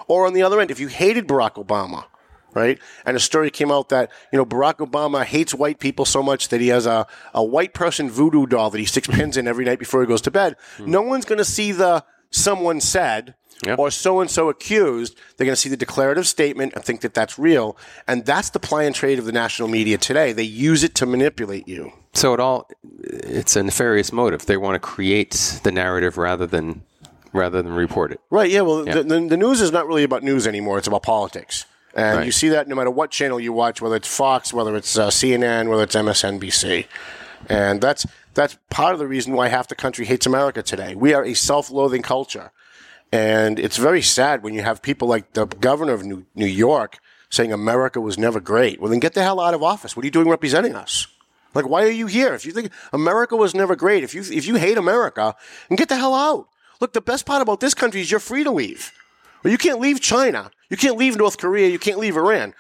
Or 0.08 0.26
on 0.26 0.34
the 0.34 0.44
other 0.44 0.60
end, 0.60 0.72
if 0.72 0.80
you 0.80 0.88
hated 0.88 1.28
Barack 1.28 1.64
Obama, 1.64 2.06
right? 2.54 2.80
And 3.06 3.16
a 3.18 3.20
story 3.20 3.50
came 3.50 3.72
out 3.72 3.90
that, 3.90 4.10
you 4.32 4.38
know, 4.38 4.46
Barack 4.46 4.78
Obama 4.78 5.24
hates 5.24 5.54
white 5.54 5.80
people 5.80 6.06
so 6.06 6.22
much 6.24 6.50
that 6.50 6.62
he 6.62 6.68
has 6.70 6.86
a, 6.86 7.08
a 7.34 7.44
white 7.44 7.74
person 7.74 8.10
voodoo 8.10 8.46
doll 8.46 8.70
that 8.70 8.80
he 8.80 8.86
sticks 8.86 9.08
pins 9.12 9.38
in 9.38 9.48
every 9.48 9.66
night 9.66 9.80
before 9.80 10.02
he 10.02 10.08
goes 10.08 10.22
to 10.22 10.32
bed. 10.32 10.56
Hmm. 10.78 10.92
No 10.92 11.02
one's 11.02 11.26
going 11.26 11.40
to 11.40 11.46
see 11.46 11.72
the 11.72 12.04
someone 12.30 12.80
said 12.82 13.36
Yep. 13.64 13.78
or 13.78 13.92
so 13.92 14.22
and 14.22 14.32
so 14.32 14.50
accused. 14.50 15.16
They're 15.38 15.46
going 15.46 15.54
to 15.54 15.60
see 15.62 15.70
the 15.70 15.78
declarative 15.78 16.26
statement 16.28 16.74
and 16.74 16.84
think 16.84 17.02
that 17.02 17.14
that's 17.14 17.38
real. 17.38 17.78
And 18.08 18.26
that's 18.26 18.50
the 18.50 18.60
ply 18.60 18.86
and 18.86 18.96
trade 18.96 19.20
of 19.20 19.26
the 19.26 19.32
national 19.32 19.68
media 19.68 20.00
today. 20.00 20.34
They 20.34 20.42
use 20.42 20.84
it 20.84 20.96
to 20.96 21.06
manipulate 21.06 21.68
you. 21.68 21.94
So 22.14 22.34
it 22.34 22.40
all 22.40 22.68
it's 23.04 23.56
a 23.56 23.62
nefarious 23.62 24.12
motive. 24.12 24.48
They 24.48 24.58
want 24.58 24.74
to 24.74 24.80
create 24.80 25.60
the 25.62 25.72
narrative 25.72 26.18
rather 26.18 26.48
than 26.48 26.82
rather 27.34 27.62
than 27.62 27.74
report 27.74 28.12
it. 28.12 28.20
Right. 28.32 28.50
Yeah. 28.50 28.62
Well, 28.62 28.88
Yeah. 28.88 28.96
The, 28.96 29.04
the, 29.04 29.28
the 29.28 29.38
news 29.38 29.62
is 29.62 29.72
not 29.72 29.86
really 29.86 30.04
about 30.04 30.24
news 30.24 30.48
anymore. 30.48 30.80
It's 30.80 30.88
about 30.88 31.04
politics. 31.04 31.66
And 31.94 32.18
Right. 32.18 32.26
you 32.26 32.32
see 32.32 32.50
that 32.50 32.68
no 32.68 32.76
matter 32.76 32.92
what 32.92 33.12
channel 33.12 33.40
you 33.40 33.52
watch, 33.54 33.82
whether 33.82 33.96
it's 33.96 34.08
Fox, 34.08 34.54
whether 34.54 34.76
it's 34.76 34.98
uh, 34.98 35.10
CNN, 35.10 35.70
whether 35.70 35.84
it's 35.84 35.96
MSNBC. 35.96 36.86
And 37.50 37.82
that's 37.82 38.06
that's 38.34 38.58
part 38.70 38.94
of 38.94 39.00
the 39.00 39.08
reason 39.08 39.34
why 39.34 39.50
half 39.50 39.68
the 39.68 39.76
country 39.76 40.06
hates 40.06 40.26
America 40.26 40.62
today. 40.64 40.96
We 40.96 41.14
are 41.14 41.24
a 41.26 41.34
self-loathing 41.34 42.02
culture. 42.02 42.52
And 43.12 43.60
it's 43.60 43.76
very 43.76 44.02
sad 44.02 44.42
when 44.42 44.54
you 44.54 44.62
have 44.62 44.82
people 44.82 45.08
like 45.08 45.34
the 45.34 45.46
governor 45.46 45.92
of 45.92 46.06
New, 46.06 46.26
New 46.34 46.46
York 46.46 47.00
saying 47.30 47.52
America 47.52 48.00
was 48.00 48.18
never 48.18 48.40
great. 48.40 48.80
Well, 48.80 48.90
then 48.90 49.00
get 49.00 49.14
the 49.16 49.24
hell 49.24 49.40
out 49.42 49.54
of 49.54 49.62
office. 49.62 49.98
What 49.98 50.04
are 50.04 50.08
you 50.08 50.12
doing 50.12 50.30
representing 50.30 50.76
us? 50.76 51.08
Like, 51.54 51.68
why 51.68 51.84
are 51.84 51.90
you 51.90 52.08
here? 52.08 52.34
If 52.34 52.46
you 52.46 52.54
think 52.54 52.72
America 52.94 53.36
was 53.36 53.54
never 53.54 53.76
great, 53.76 54.04
if 54.06 54.14
you 54.16 54.22
if 54.22 54.46
you 54.46 54.56
hate 54.56 54.78
America, 54.78 55.36
then 55.68 55.76
get 55.76 55.90
the 55.90 55.98
hell 55.98 56.16
out. 56.16 56.48
Look, 56.80 56.94
the 56.94 57.02
best 57.02 57.26
part 57.26 57.42
about 57.42 57.60
this 57.60 57.74
country 57.74 58.00
is 58.00 58.10
you're 58.10 58.22
free 58.22 58.46
to 58.46 58.52
leave. 58.52 58.94
Well, 59.44 59.52
you 59.52 59.58
can't 59.58 59.82
leave 59.82 60.00
China. 60.00 60.52
You 60.72 60.78
can't 60.78 60.98
leave 60.98 61.18
North 61.18 61.38
Korea. 61.38 61.68
You 61.68 61.78
can't 61.78 62.00
leave 62.00 62.18
Iran. 62.18 62.56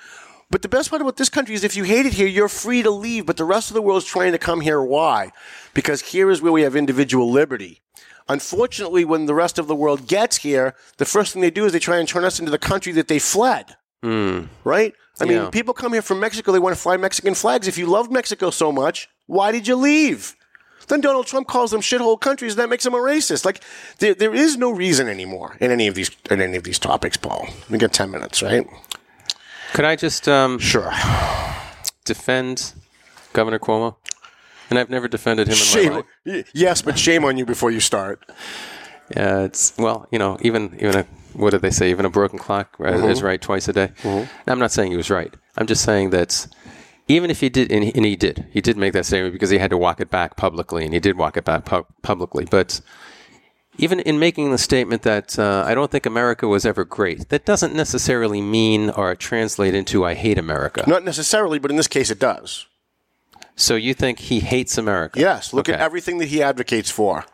But 0.51 0.61
the 0.61 0.69
best 0.69 0.89
part 0.89 1.01
about 1.01 1.15
this 1.15 1.29
country 1.29 1.55
is 1.55 1.63
if 1.63 1.77
you 1.77 1.85
hate 1.85 2.05
it 2.05 2.13
here, 2.13 2.27
you're 2.27 2.49
free 2.49 2.83
to 2.83 2.91
leave. 2.91 3.25
But 3.25 3.37
the 3.37 3.45
rest 3.45 3.71
of 3.71 3.73
the 3.73 3.81
world 3.81 4.03
is 4.03 4.07
trying 4.07 4.33
to 4.33 4.37
come 4.37 4.59
here. 4.59 4.83
Why? 4.83 5.31
Because 5.73 6.01
here 6.01 6.29
is 6.29 6.41
where 6.41 6.51
we 6.51 6.63
have 6.63 6.75
individual 6.75 7.31
liberty. 7.31 7.81
Unfortunately, 8.27 9.05
when 9.05 9.27
the 9.27 9.33
rest 9.33 9.57
of 9.57 9.67
the 9.67 9.75
world 9.75 10.07
gets 10.07 10.37
here, 10.37 10.75
the 10.97 11.05
first 11.05 11.31
thing 11.31 11.41
they 11.41 11.49
do 11.49 11.65
is 11.65 11.71
they 11.71 11.79
try 11.79 11.97
and 11.97 12.07
turn 12.07 12.25
us 12.25 12.37
into 12.37 12.51
the 12.51 12.59
country 12.59 12.91
that 12.93 13.07
they 13.07 13.17
fled. 13.17 13.77
Hmm. 14.03 14.43
Right? 14.65 14.93
I 15.21 15.25
mean, 15.25 15.49
people 15.51 15.73
come 15.73 15.93
here 15.93 16.01
from 16.01 16.19
Mexico, 16.19 16.51
they 16.51 16.59
want 16.59 16.75
to 16.75 16.81
fly 16.81 16.97
Mexican 16.97 17.35
flags. 17.35 17.67
If 17.67 17.77
you 17.77 17.85
loved 17.85 18.11
Mexico 18.11 18.49
so 18.49 18.71
much, 18.71 19.07
why 19.27 19.51
did 19.51 19.67
you 19.67 19.75
leave? 19.75 20.35
Then 20.91 20.99
Donald 21.01 21.25
Trump 21.25 21.47
calls 21.47 21.71
them 21.71 21.79
shithole 21.79 22.19
countries, 22.19 22.51
and 22.53 22.59
that 22.59 22.67
makes 22.69 22.85
him 22.85 22.93
a 22.93 22.97
racist. 22.97 23.45
Like, 23.45 23.63
there, 23.99 24.13
there 24.13 24.35
is 24.35 24.57
no 24.57 24.69
reason 24.71 25.07
anymore 25.07 25.55
in 25.61 25.71
any 25.71 25.87
of 25.87 25.95
these 25.95 26.11
in 26.29 26.41
any 26.41 26.57
of 26.57 26.63
these 26.63 26.77
topics, 26.77 27.15
Paul. 27.15 27.47
We 27.69 27.77
got 27.77 27.93
ten 27.93 28.11
minutes, 28.11 28.43
right? 28.43 28.67
Could 29.73 29.85
I 29.85 29.95
just 29.95 30.27
um, 30.27 30.59
Sure. 30.59 30.91
defend 32.05 32.73
Governor 33.33 33.59
Cuomo? 33.59 33.95
And 34.69 34.79
I've 34.79 34.89
never 34.89 35.07
defended 35.07 35.47
him 35.47 35.53
in 35.53 35.59
my 35.59 35.63
Shame. 35.65 35.93
life. 36.33 36.51
Yes, 36.53 36.81
but 36.81 36.97
shame 36.97 37.25
on 37.25 37.37
you 37.37 37.45
before 37.45 37.71
you 37.71 37.79
start. 37.81 38.23
Yeah, 39.15 39.43
it's 39.43 39.73
well, 39.77 40.07
you 40.11 40.19
know, 40.19 40.37
even 40.41 40.75
even 40.79 40.95
a 40.95 41.05
what 41.33 41.51
did 41.51 41.61
they 41.61 41.71
say? 41.71 41.89
Even 41.89 42.05
a 42.05 42.09
broken 42.09 42.37
clock 42.39 42.75
uh, 42.79 42.83
Mm-hmm. 42.83 43.09
is 43.09 43.21
right 43.21 43.41
twice 43.41 43.67
a 43.69 43.73
day. 43.73 43.91
I'm 44.47 44.59
not 44.59 44.71
saying 44.71 44.91
he 44.91 44.97
was 44.97 45.09
right. 45.09 45.33
I'm 45.57 45.67
just 45.67 45.83
saying 45.83 46.09
that 46.11 46.47
even 47.15 47.29
if 47.29 47.39
he 47.39 47.49
did, 47.49 47.71
and 47.71 47.83
he, 47.83 47.91
and 47.95 48.05
he 48.05 48.15
did, 48.15 48.47
he 48.51 48.61
did 48.61 48.77
make 48.77 48.93
that 48.93 49.05
statement 49.05 49.33
because 49.33 49.49
he 49.49 49.57
had 49.57 49.69
to 49.69 49.77
walk 49.77 49.99
it 49.99 50.09
back 50.09 50.35
publicly, 50.37 50.85
and 50.85 50.93
he 50.93 50.99
did 50.99 51.17
walk 51.17 51.37
it 51.37 51.45
back 51.45 51.65
pu- 51.65 51.85
publicly. 52.01 52.45
But 52.49 52.81
even 53.77 53.99
in 53.99 54.19
making 54.19 54.51
the 54.51 54.57
statement 54.57 55.01
that 55.03 55.39
uh, 55.39 55.63
I 55.65 55.73
don't 55.73 55.89
think 55.89 56.05
America 56.05 56.47
was 56.47 56.65
ever 56.65 56.85
great, 56.85 57.29
that 57.29 57.45
doesn't 57.45 57.73
necessarily 57.73 58.41
mean 58.41 58.89
or 58.89 59.15
translate 59.15 59.73
into 59.73 60.05
I 60.05 60.13
hate 60.13 60.37
America. 60.37 60.83
Not 60.87 61.03
necessarily, 61.03 61.59
but 61.59 61.71
in 61.71 61.77
this 61.77 61.87
case, 61.87 62.09
it 62.11 62.19
does. 62.19 62.67
So 63.55 63.75
you 63.75 63.93
think 63.93 64.19
he 64.19 64.39
hates 64.39 64.77
America? 64.77 65.19
Yes. 65.19 65.53
Look 65.53 65.69
at 65.69 65.79
everything 65.79 66.17
that 66.19 66.29
he 66.29 66.41
advocates 66.41 66.89
for. 66.89 67.25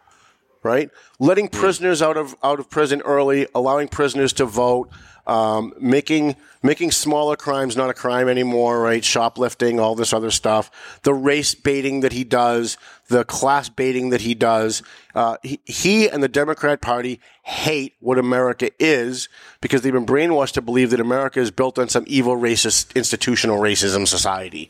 Right? 0.67 0.89
Letting 1.17 1.47
prisoners 1.47 2.01
out 2.01 2.17
of 2.17 2.35
out 2.43 2.59
of 2.59 2.69
prison 2.69 3.01
early, 3.01 3.47
allowing 3.55 3.87
prisoners 3.87 4.33
to 4.33 4.45
vote, 4.45 4.89
um, 5.25 5.73
making 5.79 6.35
making 6.61 6.91
smaller 6.91 7.35
crimes 7.35 7.77
not 7.77 7.89
a 7.89 7.93
crime 7.93 8.27
anymore, 8.27 8.81
right? 8.81 9.03
Shoplifting, 9.03 9.79
all 9.79 9.95
this 9.95 10.11
other 10.11 10.31
stuff, 10.31 10.99
the 11.03 11.13
race 11.13 11.55
baiting 11.55 12.01
that 12.01 12.11
he 12.11 12.23
does, 12.23 12.77
the 13.07 13.23
class 13.23 13.69
baiting 13.69 14.09
that 14.09 14.21
he 14.21 14.35
does. 14.35 14.83
Uh, 15.15 15.37
he, 15.43 15.59
he 15.65 16.09
and 16.09 16.21
the 16.21 16.27
Democrat 16.27 16.81
Party 16.81 17.19
hate 17.47 17.95
what 18.01 18.19
America 18.19 18.69
is 18.77 19.29
because 19.61 19.81
they've 19.81 19.93
been 19.93 20.05
brainwashed 20.05 20.51
to 20.51 20.61
believe 20.61 20.89
that 20.89 20.99
America 20.99 21.39
is 21.39 21.49
built 21.49 21.79
on 21.79 21.87
some 21.87 22.03
evil 22.05 22.35
racist 22.35 22.93
institutional 22.93 23.57
racism 23.57 24.05
society. 24.05 24.69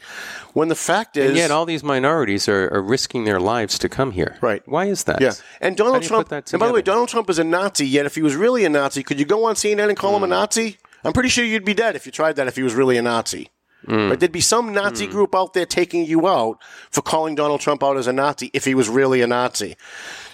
When 0.53 0.67
the 0.67 0.75
fact 0.75 1.17
is, 1.17 1.29
And 1.29 1.37
yet, 1.37 1.49
all 1.49 1.65
these 1.65 1.83
minorities 1.83 2.47
are, 2.47 2.71
are 2.71 2.81
risking 2.81 3.23
their 3.23 3.39
lives 3.39 3.79
to 3.79 3.89
come 3.89 4.11
here. 4.11 4.37
Right. 4.41 4.61
Why 4.67 4.85
is 4.85 5.05
that? 5.05 5.21
Yeah, 5.21 5.33
and 5.59 5.75
Donald 5.75 6.03
Trump. 6.03 6.31
And 6.31 6.59
by 6.59 6.67
the 6.67 6.73
way. 6.73 6.83
Donald 6.83 7.09
Trump 7.09 7.31
is 7.31 7.39
a 7.39 7.43
Nazi. 7.43 7.87
Yet, 7.87 8.05
if 8.05 8.13
he 8.13 8.21
was 8.21 8.35
really 8.35 8.63
a 8.63 8.69
Nazi, 8.69 9.01
could 9.01 9.19
you 9.19 9.25
go 9.25 9.45
on 9.45 9.55
CNN 9.55 9.89
and 9.89 9.97
call 9.97 10.15
him 10.15 10.21
a 10.21 10.27
hmm. 10.27 10.33
Nazi? 10.33 10.77
I'm 11.03 11.13
pretty 11.13 11.29
sure 11.29 11.43
you'd 11.43 11.65
be 11.65 11.73
dead 11.73 11.95
if 11.95 12.05
you 12.05 12.11
tried 12.11 12.35
that. 12.35 12.45
If 12.45 12.57
he 12.57 12.63
was 12.63 12.75
really 12.75 12.97
a 12.97 13.01
Nazi, 13.01 13.49
hmm. 13.87 14.09
right? 14.09 14.19
There'd 14.19 14.31
be 14.31 14.39
some 14.39 14.71
Nazi 14.71 15.05
hmm. 15.05 15.13
group 15.13 15.33
out 15.33 15.55
there 15.55 15.65
taking 15.65 16.05
you 16.05 16.27
out 16.27 16.61
for 16.91 17.01
calling 17.01 17.33
Donald 17.33 17.59
Trump 17.59 17.83
out 17.83 17.97
as 17.97 18.05
a 18.05 18.13
Nazi 18.13 18.51
if 18.53 18.65
he 18.65 18.75
was 18.75 18.87
really 18.87 19.23
a 19.23 19.27
Nazi. 19.27 19.75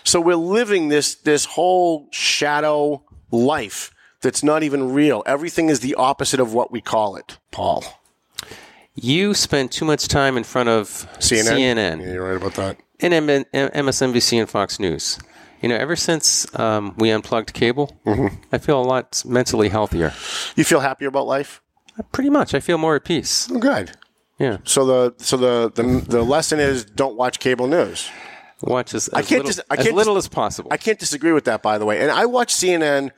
So 0.03 0.19
we're 0.21 0.35
living 0.35 0.89
this 0.89 1.15
this 1.15 1.45
whole 1.45 2.07
shadow 2.11 3.03
life 3.31 3.91
that's 4.21 4.43
not 4.43 4.63
even 4.63 4.93
real. 4.93 5.23
Everything 5.25 5.69
is 5.69 5.79
the 5.81 5.95
opposite 5.95 6.39
of 6.39 6.53
what 6.53 6.71
we 6.71 6.81
call 6.81 7.15
it, 7.15 7.37
Paul. 7.51 7.83
You 8.95 9.33
spend 9.33 9.71
too 9.71 9.85
much 9.85 10.07
time 10.07 10.37
in 10.37 10.43
front 10.43 10.69
of 10.69 11.07
CNN. 11.19 11.57
CNN 11.57 12.01
Yeah, 12.01 12.13
you're 12.13 12.27
right 12.27 12.37
about 12.37 12.53
that. 12.55 12.77
and 12.99 13.13
M- 13.13 13.29
M- 13.29 13.45
MSNBC 13.53 14.39
and 14.39 14.49
Fox 14.49 14.79
News. 14.79 15.17
You 15.61 15.69
know, 15.69 15.75
ever 15.75 15.95
since 15.95 16.45
um, 16.59 16.93
we 16.97 17.09
unplugged 17.09 17.53
cable, 17.53 17.97
Mm-hmm. 18.05 18.35
I 18.51 18.57
feel 18.59 18.79
a 18.79 18.83
lot 18.83 19.23
mentally 19.25 19.69
healthier. 19.69 20.13
You 20.55 20.63
feel 20.63 20.81
happier 20.81 21.07
about 21.07 21.25
life? 21.25 21.61
Pretty 22.11 22.29
much, 22.29 22.53
I 22.53 22.59
feel 22.59 22.77
more 22.77 22.95
at 22.95 23.03
peace. 23.05 23.47
Oh, 23.51 23.59
good. 23.59 23.91
Yeah, 24.39 24.57
So 24.65 24.85
the 24.85 25.13
so 25.23 25.37
the 25.37 25.71
the, 25.73 25.83
the 26.07 26.21
lesson 26.23 26.59
is 26.59 26.83
don't 26.85 27.15
watch 27.15 27.39
cable 27.39 27.67
news. 27.67 28.09
Watch 28.63 28.93
as, 28.93 29.07
as, 29.09 29.13
I 29.13 29.21
can't 29.21 29.45
little, 29.45 29.47
dis- 29.47 29.61
I 29.69 29.75
as 29.75 29.83
can't 29.85 29.95
little 29.95 30.15
dis- 30.15 30.25
as 30.25 30.29
possible. 30.29 30.69
I 30.71 30.77
can't 30.77 30.99
disagree 30.99 31.31
with 31.31 31.45
that, 31.45 31.61
by 31.61 31.77
the 31.77 31.85
way. 31.85 31.99
And 32.01 32.11
I 32.11 32.25
watch 32.25 32.53
CNN 32.53 33.11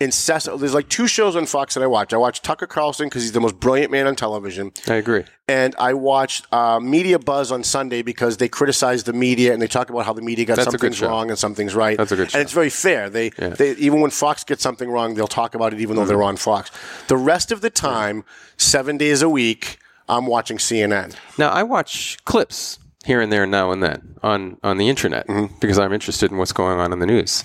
incessantly. 0.00 0.60
There's 0.60 0.74
like 0.74 0.88
two 0.88 1.06
shows 1.06 1.36
on 1.36 1.46
Fox 1.46 1.74
that 1.74 1.82
I 1.82 1.86
watch. 1.86 2.12
I 2.12 2.16
watch 2.16 2.42
Tucker 2.42 2.66
Carlson 2.66 3.06
because 3.06 3.22
he's 3.22 3.32
the 3.32 3.40
most 3.40 3.58
brilliant 3.60 3.90
man 3.90 4.06
on 4.06 4.16
television. 4.16 4.72
I 4.88 4.94
agree. 4.94 5.24
And 5.48 5.74
I 5.78 5.94
watch 5.94 6.42
uh, 6.52 6.80
Media 6.80 7.18
Buzz 7.18 7.52
on 7.52 7.62
Sunday 7.64 8.02
because 8.02 8.36
they 8.36 8.48
criticize 8.48 9.04
the 9.04 9.12
media 9.12 9.52
and 9.52 9.60
they 9.60 9.66
talk 9.66 9.90
about 9.90 10.04
how 10.06 10.12
the 10.12 10.22
media 10.22 10.44
got 10.44 10.56
That's 10.56 10.68
a 10.68 10.70
some 10.72 10.80
things 10.80 10.96
show. 10.96 11.08
wrong 11.08 11.30
and 11.30 11.38
some 11.38 11.54
things 11.54 11.74
right. 11.74 11.96
That's 11.96 12.12
a 12.12 12.16
good 12.16 12.30
show. 12.30 12.38
And 12.38 12.44
it's 12.44 12.52
very 12.52 12.70
fair. 12.70 13.10
They, 13.10 13.30
they 13.30 13.72
even 13.76 14.00
when 14.00 14.10
Fox 14.10 14.44
gets 14.44 14.62
something 14.62 14.90
wrong, 14.90 15.14
they'll 15.14 15.28
talk 15.28 15.54
about 15.54 15.72
it 15.72 15.80
even 15.80 15.96
though 15.96 16.04
they're 16.04 16.22
on 16.22 16.36
Fox. 16.36 16.70
The 17.08 17.16
rest 17.16 17.52
of 17.52 17.60
the 17.60 17.70
time, 17.70 18.24
seven 18.56 18.96
days 18.96 19.22
a 19.22 19.28
week, 19.28 19.78
I'm 20.08 20.26
watching 20.26 20.58
CNN. 20.58 21.14
Now 21.38 21.50
I 21.50 21.62
watch 21.62 22.18
clips 22.24 22.78
here 23.04 23.20
and 23.20 23.32
there, 23.32 23.46
now 23.46 23.70
and 23.72 23.82
then 23.82 24.16
on 24.22 24.58
on 24.62 24.78
the 24.78 24.88
internet 24.88 25.26
Mm-hmm. 25.26 25.54
because 25.60 25.78
I'm 25.78 25.92
interested 25.92 26.30
in 26.30 26.38
what's 26.38 26.52
going 26.52 26.78
on 26.78 26.92
in 26.92 26.98
the 26.98 27.06
news. 27.06 27.42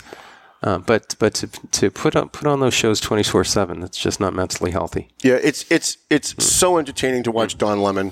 Uh, 0.64 0.80
but 0.80 1.16
but 1.20 1.34
to, 1.36 1.48
to 1.72 1.92
put 1.92 2.16
on 2.16 2.30
put 2.30 2.48
on 2.48 2.60
those 2.60 2.74
shows 2.74 3.00
twenty 3.00 3.24
four 3.24 3.44
seven, 3.44 3.80
that's 3.80 3.98
just 3.98 4.20
not 4.20 4.34
mentally 4.34 4.72
healthy. 4.72 5.10
Yeah, 5.22 5.36
it's 5.42 5.66
it's 5.72 5.98
it's 6.10 6.32
Hmm. 6.34 6.42
so 6.42 6.78
entertaining 6.80 7.24
to 7.24 7.32
watch 7.32 7.58
Don 7.58 7.80
Lemon 7.82 8.12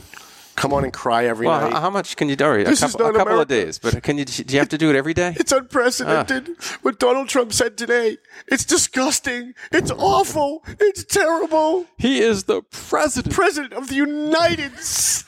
come 0.56 0.72
on 0.72 0.84
and 0.86 0.94
cry 0.94 1.26
every 1.26 1.48
Well, 1.48 1.60
night. 1.60 1.74
how, 1.74 1.82
how 1.82 1.90
much 1.90 2.16
can 2.16 2.30
you 2.30 2.36
do? 2.38 2.46
A 2.46 2.60
is 2.60 2.80
couple, 2.80 3.08
a 3.08 3.14
couple 3.14 3.42
of 3.42 3.48
days, 3.50 3.78
but 3.78 4.02
can 4.04 4.18
you 4.18 4.24
do 4.26 4.54
you 4.54 4.60
have 4.60 4.70
to 4.70 4.78
do 4.78 4.90
it 4.92 4.96
every 4.96 5.14
day? 5.14 5.34
It's 5.40 5.52
unprecedented. 5.52 6.50
Ah. 6.62 6.78
What 6.84 7.00
Donald 7.00 7.28
Trump 7.30 7.52
said 7.52 7.78
today. 7.78 8.18
It's 8.48 8.64
disgusting. 8.64 9.54
It's 9.72 9.92
awful. 9.92 10.64
It's 10.80 11.04
terrible. 11.04 11.88
He 11.98 12.20
is 12.22 12.44
the 12.44 12.62
president. 12.62 13.34
President 13.36 13.74
of 13.74 13.90
the 13.90 13.96
United 13.96 14.78
States. 14.80 15.24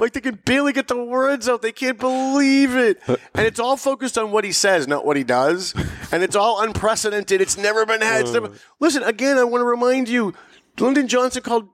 Like 0.00 0.12
they 0.12 0.20
can 0.20 0.36
barely 0.44 0.72
get 0.72 0.88
the 0.88 1.02
words 1.02 1.48
out. 1.48 1.62
They 1.62 1.72
can't 1.72 1.98
believe 1.98 2.74
it. 2.76 3.00
And 3.08 3.46
it's 3.46 3.60
all 3.60 3.76
focused 3.76 4.16
on 4.18 4.30
what 4.30 4.44
he 4.44 4.52
says, 4.52 4.86
not 4.88 5.04
what 5.04 5.16
he 5.16 5.24
does. 5.24 5.74
And 6.12 6.22
it's 6.22 6.36
all 6.36 6.62
unprecedented. 6.62 7.40
It's 7.40 7.56
never 7.56 7.84
been 7.86 8.00
had. 8.00 8.26
Never- 8.32 8.46
uh. 8.48 8.54
Listen, 8.78 9.02
again, 9.02 9.38
I 9.38 9.44
want 9.44 9.62
to 9.62 9.66
remind 9.66 10.08
you, 10.08 10.34
Lyndon 10.78 11.08
Johnson 11.08 11.42
called 11.42 11.68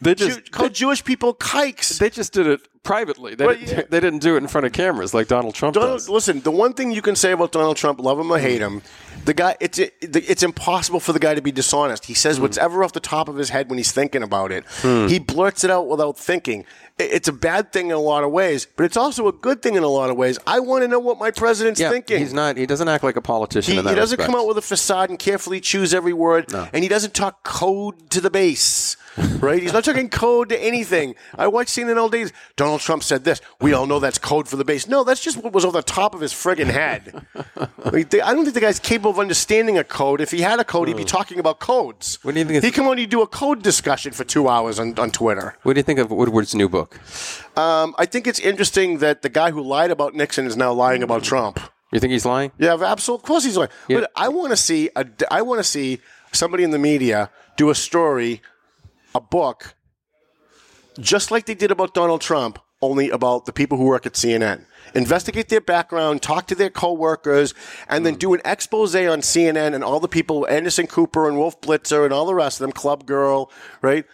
They 0.00 0.14
Jew- 0.14 0.40
called 0.50 0.74
Jewish 0.74 1.04
people 1.04 1.34
kikes. 1.34 1.98
they 1.98 2.10
just 2.10 2.32
did 2.32 2.46
it 2.46 2.60
privately. 2.82 3.34
They, 3.34 3.46
Well, 3.46 3.54
didn't, 3.56 3.76
yeah. 3.76 3.82
they 3.90 4.00
didn't 4.00 4.20
do 4.20 4.34
it 4.34 4.38
in 4.38 4.46
front 4.48 4.66
of 4.66 4.72
cameras 4.72 5.12
like 5.12 5.28
Donald 5.28 5.54
Trump 5.54 5.74
Donald, 5.74 5.98
does. 5.98 6.08
listen, 6.08 6.40
the 6.40 6.50
one 6.50 6.72
thing 6.72 6.90
you 6.90 7.02
can 7.02 7.16
say 7.16 7.32
about 7.32 7.52
Donald 7.52 7.76
Trump, 7.76 8.00
love 8.00 8.18
him 8.18 8.30
or 8.30 8.38
hate 8.38 8.60
him, 8.60 8.82
the 9.24 9.34
guy, 9.34 9.56
it's 9.60 9.78
it's 9.78 10.42
impossible 10.42 11.00
for 11.00 11.12
the 11.12 11.18
guy 11.18 11.34
to 11.34 11.42
be 11.42 11.52
dishonest. 11.52 12.06
He 12.06 12.14
says 12.14 12.36
hmm. 12.36 12.42
what's 12.42 12.56
ever 12.56 12.82
off 12.82 12.92
the 12.92 13.00
top 13.00 13.28
of 13.28 13.36
his 13.36 13.50
head 13.50 13.68
when 13.68 13.76
he's 13.78 13.92
thinking 13.92 14.22
about 14.22 14.52
it. 14.52 14.64
Hmm. 14.80 15.06
He 15.06 15.18
blurts 15.18 15.64
it 15.64 15.70
out 15.70 15.86
without 15.88 16.16
thinking. 16.16 16.64
It's 16.98 17.28
a 17.28 17.32
bad 17.32 17.72
thing 17.72 17.86
in 17.86 17.92
a 17.92 18.00
lot 18.00 18.24
of 18.24 18.32
ways, 18.32 18.66
but 18.76 18.84
it's 18.84 18.96
also 18.96 19.28
a 19.28 19.32
good 19.32 19.62
thing 19.62 19.76
in 19.76 19.82
a 19.82 19.88
lot 19.88 20.10
of 20.10 20.16
ways. 20.16 20.38
I 20.46 20.60
want 20.60 20.82
to 20.82 20.88
know 20.88 20.98
what 20.98 21.18
my 21.18 21.30
president's 21.30 21.78
Yeah, 21.80 21.90
thinking. 21.90 22.18
he's 22.18 22.32
not. 22.32 22.56
He 22.56 22.66
doesn't 22.66 22.88
act 22.88 23.04
like 23.04 23.16
a 23.16 23.20
politician. 23.20 23.72
He, 23.74 23.78
in 23.78 23.84
that 23.84 23.90
he 23.90 23.96
doesn't 23.96 24.18
respect. 24.18 24.32
come 24.32 24.40
out 24.40 24.48
with 24.48 24.58
a 24.58 24.62
facade 24.62 25.10
and 25.10 25.18
carefully 25.18 25.60
choose 25.60 25.92
every 25.94 26.12
word, 26.12 26.52
and 26.52 26.82
he 26.82 26.88
doesn't 26.88 27.14
talk 27.14 27.44
code 27.44 28.10
to 28.10 28.20
the 28.20 28.30
base. 28.30 28.96
Right? 29.40 29.62
He's 29.62 29.72
not 29.72 29.84
talking 29.84 30.08
code 30.08 30.48
to 30.50 30.60
anything. 30.62 31.14
I 31.36 31.48
watch 31.48 31.68
CNN 31.68 31.96
all 31.96 32.08
day. 32.08 32.26
Donald 32.56 32.80
Trump 32.80 33.02
said 33.02 33.24
this. 33.24 33.40
We 33.60 33.72
all 33.72 33.86
know 33.86 33.98
that's 33.98 34.18
code 34.18 34.48
for 34.48 34.56
the 34.56 34.64
base. 34.64 34.86
No, 34.88 35.04
that's 35.04 35.20
just 35.20 35.36
what 35.42 35.52
was 35.52 35.64
on 35.64 35.72
the 35.72 35.82
top 35.82 36.14
of 36.14 36.20
his 36.20 36.32
friggin' 36.32 36.66
head. 36.66 37.24
Like, 37.84 38.10
they- 38.10 38.20
I 38.20 38.32
don't 38.34 38.44
think 38.44 38.54
the 38.54 38.60
guy's 38.60 38.78
capable 38.78 39.10
of 39.10 39.18
understanding 39.18 39.78
a 39.78 39.84
code. 39.84 40.20
If 40.20 40.30
he 40.30 40.40
had 40.40 40.60
a 40.60 40.64
code, 40.64 40.88
he'd 40.88 40.96
be 40.96 41.04
talking 41.04 41.38
about 41.38 41.58
codes. 41.60 42.18
What 42.22 42.34
do 42.34 42.38
you 42.40 42.44
think 42.44 42.54
He'd 42.62 42.68
it's- 42.68 42.74
come 42.76 42.86
on, 42.88 42.98
he'd 42.98 43.10
do 43.10 43.22
a 43.22 43.26
code 43.26 43.62
discussion 43.62 44.12
for 44.12 44.24
two 44.24 44.48
hours 44.48 44.78
on, 44.78 44.98
on 44.98 45.10
Twitter. 45.10 45.56
What 45.62 45.74
do 45.74 45.78
you 45.78 45.84
think 45.84 45.98
of 45.98 46.10
Woodward's 46.10 46.54
new 46.54 46.68
book? 46.68 46.98
Um, 47.56 47.94
I 47.98 48.06
think 48.06 48.26
it's 48.26 48.38
interesting 48.40 48.98
that 48.98 49.22
the 49.22 49.28
guy 49.28 49.50
who 49.50 49.60
lied 49.62 49.90
about 49.90 50.14
Nixon 50.14 50.46
is 50.46 50.56
now 50.56 50.72
lying 50.72 51.02
about 51.02 51.22
Trump. 51.22 51.60
You 51.92 52.00
think 52.00 52.12
he's 52.12 52.26
lying? 52.26 52.52
Yeah, 52.58 52.74
absolutely. 52.82 53.22
Of 53.22 53.26
course, 53.26 53.44
he's 53.44 53.56
lying. 53.56 53.70
But 53.88 54.10
I 54.14 54.28
want 54.28 54.50
to 54.50 54.56
see 54.56 54.90
a. 54.94 55.06
I 55.30 55.40
want 55.42 55.58
to 55.58 55.64
see 55.64 56.00
somebody 56.32 56.62
in 56.62 56.70
the 56.70 56.78
media 56.78 57.30
do 57.56 57.70
a 57.70 57.74
story, 57.74 58.42
a 59.18 59.20
book, 59.20 59.74
just 61.00 61.30
like 61.32 61.46
they 61.46 61.54
did 61.54 61.72
about 61.72 61.92
Donald 61.92 62.20
Trump, 62.20 62.60
only 62.80 63.10
about 63.10 63.46
the 63.46 63.52
people 63.52 63.76
who 63.76 63.84
work 63.84 64.06
at 64.06 64.12
CNN. 64.12 64.64
Investigate 64.94 65.48
their 65.48 65.60
background, 65.60 66.22
talk 66.22 66.46
to 66.46 66.54
their 66.54 66.70
coworkers, 66.70 67.52
and 67.88 68.06
then 68.06 68.14
hmm. 68.14 68.18
do 68.18 68.34
an 68.34 68.40
expose 68.44 68.94
on 68.94 69.20
CNN 69.20 69.74
and 69.74 69.82
all 69.82 69.98
the 69.98 70.08
people, 70.08 70.46
Anderson 70.46 70.86
Cooper 70.86 71.28
and 71.28 71.36
Wolf 71.36 71.60
Blitzer 71.60 72.04
and 72.04 72.14
all 72.14 72.26
the 72.26 72.34
rest 72.34 72.60
of 72.60 72.64
them, 72.64 72.72
Club 72.72 73.06
Girl, 73.06 73.50
right? 73.82 74.04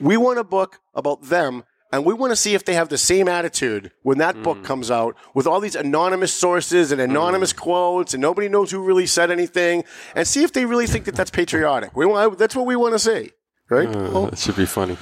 We 0.00 0.16
want 0.16 0.40
a 0.40 0.44
book 0.44 0.80
about 0.92 1.22
them, 1.22 1.62
and 1.92 2.04
we 2.04 2.12
want 2.12 2.32
to 2.32 2.36
see 2.36 2.54
if 2.54 2.64
they 2.64 2.74
have 2.74 2.88
the 2.88 2.98
same 2.98 3.28
attitude 3.28 3.92
when 4.02 4.18
that 4.18 4.42
book 4.42 4.58
hmm. 4.58 4.64
comes 4.64 4.90
out 4.90 5.16
with 5.34 5.46
all 5.46 5.60
these 5.60 5.76
anonymous 5.76 6.34
sources 6.34 6.90
and 6.90 7.00
anonymous 7.00 7.52
hmm. 7.52 7.60
quotes, 7.60 8.12
and 8.12 8.20
nobody 8.20 8.48
knows 8.48 8.72
who 8.72 8.82
really 8.82 9.06
said 9.06 9.30
anything, 9.30 9.84
and 10.16 10.26
see 10.26 10.42
if 10.42 10.52
they 10.52 10.64
really 10.64 10.88
think 10.88 11.04
that 11.04 11.14
that's 11.14 11.30
patriotic. 11.30 11.96
We 11.96 12.06
want, 12.06 12.38
that's 12.38 12.56
what 12.56 12.66
we 12.66 12.74
want 12.74 12.94
to 12.94 12.98
see, 12.98 13.30
right? 13.72 13.88
Well, 13.88 14.26
That 14.26 14.38
should 14.38 14.56
be 14.56 14.66
funny. 14.66 14.96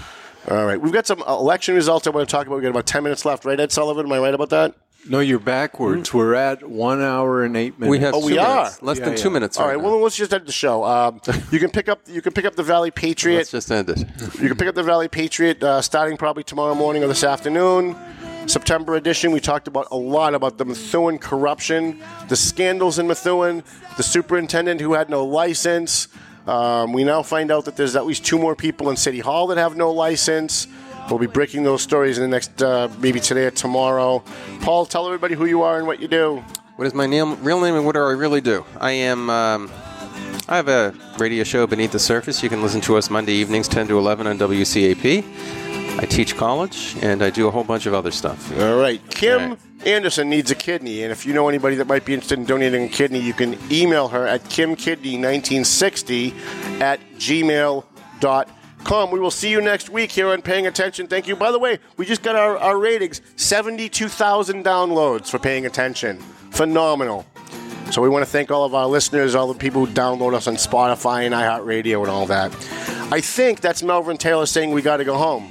all 0.48 0.64
right, 0.64 0.80
we've 0.80 0.92
got 0.92 1.06
some 1.06 1.22
uh, 1.22 1.32
election 1.36 1.74
results 1.74 2.06
I 2.06 2.10
want 2.10 2.28
to 2.28 2.32
talk 2.32 2.46
about. 2.46 2.56
We've 2.56 2.62
got 2.64 2.70
about 2.70 2.86
10 2.86 3.02
minutes 3.02 3.24
left, 3.24 3.44
right, 3.44 3.58
Ed 3.60 3.72
Sullivan? 3.72 4.06
Am 4.06 4.12
I 4.12 4.18
right 4.18 4.34
about 4.34 4.50
that? 4.50 4.74
No, 5.08 5.20
you're 5.20 5.38
backwards. 5.38 6.12
We're 6.12 6.34
at 6.34 6.68
one 6.68 7.00
hour 7.00 7.42
and 7.42 7.56
eight 7.56 7.78
minutes. 7.78 7.90
We 7.90 7.98
have 8.00 8.14
Oh, 8.14 8.20
two 8.20 8.26
we 8.26 8.32
minutes. 8.34 8.78
are? 8.82 8.84
Less 8.84 8.98
Yeah, 8.98 9.04
than 9.06 9.14
yeah. 9.14 9.22
two 9.22 9.30
minutes. 9.30 9.58
All 9.58 9.66
right, 9.66 9.78
now. 9.78 9.84
well, 9.84 9.98
let's 10.02 10.14
just 10.16 10.32
end 10.32 10.44
the 10.46 10.52
show. 10.52 10.84
Um, 10.84 11.22
you 11.50 11.58
can 11.58 11.70
pick 11.70 11.88
up 11.88 12.00
you 12.06 12.20
can 12.20 12.34
pick 12.34 12.44
up 12.44 12.54
the 12.54 12.62
Valley 12.62 12.90
Patriot. 12.90 13.36
let's 13.38 13.50
just 13.50 13.70
end 13.72 13.88
it. 13.88 13.98
You 14.40 14.48
can 14.48 14.58
pick 14.58 14.68
up 14.68 14.74
the 14.74 14.82
Valley 14.82 15.08
Patriot 15.08 15.62
uh, 15.62 15.80
starting 15.80 16.18
probably 16.18 16.42
tomorrow 16.44 16.74
morning 16.74 17.02
or 17.02 17.06
this 17.06 17.24
afternoon. 17.24 17.96
September 18.46 18.96
edition, 18.96 19.32
we 19.32 19.40
talked 19.40 19.68
about 19.68 19.86
a 19.90 19.96
lot 19.96 20.34
about 20.34 20.58
the 20.58 20.66
Methuen 20.66 21.18
corruption, 21.18 21.98
the 22.28 22.36
scandals 22.36 22.98
in 22.98 23.06
Methuen, 23.06 23.62
the 23.96 24.02
superintendent 24.02 24.82
who 24.82 24.92
had 24.92 25.08
no 25.08 25.24
license. 25.24 26.08
Um, 26.46 26.92
we 26.92 27.04
now 27.04 27.22
find 27.22 27.50
out 27.50 27.64
that 27.66 27.76
there's 27.76 27.96
at 27.96 28.06
least 28.06 28.24
two 28.24 28.38
more 28.38 28.56
people 28.56 28.90
in 28.90 28.96
City 28.96 29.20
Hall 29.20 29.46
that 29.48 29.58
have 29.58 29.76
no 29.76 29.90
license. 29.90 30.66
We'll 31.08 31.18
be 31.18 31.26
breaking 31.26 31.64
those 31.64 31.82
stories 31.82 32.18
in 32.18 32.22
the 32.22 32.28
next, 32.28 32.62
uh, 32.62 32.88
maybe 32.98 33.20
today 33.20 33.46
or 33.46 33.50
tomorrow. 33.50 34.22
Paul, 34.60 34.86
tell 34.86 35.06
everybody 35.06 35.34
who 35.34 35.46
you 35.46 35.62
are 35.62 35.78
and 35.78 35.86
what 35.86 36.00
you 36.00 36.08
do. 36.08 36.44
What 36.76 36.86
is 36.86 36.94
my 36.94 37.06
name, 37.06 37.42
real 37.42 37.60
name 37.60 37.74
and 37.74 37.84
what 37.84 37.94
do 37.94 38.00
I 38.00 38.12
really 38.12 38.40
do? 38.40 38.64
I 38.78 38.92
am. 38.92 39.28
Um, 39.28 39.70
I 40.48 40.56
have 40.56 40.68
a 40.68 40.94
radio 41.18 41.44
show 41.44 41.66
beneath 41.66 41.92
the 41.92 41.98
surface. 41.98 42.42
You 42.42 42.48
can 42.48 42.62
listen 42.62 42.80
to 42.82 42.96
us 42.96 43.10
Monday 43.10 43.34
evenings, 43.34 43.68
10 43.68 43.86
to 43.88 43.98
11 43.98 44.26
on 44.26 44.38
WCAP. 44.38 45.69
I 46.00 46.06
teach 46.06 46.34
college 46.34 46.96
and 47.02 47.22
I 47.22 47.28
do 47.28 47.46
a 47.46 47.50
whole 47.50 47.62
bunch 47.62 47.84
of 47.84 47.92
other 47.92 48.10
stuff. 48.10 48.58
All 48.58 48.78
right. 48.78 49.02
Kim 49.10 49.40
All 49.40 49.48
right. 49.50 49.58
Anderson 49.84 50.30
needs 50.30 50.50
a 50.50 50.54
kidney, 50.54 51.02
and 51.02 51.12
if 51.12 51.26
you 51.26 51.34
know 51.34 51.46
anybody 51.48 51.76
that 51.76 51.86
might 51.86 52.06
be 52.06 52.14
interested 52.14 52.38
in 52.38 52.46
donating 52.46 52.84
a 52.84 52.88
kidney, 52.88 53.18
you 53.18 53.34
can 53.34 53.58
email 53.70 54.08
her 54.08 54.26
at 54.26 54.42
kimkidney1960 54.44 56.80
at 56.80 57.00
gmail.com. 57.16 59.10
We 59.10 59.20
will 59.20 59.30
see 59.30 59.50
you 59.50 59.60
next 59.60 59.90
week 59.90 60.10
here 60.10 60.28
on 60.28 60.40
Paying 60.40 60.66
Attention. 60.66 61.06
Thank 61.06 61.28
you. 61.28 61.36
By 61.36 61.52
the 61.52 61.58
way, 61.58 61.80
we 61.98 62.06
just 62.06 62.22
got 62.22 62.34
our, 62.34 62.56
our 62.56 62.78
ratings 62.78 63.20
72,000 63.36 64.64
downloads 64.64 65.28
for 65.28 65.38
Paying 65.38 65.66
Attention. 65.66 66.16
Phenomenal. 66.50 67.26
So 67.90 68.00
we 68.00 68.08
want 68.08 68.24
to 68.24 68.30
thank 68.30 68.50
all 68.50 68.64
of 68.64 68.74
our 68.74 68.86
listeners, 68.86 69.34
all 69.34 69.52
the 69.52 69.58
people 69.58 69.84
who 69.84 69.92
download 69.92 70.32
us 70.34 70.46
on 70.46 70.54
Spotify 70.54 71.26
and 71.26 71.34
iHeartRadio 71.34 72.00
and 72.00 72.08
all 72.10 72.24
that. 72.26 72.54
I 73.12 73.20
think 73.20 73.60
that's 73.60 73.82
Melvin 73.82 74.16
Taylor 74.16 74.46
saying 74.46 74.70
we 74.70 74.80
got 74.80 74.98
to 74.98 75.04
go 75.04 75.16
home. 75.16 75.50